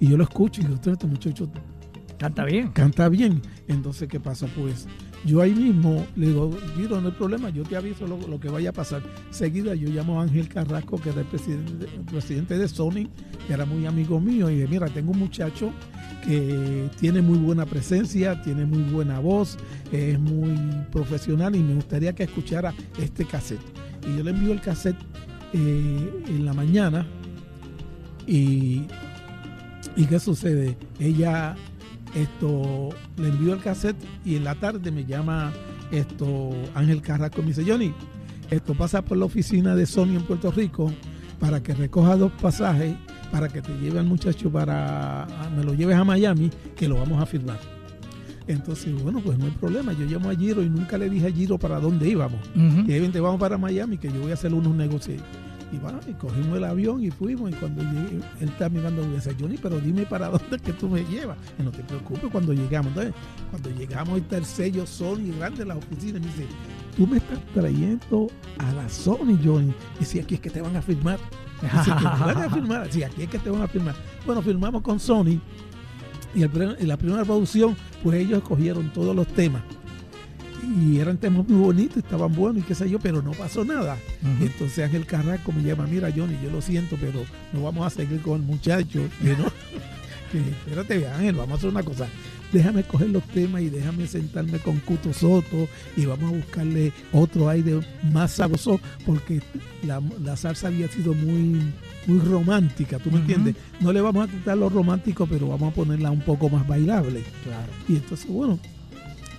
Y 0.00 0.08
yo 0.08 0.16
lo 0.16 0.24
escucho 0.24 0.60
y 0.60 0.64
digo, 0.64 0.80
este 0.84 1.06
muchacho 1.06 1.48
Canta 2.18 2.44
bien. 2.44 2.68
canta 2.68 3.08
bien. 3.08 3.42
Entonces, 3.68 4.08
¿qué 4.08 4.20
pasa? 4.20 4.46
Pues 4.46 4.86
yo 5.24 5.40
ahí 5.40 5.54
mismo 5.54 6.06
le 6.16 6.26
digo, 6.28 6.50
Giro, 6.76 7.00
no 7.00 7.08
hay 7.08 7.14
problema, 7.14 7.48
yo 7.48 7.62
te 7.62 7.76
aviso 7.76 8.06
lo, 8.06 8.38
que 8.38 8.48
vaya 8.48 8.70
a 8.70 8.72
pasar. 8.72 9.02
Seguida 9.30 9.74
yo 9.74 9.88
llamo 9.88 10.20
a 10.20 10.24
Ángel 10.24 10.48
Carrasco, 10.48 11.00
que 11.00 11.10
era 11.10 11.20
el 11.20 11.26
presidente, 11.26 11.86
el 11.94 12.02
presidente 12.02 12.58
de 12.58 12.68
Sony, 12.68 13.08
que 13.46 13.52
era 13.54 13.64
muy 13.64 13.86
amigo 13.86 14.20
mío, 14.20 14.50
y 14.50 14.56
dije, 14.56 14.68
mira, 14.68 14.88
tengo 14.88 15.12
un 15.12 15.18
muchacho 15.18 15.72
que 16.26 16.90
tiene 17.00 17.22
muy 17.22 17.38
buena 17.38 17.64
presencia, 17.64 18.40
tiene 18.42 18.66
muy 18.66 18.82
buena 18.82 19.18
voz, 19.18 19.56
es 19.92 20.18
muy 20.18 20.54
profesional 20.92 21.56
y 21.56 21.60
me 21.60 21.74
gustaría 21.74 22.14
que 22.14 22.24
escuchara 22.24 22.74
este 22.98 23.24
cassette. 23.24 23.60
Y 24.06 24.18
yo 24.18 24.24
le 24.24 24.30
envío 24.30 24.52
el 24.52 24.60
cassette 24.60 24.98
eh, 25.54 26.22
en 26.28 26.44
la 26.44 26.52
mañana 26.52 27.06
y, 28.26 28.82
¿y 29.96 30.06
qué 30.06 30.18
sucede? 30.18 30.76
Ella 30.98 31.56
esto 32.14 32.90
le 33.16 33.28
envío 33.28 33.54
el 33.54 33.60
cassette 33.60 33.96
y 34.24 34.36
en 34.36 34.44
la 34.44 34.54
tarde 34.54 34.90
me 34.90 35.04
llama 35.04 35.52
esto 35.90 36.50
Ángel 36.74 37.02
Carrasco 37.02 37.40
y 37.40 37.42
me 37.42 37.48
dice 37.48 37.64
Johnny 37.66 37.92
esto 38.50 38.74
pasa 38.74 39.02
por 39.02 39.16
la 39.18 39.24
oficina 39.24 39.74
de 39.74 39.86
Sony 39.86 40.16
en 40.16 40.22
Puerto 40.22 40.50
Rico 40.50 40.92
para 41.40 41.62
que 41.62 41.74
recoja 41.74 42.16
dos 42.16 42.32
pasajes 42.40 42.94
para 43.32 43.48
que 43.48 43.60
te 43.62 43.72
lleve 43.78 43.98
al 43.98 44.06
muchacho 44.06 44.50
para 44.50 45.26
me 45.56 45.64
lo 45.64 45.74
lleves 45.74 45.96
a 45.96 46.04
Miami 46.04 46.50
que 46.76 46.88
lo 46.88 46.96
vamos 46.96 47.20
a 47.20 47.26
firmar. 47.26 47.58
Entonces 48.46 48.94
bueno 49.02 49.20
pues 49.24 49.38
no 49.38 49.46
hay 49.46 49.50
problema 49.52 49.92
yo 49.92 50.06
llamo 50.06 50.30
a 50.30 50.36
Giro 50.36 50.62
y 50.62 50.68
nunca 50.68 50.98
le 50.98 51.08
dije 51.08 51.26
a 51.26 51.32
Giro 51.32 51.58
para 51.58 51.80
dónde 51.80 52.08
íbamos. 52.08 52.40
Y 52.54 52.92
ahí 52.92 53.00
vente 53.00 53.18
vamos 53.18 53.40
para 53.40 53.58
Miami 53.58 53.98
que 53.98 54.08
yo 54.08 54.20
voy 54.20 54.30
a 54.30 54.34
hacer 54.34 54.54
unos 54.54 54.74
negocios 54.74 55.20
y 55.72 55.78
bueno, 55.78 56.00
y 56.06 56.12
cogimos 56.12 56.56
el 56.56 56.64
avión 56.64 57.02
y 57.02 57.10
fuimos. 57.10 57.50
Y 57.50 57.54
cuando 57.54 57.82
llegué, 57.82 58.20
él 58.40 58.48
está 58.48 58.68
mirando 58.68 59.02
y 59.04 59.08
dice, 59.14 59.34
Johnny, 59.38 59.56
pero 59.56 59.80
dime 59.80 60.06
para 60.06 60.28
dónde 60.30 60.56
es 60.56 60.62
que 60.62 60.72
tú 60.72 60.88
me 60.88 61.04
llevas. 61.04 61.36
Y 61.58 61.62
no 61.62 61.70
te 61.70 61.82
preocupes 61.82 62.30
cuando 62.30 62.52
llegamos. 62.52 62.88
Entonces, 62.88 63.14
cuando 63.50 63.70
llegamos, 63.70 64.18
está 64.18 64.36
el 64.36 64.44
sello 64.44 64.86
Sony 64.86 65.32
grande 65.38 65.62
en 65.62 65.68
la 65.68 65.76
oficina. 65.76 66.18
Y 66.18 66.20
me 66.22 66.26
dice, 66.28 66.46
tú 66.96 67.06
me 67.06 67.16
estás 67.16 67.38
trayendo 67.54 68.28
a 68.58 68.72
la 68.72 68.88
Sony, 68.88 69.38
Johnny. 69.42 69.72
Y 70.00 70.04
si 70.04 70.20
aquí 70.20 70.34
es 70.34 70.40
que 70.40 70.50
te 70.50 70.60
van 70.60 70.76
a 70.76 70.82
firmar. 70.82 71.18
Dice, 71.62 71.90
"¿Que 71.96 72.04
me 72.04 72.34
van 72.34 72.42
a 72.42 72.50
firmar. 72.54 72.92
Sí, 72.92 73.02
aquí 73.02 73.22
es 73.22 73.28
que 73.28 73.38
te 73.38 73.50
van 73.50 73.62
a 73.62 73.68
firmar. 73.68 73.94
Bueno, 74.26 74.42
firmamos 74.42 74.82
con 74.82 75.00
Sony. 75.00 75.40
Y 76.34 76.42
el 76.42 76.76
en 76.80 76.88
la 76.88 76.96
primera 76.96 77.24
producción, 77.24 77.76
pues 78.02 78.18
ellos 78.18 78.38
escogieron 78.38 78.92
todos 78.92 79.14
los 79.14 79.26
temas. 79.28 79.62
Y 80.64 80.98
eran 80.98 81.18
temas 81.18 81.48
muy 81.48 81.60
bonitos, 81.60 81.98
estaban 81.98 82.34
buenos 82.34 82.62
y 82.62 82.66
qué 82.66 82.74
sé 82.74 82.88
yo, 82.88 82.98
pero 82.98 83.22
no 83.22 83.32
pasó 83.32 83.64
nada. 83.64 83.96
Entonces 84.40 84.84
Ángel 84.84 85.06
Carrasco 85.06 85.52
me 85.52 85.62
llama, 85.62 85.86
mira 85.86 86.10
Johnny, 86.14 86.38
yo 86.42 86.50
lo 86.50 86.60
siento, 86.60 86.96
pero 87.00 87.20
no 87.52 87.62
vamos 87.62 87.86
a 87.86 87.90
seguir 87.90 88.20
con 88.20 88.40
el 88.40 88.42
muchacho. 88.42 89.00
No, 89.34 89.50
que, 90.30 90.38
espérate 90.38 91.06
Ángel, 91.06 91.34
vamos 91.34 91.52
a 91.52 91.56
hacer 91.56 91.70
una 91.70 91.82
cosa. 91.82 92.06
Déjame 92.52 92.84
coger 92.84 93.10
los 93.10 93.24
temas 93.24 93.62
y 93.62 93.68
déjame 93.68 94.06
sentarme 94.06 94.58
con 94.58 94.78
Cuto 94.80 95.12
Soto 95.12 95.68
y 95.96 96.06
vamos 96.06 96.32
a 96.32 96.36
buscarle 96.36 96.92
otro 97.12 97.48
aire 97.48 97.80
más 98.12 98.32
sabroso 98.32 98.80
porque 99.04 99.40
la, 99.84 100.00
la 100.22 100.36
salsa 100.36 100.68
había 100.68 100.88
sido 100.88 101.14
muy, 101.14 101.60
muy 102.06 102.18
romántica, 102.20 102.98
¿tú 102.98 103.10
me 103.10 103.18
entiendes? 103.18 103.56
No 103.80 103.92
le 103.92 104.00
vamos 104.00 104.28
a 104.28 104.30
quitar 104.30 104.56
lo 104.56 104.68
romántico, 104.68 105.26
pero 105.26 105.48
vamos 105.48 105.72
a 105.72 105.74
ponerla 105.74 106.10
un 106.12 106.20
poco 106.20 106.48
más 106.48 106.66
bailable. 106.66 107.24
Claro. 107.42 107.72
Y 107.88 107.96
entonces, 107.96 108.28
bueno, 108.28 108.58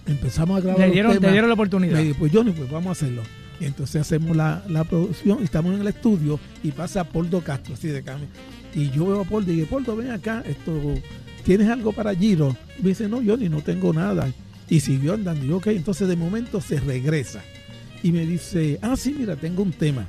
empezamos 0.08 0.58
a 0.58 0.62
grabar 0.62 0.80
Le 0.82 0.86
los 0.88 0.94
dieron, 0.94 1.12
te 1.14 1.18
temas. 1.20 1.32
dieron 1.34 1.50
la 1.50 1.54
oportunidad. 1.54 1.98
Le 1.98 2.04
dije, 2.04 2.16
pues 2.20 2.32
Johnny, 2.34 2.52
pues 2.52 2.70
vamos 2.70 2.88
a 2.90 2.92
hacerlo. 2.92 3.22
Y 3.60 3.66
entonces 3.66 4.02
hacemos 4.02 4.36
la, 4.36 4.64
la 4.68 4.84
producción 4.84 5.40
y 5.42 5.46
estamos 5.46 5.74
en 5.74 5.82
el 5.82 5.88
estudio 5.88 6.40
y 6.64 6.72
pasa 6.72 7.04
Poldo 7.06 7.42
Castro, 7.42 7.74
así 7.74 7.88
de 7.88 8.04
cambio. 8.04 8.28
Y 8.74 8.90
yo 8.92 9.06
veo 9.08 9.22
a 9.22 9.24
Poldo 9.24 9.52
y 9.52 9.56
digo, 9.56 9.68
Poldo, 9.68 9.96
ven 9.96 10.12
acá, 10.12 10.44
esto, 10.46 10.74
¿tienes 11.46 11.70
algo 11.70 11.94
para 11.94 12.14
Giro? 12.14 12.56
Me 12.82 12.90
dice, 12.90 13.08
no, 13.08 13.22
Johnny, 13.26 13.48
no 13.48 13.62
tengo 13.62 13.94
nada. 13.94 14.30
Y 14.70 14.80
siguió 14.82 15.14
andando. 15.14 15.46
Y 15.46 15.50
yo, 15.50 15.58
ok, 15.58 15.68
entonces 15.68 16.08
de 16.08 16.16
momento 16.18 16.60
se 16.60 16.80
regresa. 16.80 17.42
Y 18.04 18.12
me 18.12 18.26
dice, 18.26 18.78
ah, 18.82 18.96
sí, 18.98 19.16
mira, 19.18 19.36
tengo 19.38 19.64
un 19.64 19.72
tema. 19.72 20.06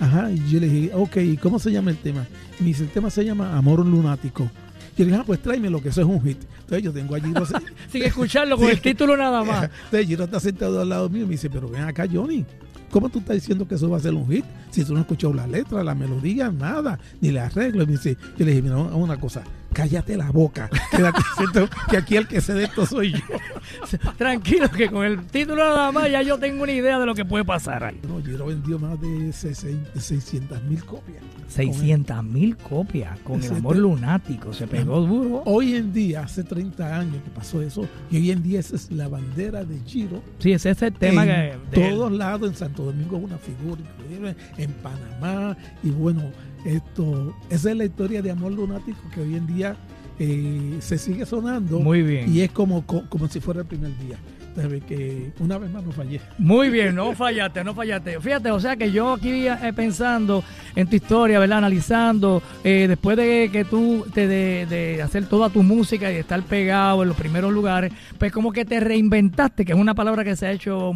Ajá, 0.00 0.30
y 0.30 0.38
yo 0.50 0.60
le 0.60 0.68
dije, 0.68 0.90
ok, 0.94 1.16
¿y 1.16 1.36
cómo 1.38 1.58
se 1.58 1.72
llama 1.72 1.90
el 1.90 1.96
tema? 1.96 2.26
Y 2.60 2.62
me 2.62 2.68
dice, 2.68 2.82
el 2.84 2.90
tema 2.90 3.08
se 3.10 3.24
llama 3.24 3.56
Amor 3.56 3.84
Lunático. 3.84 4.50
Y 4.98 5.02
yo 5.02 5.04
le 5.04 5.12
dije, 5.12 5.22
ah, 5.22 5.24
pues 5.24 5.40
tráeme 5.40 5.70
lo 5.70 5.80
que 5.80 5.90
eso 5.90 6.00
es 6.00 6.06
un 6.08 6.20
hit. 6.22 6.38
Entonces 6.60 6.82
yo 6.82 6.92
tengo 6.92 7.14
a 7.14 7.20
Giro 7.20 7.46
Sin 7.92 8.02
escucharlo 8.02 8.58
con 8.58 8.68
el 8.68 8.80
título 8.80 9.16
nada 9.16 9.44
más. 9.44 9.70
entonces 9.84 10.08
Giro 10.08 10.24
está 10.24 10.40
sentado 10.40 10.80
al 10.80 10.88
lado 10.88 11.08
mío 11.08 11.22
y 11.22 11.26
me 11.26 11.32
dice, 11.32 11.48
pero 11.48 11.68
ven 11.68 11.82
acá, 11.82 12.04
Johnny, 12.12 12.44
¿cómo 12.90 13.08
tú 13.08 13.20
estás 13.20 13.36
diciendo 13.36 13.66
que 13.68 13.76
eso 13.76 13.88
va 13.88 13.98
a 13.98 14.00
ser 14.00 14.14
un 14.14 14.28
hit? 14.28 14.44
Si 14.70 14.84
tú 14.84 14.94
no 14.94 14.98
has 14.98 15.04
escuchado 15.04 15.32
la 15.34 15.46
letra, 15.46 15.84
la 15.84 15.94
melodía, 15.94 16.50
nada, 16.50 16.98
ni 17.20 17.30
la 17.30 17.46
arreglo. 17.46 17.84
Y 17.84 17.86
me 17.86 17.92
dice, 17.92 18.16
yo 18.36 18.44
le 18.44 18.50
dije, 18.50 18.62
mira, 18.62 18.76
una 18.76 19.20
cosa, 19.20 19.44
cállate 19.78 20.16
la 20.16 20.32
boca, 20.32 20.68
quédate 20.90 21.20
siento 21.36 21.68
que 21.88 21.96
aquí 21.98 22.16
el 22.16 22.26
que 22.26 22.40
se 22.40 22.52
de 22.52 22.64
esto 22.64 22.84
soy 22.84 23.12
yo. 23.12 24.00
Tranquilo, 24.16 24.68
que 24.68 24.88
con 24.90 25.04
el 25.04 25.24
título 25.26 25.64
nada 25.64 25.92
más 25.92 26.10
ya 26.10 26.20
yo 26.20 26.36
tengo 26.36 26.64
una 26.64 26.72
idea 26.72 26.98
de 26.98 27.06
lo 27.06 27.14
que 27.14 27.24
puede 27.24 27.44
pasar 27.44 27.84
ahí. 27.84 28.00
No, 28.08 28.20
Giro 28.20 28.46
vendió 28.46 28.76
más 28.80 29.00
de 29.00 29.32
600 29.32 30.64
mil 30.64 30.84
copias. 30.84 31.22
600 31.46 32.24
mil 32.24 32.56
copias 32.56 33.18
con 33.20 33.40
el 33.42 33.52
amor 33.54 33.76
lunático. 33.76 34.52
Se 34.52 34.66
pegó 34.66 35.00
duro. 35.00 35.42
Hoy 35.46 35.76
en 35.76 35.92
día, 35.92 36.22
hace 36.24 36.42
30 36.42 36.98
años 36.98 37.22
que 37.22 37.30
pasó 37.30 37.62
eso, 37.62 37.88
y 38.10 38.16
hoy 38.16 38.32
en 38.32 38.42
día 38.42 38.58
esa 38.58 38.74
es 38.74 38.90
la 38.90 39.06
bandera 39.08 39.64
de 39.64 39.78
Giro. 39.86 40.22
Sí, 40.40 40.52
ese 40.52 40.70
es 40.70 40.82
el 40.82 40.92
tema 40.92 41.22
en 41.22 41.28
que. 41.70 41.80
de- 41.80 41.90
todos 41.90 42.10
lados, 42.12 42.50
en 42.50 42.56
Santo 42.56 42.82
Domingo 42.84 43.16
es 43.16 43.24
una 43.24 43.38
figura 43.38 43.80
increíble, 43.80 44.36
en 44.58 44.72
Panamá, 44.72 45.56
y 45.84 45.90
bueno, 45.90 46.22
esto, 46.64 47.34
esa 47.50 47.70
es 47.70 47.76
la 47.76 47.84
historia 47.84 48.22
de 48.22 48.30
amor 48.30 48.52
lunático 48.52 48.98
que 49.14 49.20
hoy 49.20 49.34
en 49.36 49.46
día 49.46 49.76
eh, 50.18 50.76
se 50.80 50.98
sigue 50.98 51.24
sonando 51.26 51.78
Muy 51.80 52.02
bien. 52.02 52.32
y 52.34 52.40
es 52.40 52.50
como, 52.50 52.84
co- 52.86 53.04
como 53.08 53.28
si 53.28 53.40
fuera 53.40 53.60
el 53.60 53.66
primer 53.66 53.96
día. 53.98 54.18
Que 54.58 55.30
una 55.38 55.56
vez 55.56 55.70
más 55.70 55.84
no 55.84 55.92
fallé. 55.92 56.20
Muy 56.36 56.68
bien, 56.68 56.94
no 56.94 57.12
fallaste, 57.12 57.62
no 57.62 57.74
fallaste. 57.74 58.20
Fíjate, 58.20 58.50
o 58.50 58.58
sea 58.58 58.76
que 58.76 58.90
yo 58.90 59.12
aquí 59.12 59.46
eh, 59.46 59.72
pensando 59.74 60.42
en 60.74 60.88
tu 60.88 60.96
historia, 60.96 61.38
¿verdad? 61.38 61.58
Analizando, 61.58 62.42
eh, 62.64 62.86
después 62.88 63.16
de 63.16 63.50
que 63.52 63.64
tú 63.64 64.04
te 64.12 64.26
de, 64.26 64.66
de 64.66 65.00
hacer 65.00 65.26
toda 65.26 65.48
tu 65.48 65.62
música 65.62 66.10
y 66.10 66.16
estar 66.16 66.42
pegado 66.42 67.02
en 67.02 67.08
los 67.08 67.16
primeros 67.16 67.52
lugares, 67.52 67.92
pues 68.18 68.32
como 68.32 68.50
que 68.50 68.64
te 68.64 68.80
reinventaste, 68.80 69.64
que 69.64 69.72
es 69.72 69.78
una 69.78 69.94
palabra 69.94 70.24
que 70.24 70.34
se 70.34 70.46
ha 70.46 70.50
hecho 70.50 70.92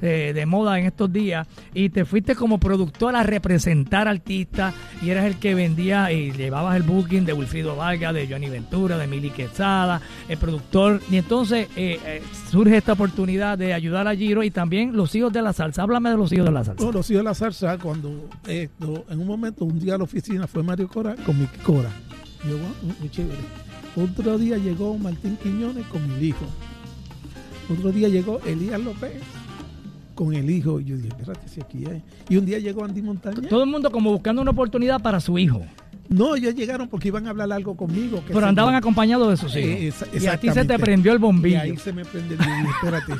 eh, 0.00 0.32
de 0.34 0.46
moda 0.46 0.78
en 0.78 0.86
estos 0.86 1.12
días, 1.12 1.46
y 1.74 1.90
te 1.90 2.06
fuiste 2.06 2.34
como 2.34 2.58
productor 2.58 3.14
a 3.14 3.22
representar 3.22 4.08
artistas 4.08 4.74
y 5.02 5.10
eras 5.10 5.26
el 5.26 5.36
que 5.36 5.54
vendía 5.54 6.10
y 6.12 6.32
llevabas 6.32 6.76
el 6.76 6.82
booking 6.82 7.26
de 7.26 7.34
Wilfrido 7.34 7.76
Vargas, 7.76 8.14
de 8.14 8.26
Johnny 8.26 8.48
Ventura, 8.48 8.96
de 8.96 9.06
Mili 9.06 9.30
Quetzada, 9.30 10.00
el 10.28 10.38
productor, 10.38 11.00
y 11.10 11.16
entonces 11.16 11.68
surge 12.50 12.78
esta 12.78 12.94
oportunidad 13.06 13.58
de 13.58 13.74
ayudar 13.74 14.06
a 14.06 14.14
Giro 14.14 14.42
y 14.42 14.50
también 14.50 14.96
los 14.96 15.14
hijos 15.14 15.32
de 15.32 15.42
la 15.42 15.52
salsa. 15.52 15.82
Háblame 15.82 16.10
de 16.10 16.16
los 16.16 16.32
hijos 16.32 16.46
de 16.46 16.52
la 16.52 16.64
salsa. 16.64 16.84
No, 16.84 16.92
los 16.92 17.10
hijos 17.10 17.20
de 17.20 17.24
la 17.24 17.34
salsa, 17.34 17.78
cuando 17.78 18.28
esto, 18.46 19.04
en 19.08 19.20
un 19.20 19.26
momento, 19.26 19.64
un 19.64 19.78
día 19.78 19.96
a 19.96 19.98
la 19.98 20.04
oficina 20.04 20.46
fue 20.46 20.62
Mario 20.62 20.88
Cora 20.88 21.16
con 21.26 21.38
mi 21.38 21.46
Cora. 21.64 21.90
Yo, 22.48 22.56
muy- 23.00 23.10
chévere. 23.10 23.38
Otro 23.96 24.38
día 24.38 24.56
llegó 24.56 24.96
Martín 24.98 25.36
Quiñones 25.42 25.86
con 25.86 26.00
mi 26.18 26.26
hijo. 26.28 26.44
Otro 27.70 27.90
día 27.92 28.08
llegó 28.08 28.40
Elías 28.46 28.80
López 28.80 29.12
con 30.14 30.32
el 30.34 30.48
hijo. 30.50 30.80
Y 30.80 30.84
yo 30.86 30.96
dije, 30.96 31.08
espérate, 31.08 31.48
si 31.48 31.60
aquí 31.60 31.84
hay. 31.86 32.02
Y 32.28 32.36
un 32.36 32.46
día 32.46 32.58
llegó 32.58 32.84
Andy 32.84 33.02
Montaña. 33.02 33.48
Todo 33.48 33.64
el 33.64 33.70
mundo 33.70 33.90
como 33.90 34.10
buscando 34.12 34.40
una 34.42 34.50
oportunidad 34.52 35.00
para 35.02 35.20
su 35.20 35.38
hijo, 35.38 35.62
No, 36.12 36.34
ellos 36.36 36.54
llegaron 36.54 36.88
porque 36.88 37.08
iban 37.08 37.26
a 37.26 37.30
hablar 37.30 37.52
algo 37.52 37.76
conmigo. 37.76 38.24
que 38.24 38.32
pero 38.34 38.46
andaban 38.46 38.74
acompañados 38.74 39.28
de 39.30 39.36
sus 39.36 39.54
hijos. 39.56 39.70
Eh, 39.70 39.86
esa- 39.88 40.06
y 40.12 40.26
a 40.26 40.38
ti 40.38 40.50
se 40.50 40.64
te 40.64 40.78
prendió 40.78 41.12
el 41.12 41.18
Y 41.18 41.20
bombillo. 41.22 41.60
ahí 41.60 41.76
se 41.76 41.92
me 41.92 42.04
prende 42.04 42.34
el 42.34 42.38
bombillo. 42.40 42.70
Espérate, 42.76 43.12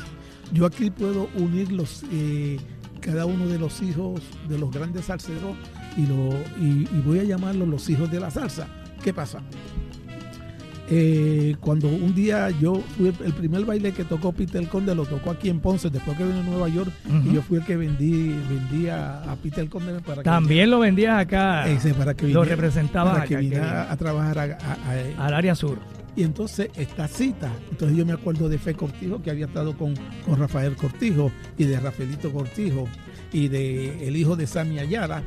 yo 0.51 0.65
aquí 0.65 0.89
puedo 0.91 1.29
unir 1.35 1.71
los, 1.71 2.03
eh, 2.11 2.59
cada 3.01 3.25
uno 3.25 3.47
de 3.47 3.59
los 3.59 3.81
hijos 3.81 4.21
de 4.47 4.57
los 4.57 4.71
grandes 4.71 5.05
salseros 5.05 5.55
y, 5.97 6.05
lo, 6.05 6.29
y, 6.61 6.87
y 6.91 7.01
voy 7.05 7.19
a 7.19 7.23
llamarlos 7.23 7.67
los 7.67 7.89
hijos 7.89 8.09
de 8.11 8.19
la 8.19 8.29
salsa. 8.31 8.67
¿Qué 9.03 9.13
pasa? 9.13 9.41
Eh, 10.89 11.55
cuando 11.61 11.87
un 11.87 12.13
día 12.13 12.49
yo 12.49 12.81
fui 12.97 13.07
el, 13.07 13.33
primer 13.33 13.63
baile 13.63 13.93
que 13.93 14.03
tocó 14.03 14.33
Peter 14.33 14.61
el 14.61 14.67
Conde 14.67 14.93
lo 14.93 15.05
tocó 15.05 15.31
aquí 15.31 15.47
en 15.49 15.61
Ponce 15.61 15.89
después 15.89 16.17
que 16.17 16.25
vino 16.25 16.41
a 16.41 16.43
Nueva 16.43 16.67
York 16.67 16.91
y 17.25 17.33
yo 17.33 17.41
fui 17.41 17.57
el 17.59 17.63
que 17.65 17.77
vendí 17.77 18.35
vendí 18.49 18.89
a, 18.89 19.23
Peter 19.41 19.63
el 19.63 19.69
Conde 19.69 19.93
para 20.01 20.17
que 20.17 20.23
También 20.23 20.69
lo 20.69 20.79
vendías 20.79 21.17
acá 21.17 21.69
ese, 21.69 21.93
para 21.93 22.13
que 22.13 22.27
lo 22.27 22.43
representabas 22.43 23.13
para 23.13 23.25
que 23.27 23.37
viniera 23.37 23.85
que- 23.87 23.93
a, 23.93 23.97
trabajar 23.97 24.37
a- 24.39 24.43
a- 24.43 25.21
a- 25.21 25.25
al 25.27 25.33
área 25.33 25.55
sur. 25.55 25.79
y 26.17 26.23
entonces 26.23 26.69
esta 26.75 27.07
cita, 27.07 27.49
entonces 27.71 27.97
yo 27.97 28.05
me 28.05 28.11
acuerdo 28.13 28.49
de 28.49 28.57
Fe 28.57 28.73
Cortijo, 28.73 29.21
que 29.21 29.31
había 29.31 29.45
estado 29.45 29.77
con, 29.77 29.93
con 30.25 30.37
Rafael 30.37 30.75
Cortijo, 30.75 31.31
y 31.57 31.63
de 31.63 31.79
Rafaelito 31.79 32.31
Cortijo, 32.33 32.89
y 33.31 33.47
de 33.47 34.05
el 34.05 34.17
hijo 34.17 34.35
de 34.35 34.45
Sammy 34.47 34.79
Ayala. 34.79 35.23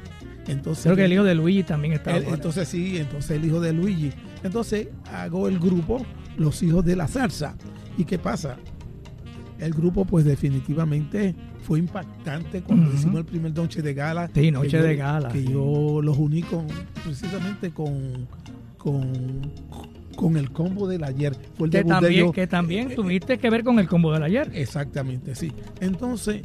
Entonces, 0.48 0.84
Creo 0.84 0.96
que 0.96 1.04
el 1.04 1.12
hijo 1.12 1.24
de 1.24 1.34
Luigi 1.34 1.62
también 1.64 1.94
estaba. 1.94 2.16
él- 2.18 2.24
entonces 2.28 2.68
sí, 2.68 2.98
entonces 2.98 3.32
el 3.32 3.44
hijo 3.44 3.60
de 3.60 3.72
Luigi. 3.72 4.12
Entonces 4.44 4.88
hago 5.12 5.48
el 5.48 5.58
grupo 5.58 6.04
Los 6.36 6.62
Hijos 6.62 6.84
de 6.84 6.94
la 6.96 7.08
Salsa. 7.08 7.56
¿Y 7.98 8.04
qué 8.04 8.18
pasa? 8.18 8.56
El 9.58 9.72
grupo 9.72 10.04
pues 10.04 10.24
definitivamente 10.24 11.34
fue 11.62 11.78
impactante 11.78 12.62
cuando 12.62 12.92
hicimos 12.92 13.16
el 13.20 13.24
primer 13.24 13.52
Noche 13.54 13.80
de 13.82 13.94
Gala. 13.94 14.30
Sí, 14.34 14.50
Noche 14.50 14.70
yo- 14.78 14.82
de 14.82 14.96
Gala, 14.96 15.28
Que 15.30 15.40
sí. 15.42 15.48
yo 15.52 16.00
los 16.02 16.16
uní 16.18 16.42
con, 16.42 16.66
precisamente 17.02 17.70
con, 17.72 18.28
con, 18.76 19.50
con 20.14 20.36
el 20.36 20.50
combo 20.52 20.86
del 20.86 21.02
ayer. 21.04 21.34
Fue 21.56 21.66
el 21.68 21.70
Que 21.72 21.78
debut 21.78 21.92
de 21.94 22.00
también, 22.00 22.12
ellos. 22.22 22.32
que 22.34 22.46
también 22.46 22.88
Eh, 22.90 22.92
eh, 22.92 22.96
tuviste 22.96 23.38
que 23.38 23.50
ver 23.50 23.64
con 23.64 23.78
el 23.78 23.88
combo 23.88 24.12
del 24.12 24.22
ayer. 24.22 24.50
Exactamente, 24.54 25.34
sí. 25.34 25.50
Entonces, 25.80 26.42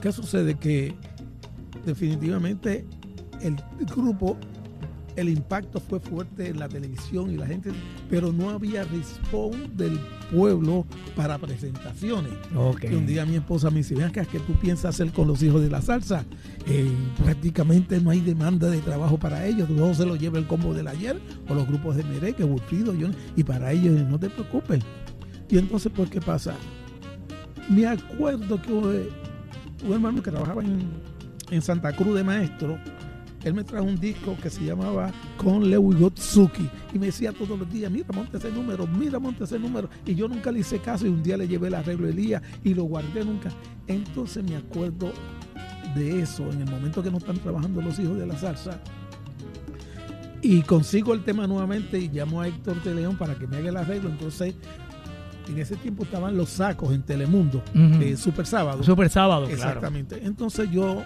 ¿qué 0.00 0.12
sucede? 0.12 0.54
Que 0.54 0.94
definitivamente 1.88 2.84
el 3.40 3.56
grupo, 3.94 4.36
el 5.16 5.28
impacto 5.28 5.80
fue 5.80 5.98
fuerte 5.98 6.48
en 6.48 6.58
la 6.60 6.68
televisión 6.68 7.30
y 7.32 7.36
la 7.36 7.46
gente, 7.46 7.70
pero 8.08 8.32
no 8.32 8.50
había 8.50 8.84
response 8.84 9.58
del 9.74 9.98
pueblo 10.30 10.86
para 11.16 11.38
presentaciones. 11.38 12.32
Y 12.82 12.94
un 12.94 13.06
día 13.06 13.24
mi 13.24 13.36
esposa 13.36 13.70
me 13.70 13.78
dice, 13.78 13.94
vean 13.94 14.12
que 14.12 14.24
¿qué 14.26 14.38
tú 14.40 14.52
piensas 14.54 14.94
hacer 14.94 15.12
con 15.12 15.26
los 15.26 15.42
hijos 15.42 15.62
de 15.62 15.70
la 15.70 15.80
salsa? 15.80 16.24
Eh, 16.66 16.92
prácticamente 17.22 18.00
no 18.00 18.10
hay 18.10 18.20
demanda 18.20 18.68
de 18.68 18.78
trabajo 18.78 19.18
para 19.18 19.46
ellos, 19.46 19.68
todo 19.68 19.94
se 19.94 20.06
lo 20.06 20.14
lleva 20.14 20.38
el 20.38 20.46
combo 20.46 20.74
del 20.74 20.86
ayer 20.88 21.18
o 21.48 21.54
los 21.54 21.66
grupos 21.66 21.96
de 21.96 22.04
merengue, 22.04 22.46
yo, 22.98 23.08
y 23.34 23.44
para 23.44 23.72
ellos 23.72 23.94
no 24.08 24.20
te 24.20 24.28
preocupes. 24.28 24.84
Y 25.48 25.56
entonces, 25.56 25.90
¿por 25.90 26.08
qué 26.10 26.20
pasa? 26.20 26.54
Me 27.70 27.86
acuerdo 27.86 28.60
que 28.60 28.72
un 28.72 29.92
hermano 29.92 30.22
que 30.22 30.30
trabajaba 30.30 30.62
en, 30.62 30.90
en 31.50 31.62
Santa 31.62 31.92
Cruz 31.92 32.14
de 32.14 32.24
Maestro, 32.24 32.78
él 33.44 33.54
me 33.54 33.64
trajo 33.64 33.84
un 33.84 33.98
disco 33.98 34.36
que 34.42 34.50
se 34.50 34.64
llamaba 34.64 35.12
Con 35.36 35.70
Lewy 35.70 35.96
Gotsuki 36.00 36.68
y 36.92 36.98
me 36.98 37.06
decía 37.06 37.32
todos 37.32 37.58
los 37.58 37.70
días, 37.72 37.90
mira, 37.90 38.08
monte 38.12 38.36
ese 38.36 38.50
número, 38.50 38.86
mira, 38.86 39.18
monte 39.18 39.44
ese 39.44 39.58
número. 39.58 39.88
Y 40.04 40.14
yo 40.14 40.28
nunca 40.28 40.50
le 40.50 40.60
hice 40.60 40.80
caso 40.80 41.06
y 41.06 41.10
un 41.10 41.22
día 41.22 41.36
le 41.36 41.46
llevé 41.46 41.68
el 41.68 41.74
arreglo 41.74 42.08
Elías 42.08 42.42
y 42.64 42.74
lo 42.74 42.84
guardé 42.84 43.24
nunca. 43.24 43.50
Entonces 43.86 44.42
me 44.42 44.56
acuerdo 44.56 45.12
de 45.94 46.20
eso 46.20 46.50
en 46.50 46.62
el 46.62 46.70
momento 46.70 47.02
que 47.02 47.10
no 47.10 47.18
están 47.18 47.38
trabajando 47.38 47.80
los 47.80 47.98
hijos 47.98 48.18
de 48.18 48.26
la 48.26 48.36
salsa. 48.36 48.80
Y 50.42 50.62
consigo 50.62 51.14
el 51.14 51.24
tema 51.24 51.46
nuevamente 51.46 51.98
y 51.98 52.08
llamo 52.08 52.40
a 52.40 52.48
Héctor 52.48 52.82
de 52.82 52.94
León 52.94 53.16
para 53.16 53.34
que 53.34 53.46
me 53.46 53.56
haga 53.56 53.70
el 53.70 53.76
arreglo. 53.76 54.08
Entonces, 54.08 54.54
en 55.48 55.58
ese 55.58 55.76
tiempo 55.76 56.04
estaban 56.04 56.36
los 56.36 56.50
sacos 56.50 56.92
en 56.92 57.02
Telemundo, 57.02 57.62
de 57.72 58.16
Super 58.16 58.46
Sábado. 58.46 58.82
Super 58.82 59.08
sábado, 59.08 59.46
claro. 59.46 59.62
Exactamente. 59.62 60.20
Entonces 60.22 60.70
yo, 60.70 61.02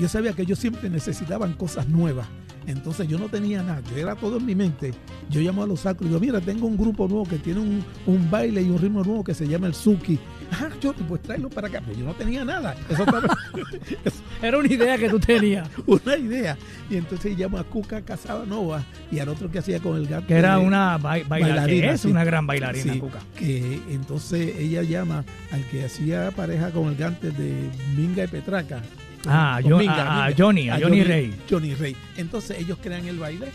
yo 0.00 0.08
sabía 0.08 0.32
que 0.32 0.42
ellos 0.42 0.58
siempre 0.58 0.88
necesitaban 0.90 1.52
cosas 1.54 1.88
nuevas. 1.88 2.26
Entonces 2.66 3.08
yo 3.08 3.18
no 3.18 3.30
tenía 3.30 3.62
nada, 3.62 3.80
yo 3.90 3.96
era 3.96 4.14
todo 4.14 4.36
en 4.36 4.44
mi 4.44 4.54
mente. 4.54 4.92
Yo 5.30 5.40
llamo 5.40 5.62
a 5.62 5.66
los 5.66 5.80
sacros 5.80 6.04
y 6.04 6.08
digo, 6.08 6.20
mira, 6.20 6.38
tengo 6.38 6.66
un 6.66 6.76
grupo 6.76 7.08
nuevo 7.08 7.24
que 7.24 7.38
tiene 7.38 7.60
un, 7.60 7.82
un 8.06 8.30
baile 8.30 8.60
y 8.60 8.68
un 8.68 8.76
ritmo 8.78 9.02
nuevo 9.02 9.24
que 9.24 9.32
se 9.32 9.48
llama 9.48 9.68
el 9.68 9.74
Suki. 9.74 10.18
Ah, 10.52 10.68
yo, 10.78 10.92
pues 10.92 11.22
tráelo 11.22 11.48
para 11.48 11.68
acá. 11.68 11.80
Pero 11.86 11.98
yo 11.98 12.04
no 12.04 12.12
tenía 12.12 12.44
nada. 12.44 12.74
Eso 12.90 13.04
estaba 13.04 13.22
Era 14.42 14.58
una 14.58 14.68
idea 14.68 14.98
que 14.98 15.08
tú 15.08 15.18
tenías. 15.18 15.66
una 15.86 16.16
idea. 16.18 16.58
Y 16.90 16.96
entonces 16.96 17.38
llamo 17.38 17.56
a 17.58 17.64
Cuca 17.64 18.02
Casanova 18.02 18.84
y 19.10 19.18
al 19.18 19.30
otro 19.30 19.50
que 19.50 19.60
hacía 19.60 19.80
con 19.80 19.96
el 19.96 20.06
gato. 20.06 20.26
Que 20.26 20.34
era 20.34 20.58
una 20.58 20.98
ba- 20.98 21.16
bailarina. 21.26 21.28
Bailarina, 21.28 21.92
es 21.92 22.02
sí. 22.02 22.08
una 22.08 22.22
gran 22.24 22.46
bailarina, 22.46 22.92
Sí, 22.92 22.98
Cuca. 23.00 23.20
que 23.34 23.80
entonces 23.90 24.56
ella 24.58 24.82
llama 24.82 25.24
al 25.52 25.64
que 25.70 25.86
hacía 25.86 26.30
pareja 26.32 26.70
con 26.70 26.88
el 26.88 26.96
gante 26.96 27.30
de 27.30 27.70
Minga 27.96 28.24
y 28.24 28.26
Petraca. 28.28 28.82
Ah, 29.26 29.58
Con 29.62 29.70
yo- 29.70 29.78
Minga, 29.78 29.94
a- 29.94 30.24
a 30.24 30.26
Minga. 30.28 30.36
Johnny, 30.44 30.68
a 30.70 30.78
Johnny 30.80 31.02
Rey. 31.02 31.34
Johnny 31.50 31.74
Rey. 31.74 31.96
Entonces 32.16 32.58
ellos 32.58 32.78
crean 32.82 33.06
el 33.06 33.18
baile. 33.18 33.48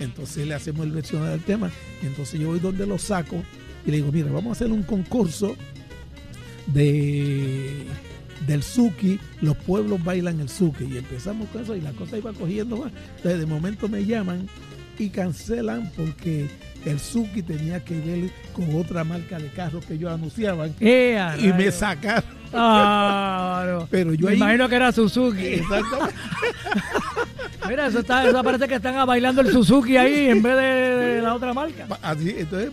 Entonces 0.00 0.46
le 0.46 0.54
hacemos 0.54 0.84
el 0.86 0.92
versión 0.92 1.24
del 1.28 1.40
tema. 1.42 1.70
Entonces 2.02 2.40
yo 2.40 2.48
voy 2.48 2.58
donde 2.58 2.86
lo 2.86 2.98
saco 2.98 3.42
y 3.86 3.90
le 3.90 3.98
digo, 3.98 4.10
mira, 4.10 4.30
vamos 4.30 4.48
a 4.48 4.52
hacer 4.52 4.72
un 4.72 4.82
concurso 4.82 5.56
de 6.66 7.86
del 8.46 8.62
Suki, 8.64 9.20
los 9.40 9.56
pueblos 9.56 10.02
bailan 10.02 10.40
el 10.40 10.48
Suki 10.48 10.84
y 10.84 10.98
empezamos 10.98 11.48
con 11.50 11.62
eso 11.62 11.76
y 11.76 11.80
la 11.80 11.92
cosa 11.92 12.18
iba 12.18 12.32
cogiendo 12.32 12.76
más. 12.76 12.92
Entonces 13.16 13.38
de 13.38 13.46
momento 13.46 13.88
me 13.88 14.04
llaman 14.04 14.48
y 14.98 15.10
cancelan 15.10 15.92
porque 15.96 16.48
el 16.84 16.98
Suki 16.98 17.42
tenía 17.42 17.84
que 17.84 18.00
ver 18.00 18.30
con 18.52 18.74
otra 18.74 19.04
marca 19.04 19.38
de 19.38 19.48
carros 19.50 19.84
que 19.86 19.94
ellos 19.94 20.10
anunciaban 20.12 20.74
y 20.80 20.84
me 21.52 21.54
rayos. 21.70 21.74
Sacaron. 22.52 23.64
Claro. 23.64 23.88
Pero 23.90 24.14
yo 24.14 24.26
Me 24.26 24.32
ahí- 24.32 24.36
imagino 24.38 24.68
que 24.68 24.74
era 24.76 24.92
Suzuki. 24.92 25.46
Exactamente. 25.46 26.14
Mira, 27.68 27.86
eso, 27.86 28.00
está, 28.00 28.28
eso 28.28 28.42
parece 28.42 28.68
que 28.68 28.74
están 28.74 29.06
bailando 29.06 29.40
el 29.40 29.50
Suzuki 29.52 29.96
ahí 29.96 30.26
en 30.28 30.42
vez 30.42 30.56
de, 30.56 30.62
de 30.62 31.22
la 31.22 31.34
otra 31.34 31.54
marca. 31.54 31.86
Así, 32.02 32.34
entonces 32.36 32.72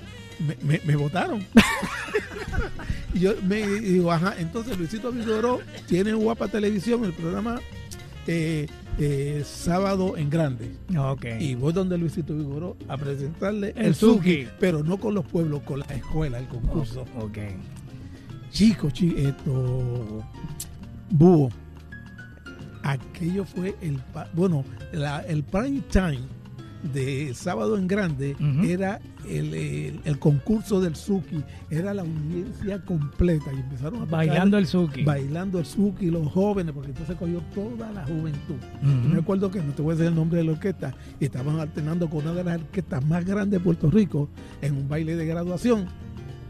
me, 0.86 0.96
votaron. 0.96 1.46
y 3.14 3.20
yo 3.20 3.34
me 3.44 3.66
digo, 3.66 4.12
ajá, 4.12 4.36
entonces 4.40 4.78
Luisito 4.78 5.12
Vigoró 5.12 5.60
tiene 5.88 6.12
en 6.12 6.18
Guapa 6.18 6.48
Televisión 6.48 7.04
el 7.06 7.14
programa 7.14 7.60
eh, 8.28 8.68
eh, 8.98 9.44
Sábado 9.46 10.18
en 10.18 10.30
Grande. 10.30 10.72
Ok. 10.98 11.26
Y 11.40 11.56
voy 11.56 11.72
donde 11.74 11.98
Luisito 11.98 12.36
Vigoró 12.36 12.76
a 12.88 12.98
presentarle 12.98 13.74
El 13.76 13.88
el, 13.88 13.96
Suki, 13.96 14.48
pero 14.60 14.84
no 14.84 14.98
con 14.98 15.14
los 15.14 15.26
pueblos, 15.26 15.62
con 15.64 15.80
la 15.80 15.86
escuela, 15.86 16.40
el 16.40 16.48
concurso. 16.48 17.06
Ok. 17.20 17.38
Chicos, 18.52 18.94
chi- 18.94 19.14
esto, 19.18 20.24
Búho, 21.12 21.50
aquello 22.84 23.46
fue 23.46 23.76
el, 23.82 24.00
bueno, 24.34 24.64
la- 24.92 25.22
el 25.22 25.44
prime 25.44 25.82
time 25.92 26.20
de 26.94 27.34
Sábado 27.34 27.78
en 27.78 27.88
Grande 27.88 28.38
era 28.64 29.02
el, 29.28 29.54
el- 29.54 30.00
el 30.06 30.18
concurso 30.18 30.80
del 30.80 30.96
Suki, 30.96 31.44
era 31.70 31.94
la 31.94 32.04
audiencia 32.04 32.80
completa 32.86 33.52
y 33.54 33.58
empezaron 33.60 33.96
a 34.02 34.06
tocar 34.06 34.26
Bailando 34.28 34.58
el 34.58 34.66
Suki. 34.66 35.04
bailando 35.04 35.60
el 35.60 35.66
Suki, 35.66 36.10
los 36.10 36.32
jóvenes, 36.32 36.74
porque 36.74 36.92
entonces 36.92 37.16
cogió 37.18 37.42
toda 37.54 37.92
la 37.92 38.06
juventud. 38.06 38.56
Yo 38.82 39.10
me 39.10 39.20
acuerdo 39.20 39.52
que 39.52 39.62
no 39.62 39.74
te 39.74 39.82
voy 39.82 39.92
a 39.92 39.96
decir 39.96 40.08
el 40.10 40.16
nombre 40.16 40.38
de 40.40 40.46
la 40.46 40.52
orquesta, 40.54 40.96
y 41.20 41.26
estaban 41.26 41.60
alternando 41.60 42.10
con 42.10 42.22
una 42.22 42.34
de 42.34 42.44
las 42.46 42.60
orquestas 42.62 43.06
más 43.06 43.26
grandes 43.26 43.60
de 43.60 43.64
Puerto 43.64 43.92
Rico 43.92 44.30
en 44.62 44.78
un 44.78 44.88
baile 44.88 45.16
de 45.18 45.26
graduación. 45.26 45.86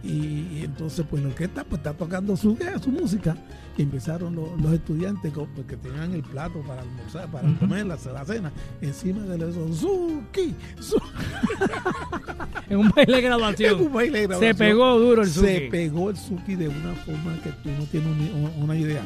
Y, 0.04 0.08
y 0.10 0.62
entonces, 0.64 1.06
pues 1.10 1.22
la 1.22 1.30
orquesta 1.30 1.64
pues, 1.66 1.80
está 1.80 1.94
tocando 1.94 2.38
su, 2.38 2.52
eh, 2.54 2.74
su 2.82 2.90
música. 2.90 3.36
Y 3.78 3.82
empezaron 3.84 4.36
los, 4.36 4.60
los 4.62 4.74
estudiantes 4.74 5.32
con- 5.34 5.48
pues, 5.48 5.66
que 5.68 5.76
tenían 5.78 6.14
el 6.14 6.22
plato 6.24 6.62
para 6.68 6.82
almorzar, 6.82 7.28
para 7.30 7.48
Ujú. 7.48 7.60
comer 7.60 7.86
la, 7.86 7.98
la 8.14 8.26
cena, 8.26 8.52
encima 8.82 9.24
de 9.24 9.50
eso, 9.50 9.74
Suki, 9.74 10.56
Suki. 10.80 11.06
En 12.70 12.78
un 12.78 12.90
baile 12.90 13.14
de 13.14 13.20
En 13.20 13.26
graduación. 13.26 13.82
un 13.82 13.94
baile 13.94 14.12
de 14.12 14.22
Se 14.22 14.28
graduación. 14.28 14.58
pegó 14.58 15.00
duro 15.00 15.22
el 15.24 15.30
Se 15.30 15.40
Suki. 15.56 15.70
pegó 15.70 16.10
el 16.12 16.18
Suki 16.18 16.56
de 16.56 16.68
una 16.70 16.94
forma 16.96 17.34
que 17.44 17.50
tú 17.50 17.70
no 17.78 17.84
tienes 17.86 18.16
ni- 18.18 18.62
una 18.64 18.76
idea. 18.76 19.02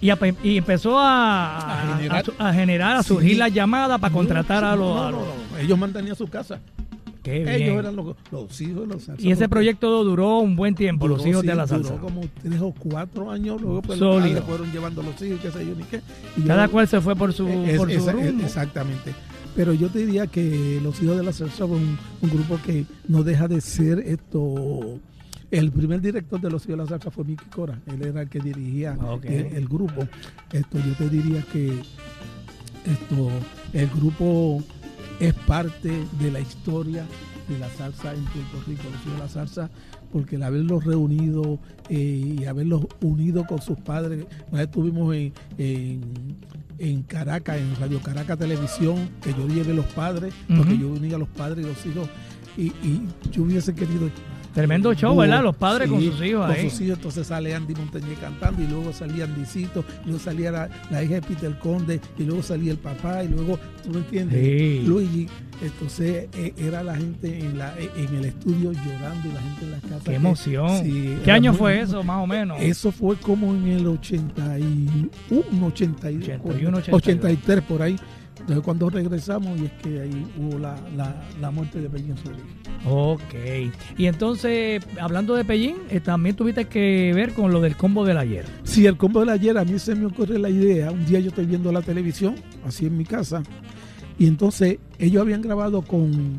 Y, 0.00 0.10
empezó 0.58 0.98
a, 0.98 1.96
generar. 1.96 2.24
a- 2.38 2.48
a 2.48 2.52
generar, 2.54 2.96
a 2.96 3.02
surgir 3.02 3.30
Sí. 3.32 3.36
las 3.36 3.52
llamadas 3.54 3.98
para 4.00 4.12
contratar 4.12 4.62
No, 4.62 4.68
a 4.70 4.76
los. 4.76 4.94
no, 4.96 5.10
no, 5.10 5.10
los- 5.18 5.26
no. 5.52 5.58
Ellos 5.58 5.78
mantenían 5.78 6.14
su 6.14 6.26
casa. 6.28 6.60
Qué 7.24 7.38
Ellos 7.42 7.56
bien. 7.58 7.78
eran 7.78 7.96
los, 7.96 8.14
los 8.30 8.60
hijos 8.60 8.82
de 8.82 8.94
los 8.94 9.02
salsa 9.02 9.26
Y 9.26 9.32
ese 9.32 9.48
proyecto 9.48 10.04
duró 10.04 10.38
un 10.40 10.54
buen 10.54 10.74
tiempo, 10.76 11.08
los 11.08 11.26
hijos 11.26 11.40
sí, 11.40 11.46
de 11.48 11.54
la 11.56 11.66
salsa. 11.66 11.94
Duró 11.94 12.02
como 12.04 12.20
tres 12.42 12.60
o 12.60 12.72
cuatro 12.78 13.30
años, 13.30 13.60
luego 13.60 13.80
pues 13.82 13.98
Sólido. 13.98 14.42
fueron 14.42 14.70
llevando 14.70 15.02
los 15.02 15.20
hijos, 15.22 15.40
qué 15.40 15.50
sé 15.50 15.66
yo, 15.66 15.74
ni 15.74 15.84
qué. 15.84 16.00
Y 16.36 16.42
Cada 16.42 16.66
yo- 16.66 16.72
cual 16.72 16.86
se 16.86 17.00
fue 17.00 17.16
por 17.16 17.32
su, 17.32 17.48
es- 17.48 17.78
por 17.78 17.90
su 17.90 17.98
esa- 17.98 18.10
es- 18.12 18.28
rumbo. 18.28 18.44
exactamente. 18.44 19.12
Pero 19.56 19.72
yo 19.72 19.88
te 19.88 20.00
diría 20.00 20.26
que 20.26 20.78
los 20.82 21.02
hijos 21.02 21.16
de 21.16 21.22
la 21.22 21.32
salsa 21.32 21.66
fue 21.66 21.76
un, 21.78 21.96
un 22.20 22.30
grupo 22.30 22.58
que 22.64 22.84
no 23.08 23.22
deja 23.22 23.48
de 23.48 23.60
ser 23.62 24.00
esto. 24.00 24.98
El 25.50 25.70
primer 25.70 26.00
director 26.00 26.40
de 26.40 26.50
los 26.50 26.62
hijos 26.64 26.76
de 26.76 26.82
la 26.84 26.86
salsa 26.88 27.10
fue 27.10 27.24
Mickey 27.24 27.46
Cora. 27.48 27.80
Él 27.86 28.02
era 28.02 28.22
el 28.22 28.28
que 28.28 28.40
dirigía 28.40 28.98
Ok. 29.00 29.24
el, 29.26 29.46
el 29.56 29.68
grupo. 29.68 30.06
Esto 30.52 30.78
yo 30.78 30.92
te 30.98 31.08
diría 31.08 31.42
que 31.52 31.68
esto 32.84 33.30
el 33.72 33.88
grupo 33.88 34.62
es 35.20 35.34
parte 35.34 36.04
de 36.18 36.30
la 36.30 36.40
historia 36.40 37.04
de 37.48 37.58
la 37.58 37.68
salsa 37.70 38.14
en 38.14 38.24
Puerto 38.24 38.62
Rico, 38.66 38.82
los 38.84 39.02
hijos 39.02 39.12
de 39.12 39.18
la 39.18 39.28
salsa, 39.28 39.70
porque 40.12 40.36
el 40.36 40.42
haberlos 40.42 40.84
reunido 40.84 41.58
eh, 41.88 42.36
y 42.38 42.44
haberlos 42.44 42.86
unido 43.02 43.46
con 43.46 43.60
sus 43.60 43.78
padres, 43.78 44.26
una 44.50 44.60
vez 44.60 44.68
estuvimos 44.68 45.14
en, 45.14 45.32
en, 45.58 46.36
en 46.78 47.02
Caracas, 47.02 47.58
en 47.58 47.76
Radio 47.76 48.00
Caracas 48.00 48.38
Televisión, 48.38 49.10
que 49.22 49.32
yo 49.34 49.46
llevé 49.46 49.74
los 49.74 49.86
padres, 49.86 50.32
porque 50.56 50.78
yo 50.78 50.88
unía 50.88 51.16
a 51.16 51.18
los 51.18 51.28
padres 51.28 51.64
y 51.64 51.68
los 51.68 51.86
hijos, 51.86 52.08
y, 52.56 52.66
y 52.86 53.06
yo 53.30 53.42
hubiese 53.42 53.74
querido 53.74 54.08
Tremendo 54.54 54.94
show, 54.94 55.16
¿verdad? 55.16 55.42
Los 55.42 55.56
padres 55.56 55.90
con 55.90 56.00
sus 56.00 56.22
hijos 56.22 56.46
con 56.46 56.50
ahí. 56.56 56.70
sus 56.70 56.80
hijos, 56.80 56.96
entonces 56.98 57.26
sale 57.26 57.54
Andy 57.54 57.74
Montañez 57.74 58.16
cantando 58.20 58.62
y 58.62 58.66
luego 58.68 58.92
salía 58.92 59.24
Andicito, 59.24 59.84
y 60.04 60.06
luego 60.10 60.20
salía 60.20 60.50
la, 60.52 60.68
la 60.90 61.02
hija 61.02 61.14
de 61.14 61.22
Peter 61.22 61.58
Conde 61.58 62.00
y 62.16 62.22
luego 62.22 62.42
salía 62.42 62.70
el 62.72 62.78
papá 62.78 63.24
y 63.24 63.28
luego, 63.28 63.58
¿tú 63.82 63.90
me 63.90 63.98
entiendes? 63.98 64.40
Sí. 64.40 64.82
Luigi, 64.86 65.26
entonces 65.60 66.28
eh, 66.36 66.54
era 66.56 66.82
la 66.84 66.94
gente 66.96 67.36
en, 67.40 67.58
la, 67.58 67.74
en 67.78 68.14
el 68.16 68.24
estudio 68.26 68.70
llorando 68.72 69.28
y 69.28 69.32
la 69.32 69.40
gente 69.40 69.64
en 69.64 69.70
la 69.72 69.80
casa. 69.80 69.98
Qué 70.04 70.10
que- 70.10 70.14
emoción. 70.16 70.82
sí, 70.84 71.16
¿Qué 71.24 71.30
año 71.32 71.50
muy- 71.52 71.58
fue 71.58 71.80
eso, 71.80 72.02
más 72.04 72.22
o 72.22 72.26
menos? 72.26 72.58
Eso 72.60 72.92
fue 72.92 73.16
como 73.16 73.52
en 73.54 73.66
el 73.66 73.86
81, 73.86 75.10
82, 75.66 76.40
81, 76.44 76.78
83 76.92 77.62
por 77.62 77.82
ahí. 77.82 77.96
Entonces 78.44 78.62
cuando 78.62 78.90
regresamos 78.90 79.58
y 79.58 79.64
es 79.64 79.72
que 79.72 80.00
ahí 80.02 80.26
hubo 80.38 80.58
la, 80.58 80.76
la, 80.94 81.24
la 81.40 81.50
muerte 81.50 81.80
de 81.80 81.88
Peña 81.88 82.14
Solís. 82.18 82.42
Ok. 82.86 83.34
Y 83.96 84.04
entonces, 84.04 84.84
hablando 85.00 85.34
de 85.34 85.46
Pellín, 85.46 85.76
eh, 85.88 86.00
también 86.00 86.36
tuviste 86.36 86.66
que 86.66 87.12
ver 87.14 87.32
con 87.32 87.52
lo 87.52 87.62
del 87.62 87.74
combo 87.74 88.04
del 88.04 88.18
ayer. 88.18 88.44
Si 88.64 88.84
el 88.84 88.98
combo 88.98 89.20
del 89.20 89.30
ayer, 89.30 89.56
a 89.56 89.64
mí 89.64 89.78
se 89.78 89.94
me 89.94 90.04
ocurre 90.04 90.38
la 90.38 90.50
idea. 90.50 90.90
Un 90.90 91.06
día 91.06 91.20
yo 91.20 91.28
estoy 91.28 91.46
viendo 91.46 91.72
la 91.72 91.80
televisión, 91.80 92.34
así 92.66 92.84
en 92.84 92.98
mi 92.98 93.06
casa, 93.06 93.42
y 94.18 94.26
entonces 94.26 94.78
ellos 94.98 95.22
habían 95.22 95.40
grabado 95.40 95.80
con 95.80 96.38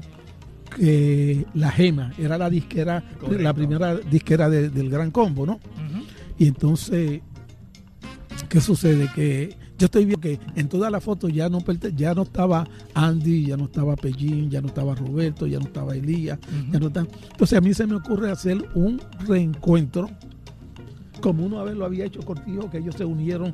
que 0.76 1.46
la 1.56 1.72
Gema 1.72 2.14
era 2.20 2.38
la 2.38 2.50
disquera, 2.52 3.04
Correcto. 3.20 3.42
la 3.44 3.54
primera 3.54 3.96
disquera 3.98 4.48
de- 4.50 4.70
del 4.70 4.90
Gran 4.92 5.10
Combo, 5.10 5.46
¿no? 5.46 5.60
Y 6.38 6.48
entonces, 6.48 7.22
¿qué 8.50 8.62
sucede? 8.62 9.10
Que 9.16 9.56
yo 9.78 9.86
estoy 9.86 10.06
viendo 10.06 10.22
que 10.22 10.40
en 10.56 10.70
todas 10.70 10.92
las 10.92 11.04
fotos 11.04 11.32
ya 11.34 11.50
no 11.50 11.60
ya 11.96 12.14
no 12.14 12.22
estaba 12.24 12.68
Andy, 12.94 13.46
ya 13.48 13.58
no 13.58 13.66
estaba 13.66 13.96
Pellín, 13.96 14.50
ya 14.50 14.62
no 14.62 14.68
estaba 14.68 14.96
Roberto, 14.96 15.48
ya 15.48 15.60
no 15.60 15.66
estaba 15.66 15.96
Elías, 15.96 16.40
ya 16.72 16.80
no 16.80 16.88
está- 16.88 17.06
Entonces 17.32 17.58
a 17.58 17.62
mí 17.62 17.74
se 17.74 17.86
me 17.86 17.96
ocurre 17.96 18.32
hacer 18.32 18.58
un 18.76 19.02
reencuentro 19.28 20.10
como 21.22 21.46
uno 21.46 21.60
a 21.60 21.64
ver 21.64 21.76
lo 21.76 21.86
había 21.86 22.06
hecho 22.06 22.20
Cortijo, 22.22 22.70
que 22.70 22.78
ellos 22.78 22.96
se 22.96 23.04
unieron, 23.06 23.52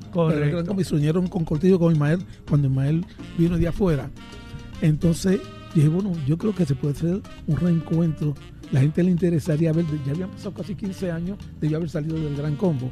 Gran 0.51 0.65
Combo, 0.65 0.81
y 0.81 0.83
se 0.83 0.95
unieron 0.95 1.27
con 1.27 1.45
Cortijo, 1.45 1.79
con 1.79 1.93
Ismael, 1.93 2.19
cuando 2.47 2.67
Ismael 2.67 3.05
vino 3.37 3.57
de 3.57 3.67
afuera. 3.67 4.09
Entonces, 4.81 5.39
dije, 5.73 5.87
bueno, 5.87 6.11
yo 6.27 6.37
creo 6.37 6.53
que 6.53 6.65
se 6.65 6.75
puede 6.75 6.93
hacer 6.95 7.21
un 7.47 7.55
reencuentro. 7.57 8.33
La 8.71 8.79
gente 8.81 9.03
le 9.03 9.11
interesaría 9.11 9.71
ver, 9.73 9.85
ya 10.05 10.11
habían 10.13 10.29
pasado 10.31 10.53
casi 10.53 10.75
15 10.75 11.11
años 11.11 11.37
de 11.59 11.69
yo 11.69 11.77
haber 11.77 11.89
salido 11.89 12.15
del 12.15 12.35
Gran 12.35 12.55
Combo. 12.55 12.91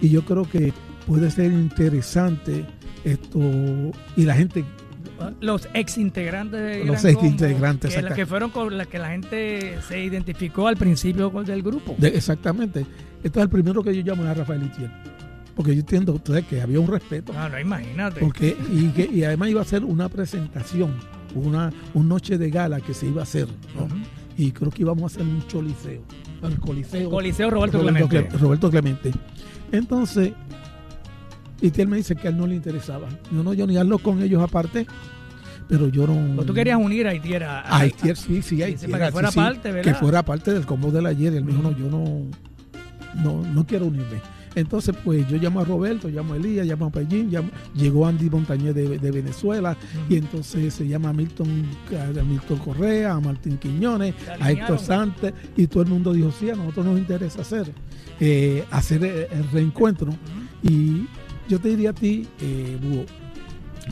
Y 0.00 0.08
yo 0.08 0.24
creo 0.24 0.44
que 0.48 0.72
puede 1.06 1.30
ser 1.30 1.52
interesante 1.52 2.64
esto. 3.04 3.40
Y 4.16 4.22
la 4.24 4.34
gente, 4.34 4.64
Los 5.40 5.68
ex 5.74 5.98
integrantes 5.98 6.60
de 6.60 6.84
Los 6.84 7.02
Gran 7.02 7.06
ex 7.06 7.14
Combo, 7.16 7.30
integrantes, 7.30 7.94
que, 8.14 8.26
fueron 8.26 8.50
con 8.50 8.76
las 8.76 8.86
que 8.86 8.98
la 8.98 9.08
gente 9.10 9.78
se 9.88 10.02
identificó 10.02 10.68
al 10.68 10.76
principio 10.76 11.30
del 11.30 11.62
grupo. 11.62 11.94
de- 11.98 12.08
exactamente. 12.08 12.84
Esto 13.22 13.40
es 13.40 13.44
el 13.44 13.48
primero 13.50 13.82
que 13.82 13.94
yo 13.96 14.02
llamo 14.02 14.28
a 14.28 14.34
Rafael 14.34 14.62
Itiel. 14.64 14.90
Porque 15.54 15.74
yo 15.74 15.80
entiendo 15.80 16.12
ustedes 16.12 16.44
que 16.44 16.60
había 16.60 16.78
un 16.78 16.86
respeto. 16.86 17.32
Ah, 17.34 17.48
no, 17.48 17.58
imagínate. 17.58 18.20
Porque, 18.20 18.54
y, 18.70 18.88
que- 18.88 19.08
y 19.10 19.24
además 19.24 19.48
iba 19.48 19.62
a 19.62 19.64
ser 19.64 19.84
una 19.84 20.08
presentación, 20.10 20.92
una, 21.34 21.72
una 21.94 22.08
noche 22.08 22.36
de 22.36 22.50
gala 22.50 22.80
que 22.80 22.92
se 22.92 23.06
iba 23.06 23.22
a 23.22 23.24
hacer. 23.24 23.48
¿no? 23.74 23.88
Y 24.36 24.52
creo 24.52 24.70
que 24.70 24.82
íbamos 24.82 25.02
a 25.04 25.06
hacer 25.06 25.22
un 25.22 25.46
choliseo. 25.46 26.02
El 26.42 26.60
coliseo. 26.60 27.08
Coliseo 27.08 27.48
Roberto, 27.50 27.78
Roberto 27.78 28.06
Clemente. 28.08 28.36
Cle- 28.36 28.38
Roberto 28.38 28.70
Clemente. 28.70 29.10
Entonces, 29.72 30.32
y 31.60 31.80
él 31.80 31.88
me 31.88 31.96
dice 31.96 32.14
que 32.16 32.28
a 32.28 32.30
él 32.30 32.36
no 32.36 32.46
le 32.46 32.54
interesaba. 32.54 33.08
Yo 33.32 33.42
no, 33.42 33.54
yo 33.54 33.66
ni 33.66 33.76
hablo 33.76 33.98
con 33.98 34.22
ellos 34.22 34.42
aparte, 34.42 34.86
pero 35.68 35.88
yo 35.88 36.06
no. 36.06 36.42
Tú 36.44 36.54
querías 36.54 36.78
unir 36.78 37.06
a 37.06 37.14
Itiera. 37.14 37.60
A 37.62 37.78
Haitier, 37.80 38.16
sí, 38.16 38.42
sí, 38.42 38.62
a 38.62 38.66
para 38.90 39.06
que 39.06 39.12
fuera 39.12 39.30
sí, 39.30 39.38
parte, 39.38 39.72
¿verdad? 39.72 39.92
Que 39.92 39.98
fuera 39.98 40.22
parte 40.22 40.52
del 40.52 40.66
combo 40.66 40.90
del 40.90 41.06
ayer. 41.06 41.32
Y 41.32 41.36
él 41.36 41.44
me 41.44 41.52
dijo, 41.52 41.62
no, 41.62 41.76
yo 41.76 41.88
no, 41.90 42.22
no, 43.22 43.42
no 43.42 43.66
quiero 43.66 43.86
unirme. 43.86 44.20
Entonces, 44.54 44.96
pues 45.04 45.28
yo 45.28 45.36
llamo 45.36 45.60
a 45.60 45.64
Roberto, 45.64 46.08
llamo 46.08 46.32
a 46.32 46.38
Elías, 46.38 46.66
llamo 46.66 46.86
a 46.86 46.90
Pellín, 46.90 47.30
llamo- 47.30 47.50
llegó 47.74 48.06
Andy 48.06 48.30
Montañez 48.30 48.74
de, 48.74 48.98
de 48.98 49.10
Venezuela, 49.10 49.76
y 50.08 50.16
entonces 50.16 50.72
se 50.72 50.88
llama 50.88 51.10
a 51.10 51.12
Milton, 51.12 51.46
a 52.18 52.22
Milton 52.22 52.58
Correa, 52.60 53.12
a 53.12 53.20
Martín 53.20 53.58
Quiñones, 53.58 54.14
a. 54.40 54.50
Héctor 54.50 54.78
Santos, 54.78 55.32
y 55.58 55.66
todo 55.66 55.82
el 55.82 55.90
mundo 55.90 56.14
dijo, 56.14 56.32
sí, 56.32 56.48
a 56.48 56.54
nosotros 56.54 56.86
nos 56.86 56.98
interesa 56.98 57.42
hacer, 57.42 57.70
eh, 58.18 58.64
hacer 58.70 59.04
el, 59.04 59.26
el 59.38 59.50
reencuentro. 59.52 60.14
Y 60.62 61.06
yo 61.48 61.58
te 61.60 61.68
diría 61.70 61.90
a 61.90 61.94
ti, 61.94 62.26
eh, 62.40 62.78
Búho, 62.80 63.04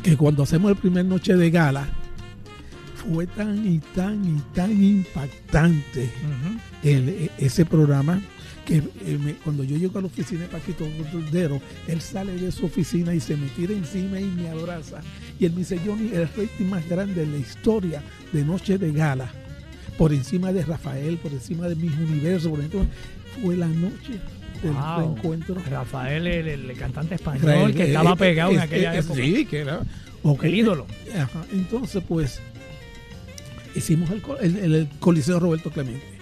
que 0.03 0.17
cuando 0.17 0.43
hacemos 0.43 0.71
el 0.71 0.77
primer 0.77 1.05
noche 1.05 1.37
de 1.37 1.51
gala, 1.51 1.87
fue 2.97 3.27
tan 3.27 3.67
y 3.71 3.79
tan 3.95 4.25
y 4.25 4.41
tan 4.55 4.73
impactante 4.83 6.09
el- 6.83 7.09
e- 7.11 7.31
ese 7.39 7.65
programa 7.67 8.21
que 8.65 8.77
eh, 8.79 9.19
me- 9.23 9.35
cuando 9.35 9.63
yo 9.63 9.77
llego 9.77 9.99
a 9.99 10.01
la 10.01 10.07
oficina 10.07 10.41
de 10.43 10.49
Paquito 10.49 10.87
Cordero, 11.13 11.61
él 11.87 12.01
sale 12.01 12.35
de 12.35 12.51
su 12.51 12.65
oficina 12.65 13.15
y 13.15 13.21
se 13.21 13.37
me 13.37 13.47
tira 13.49 13.75
encima 13.75 14.19
y 14.19 14.25
me 14.25 14.49
abraza. 14.49 15.03
Y 15.39 15.45
él 15.45 15.53
me 15.53 15.59
dice, 15.59 15.79
Johnny, 15.85 16.09
el 16.15 16.27
rating 16.29 16.65
más 16.71 16.89
grande 16.89 17.25
en 17.25 17.33
la 17.33 17.39
historia 17.39 18.03
de 18.33 18.43
Noche 18.43 18.79
de 18.79 18.91
Gala, 18.91 19.31
por 19.99 20.15
encima 20.15 20.51
de 20.53 20.65
Rafael, 20.65 21.19
por 21.19 21.31
encima 21.33 21.69
de 21.69 21.77
mis 21.77 21.93
universos, 21.99 22.51
por 22.51 22.61
encima, 22.61 22.87
fue 23.43 23.55
la 23.57 23.69
noche 23.69 24.19
del 24.63 24.73
Wow. 24.73 24.99
reencuentro. 24.99 25.57
Rafael, 25.71 26.27
el, 26.27 26.49
el 26.71 26.77
cantante 26.77 27.15
español, 27.17 27.73
que 27.75 27.83
eh, 27.85 27.87
estaba 27.89 28.13
eh, 28.13 28.17
pegado 28.17 28.53
en 28.53 28.59
eh, 28.59 28.63
aquella 28.63 28.95
época. 28.97 29.15
Sí, 29.21 29.45
que 29.47 29.59
era. 29.61 29.81
ok. 30.23 30.45
El 30.45 30.55
ídolo. 30.55 30.87
Ajá, 31.17 31.45
Entonces, 31.53 32.03
pues, 32.07 32.41
hicimos 33.75 34.11
el 34.11 34.89
Coliseo 35.01 35.39
Roberto 35.41 35.71
Clemente. 35.71 36.14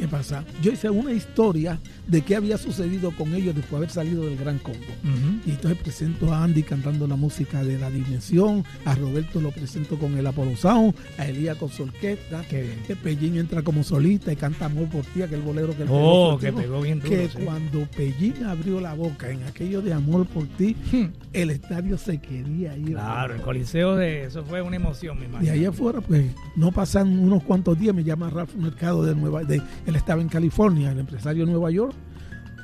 ¿Qué 0.00 0.08
pasa? 0.08 0.44
Yo 0.62 0.72
hice 0.72 0.88
una 0.88 1.12
historia 1.12 1.78
de 2.06 2.22
qué 2.22 2.34
había 2.36 2.56
sucedido 2.56 3.10
con 3.12 3.34
ellos 3.34 3.54
después 3.54 3.70
de 3.72 3.76
haber 3.76 3.90
salido 3.90 4.24
del 4.24 4.36
Gran 4.38 4.58
Combo. 4.58 4.78
Ujú. 5.04 5.40
Y 5.46 5.50
entonces 5.50 5.78
presento 5.82 6.32
a 6.32 6.42
Andy 6.42 6.62
cantando 6.62 7.06
la 7.06 7.16
música 7.16 7.62
de 7.62 7.78
la 7.78 7.90
dimensión, 7.90 8.64
a 8.86 8.94
Roberto 8.94 9.40
lo 9.42 9.50
presento 9.50 9.98
con 9.98 10.16
el 10.16 10.26
Apollo 10.26 10.56
Sound, 10.56 10.94
a 11.18 11.26
Elías 11.26 11.58
con 11.58 11.68
su 11.68 11.82
orquesta, 11.82 12.42
que 12.48 12.66
Pellín 13.02 13.36
entra 13.36 13.62
como 13.62 13.82
solista 13.84 14.32
y 14.32 14.36
canta 14.36 14.64
Amor 14.66 14.88
por 14.88 15.04
ti, 15.04 15.20
aquel 15.22 15.42
bolero 15.42 15.76
que 15.76 15.82
él 15.82 15.88
Oh, 15.92 16.38
pegó 16.40 16.56
que 16.56 16.62
pegó 16.62 16.80
bien 16.80 16.98
duro. 17.00 17.10
que 17.10 17.28
sí. 17.28 17.38
cuando 17.44 17.86
Pellín 17.94 18.44
abrió 18.44 18.80
la 18.80 18.94
boca 18.94 19.30
en 19.30 19.42
aquello 19.44 19.82
de 19.82 19.92
Amor 19.92 20.26
por 20.26 20.46
ti, 20.46 20.74
Hmm. 20.92 21.06
el 21.34 21.50
estadio 21.50 21.98
se 21.98 22.18
quería 22.20 22.74
ir. 22.76 22.92
Claro, 22.92 23.34
el 23.34 23.42
coliseo 23.42 23.96
de 23.96 24.24
eso 24.24 24.44
fue 24.44 24.62
una 24.62 24.76
emoción, 24.76 25.16
mi 25.16 25.24
De 25.24 25.28
imagino. 25.28 25.52
ahí 25.52 25.64
afuera, 25.66 26.00
pues 26.00 26.24
no 26.56 26.72
pasan 26.72 27.18
unos 27.18 27.42
cuantos 27.42 27.78
días, 27.78 27.94
me 27.94 28.02
llama 28.02 28.30
Rafa 28.30 28.56
Mercado 28.56 29.04
de 29.04 29.14
Nueva 29.14 29.44
de, 29.44 29.60
él 29.90 29.96
estaba 29.96 30.22
en 30.22 30.28
California, 30.28 30.90
el 30.92 30.98
empresario 31.00 31.44
de 31.44 31.52
Nueva 31.52 31.70
York, 31.70 31.94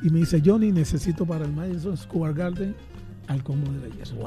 y 0.03 0.11
me 0.11 0.21
dice, 0.21 0.43
Johnny, 0.45 0.73
necesito 0.73 1.25
para 1.27 1.45
el 1.45 1.53
Madison 1.53 1.97
Square 1.97 2.35
Garden 2.35 2.75
al 3.29 3.43
combo 3.43 3.71
de 3.73 3.89
la 3.89 3.95
Yes. 3.97 4.13
Wow. 4.15 4.27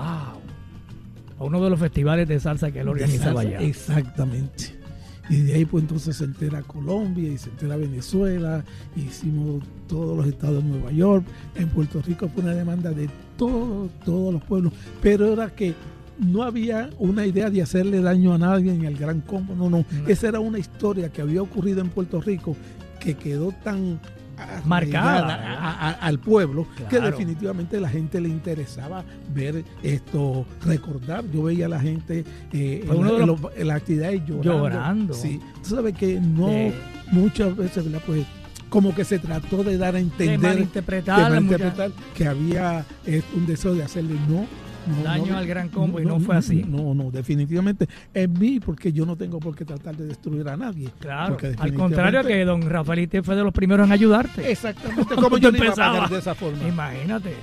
A 1.39 1.43
uno 1.43 1.63
de 1.63 1.69
los 1.69 1.79
festivales 1.79 2.27
de 2.27 2.39
salsa 2.39 2.71
que 2.71 2.81
él 2.81 2.87
organizaba 2.89 3.41
allá. 3.41 3.59
Exactamente. 3.61 4.77
Y 5.29 5.41
de 5.43 5.53
ahí 5.53 5.65
pues 5.65 5.83
entonces 5.83 6.17
se 6.17 6.23
entera 6.25 6.61
Colombia 6.63 7.29
y 7.31 7.37
se 7.37 7.49
entera 7.51 7.77
Venezuela, 7.77 8.63
hicimos 8.95 9.63
todos 9.87 10.17
los 10.17 10.25
estados 10.27 10.63
de 10.63 10.69
Nueva 10.69 10.91
York, 10.91 11.23
en 11.55 11.69
Puerto 11.69 12.01
Rico 12.01 12.27
fue 12.29 12.43
una 12.43 12.53
demanda 12.53 12.89
de 12.91 13.09
todos, 13.37 13.91
todos 14.03 14.33
los 14.33 14.43
pueblos, 14.43 14.73
pero 15.01 15.31
era 15.31 15.53
que 15.53 15.75
no 16.17 16.41
había 16.43 16.89
una 16.97 17.25
idea 17.27 17.49
de 17.51 17.61
hacerle 17.61 18.01
daño 18.01 18.33
a 18.33 18.39
nadie 18.39 18.73
en 18.73 18.83
el 18.85 18.97
gran 18.97 19.21
combo, 19.21 19.55
no, 19.55 19.69
no, 19.69 19.85
No. 20.01 20.07
esa 20.07 20.29
era 20.29 20.39
una 20.39 20.57
historia 20.57 21.09
que 21.09 21.21
había 21.21 21.41
ocurrido 21.43 21.79
en 21.81 21.89
Puerto 21.89 22.19
Rico 22.19 22.55
que 22.99 23.15
quedó 23.15 23.51
tan 23.63 23.99
Marcada, 24.65 25.17
arraigada 25.35 25.59
a- 25.59 25.89
a- 25.89 25.91
al 26.07 26.17
pueblo 26.19 26.65
que 26.89 26.99
definitivamente 27.01 27.77
la 27.81 27.89
gente 27.89 28.21
le 28.21 28.29
interesaba 28.29 29.03
ver 29.33 29.65
esto, 29.83 30.45
recordar. 30.65 31.25
Yo 31.29 31.43
veía 31.43 31.65
a 31.65 31.69
la 31.69 31.79
gente 31.81 32.23
eh, 32.53 32.85
en, 32.89 32.95
uno 32.95 33.13
de 33.15 33.25
los- 33.25 33.41
los- 33.41 33.51
en 33.57 33.67
las 33.67 33.77
actividades 33.77 34.21
llorando. 34.25 34.53
Llorando. 34.69 35.13
Sí, 35.13 35.41
tú 35.61 35.75
sabes 35.75 35.93
que 35.97 36.21
no 36.21 36.47
De- 36.47 36.73
muchas 37.11 37.53
veces, 37.55 37.83
¿verdad? 37.83 38.01
Pues 38.05 38.25
como 38.69 38.95
que 38.95 39.03
se 39.03 39.19
trató 39.19 39.63
de 39.63 39.77
dar 39.77 39.95
a 39.95 39.97
de 39.97 40.03
entender, 40.03 40.39
malinterpretar, 40.39 41.17
de 41.17 41.29
malinterpretar 41.31 41.91
que 42.15 42.25
había 42.27 42.85
eh, 43.05 43.21
un 43.35 43.45
deseo 43.45 43.73
de 43.75 43.83
hacerle 43.83 44.13
no. 44.29 44.45
No, 44.89 45.03
Daño 45.03 45.33
no, 45.33 45.37
al 45.37 45.47
gran 45.47 45.69
combo 45.69 45.99
y 45.99 46.05
no 46.05 46.19
fue 46.19 46.35
así. 46.35 46.63
No, 46.67 46.93
no, 46.93 47.11
definitivamente 47.11 47.87
es 48.13 48.29
mí 48.29 48.59
porque 48.59 48.91
yo 48.91 49.05
no 49.05 49.15
tengo 49.15 49.39
por 49.39 49.55
qué 49.55 49.65
tratar 49.65 49.95
de 49.95 50.07
destruir 50.07 50.47
a 50.49 50.57
nadie. 50.57 50.89
Claro. 50.99 51.37
Al 51.57 51.73
contrario 51.73 52.23
que 52.23 52.43
don 52.45 52.61
Rafaelite 52.69 53.23
fue 53.23 53.35
de 53.35 53.43
los 53.43 53.53
primeros 53.53 53.85
en 53.87 53.91
ayudarte. 53.93 54.51
Exactamente, 54.51 55.15
como 55.15 55.37
yo 55.37 55.51
tú 55.51 55.57
no 55.57 55.57
iba 55.57 55.65
a 55.65 55.69
empezabas. 55.69 55.93
pagar 55.95 56.09
de 56.09 56.17
esa 56.19 56.35
forma. 56.35 56.67
Imagínate. 56.67 57.33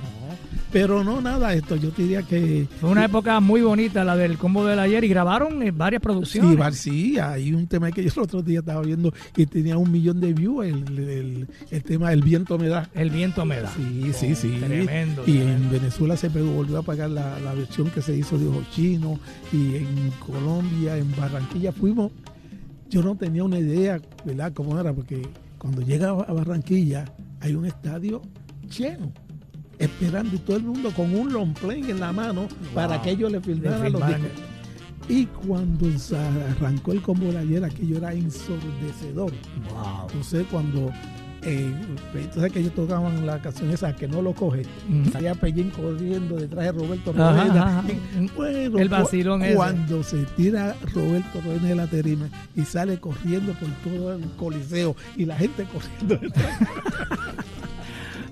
Pero 0.73 1.05
no 1.05 1.21
nada 1.21 1.55
esto, 1.55 1.77
yo 1.77 1.91
te 1.91 2.03
diría 2.03 2.23
que 2.23 2.67
Fue 2.81 2.91
una 2.91 3.05
época 3.05 3.39
muy 3.41 3.63
bonita 3.63 4.05
la 4.05 4.17
del 4.17 4.37
combo 4.37 4.67
del 4.67 4.79
ayer 4.81 5.05
y 5.05 5.09
grabaron 5.09 5.63
eh, 5.63 5.71
varias 5.71 6.03
producciones. 6.03 6.77
Sí, 6.77 6.91
sí, 7.13 7.19
hay 7.19 7.53
un 7.55 7.67
tema 7.67 7.91
que 7.93 8.03
yo 8.05 8.11
el 8.17 8.23
otro 8.23 8.43
día 8.43 8.59
estaba 8.59 8.83
viendo 8.83 9.13
y 9.37 9.47
tenía 9.47 9.79
un 9.79 9.91
millón 9.91 10.21
de 10.21 10.33
views, 10.33 10.67
el, 10.67 10.99
el- 10.99 11.49
el 11.71 11.83
tema 11.83 12.13
El 12.13 12.23
viento 12.23 12.59
me 12.59 12.69
da. 12.69 12.91
El 12.95 13.11
viento 13.11 13.45
me 13.45 13.61
da. 13.61 13.71
Sí, 13.75 14.11
sí, 14.13 14.35
sí. 14.35 14.57
Tremendo, 14.59 15.23
Y 15.27 15.37
tremendo. 15.37 15.67
en 15.67 15.71
Venezuela 15.71 16.17
se 16.17 16.29
volvió 16.29 16.79
a 16.79 16.83
pagar 16.83 17.11
la, 17.11 17.39
la 17.41 17.55
versión 17.55 17.89
que 17.91 18.03
se 18.03 18.17
hizo 18.17 18.37
de 18.37 18.47
Ojo 18.49 18.63
Chino. 18.73 19.19
Y 19.53 19.77
en 19.77 20.11
Colombia, 20.19 20.97
en 20.99 21.11
Barranquilla 21.17 21.73
fuimos. 21.73 22.11
Yo 22.91 23.03
no 23.03 23.17
tenía 23.17 23.43
una 23.45 23.59
idea, 23.59 24.01
¿verdad?, 24.25 24.53
cómo 24.53 24.79
era, 24.79 24.93
porque 24.93 25.23
cuando 25.59 25.81
llega 25.83 26.11
a 26.11 26.33
Barranquilla 26.33 27.05
hay 27.41 27.55
un 27.55 27.67
estadio 27.67 28.23
lleno. 28.77 29.13
Esperando 29.79 30.35
y 30.37 30.39
todo 30.39 30.57
el 30.57 30.63
mundo 30.63 30.91
con 30.93 31.15
un 31.15 31.33
long 31.33 31.53
play 31.55 31.83
en 31.91 32.01
la 32.01 32.13
mano 32.13 32.49
para 32.75 33.01
que 33.03 33.11
ellos 33.11 33.31
le 33.31 33.41
filmaran 33.41 33.93
los 33.93 34.07
discos. 34.07 34.31
Y 35.09 35.27
cuando 35.27 35.99
se 35.99 36.17
arrancó 36.17 36.93
el 36.93 37.01
combo 37.03 37.27
de 37.31 37.39
ayer, 37.39 37.63
aquello 37.65 37.99
era 37.99 38.13
ensordecedor. 38.13 39.31
Wow. 39.71 40.07
Entonces, 40.09 40.47
cuando 40.51 40.91
eh, 41.43 41.73
entonces 42.15 42.51
que 42.53 42.59
ellos 42.59 42.75
tocaban 42.75 43.25
la 43.25 43.41
canción 43.41 43.71
esa 43.71 43.95
que 43.95 44.09
no 44.09 44.21
lo 44.21 44.33
coge, 44.33 44.63
Ujú. 44.91 45.13
salía 45.13 45.35
Pellín 45.37 45.71
corriendo 45.71 46.35
detrás 46.37 46.65
de 46.65 46.73
Roberto 46.73 47.13
Roena. 47.13 47.79
ajá. 47.79 47.85
Y, 47.89 48.27
bueno, 48.37 48.79
El 48.81 48.89
cu- 48.89 48.95
vacilón 48.97 49.43
ese. 49.45 49.55
cuando 49.55 50.03
se 50.03 50.25
tira 50.37 50.75
Roberto 50.93 51.41
Roena 51.45 51.69
de 51.69 51.75
la 51.77 51.87
terima 51.87 52.29
y 52.57 52.63
sale 52.65 52.99
corriendo 52.99 53.53
por 53.53 53.69
todo 53.85 54.15
el 54.15 54.25
coliseo 54.33 54.97
y 55.17 55.25
la 55.27 55.37
gente 55.37 55.65
corriendo 55.73 56.17
detrás. 56.17 56.59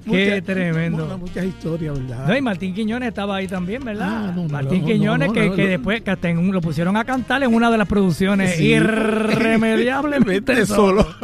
Qué 0.04 0.10
Muchas- 0.40 0.44
tremendo. 0.44 1.06
mu- 1.06 1.18
Muchas 1.18 1.44
historias, 1.46 1.98
¿verdad? 1.98 2.28
No, 2.28 2.36
y 2.36 2.42
Martín 2.42 2.74
Quiñones 2.74 3.08
estaba 3.08 3.36
ahí 3.36 3.46
también, 3.48 3.82
¿verdad? 3.84 4.08
Ah, 4.28 4.32
no, 4.36 4.42
no, 4.42 4.48
Martín 4.50 4.82
no, 4.82 4.86
Quiñones, 4.86 5.32
que, 5.32 5.48
después 5.66 6.02
que 6.02 6.10
hasta 6.10 6.28
en 6.28 6.38
un- 6.38 6.52
lo 6.52 6.60
pusieron 6.60 6.96
a 6.96 7.04
cantar 7.04 7.42
en 7.42 7.54
una 7.54 7.70
de 7.70 7.78
las 7.78 7.88
producciones 7.88 8.56
Sí. 8.56 8.66
irremediablemente 8.74 10.66
solo. 10.66 11.06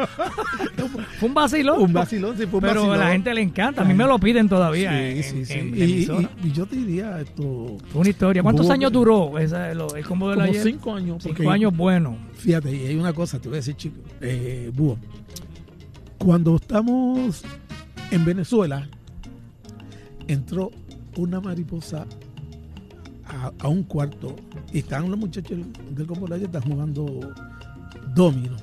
Fue 1.18 1.28
un 1.28 1.34
vacilón. 1.34 1.82
un 1.82 1.92
vacilón, 1.92 2.36
sí, 2.38 2.46
fue 2.46 2.60
un 2.60 2.64
pero 2.66 2.90
a 2.92 2.96
la 2.96 3.10
gente 3.10 3.34
le 3.34 3.42
encanta. 3.42 3.82
A 3.82 3.84
mí 3.84 3.92
me 3.92 4.04
lo 4.04 4.18
piden 4.18 4.48
todavía. 4.48 4.90
Sí, 4.90 4.96
en- 4.96 5.22
sí, 5.22 5.44
sí. 5.44 5.52
en- 5.52 5.68
en 5.74 5.76
Y- 5.78 5.82
emisora. 5.82 6.30
y, 6.42 6.48
y 6.48 6.52
yo 6.52 6.64
te 6.66 6.76
diría 6.76 7.20
esto. 7.20 7.76
Fue 7.92 8.00
una 8.00 8.08
historia. 8.10 8.42
¿Cuántos 8.42 8.70
años 8.70 8.90
duró 8.90 9.38
esa, 9.38 9.74
lo- 9.74 9.94
el 9.94 10.04
combo 10.06 10.30
de 10.30 10.36
la 10.36 10.44
ayer? 10.44 10.62
cinco 10.62 10.94
años. 10.94 11.22
Cinco 11.22 11.50
años 11.50 11.76
buenos. 11.76 12.14
Fíjate, 12.36 12.74
y 12.74 12.86
hay 12.86 12.96
una 12.96 13.12
cosa, 13.12 13.38
te 13.38 13.48
voy 13.48 13.56
a 13.56 13.60
decir, 13.60 13.76
chico, 13.76 13.96
eh, 14.22 14.70
Búho. 14.74 14.96
Cuando 16.16 16.56
estamos 16.56 17.42
en 18.10 18.24
Venezuela, 18.24 18.88
entró 20.28 20.70
una 21.16 21.40
mariposa 21.40 22.06
a, 23.26 23.52
a 23.58 23.68
un 23.68 23.82
cuarto 23.84 24.36
y 24.72 24.78
estaban 24.78 25.10
los 25.10 25.18
muchachos 25.18 25.58
del 25.90 26.06
Combo 26.06 26.26
de 26.26 26.30
la 26.30 26.36
Ayer, 26.36 26.46
están 26.46 26.62
jugando 26.62 27.32
domino. 28.14 28.56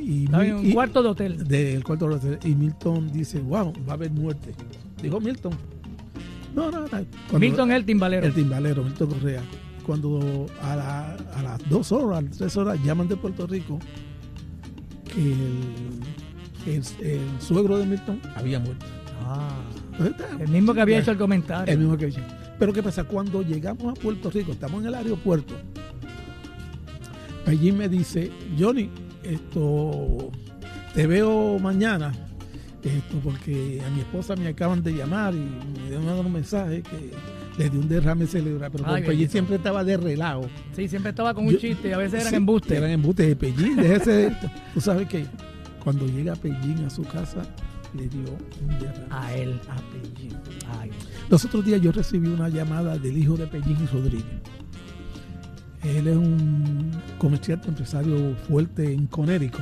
Y, 0.00 0.26
un 0.32 0.66
y- 0.66 0.72
cuarto 0.72 1.02
de 1.02 1.08
hotel. 1.08 1.46
del 1.46 1.82
cuarto 1.84 2.08
de 2.08 2.14
hotel, 2.14 2.38
y 2.44 2.54
Milton 2.54 3.12
dice, 3.12 3.40
wow, 3.40 3.72
va 3.86 3.92
a 3.92 3.94
haber 3.94 4.10
muerte. 4.10 4.54
Dijo 5.02 5.20
Milton. 5.20 5.52
No, 6.54 6.70
no, 6.70 6.80
no. 6.82 6.88
Cuando- 6.88 7.38
Milton 7.38 7.70
es 7.72 7.76
el 7.78 7.84
timbalero. 7.84 8.26
el 8.26 8.32
timbalero, 8.34 8.84
Milton 8.84 9.08
Correa. 9.10 9.42
Cuando 9.84 10.46
a, 10.62 10.76
la- 10.76 11.14
a 11.34 11.42
las 11.42 11.68
dos 11.68 11.92
horas, 11.92 12.18
a 12.18 12.22
las 12.22 12.36
tres 12.38 12.56
horas, 12.56 12.78
llaman 12.84 13.08
de 13.08 13.16
Puerto 13.16 13.46
Rico 13.46 13.78
que 15.14 15.32
el, 15.32 16.00
el- 16.76 17.06
el 17.06 17.20
suegro 17.40 17.78
de 17.78 17.86
Milton 17.86 18.20
había 18.36 18.58
muerto. 18.58 18.86
Ah, 19.24 19.50
el 20.40 20.48
mismo 20.48 20.72
que 20.74 20.80
había 20.80 20.98
hecho 21.00 21.10
el 21.10 21.18
comentario. 21.18 21.72
el 21.72 21.78
mismo 21.80 21.96
que 21.96 22.06
había 22.06 22.18
hecho. 22.18 22.26
Pero 22.58 22.72
¿qué 22.72 22.82
pasa? 22.82 23.04
Cuando 23.04 23.42
llegamos 23.42 23.96
a 23.96 24.00
Puerto 24.00 24.30
Rico, 24.30 24.52
estamos 24.52 24.80
en 24.82 24.88
el 24.88 24.94
aeropuerto, 24.94 25.54
allí 27.46 27.72
me 27.72 27.88
dice, 27.88 28.30
Johnny, 28.58 28.90
esto 29.22 30.30
te 30.94 31.06
veo 31.06 31.58
mañana, 31.58 32.12
esto 32.82 33.18
porque 33.22 33.82
a 33.86 33.90
mi 33.90 34.00
esposa 34.00 34.36
me 34.36 34.48
acaban 34.48 34.82
de 34.82 34.92
llamar 34.92 35.34
y 35.34 35.38
me 35.38 35.88
dieron 35.88 36.26
un 36.26 36.32
mensaje 36.32 36.82
que 36.82 37.10
le 37.62 37.70
dio 37.70 37.80
un 37.80 37.88
derrame 37.88 38.26
cerebral, 38.26 38.70
pero 38.70 38.84
Ay, 38.86 39.02
Pellín 39.04 39.28
siempre 39.28 39.56
estaba 39.56 39.82
de 39.84 39.96
relajo. 39.96 40.42
Sí, 40.74 40.88
siempre 40.88 41.10
estaba 41.10 41.34
con 41.34 41.46
un 41.46 41.52
Yo- 41.52 41.58
chiste 41.58 41.92
a 41.92 41.98
veces 41.98 42.20
eran 42.20 42.30
Sí, 42.30 42.36
embustes. 42.36 42.76
Eran 42.78 42.90
embustes 42.90 43.26
de 43.26 43.36
Pellín, 43.36 43.76
déjese 43.76 44.10
de 44.12 44.26
esto. 44.28 44.50
Tú 44.74 44.80
sabes 44.80 45.08
que 45.08 45.26
cuando 45.82 46.06
llega 46.06 46.34
Pellín 46.36 46.84
a 46.84 46.90
su 46.90 47.02
casa, 47.02 47.42
le 47.94 48.08
dio 48.08 48.24
un 48.62 48.78
derrame. 48.78 49.06
A 49.10 49.34
él. 49.34 49.60
A 49.68 49.76
Pellín. 49.92 50.36
Ay, 50.80 50.90
Los 51.30 51.44
otros 51.44 51.64
días 51.64 51.80
yo 51.80 51.92
recibí 51.92 52.28
una 52.28 52.48
llamada 52.48 52.98
del 52.98 53.16
hijo 53.16 53.36
de 53.36 53.46
Pellín 53.46 53.78
Rodríguez. 53.92 54.24
Él 55.82 56.08
es 56.08 56.16
un 56.16 56.90
comerciante 57.18 57.68
empresario 57.68 58.34
fuerte 58.48 58.92
en 58.92 59.06
Conérico. 59.06 59.58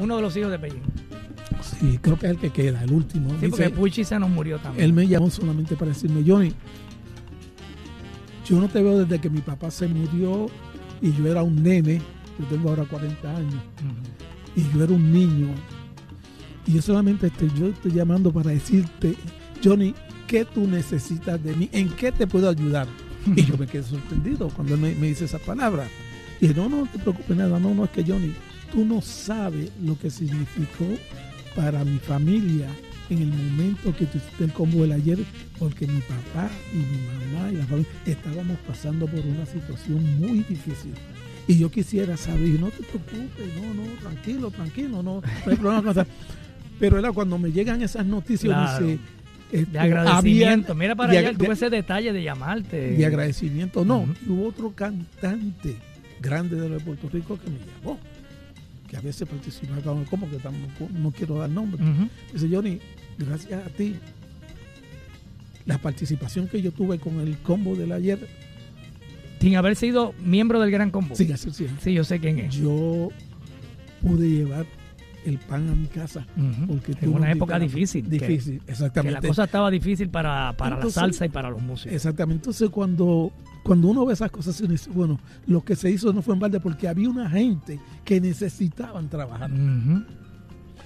uno 0.00 0.16
de 0.16 0.22
los 0.22 0.36
hijos 0.36 0.50
de 0.50 0.58
Pellín. 0.58 0.82
Sí, 1.60 1.98
creo 2.00 2.18
que 2.18 2.26
es 2.26 2.32
el 2.32 2.38
que 2.38 2.50
queda, 2.50 2.82
el 2.82 2.92
último. 2.92 3.30
Sí, 3.30 3.46
Dice, 3.46 3.48
porque 3.50 3.70
Puchi 3.70 4.04
se 4.04 4.18
nos 4.18 4.28
murió 4.30 4.58
también. 4.58 4.84
él 4.84 4.92
me 4.92 5.06
llamó 5.06 5.30
solamente 5.30 5.76
para 5.76 5.90
decirme, 5.92 6.22
Johnny, 6.26 6.52
yo 8.46 8.60
no 8.60 8.68
te 8.68 8.82
veo 8.82 8.98
desde 9.04 9.20
que 9.20 9.30
mi 9.30 9.40
papá 9.40 9.70
se 9.70 9.86
murió 9.88 10.46
y 11.00 11.12
yo 11.12 11.26
era 11.26 11.42
un 11.42 11.62
nene, 11.62 12.00
yo 12.38 12.44
tengo 12.46 12.68
ahora 12.70 12.84
40 12.84 13.36
años. 13.36 13.62
Y 14.56 14.62
yo 14.72 14.84
era 14.84 14.92
un 14.92 15.12
niño. 15.12 15.48
Y 16.66 16.74
yo 16.74 16.82
solamente 16.82 17.26
estoy, 17.26 17.50
yo 17.58 17.66
estoy 17.68 17.92
llamando 17.92 18.32
para 18.32 18.50
decirte, 18.50 19.14
Johnny, 19.62 19.94
¿qué 20.26 20.44
tú 20.44 20.66
necesitas 20.66 21.42
de 21.42 21.54
mí? 21.54 21.68
¿En 21.72 21.88
qué 21.90 22.12
te 22.12 22.26
puedo 22.26 22.48
ayudar? 22.48 22.86
Y 23.26 23.44
yo 23.44 23.56
me 23.56 23.66
quedé 23.66 23.82
sorprendido 23.82 24.48
cuando 24.48 24.74
él 24.74 24.80
me, 24.80 24.94
dice 24.94 25.24
esa 25.24 25.38
palabra. 25.38 25.86
Y 26.40 26.48
dije, 26.48 26.60
no, 26.60 26.68
no 26.68 26.86
te 26.86 26.98
preocupes 26.98 27.36
nada, 27.36 27.58
no, 27.58 27.74
no, 27.74 27.84
es 27.84 27.90
que 27.90 28.04
Johnny, 28.04 28.34
tú 28.72 28.84
no 28.84 29.00
sabes 29.00 29.70
lo 29.82 29.98
que 29.98 30.10
significó 30.10 30.84
para 31.54 31.84
mi 31.84 31.98
familia 31.98 32.68
en 33.10 33.18
el 33.18 33.28
momento 33.28 33.94
que 33.96 34.06
tú 34.06 34.18
hiciste 34.18 34.44
el 34.44 34.52
combo 34.52 34.82
del 34.82 34.92
ayer, 34.92 35.18
porque 35.58 35.86
mi 35.86 36.00
papá 36.00 36.50
y 36.72 36.76
mi 36.76 37.34
mamá 37.34 37.52
y 37.52 37.56
la 37.56 37.64
familia 37.64 37.90
estábamos 38.06 38.58
pasando 38.66 39.06
por 39.06 39.20
una 39.20 39.46
situación 39.46 40.18
muy 40.18 40.38
difícil. 40.40 40.92
Y 41.46 41.58
yo 41.58 41.70
quisiera 41.70 42.16
saber, 42.16 42.58
no 42.60 42.68
te 42.70 42.82
preocupes, 42.82 43.46
no, 43.60 43.74
no, 43.74 43.82
tranquilo, 44.00 44.50
tranquilo, 44.50 45.02
no, 45.02 45.20
no 45.20 45.22
hay 45.46 45.56
problema 45.56 45.82
con 45.82 45.90
eso. 45.90 46.06
Pero 46.80 46.98
era 46.98 47.12
cuando 47.12 47.38
me 47.38 47.52
llegan 47.52 47.82
esas 47.82 48.06
noticias, 48.06 48.52
Claro. 48.52 48.86
dice, 48.86 48.98
este, 49.52 49.70
De 49.72 49.78
agradecimiento. 49.78 50.72
había- 50.72 50.82
Mira 50.82 50.94
para 50.96 51.12
de 51.12 51.18
allá, 51.18 51.32
tuve 51.34 51.48
de- 51.48 51.52
ese 51.54 51.70
detalle 51.70 52.12
de 52.12 52.22
llamarte. 52.22 52.90
de 52.92 53.06
agradecimiento. 53.06 53.84
No, 53.84 54.08
hubo 54.26 54.48
otro 54.48 54.72
cantante 54.72 55.76
grande 56.20 56.56
de, 56.56 56.80
Puerto 56.80 57.08
Rico 57.12 57.38
que 57.38 57.50
me 57.50 57.58
llamó, 57.58 57.98
que 58.88 58.96
a 58.96 59.00
veces 59.00 59.28
participaba, 59.28 60.02
como 60.08 60.30
que 60.30 60.38
tampoco, 60.38 60.90
no 60.94 61.10
quiero 61.12 61.36
dar 61.38 61.50
nombre. 61.50 61.82
Dice 62.32 62.48
Johnny, 62.50 62.80
gracias 63.18 63.66
a 63.66 63.68
ti, 63.68 63.96
la 65.66 65.78
participación 65.78 66.48
que 66.48 66.60
yo 66.60 66.72
tuve 66.72 66.98
con 66.98 67.20
el 67.20 67.36
combo 67.38 67.74
del 67.76 67.92
ayer, 67.92 68.26
Sin 69.44 69.56
haber 69.56 69.76
sido 69.76 70.14
miembro 70.24 70.58
del 70.60 70.70
Gran 70.70 70.90
Combo. 70.90 71.14
sigue 71.14 71.34
así 71.34 71.50
siempre. 71.50 71.82
Sí, 71.82 71.92
yo 71.92 72.02
sé 72.02 72.18
quién 72.18 72.38
es. 72.38 72.54
Yo 72.54 73.10
pude 74.00 74.28
llevar 74.28 74.64
el 75.26 75.38
pan 75.38 75.68
a 75.68 75.74
mi 75.74 75.86
casa. 75.86 76.26
Porque 76.66 76.94
en 77.02 77.14
una 77.14 77.30
época 77.30 77.58
difícil. 77.58 78.04
que- 78.04 78.10
Difícil, 78.18 78.60
Que, 78.64 78.72
exactamente. 78.72 79.20
la 79.20 79.28
cosa 79.28 79.44
estaba 79.44 79.70
difícil 79.70 80.08
para, 80.08 80.54
para 80.56 80.76
Entonces- 80.76 80.96
la 80.96 81.02
salsa 81.02 81.26
y 81.26 81.28
para 81.28 81.50
los 81.50 81.60
músicos. 81.62 81.92
Exactamente. 81.94 82.40
Entonces, 82.42 82.70
cuando, 82.70 83.32
cuando 83.62 83.88
uno 83.88 84.06
ve 84.06 84.14
esas 84.14 84.30
cosas, 84.30 84.62
bueno, 84.94 85.20
lo 85.46 85.62
que 85.62 85.76
se 85.76 85.90
hizo 85.90 86.10
no 86.14 86.22
fue 86.22 86.32
en 86.34 86.40
balde 86.40 86.58
porque 86.60 86.88
había 86.88 87.10
una 87.10 87.28
gente 87.28 87.78
que 88.04 88.20
necesitaban 88.22 89.08
trabajar, 89.10 89.50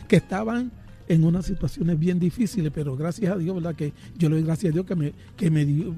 que 0.09 0.17
estaban 0.17 0.73
en 1.09 1.25
unas 1.25 1.47
situaciones 1.47 1.99
bien 1.99 2.19
difíciles, 2.19 2.71
pero 2.75 2.97
gracias 2.97 3.33
a 3.33 3.37
Dios, 3.37 3.55
¿verdad? 3.55 3.75
Que 3.75 3.93
yo 4.19 4.29
le 4.29 4.35
doy 4.37 4.45
gracias 4.45 4.71
a 4.71 4.75
Dios 4.75 4.85
que 4.85 4.95
me, 4.97 5.13
que 5.37 5.51
me 5.51 5.65
dio, 5.65 5.95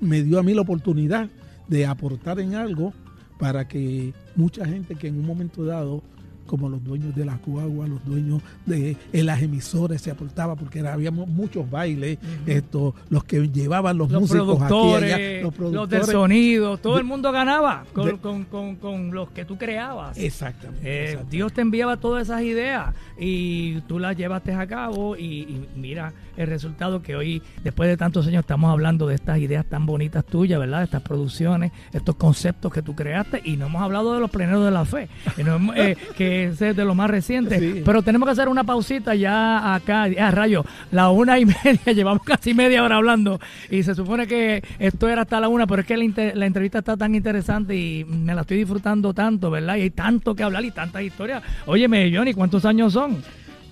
me 0.00 0.22
dio 0.22 0.38
a 0.38 0.42
mí 0.42 0.54
la 0.54 0.62
oportunidad 0.62 1.28
de 1.70 1.86
aportar 1.86 2.40
en 2.40 2.56
algo 2.56 2.92
para 3.38 3.66
que 3.66 4.12
mucha 4.36 4.66
gente 4.66 4.96
que 4.96 5.08
en 5.08 5.18
un 5.18 5.24
momento 5.24 5.64
dado 5.64 6.02
como 6.50 6.68
los 6.68 6.82
dueños 6.82 7.14
de 7.14 7.24
las 7.24 7.40
guaguas, 7.40 7.88
los 7.88 8.04
dueños 8.04 8.42
de 8.66 8.96
eh, 9.12 9.22
las 9.22 9.40
emisoras 9.40 10.00
se 10.02 10.10
aportaba 10.10 10.56
porque 10.56 10.80
era, 10.80 10.92
habíamos 10.92 11.28
muchos 11.28 11.70
bailes, 11.70 12.18
esto, 12.46 12.92
los 13.08 13.22
que 13.22 13.48
llevaban 13.48 13.96
los, 13.96 14.10
Los 14.10 14.22
músicos 14.22 14.58
productores, 14.58 15.12
aquí 15.14 15.22
allá, 15.22 15.42
los, 15.42 15.42
los 15.42 15.52
del 15.52 15.72
productores. 16.00 16.06
sonido, 16.08 16.76
todo 16.78 16.94
de- 16.94 17.00
el 17.02 17.06
mundo 17.06 17.30
ganaba 17.30 17.84
con, 17.92 18.06
de- 18.06 18.18
con- 18.18 18.44
con- 18.46 18.74
con 18.76 19.14
los 19.14 19.30
que 19.30 19.44
tú 19.44 19.56
creabas. 19.56 20.18
Exactamente. 20.18 20.80
Eh, 20.88 21.02
exactamente. 21.04 21.36
Dios 21.36 21.52
te 21.52 21.60
enviaba 21.60 21.96
todas 21.98 22.24
esas 22.24 22.42
ideas 22.42 22.94
y 23.18 23.80
tú 23.82 23.98
las 24.00 24.16
llevaste 24.16 24.52
a 24.52 24.66
cabo 24.66 25.16
y, 25.16 25.24
y 25.24 25.68
mira 25.76 26.12
el 26.36 26.46
resultado 26.46 27.02
que 27.02 27.14
hoy, 27.16 27.42
después 27.62 27.88
de 27.88 27.96
tantos 27.96 28.26
años, 28.26 28.40
estamos 28.40 28.70
hablando 28.72 29.06
de 29.06 29.14
estas 29.14 29.38
ideas 29.38 29.64
tan 29.66 29.84
bonitas 29.86 30.24
tuyas, 30.24 30.58
¿verdad? 30.58 30.82
Estas 30.82 31.02
producciones, 31.02 31.70
estos 31.92 32.16
conceptos 32.16 32.72
que 32.72 32.82
tú 32.82 32.94
creaste 32.94 33.42
y 33.44 33.56
no 33.56 33.66
hemos 33.66 33.82
hablado 33.82 34.14
de 34.14 34.20
los 34.20 34.30
pleneros 34.30 34.64
de 34.64 34.70
la 34.70 34.84
fe, 34.84 35.08
que, 35.36 35.44
no 35.44 35.56
hemos- 35.56 35.76
eh, 35.76 35.96
que 36.16 36.39
ese 36.44 36.70
es 36.70 36.76
de 36.76 36.84
lo 36.84 36.94
más 36.94 37.10
reciente. 37.10 37.58
Sí. 37.58 37.82
Pero 37.84 38.02
tenemos 38.02 38.26
que 38.26 38.32
hacer 38.32 38.48
una 38.48 38.64
pausita 38.64 39.14
ya 39.14 39.74
acá, 39.74 40.02
a 40.04 40.30
rayo, 40.30 40.64
la 40.90 41.10
una 41.10 41.38
y 41.38 41.44
media, 41.64 41.92
llevamos 41.94 42.22
casi 42.24 42.54
media 42.54 42.82
hora 42.82 42.96
hablando 42.96 43.38
y 43.70 43.82
se 43.82 43.94
supone 43.94 44.26
que 44.26 44.62
esto 44.78 45.08
era 45.08 45.22
hasta 45.22 45.40
la 45.40 45.48
una, 45.48 45.66
pero 45.66 45.82
es 45.82 45.86
que 45.86 45.96
la, 45.96 46.04
inter- 46.04 46.36
la 46.36 46.46
entrevista 46.46 46.78
está 46.80 46.96
tan 46.96 47.14
interesante 47.14 47.76
y 47.76 48.04
me 48.04 48.34
la 48.34 48.42
estoy 48.42 48.58
disfrutando 48.58 49.12
tanto, 49.14 49.50
¿verdad? 49.50 49.76
Y 49.76 49.82
hay 49.82 49.90
tanto 49.90 50.34
que 50.34 50.42
hablar 50.42 50.64
y 50.64 50.70
tantas 50.70 51.02
historias. 51.02 51.42
Óyeme, 51.66 52.10
Johnny, 52.14 52.34
¿cuántos 52.34 52.64
años 52.64 52.92
son? 52.92 53.22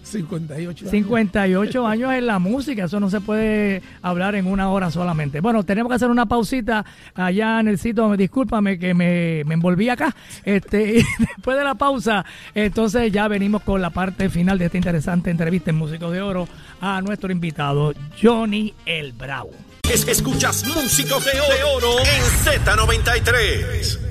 58 0.02 0.84
años. 0.84 0.90
58 0.90 1.86
años 1.86 2.12
en 2.14 2.26
la 2.26 2.38
música, 2.38 2.84
eso 2.84 2.98
no 3.00 3.10
se 3.10 3.20
puede 3.20 3.82
hablar 4.02 4.34
en 4.34 4.46
una 4.46 4.70
hora 4.70 4.90
solamente. 4.90 5.40
Bueno, 5.40 5.64
tenemos 5.64 5.90
que 5.90 5.96
hacer 5.96 6.08
una 6.10 6.26
pausita 6.26 6.84
allá 7.14 7.60
en 7.60 7.68
el 7.68 7.78
sitio, 7.78 8.16
discúlpame 8.16 8.78
que 8.78 8.94
me, 8.94 9.42
me 9.44 9.54
envolví 9.54 9.88
acá. 9.88 10.14
Este, 10.44 10.98
y 11.00 11.04
después 11.18 11.56
de 11.58 11.64
la 11.64 11.74
pausa, 11.74 12.24
entonces 12.54 13.12
ya 13.12 13.28
venimos 13.28 13.62
con 13.62 13.82
la 13.82 13.90
parte 13.90 14.28
final 14.30 14.58
de 14.58 14.66
esta 14.66 14.76
interesante 14.78 15.30
entrevista 15.30 15.70
en 15.70 15.76
Músicos 15.76 16.12
de 16.12 16.22
Oro 16.22 16.48
a 16.80 17.00
nuestro 17.02 17.30
invitado 17.32 17.92
Johnny 18.22 18.74
El 18.86 19.12
Bravo. 19.12 19.50
Es- 19.90 20.06
escuchas 20.08 20.64
Músicos 20.74 21.24
de 21.24 21.32
Oro 21.76 21.98
en 22.00 22.22
Z93. 22.44 24.07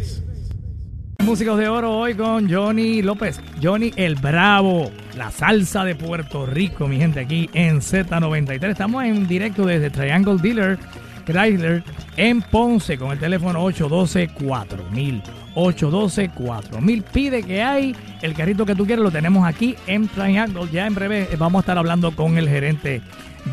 Músicos 1.27 1.59
de 1.59 1.67
Oro 1.67 1.93
hoy 1.93 2.15
con 2.15 2.49
Johnny 2.49 3.01
López, 3.01 3.41
Johnny 3.61 3.91
el 3.97 4.15
Bravo, 4.15 4.89
la 5.17 5.29
salsa 5.29 5.83
de 5.83 5.93
Puerto 5.93 6.45
Rico, 6.45 6.87
mi 6.87 6.99
gente, 6.99 7.19
aquí 7.19 7.49
en 7.51 7.81
Z93. 7.81 8.63
Estamos 8.69 9.03
en 9.03 9.27
directo 9.27 9.65
desde 9.65 9.89
Triangle 9.89 10.37
Dealer 10.41 10.79
Chrysler 11.25 11.83
en 12.15 12.41
Ponce 12.41 12.97
con 12.97 13.11
el 13.11 13.19
teléfono 13.19 13.61
812-4000. 13.65 15.21
812-4000. 15.53 17.03
Pide 17.03 17.43
que 17.43 17.61
hay 17.61 17.93
el 18.21 18.33
carrito 18.33 18.65
que 18.65 18.73
tú 18.73 18.85
quieres, 18.85 19.03
lo 19.03 19.11
tenemos 19.11 19.45
aquí 19.45 19.75
en 19.85 20.07
Triangle. 20.07 20.69
Ya 20.71 20.87
en 20.87 20.95
breve 20.95 21.27
vamos 21.37 21.59
a 21.59 21.63
estar 21.63 21.77
hablando 21.77 22.15
con 22.15 22.37
el 22.37 22.47
gerente 22.47 23.01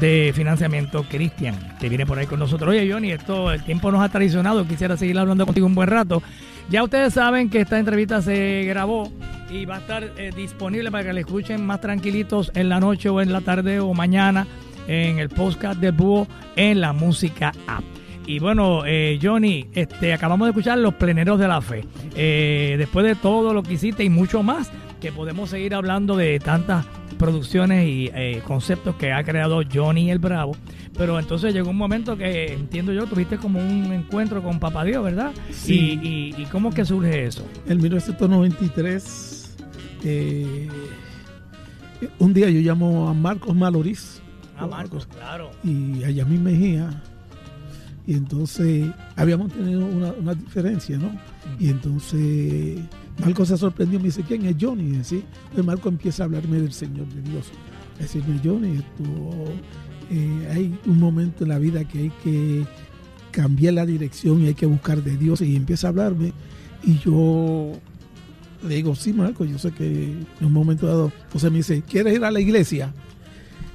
de 0.01 0.32
financiamiento, 0.32 1.05
Cristian, 1.09 1.56
que 1.80 1.88
viene 1.88 2.06
por 2.06 2.20
ahí 2.20 2.26
con 2.26 2.38
nosotros. 2.38 2.70
Oye, 2.70 2.88
Johnny, 2.90 3.10
esto, 3.10 3.52
el 3.52 3.64
tiempo 3.64 3.90
nos 3.90 4.01
ha 4.01 4.09
traicionado. 4.09 4.64
Quisiera 4.64 4.96
seguir 4.96 5.18
hablando 5.18 5.44
contigo 5.44 5.66
un 5.66 5.74
buen 5.74 5.88
rato. 5.88 6.22
Ya 6.70 6.82
ustedes 6.82 7.14
saben 7.14 7.50
que 7.50 7.60
esta 7.60 7.78
entrevista 7.78 8.22
se 8.22 8.64
grabó 8.64 9.12
y 9.50 9.66
va 9.66 9.76
a 9.76 9.78
estar 9.78 10.04
eh, 10.16 10.32
disponible 10.34 10.90
para 10.90 11.04
que 11.04 11.12
la 11.12 11.20
escuchen 11.20 11.64
más 11.64 11.80
tranquilitos 11.80 12.50
en 12.54 12.68
la 12.68 12.80
noche 12.80 13.08
o 13.08 13.20
en 13.20 13.32
la 13.32 13.42
tarde 13.42 13.80
o 13.80 13.92
mañana 13.94 14.46
en 14.88 15.18
el 15.18 15.28
podcast 15.28 15.78
de 15.80 15.90
Búho 15.90 16.26
en 16.56 16.80
la 16.80 16.92
música 16.92 17.52
app. 17.66 17.84
Y 18.26 18.38
bueno, 18.38 18.84
eh, 18.86 19.18
Johnny, 19.22 19.66
este, 19.74 20.14
acabamos 20.14 20.46
de 20.46 20.50
escuchar 20.50 20.78
Los 20.78 20.94
Pleneros 20.94 21.38
de 21.38 21.48
la 21.48 21.60
Fe. 21.60 21.84
Eh, 22.16 22.76
después 22.78 23.04
de 23.04 23.14
todo 23.14 23.52
lo 23.52 23.62
que 23.62 23.74
hiciste 23.74 24.02
y 24.02 24.08
mucho 24.08 24.42
más, 24.42 24.70
que 25.05 25.12
podemos 25.12 25.51
seguir 25.51 25.74
hablando 25.74 26.16
de 26.16 26.39
tantas 26.39 26.86
producciones 27.18 27.86
y 27.86 28.10
eh, 28.14 28.40
conceptos 28.47 28.97
que 28.97 29.12
ha 29.12 29.22
creado 29.22 29.60
Johnny 29.70 30.10
el 30.10 30.18
Bravo. 30.18 30.56
Pero 30.97 31.18
entonces 31.18 31.52
llegó 31.52 31.68
un 31.68 31.76
momento 31.76 32.16
que, 32.16 32.55
entiendo 32.55 32.90
yo, 32.90 33.05
tuviste 33.05 33.36
como 33.36 33.59
un 33.59 33.93
encuentro 33.93 34.43
con 34.43 34.59
Papá 34.59 34.82
Dios, 34.82 35.05
¿verdad? 35.05 35.32
Sí. 35.51 36.01
¿Y, 36.02 36.09
y, 36.39 36.43
y 36.43 36.47
cómo 36.47 36.70
es 36.70 36.74
que 36.74 36.86
surge 36.86 37.26
eso? 37.26 37.47
En 37.66 37.82
1993, 37.82 39.56
eh, 40.05 40.68
un 42.18 42.32
día 42.32 42.48
yo 42.48 42.60
llamo 42.60 43.06
a 43.10 43.12
Marcos 43.12 43.55
Maloriz. 43.55 44.22
Ah, 44.56 44.66
Marcos, 44.66 45.06
claro. 45.06 45.51
y 45.62 46.02
a 46.02 46.09
Yamil 46.09 46.40
Mejía. 46.40 47.02
Y 48.06 48.14
entonces 48.14 48.90
habíamos 49.16 49.52
tenido 49.52 49.85
una, 49.85 50.12
una 50.12 50.35
diferencia, 50.35 50.97
¿no? 50.97 51.10
Y 51.60 51.68
entonces 51.68 52.78
Marco 53.18 53.44
se 53.46 53.56
sorprendió, 53.56 53.98
me 53.98 54.06
dice, 54.06 54.22
¿quién 54.22 54.44
es 54.46 54.56
Johnny? 54.60 54.96
Y 54.96 55.00
así, 55.00 55.22
pues 55.52 55.64
Marco 55.64 55.88
empieza 55.88 56.24
a 56.24 56.26
hablarme 56.26 56.60
del 56.60 56.72
Señor 56.72 57.06
de 57.08 57.22
Dios. 57.30 57.46
A 57.98 58.02
decirme, 58.02 58.40
Johnny, 58.42 58.82
eh, 60.10 60.48
hay 60.52 60.78
un 60.86 60.98
momento 60.98 61.44
en 61.44 61.50
la 61.50 61.58
vida 61.58 61.84
que 61.84 61.98
hay 61.98 62.12
que 62.22 62.64
cambiar 63.30 63.74
la 63.74 63.86
dirección 63.86 64.42
y 64.42 64.48
hay 64.48 64.54
que 64.54 64.66
buscar 64.66 65.02
de 65.02 65.16
Dios. 65.16 65.40
Y 65.40 65.56
empieza 65.56 65.88
a 65.88 65.90
hablarme 65.90 66.32
y 66.82 66.98
yo 66.98 67.72
le 68.66 68.76
digo, 68.76 68.94
sí, 68.94 69.12
Marco, 69.12 69.44
yo 69.44 69.58
sé 69.58 69.70
que 69.72 69.84
en 69.84 70.46
un 70.46 70.52
momento 70.52 70.86
dado, 70.86 71.12
entonces 71.24 71.50
me 71.50 71.58
dice, 71.58 71.82
¿quieres 71.82 72.14
ir 72.14 72.24
a 72.24 72.30
la 72.30 72.40
iglesia? 72.40 72.92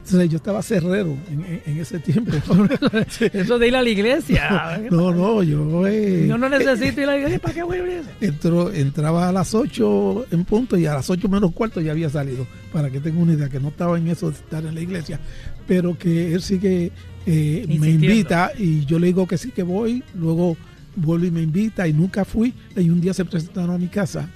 Entonces 0.09 0.31
yo 0.31 0.37
estaba 0.37 0.63
cerrero 0.63 1.15
en, 1.29 1.77
ese 1.77 1.99
tiempo. 1.99 2.31
Eso 3.33 3.59
de 3.59 3.67
ir 3.67 3.75
a 3.75 3.83
la 3.83 3.89
iglesia. 3.89 4.81
no, 4.89 5.13
no, 5.13 5.43
yo... 5.43 5.85
eh, 5.85 6.25
Yo 6.27 6.35
no 6.35 6.49
necesito 6.49 7.01
ir 7.01 7.07
a 7.07 7.11
la 7.11 7.17
iglesia. 7.17 7.39
¿Para 7.39 7.53
qué 7.53 7.61
voy 7.61 7.77
a 7.77 7.81
iglesia? 7.81 8.11
entró, 8.19 8.73
entraba 8.73 9.29
a 9.29 9.31
las 9.31 9.53
8 9.53 10.25
en 10.31 10.45
punto 10.45 10.77
y 10.77 10.87
a 10.87 10.95
las 10.95 11.07
8 11.11 11.29
menos 11.29 11.51
cuarto 11.51 11.79
ya 11.79 11.91
había 11.91 12.09
salido. 12.09 12.47
Para 12.73 12.89
que 12.89 12.99
tenga 12.99 13.19
una 13.21 13.33
idea, 13.33 13.49
que 13.49 13.59
no 13.59 13.67
estaba 13.67 13.99
en 13.99 14.07
eso 14.07 14.31
de 14.31 14.37
estar 14.37 14.65
en 14.65 14.73
la 14.73 14.81
iglesia. 14.81 15.19
Pero 15.67 15.95
que 15.95 16.33
él 16.33 16.41
sí 16.41 16.57
que 16.57 16.91
eh, 17.27 17.65
me 17.79 17.91
invita 17.91 18.51
y 18.57 18.85
yo 18.85 18.97
le 18.97 19.07
digo 19.07 19.27
que 19.27 19.37
sí 19.37 19.51
que 19.51 19.61
voy. 19.61 20.03
Luego 20.15 20.57
vuelve 20.95 21.27
y 21.27 21.31
me 21.31 21.43
invita 21.43 21.87
y 21.87 21.93
nunca 21.93 22.25
fui. 22.25 22.55
Y 22.75 22.89
un 22.89 22.99
día 22.99 23.13
se 23.13 23.25
presentaron 23.25 23.75
a 23.75 23.77
mi 23.77 23.89
casa 23.89 24.27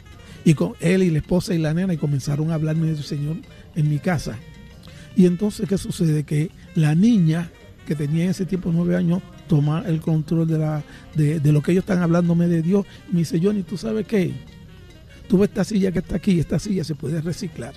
y 0.46 0.54
con 0.54 0.74
él 0.82 1.02
y 1.02 1.10
la 1.10 1.18
esposa 1.18 1.56
y 1.56 1.58
la 1.58 1.74
nena 1.74 1.94
y 1.94 1.98
comenzaron 1.98 2.52
a 2.52 2.56
hablarme 2.56 2.88
del 2.88 3.04
Señor 3.04 3.38
en 3.76 3.90
mi 3.90 3.98
casa. 3.98 4.38
Y 5.16 5.26
entonces, 5.26 5.68
¿qué 5.68 5.78
sucede? 5.78 6.24
Que 6.24 6.50
la 6.76 6.96
niña 6.96 7.50
que 7.86 7.96
tenía 7.96 8.24
en 8.24 8.30
ese 8.32 8.46
tiempo 8.46 8.72
nueve 8.74 8.96
años 8.96 9.22
toma 9.48 9.84
el 9.86 10.00
control 10.00 10.48
de, 10.48 10.58
la, 10.58 10.84
de, 11.16 11.40
de 11.40 11.52
lo 11.52 11.62
que 11.62 11.72
ellos 11.74 11.84
están 11.84 12.02
hablándome 12.02 12.48
de 12.48 12.62
Dios. 12.62 12.86
Y 13.10 13.14
me 13.14 13.20
dice, 13.20 13.40
Johnny, 13.42 13.64
¿tú 13.64 13.78
sabes 13.78 14.08
qué? 14.08 14.34
Tú 15.28 15.38
ves 15.38 15.50
esta 15.50 15.64
silla 15.64 15.92
que 15.92 16.00
está 16.00 16.16
aquí, 16.16 16.40
esta 16.40 16.60
silla 16.60 16.84
se 16.84 16.96
puede 16.96 17.22
reciclar. 17.22 17.74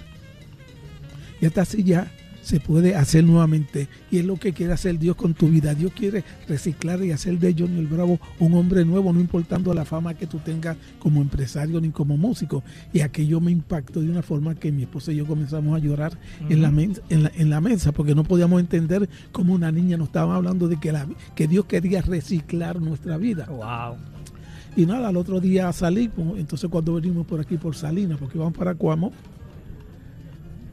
Y 1.41 1.47
esta 1.47 1.65
silla 1.65 2.11
se 2.47 2.61
puede 2.61 2.95
hacer 2.95 3.25
nuevamente. 3.25 3.89
Y 4.09 4.19
es 4.19 4.25
lo 4.25 4.37
que 4.37 4.53
quiere 4.53 4.73
hacer 4.73 5.01
Dios 5.01 5.17
con 5.17 5.35
tu 5.35 5.49
vida. 5.49 5.75
Dios 5.75 5.91
quiere 5.93 6.23
reciclar 6.47 7.05
y 7.05 7.11
hacer 7.11 7.41
de 7.41 7.53
Johnny 7.59 7.81
el 7.81 7.89
Bravo 7.89 8.21
un 8.39 8.55
hombre 8.55 8.85
nuevo, 8.85 9.13
no 9.13 9.19
importando 9.21 9.75
la 9.75 9.85
fama 9.85 10.15
que 10.15 10.29
tú 10.29 10.39
tengas 10.39 10.77
como 11.01 11.21
empresario 11.21 11.81
ni 11.81 11.91
como 11.91 12.17
músico. 12.17 12.63
Y 12.93 13.01
aquello 13.01 13.41
me 13.41 13.51
impactó 13.51 14.01
de 14.01 14.09
una 14.11 14.23
forma 14.23 14.55
que 14.55 14.71
mi 14.71 14.83
esposa 14.83 15.11
y 15.11 15.17
yo 15.17 15.27
comenzamos 15.27 15.75
a 15.75 15.81
llorar 15.81 16.17
en, 16.49 16.63
la 16.63 16.71
men- 16.71 17.01
en, 17.09 17.25
la, 17.25 17.33
en 17.35 17.51
la 17.51 17.61
mesa, 17.61 17.91
porque 17.91 18.15
no 18.15 18.23
podíamos 18.23 18.61
entender 18.61 19.09
cómo 19.33 19.53
una 19.53 19.73
niña 19.73 19.97
nos 19.97 20.07
estaba 20.07 20.37
hablando 20.37 20.69
de 20.69 20.79
que, 20.79 20.93
la, 20.93 21.05
que 21.35 21.49
Dios 21.49 21.65
quería 21.65 22.01
reciclar 22.01 22.81
nuestra 22.81 23.17
vida. 23.17 23.47
Wow. 23.47 23.97
Y 24.77 24.87
nada, 24.87 25.09
al 25.09 25.17
otro 25.17 25.41
día 25.41 25.73
salimos, 25.73 26.39
entonces 26.39 26.71
cuando 26.71 26.95
venimos 26.95 27.27
por 27.27 27.41
aquí 27.41 27.57
por 27.57 27.75
Salinas, 27.75 28.19
porque 28.19 28.39
vamos 28.39 28.57
para 28.57 28.75
Cuamo, 28.77 29.11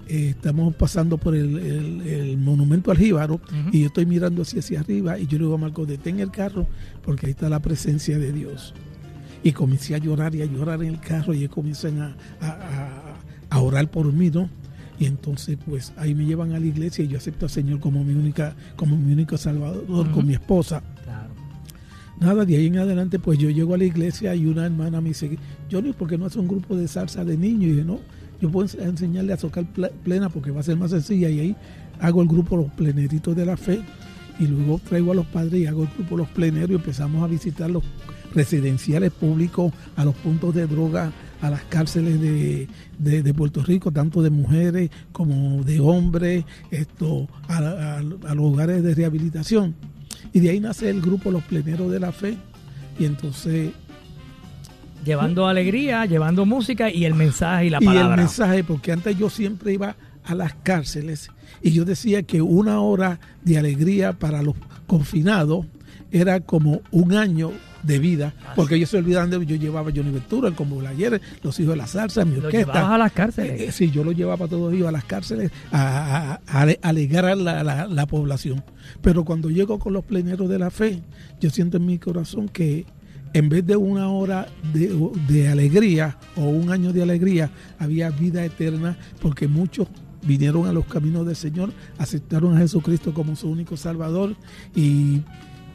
eh, 0.07 0.29
estamos 0.29 0.75
pasando 0.75 1.17
por 1.17 1.35
el, 1.35 1.57
el- 1.59 2.01
el 2.07 2.37
monumento 2.37 2.91
al 2.91 2.97
Jíbaro 2.97 3.39
y 3.71 3.81
yo 3.81 3.87
estoy 3.87 4.05
mirando 4.05 4.41
hacia, 4.41 4.59
hacia 4.59 4.79
arriba 4.81 5.17
y 5.19 5.27
yo 5.27 5.37
le 5.37 5.45
digo 5.45 5.55
a 5.55 5.57
Marco, 5.57 5.85
detén 5.85 6.19
el 6.19 6.31
carro 6.31 6.67
porque 7.03 7.27
ahí 7.27 7.31
está 7.31 7.49
la 7.49 7.59
presencia 7.61 8.17
de 8.17 8.31
Dios. 8.31 8.73
Y 9.43 9.51
comencé 9.51 9.93
a 9.95 9.97
llorar 9.97 10.33
y 10.35 10.41
a 10.41 10.45
llorar 10.45 10.81
en 10.83 10.89
el 10.89 10.99
carro 10.99 11.33
y 11.33 11.39
ellos 11.39 11.51
comienzan 11.51 11.99
a, 12.01 12.15
a- 12.39 12.47
a- 12.47 13.15
a 13.49 13.59
orar 13.59 13.89
por 13.91 14.11
mí, 14.11 14.29
¿no? 14.29 14.49
Y 14.99 15.05
entonces, 15.05 15.57
pues 15.65 15.91
ahí 15.97 16.13
me 16.15 16.25
llevan 16.25 16.53
a 16.53 16.59
la 16.59 16.65
iglesia 16.65 17.03
y 17.03 17.07
yo 17.07 17.17
acepto 17.17 17.45
al 17.47 17.49
Señor 17.51 17.79
como 17.79 18.03
mi 18.03 18.13
única, 18.13 18.55
como 18.75 18.95
mi 18.95 19.11
único 19.11 19.37
salvador, 19.37 20.11
con 20.11 20.25
mi 20.25 20.33
esposa. 20.33 20.81
Claro. 21.03 21.29
Nada, 22.19 22.45
de 22.45 22.55
ahí 22.55 22.67
en 22.67 22.77
adelante, 22.77 23.19
pues 23.19 23.37
yo 23.39 23.49
llego 23.49 23.73
a 23.73 23.77
la 23.77 23.83
iglesia 23.85 24.33
y 24.35 24.45
una 24.45 24.65
hermana 24.65 25.01
me 25.01 25.09
dice, 25.09 25.37
Johnny, 25.71 25.91
¿por 25.93 26.07
qué 26.07 26.17
no 26.17 26.27
hace 26.27 26.39
un 26.39 26.47
grupo 26.47 26.75
de 26.75 26.87
salsa 26.87 27.25
de 27.25 27.35
niños? 27.35 27.63
Y 27.63 27.71
dije, 27.71 27.83
no, 27.83 27.99
yo 28.43 28.51
puedo 28.51 28.67
ens- 28.67 28.77
enseñarle 28.83 29.31
a 29.31 29.37
tocar 29.37 29.63
plena 30.03 30.27
porque 30.27 30.51
va 30.51 30.59
a 30.59 30.63
ser 30.63 30.75
más 30.75 30.91
sencilla. 30.91 31.29
Y 31.29 31.39
ahí 31.39 31.55
hago 32.01 32.21
el 32.21 32.27
grupo 32.27 32.57
Los 32.57 32.69
Pleneritos 32.73 33.33
de 33.35 33.45
la 33.45 33.55
Fe 33.55 33.81
y 34.37 34.47
luego 34.47 34.79
traigo 34.79 35.13
a 35.13 35.15
los 35.15 35.25
padres 35.27 35.61
y 35.61 35.65
hago 35.65 35.83
el 35.83 35.89
grupo 35.95 36.17
Los 36.17 36.27
Pleneros 36.27 36.71
y 36.71 36.75
empezamos 36.75 37.23
a 37.23 37.27
visitar 37.27 37.69
los 37.71 37.83
residenciales 38.33 39.11
públicos, 39.11 39.71
a 39.95 40.03
los 40.03 40.15
puntos 40.15 40.53
de 40.55 40.67
droga, 40.67 41.11
a 41.41 41.49
las 41.49 41.61
cárceles 41.63 42.19
de, 42.19 42.67
de- 42.99 43.23
de 43.23 43.33
Puerto 43.33 43.63
Rico, 43.63 43.91
tanto 43.91 44.21
de 44.21 44.29
mujeres 44.29 44.89
como 45.13 45.63
de 45.63 45.79
hombres, 45.79 46.43
esto, 46.71 47.27
a, 47.47 47.57
a- 47.59 47.97
a 47.99 48.01
los 48.35 48.45
hogares 48.45 48.83
de 48.83 48.93
rehabilitación. 48.95 49.73
Y 50.33 50.39
de 50.41 50.49
ahí 50.49 50.59
nace 50.59 50.89
el 50.89 50.99
grupo 50.99 51.31
Los 51.31 51.43
Pleneros 51.43 51.89
de 51.91 51.99
la 52.01 52.11
Fe. 52.11 52.35
Y 52.99 53.05
entonces, 53.05 53.71
Llevando 55.05 55.47
alegría, 55.47 56.05
llevando 56.05 56.45
música 56.45 56.89
y 56.89 57.05
el 57.05 57.13
mensaje 57.13 57.65
y 57.65 57.69
la 57.69 57.77
y 57.81 57.85
el 57.85 57.93
palabra. 57.93 58.15
mensaje, 58.17 58.63
porque 58.63 58.91
antes 58.91 59.17
yo 59.17 59.29
siempre 59.29 59.73
iba 59.73 59.95
a 60.23 60.35
las 60.35 60.53
cárceles 60.63 61.29
y 61.61 61.71
yo 61.71 61.83
decía 61.85 62.23
que 62.23 62.41
una 62.41 62.79
hora 62.79 63.19
de 63.43 63.57
alegría 63.57 64.13
para 64.13 64.41
los 64.41 64.55
confinados 64.87 65.65
era 66.11 66.39
como 66.39 66.81
un 66.91 67.13
año 67.13 67.51
de 67.81 67.99
vida, 67.99 68.33
porque 68.55 68.75
ellos 68.75 68.89
se 68.89 68.97
olvidaban 68.97 69.29
de 69.29 69.45
yo 69.45 69.57
llevaba 69.57 69.89
a 69.89 69.93
Johnny 69.93 70.11
Ventura, 70.11 70.47
el 70.47 70.55
Combo 70.55 70.79
Ayer, 70.87 71.19
los 71.41 71.59
hijos 71.59 71.71
de 71.73 71.77
la 71.77 71.87
salsa, 71.87 72.23
mi 72.23 72.37
Lo 72.37 72.45
orquesta. 72.45 72.71
llevabas 72.71 72.91
a 72.91 72.97
las 72.97 73.11
cárceles. 73.11 73.59
Eh, 73.59 73.65
eh, 73.65 73.71
sí, 73.73 73.91
yo 73.91 74.05
lo 74.05 74.13
llevaba 74.13 74.47
todos 74.47 74.73
ellos 74.73 74.87
a 74.87 74.91
las 74.93 75.03
cárceles 75.03 75.51
a, 75.71 75.81
a- 75.81 76.33
a- 76.47 76.63
a 76.63 76.75
alegrar 76.81 77.25
a 77.25 77.35
la, 77.35 77.61
la- 77.63 77.87
la 77.87 78.05
población. 78.05 78.63
Pero 79.01 79.25
cuando 79.25 79.49
llego 79.49 79.79
con 79.79 79.91
los 79.91 80.05
pleneros 80.05 80.47
de 80.47 80.59
la 80.59 80.69
fe, 80.71 81.01
yo 81.41 81.49
siento 81.49 81.75
en 81.75 81.85
mi 81.85 81.97
corazón 81.99 82.47
que 82.47 82.85
en 83.33 83.49
vez 83.49 83.65
de 83.65 83.75
una 83.75 84.09
hora 84.09 84.47
de, 84.71 84.95
de 85.27 85.49
alegría 85.49 86.17
o 86.35 86.43
un 86.43 86.71
año 86.71 86.93
de 86.93 87.01
alegría, 87.01 87.51
había 87.79 88.09
vida 88.09 88.45
eterna 88.45 88.97
porque 89.21 89.47
muchos 89.47 89.87
vinieron 90.21 90.67
a 90.67 90.73
los 90.73 90.85
caminos 90.85 91.25
del 91.25 91.35
Señor, 91.35 91.73
aceptaron 91.97 92.55
a 92.55 92.59
Jesucristo 92.59 93.13
como 93.13 93.35
su 93.35 93.49
único 93.49 93.75
Salvador 93.75 94.35
y 94.75 95.21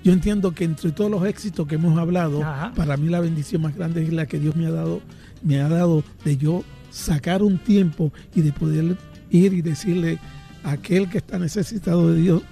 yo 0.04 0.12
entiendo 0.12 0.52
que 0.52 0.64
entre 0.64 0.92
todos 0.92 1.10
los 1.10 1.24
éxitos 1.26 1.66
que 1.66 1.74
hemos 1.74 1.98
hablado, 1.98 2.42
Ajá. 2.42 2.72
para 2.74 2.96
mí 2.96 3.08
la 3.08 3.20
bendición 3.20 3.62
más 3.62 3.74
grande 3.74 4.02
es 4.04 4.12
la 4.12 4.26
que 4.26 4.38
Dios 4.38 4.56
me 4.56 4.66
ha 4.66 4.70
dado, 4.70 5.00
me 5.42 5.60
ha 5.60 5.68
dado 5.68 6.04
de 6.24 6.36
yo 6.36 6.64
sacar 6.90 7.42
un 7.42 7.58
tiempo 7.58 8.12
y 8.34 8.40
de 8.40 8.52
poder 8.52 8.96
ir 9.30 9.52
y 9.52 9.62
decirle 9.62 10.18
a 10.62 10.72
aquel 10.72 11.10
que 11.10 11.18
está 11.18 11.38
necesitado 11.38 12.12
de 12.12 12.20
Dios, 12.20 12.42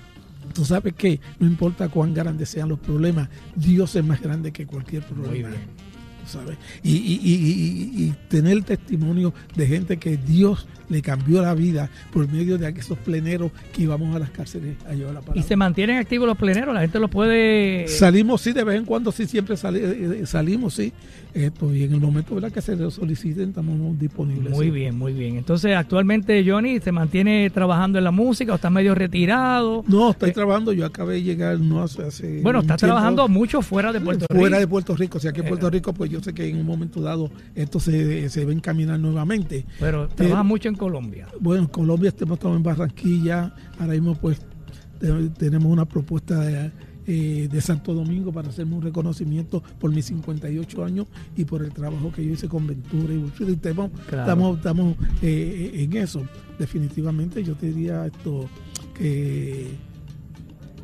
tú 0.57 0.65
sabes 0.65 0.95
que 0.95 1.21
no 1.39 1.47
importa 1.47 1.91
cuán 1.91 2.15
grandes 2.15 2.49
sean 2.49 2.71
los 2.71 2.79
problemas, 2.79 3.29
Dios 3.55 3.95
es 3.95 4.03
más 4.03 4.23
grande 4.23 4.53
que 4.53 4.67
cualquier 4.67 5.03
problema. 5.03 5.51
bien. 5.51 5.86
¿Sabes? 6.27 6.57
Y, 6.83 6.93
y- 6.97 7.21
y- 7.23 7.35
y- 7.35 8.05
y 8.05 8.15
tener 8.29 8.63
testimonio 8.63 9.33
de 9.55 9.67
gente 9.67 9.97
que 9.97 10.17
Dios 10.17 10.67
le 10.89 11.03
cambió 11.03 11.43
la 11.43 11.53
vida 11.55 11.91
por 12.13 12.29
medio 12.31 12.59
de 12.59 12.69
esos 12.69 12.97
pleneros 12.99 13.51
que 13.73 13.83
íbamos 13.83 14.15
a 14.15 14.21
las 14.21 14.31
cárceles 14.31 14.77
a 14.89 14.93
llevar 14.95 15.15
la 15.15 15.21
Y 15.21 15.23
palabra. 15.25 15.43
se 15.43 15.57
mantienen 15.57 15.97
activos 15.99 16.29
los 16.29 16.37
pleneros, 16.39 16.73
la 16.75 16.81
gente 16.81 17.01
los 17.01 17.11
puede... 17.11 17.89
Salimos, 17.89 18.41
sí, 18.41 18.53
de 18.53 18.63
vez 18.63 18.77
en 18.79 18.85
cuando, 18.85 19.11
sí, 19.11 19.27
siempre 19.27 19.57
sali- 19.57 19.81
eh, 19.83 20.23
salimos, 20.27 20.75
sí. 20.75 20.93
Esto, 21.35 21.75
y 21.75 21.83
en 21.83 21.93
el 21.93 22.01
momento 22.01 22.35
¿verdad? 22.35 22.51
que 22.51 22.63
se 22.63 22.75
lo 22.77 22.91
soliciten, 22.91 23.51
estamos 23.51 23.99
disponibles. 23.99 24.51
Muy 24.55 24.67
sí. 24.67 24.71
bien, 24.71 24.97
muy 24.97 25.13
bien. 25.13 25.37
Entonces, 25.37 25.77
actualmente 25.77 26.43
Johnny 26.49 26.81
se 26.81 26.93
mantiene 26.93 27.51
trabajando 27.51 27.99
en 27.99 28.05
la 28.05 28.11
música 28.11 28.53
o 28.53 28.55
está 28.55 28.71
medio 28.71 28.95
retirado. 28.95 29.85
No, 29.87 30.13
estoy 30.13 30.31
Eh, 30.31 30.33
trabajando, 30.33 30.73
yo 30.73 30.87
acabé 30.87 31.15
de 31.15 31.23
llegar 31.25 31.59
no 31.61 31.83
hace... 31.83 32.05
hace 32.05 32.41
Bueno, 32.43 32.61
está 32.61 32.77
trabajando 32.77 33.29
mucho 33.29 33.61
fuera 33.61 33.93
de 33.93 34.01
Puerto 34.01 34.25
fuera 34.31 34.57
Rico. 34.57 34.61
de 34.61 34.67
Puerto 34.69 34.97
Rico. 34.97 35.19
O 35.19 35.21
sea, 35.21 35.31
aquí 35.33 35.41
en 35.41 35.49
Puerto 35.49 35.69
Rico, 35.69 35.93
pues 35.93 36.11
yo 36.11 36.16
yo 36.17 36.23
sé 36.23 36.33
que 36.33 36.49
en 36.49 36.57
un 36.59 36.67
momento 36.67 37.01
dado 37.01 37.31
esto 37.55 37.79
se, 37.79 38.29
se 38.31 38.45
va 38.45 38.51
a 38.51 38.55
encaminar 38.55 38.99
nuevamente. 38.99 39.65
Pero 39.79 40.09
trabaja 40.09 40.43
mucho 40.43 40.69
en 40.69 40.75
Colombia. 40.77 41.29
Bueno, 41.41 41.63
en 41.65 41.69
Colombia 41.69 42.09
estamos 42.09 42.39
en 42.43 42.63
Barranquilla, 42.63 43.55
ahora 43.79 43.93
mismo 43.93 44.15
pues 44.15 44.41
te- 44.99 45.29
tenemos 45.39 45.71
una 45.71 45.85
propuesta 45.85 46.41
de, 46.41 46.71
eh, 47.07 47.49
de 47.53 47.61
Santo 47.61 47.93
Domingo 47.95 48.33
para 48.33 48.49
hacerme 48.49 48.75
un 48.77 48.83
reconocimiento 48.83 49.63
por 49.79 49.93
mis 49.93 50.07
58 50.07 50.85
años 50.85 51.07
y 51.37 51.45
por 51.45 51.63
el 51.63 51.71
trabajo 51.73 52.11
que 52.11 52.25
yo 52.25 52.33
hice 52.33 52.49
con 52.49 52.67
Ventura 52.67 53.13
y. 53.13 53.19
Y 53.45 53.53
Estamos, 53.53 53.91
Claro. 54.09 54.23
estamos, 54.23 54.57
estamos, 54.57 54.97
eh, 55.23 55.71
en 55.75 55.97
eso. 55.97 56.23
Definitivamente 56.59 57.45
yo 57.45 57.55
te 57.55 57.67
diría 57.73 58.07
esto 58.07 58.49
que 58.95 59.67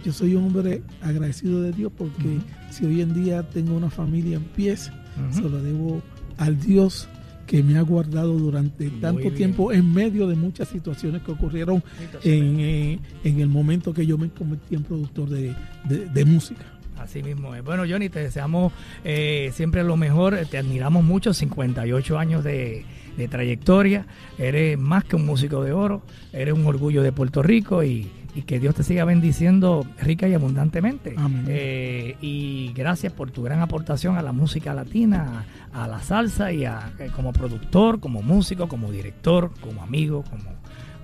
yo 0.05 0.13
soy 0.13 0.35
un 0.35 0.45
hombre 0.45 0.83
agradecido 1.01 1.63
de 1.63 1.73
Dios 1.73 1.93
porque 1.97 2.39
si 2.71 2.85
hoy 2.85 3.01
en 3.01 3.15
día 3.15 3.43
tengo 3.49 3.75
una 3.77 3.89
familia 3.91 4.37
en 4.37 4.43
pies, 4.43 4.91
Se 5.31 5.43
lo 5.43 5.61
debo 5.63 6.03
al 6.39 6.59
Dios 6.61 7.09
que 7.47 7.63
me 7.63 7.77
ha 7.77 7.83
guardado 7.83 8.33
durante 8.39 8.89
tanto 8.89 9.21
bien. 9.23 9.35
tiempo 9.35 9.73
en 9.73 9.93
medio 9.93 10.27
de 10.27 10.37
muchas 10.37 10.69
situaciones 10.69 11.23
que 11.23 11.33
ocurrieron 11.33 11.83
en, 12.25 12.61
eh, 12.61 12.99
en 13.25 13.41
el 13.41 13.49
momento 13.49 13.93
que 13.93 14.07
yo 14.07 14.17
me 14.17 14.31
convertí 14.31 14.75
en 14.75 14.85
productor 14.85 15.29
de, 15.29 15.55
de- 15.85 16.07
de 16.09 16.25
música. 16.25 16.63
Así 16.99 17.21
mismo 17.23 17.55
es. 17.55 17.65
Bueno, 17.65 17.83
Johnny, 17.89 18.09
te 18.09 18.21
deseamos 18.21 18.73
eh, 19.05 19.51
siempre 19.55 19.83
lo 19.83 19.97
mejor. 19.97 20.39
Te 20.51 20.57
admiramos 20.59 21.03
mucho. 21.05 21.35
58 21.35 22.17
años 22.19 22.45
de, 22.45 22.85
de 23.17 23.29
trayectoria. 23.29 24.07
Eres 24.39 24.79
más 24.79 25.03
que 25.05 25.17
un 25.17 25.27
músico 25.27 25.65
de 25.65 25.73
oro. 25.73 26.03
Eres 26.33 26.55
un 26.55 26.65
orgullo 26.65 27.03
de 27.03 27.11
Puerto 27.11 27.43
Rico 27.43 27.83
y, 27.83 28.09
y 28.35 28.43
que 28.43 28.59
Dios 28.59 28.75
te 28.75 28.83
siga 28.83 29.05
bendiciendo 29.05 29.87
rica 30.01 30.29
y 30.29 30.35
abundantemente. 30.35 31.15
Amén. 31.17 31.45
Eh, 31.49 32.17
y 32.21 32.73
gracias 32.75 33.13
por 33.13 33.31
tu 33.31 33.43
gran 33.43 33.61
aportación 33.61 34.17
a 34.17 34.23
la 34.23 34.33
música 34.33 34.73
latina, 34.75 35.45
a, 35.73 35.87
la 35.87 36.01
salsa 36.01 36.53
y 36.53 36.65
a, 36.65 36.93
eh, 36.99 37.11
como 37.15 37.33
productor, 37.33 38.01
como 38.01 38.23
músico, 38.23 38.69
como 38.69 38.91
director, 38.91 39.51
como 39.61 39.83
amigo, 39.83 40.25
como 40.25 40.62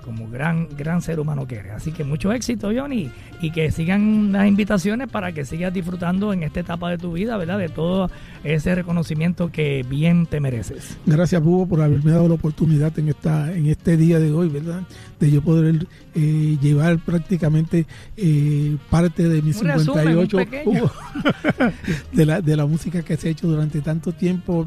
como 0.09 0.27
gran 0.27 0.69
gran 0.75 1.03
ser 1.03 1.21
humano 1.21 1.47
que 1.47 1.57
eres. 1.57 1.73
Así 1.73 1.93
que 1.93 2.03
mucho 2.03 2.33
éxito, 2.33 2.71
Johnny, 2.75 3.11
y 3.43 3.51
que 3.51 3.71
sigan 3.71 4.33
las 4.33 4.49
invitaciones 4.49 5.09
para 5.11 5.33
que 5.33 5.45
sigas 5.45 5.71
disfrutando 5.71 6.33
en 6.33 6.43
esta 6.43 6.61
etapa 6.61 6.89
de 6.89 6.97
tu 6.97 7.13
vida, 7.13 7.37
¿verdad? 7.37 7.59
De 7.59 7.69
todo 7.69 8.11
ese 8.43 8.75
reconocimiento 8.75 9.53
que 9.53 9.85
bien 9.87 10.25
te 10.25 10.41
mereces. 10.41 10.97
Gracias, 11.05 11.43
Bubo, 11.43 11.67
por 11.67 11.83
haberme 11.83 12.11
dado 12.11 12.27
la 12.27 12.35
oportunidad 12.35 12.99
en 12.99 13.11
esta 13.11 13.53
en 13.53 13.67
este 13.67 13.99
día 13.99 14.19
de 14.19 14.33
hoy, 14.33 14.49
¿verdad? 14.49 14.81
De 15.21 15.31
yo 15.31 15.43
poder 15.43 15.87
eh, 16.15 16.57
llevar 16.63 16.99
prácticamente 17.01 17.87
eh, 18.17 18.79
parte 18.89 19.29
de 19.29 19.43
mis 19.43 19.61
Un 19.61 19.67
resumen, 19.69 20.05
58 20.05 20.37
un 20.37 20.45
pequeño. 20.45 20.71
Hugo, 20.71 20.93
de, 22.13 22.27
la, 22.27 22.41
de 22.41 22.57
la 22.57 22.65
música 22.65 23.03
que 23.03 23.19
se 23.19 23.29
ha 23.29 23.31
hecho 23.31 23.47
durante 23.47 23.83
tanto 23.83 24.13
tiempo, 24.13 24.67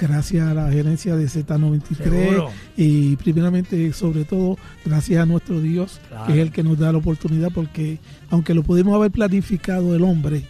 gracias 0.00 0.48
a 0.48 0.54
la 0.54 0.70
gerencia 0.72 1.14
de 1.16 1.26
Z93 1.26 1.96
Seguro. 1.96 2.50
y 2.76 3.16
primeramente, 3.16 3.92
sobre 3.92 4.24
todo, 4.24 4.56
gracias 4.84 5.22
a 5.22 5.26
nuestro 5.26 5.60
Dios, 5.60 6.00
Claro. 6.08 6.26
que 6.26 6.32
es 6.32 6.38
el 6.38 6.50
que 6.52 6.62
nos 6.62 6.78
da 6.78 6.90
la 6.92 6.98
oportunidad, 6.98 7.50
porque 7.52 7.98
aunque 8.30 8.54
lo 8.54 8.62
pudimos 8.62 8.94
haber 8.94 9.10
planificado 9.10 9.94
el 9.94 10.02
hombre, 10.02 10.44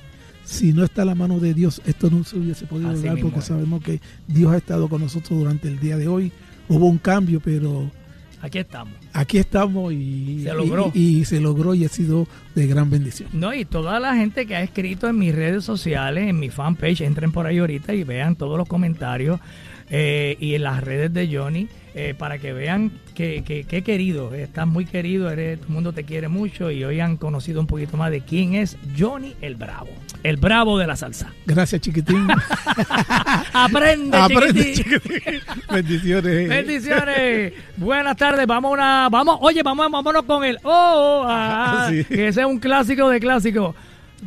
si 0.45 0.73
no 0.73 0.85
está 0.85 1.05
la 1.05 1.15
mano 1.15 1.39
de 1.39 1.55
Dios, 1.55 1.81
esto 1.87 2.11
no 2.11 2.25
se 2.25 2.37
hubiese 2.39 2.67
podido 2.67 2.91
Así 2.91 3.03
dar 3.05 3.15
mismo 3.15 3.31
porque 3.31 3.47
sabemos 3.47 3.83
que 3.83 4.01
Dios 4.27 4.53
ha 4.53 4.57
estado 4.57 4.89
con 4.89 5.01
nosotros 5.03 5.39
durante 5.39 5.69
el 5.69 5.79
día 5.79 5.97
de 5.97 6.09
hoy. 6.09 6.33
Hubo 6.69 6.87
un 6.87 6.99
cambio, 6.99 7.41
pero 7.41 7.91
Aquí 8.43 8.59
estamos. 8.59 8.95
aquí 9.13 9.39
estamos 9.39 9.93
y 9.93 10.43
Se 10.45 10.55
logró. 10.55 10.91
Y, 10.95 11.19
y 11.21 11.25
se 11.25 11.41
logró 11.41 11.75
y 11.75 11.85
ha 11.85 11.89
sido 11.89 12.27
de 12.55 12.67
gran 12.67 12.89
bendición. 12.91 13.29
No, 13.33 13.53
y 13.53 13.65
toda 13.65 14.01
la 14.01 14.15
gente 14.15 14.47
que 14.47 14.57
ha 14.57 14.63
escrito 14.63 15.09
en 15.09 15.19
mis 15.19 15.35
redes 15.35 15.65
sociales, 15.65 16.29
en 16.29 16.39
mi 16.39 16.49
fanpage, 16.49 17.03
entren 17.03 17.33
por 17.33 17.47
ahí 17.47 17.59
ahorita 17.59 17.93
y 17.95 18.05
vean 18.05 18.37
todos 18.37 18.57
los 18.57 18.67
comentarios 18.67 19.41
eh, 19.91 20.37
y 20.41 20.55
en 20.55 20.63
las 20.63 20.83
redes 20.83 21.13
de 21.13 21.29
Johnny 21.37 21.69
eh, 21.93 22.15
para 22.17 22.39
que 22.39 22.53
vean 22.53 22.93
que, 23.17 23.43
que, 23.45 23.65
que 23.65 23.83
querido, 23.83 24.33
estás 24.33 24.65
muy 24.65 24.85
querido, 24.87 25.29
eres, 25.29 25.59
todo 25.59 25.67
el 25.69 25.75
mundo 25.75 25.93
te 25.93 26.05
quiere 26.05 26.29
mucho 26.29 26.71
y 26.71 26.85
hoy 26.85 27.01
han 27.01 27.17
conocido 27.17 27.61
un 27.61 27.67
poquito 27.67 27.97
más 27.97 28.13
de 28.13 28.21
quién 28.21 28.55
es 28.55 28.77
Johnny 28.97 29.35
el 29.41 29.57
Bravo, 29.57 29.89
el 30.23 30.37
Bravo 30.37 30.79
de 30.79 30.87
la 30.87 30.95
salsa. 30.95 31.33
Gracias, 31.47 31.81
chiquitín. 31.81 32.29
Aprende, 33.53 34.17
Aprende, 34.17 34.73
chiquitín. 34.73 35.01
chiquitín. 35.01 35.41
Bendiciones. 35.69 36.49
Bendiciones. 36.49 37.53
Buenas 37.77 38.17
tardes. 38.17 38.47
Vamos 38.47 38.71
a 38.71 38.73
una, 38.75 39.09
vamos, 39.11 39.39
oye, 39.41 39.63
vamos, 39.65 39.91
vámonos 39.91 40.23
con 40.23 40.45
el 40.45 40.59
oh, 40.63 41.25
ah, 41.29 41.89
Sí. 41.91 42.05
que 42.05 42.29
ese 42.29 42.43
es 42.43 42.47
un 42.47 42.61
clásico 42.61 43.09
de 43.09 43.19
clásicos. 43.19 43.75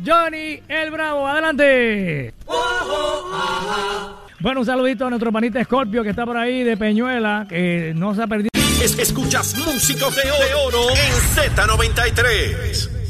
Johnny 0.04 0.60
el 0.68 0.90
Bravo, 0.90 1.26
adelante. 1.26 2.34
Bueno, 4.44 4.60
un 4.60 4.66
saludito 4.66 5.06
a 5.06 5.08
nuestro 5.08 5.32
panita 5.32 5.64
Scorpio 5.64 6.02
que 6.02 6.10
está 6.10 6.26
por 6.26 6.36
ahí 6.36 6.62
de 6.64 6.76
Peñuela, 6.76 7.46
que 7.48 7.94
no 7.96 8.14
se 8.14 8.22
ha 8.22 8.26
perdido. 8.26 8.50
Es- 8.82 8.98
escuchas 8.98 9.56
Músicos 9.56 10.14
de 10.16 10.30
Oro 10.66 10.90
en 10.90 11.54
Z93. 11.54 13.03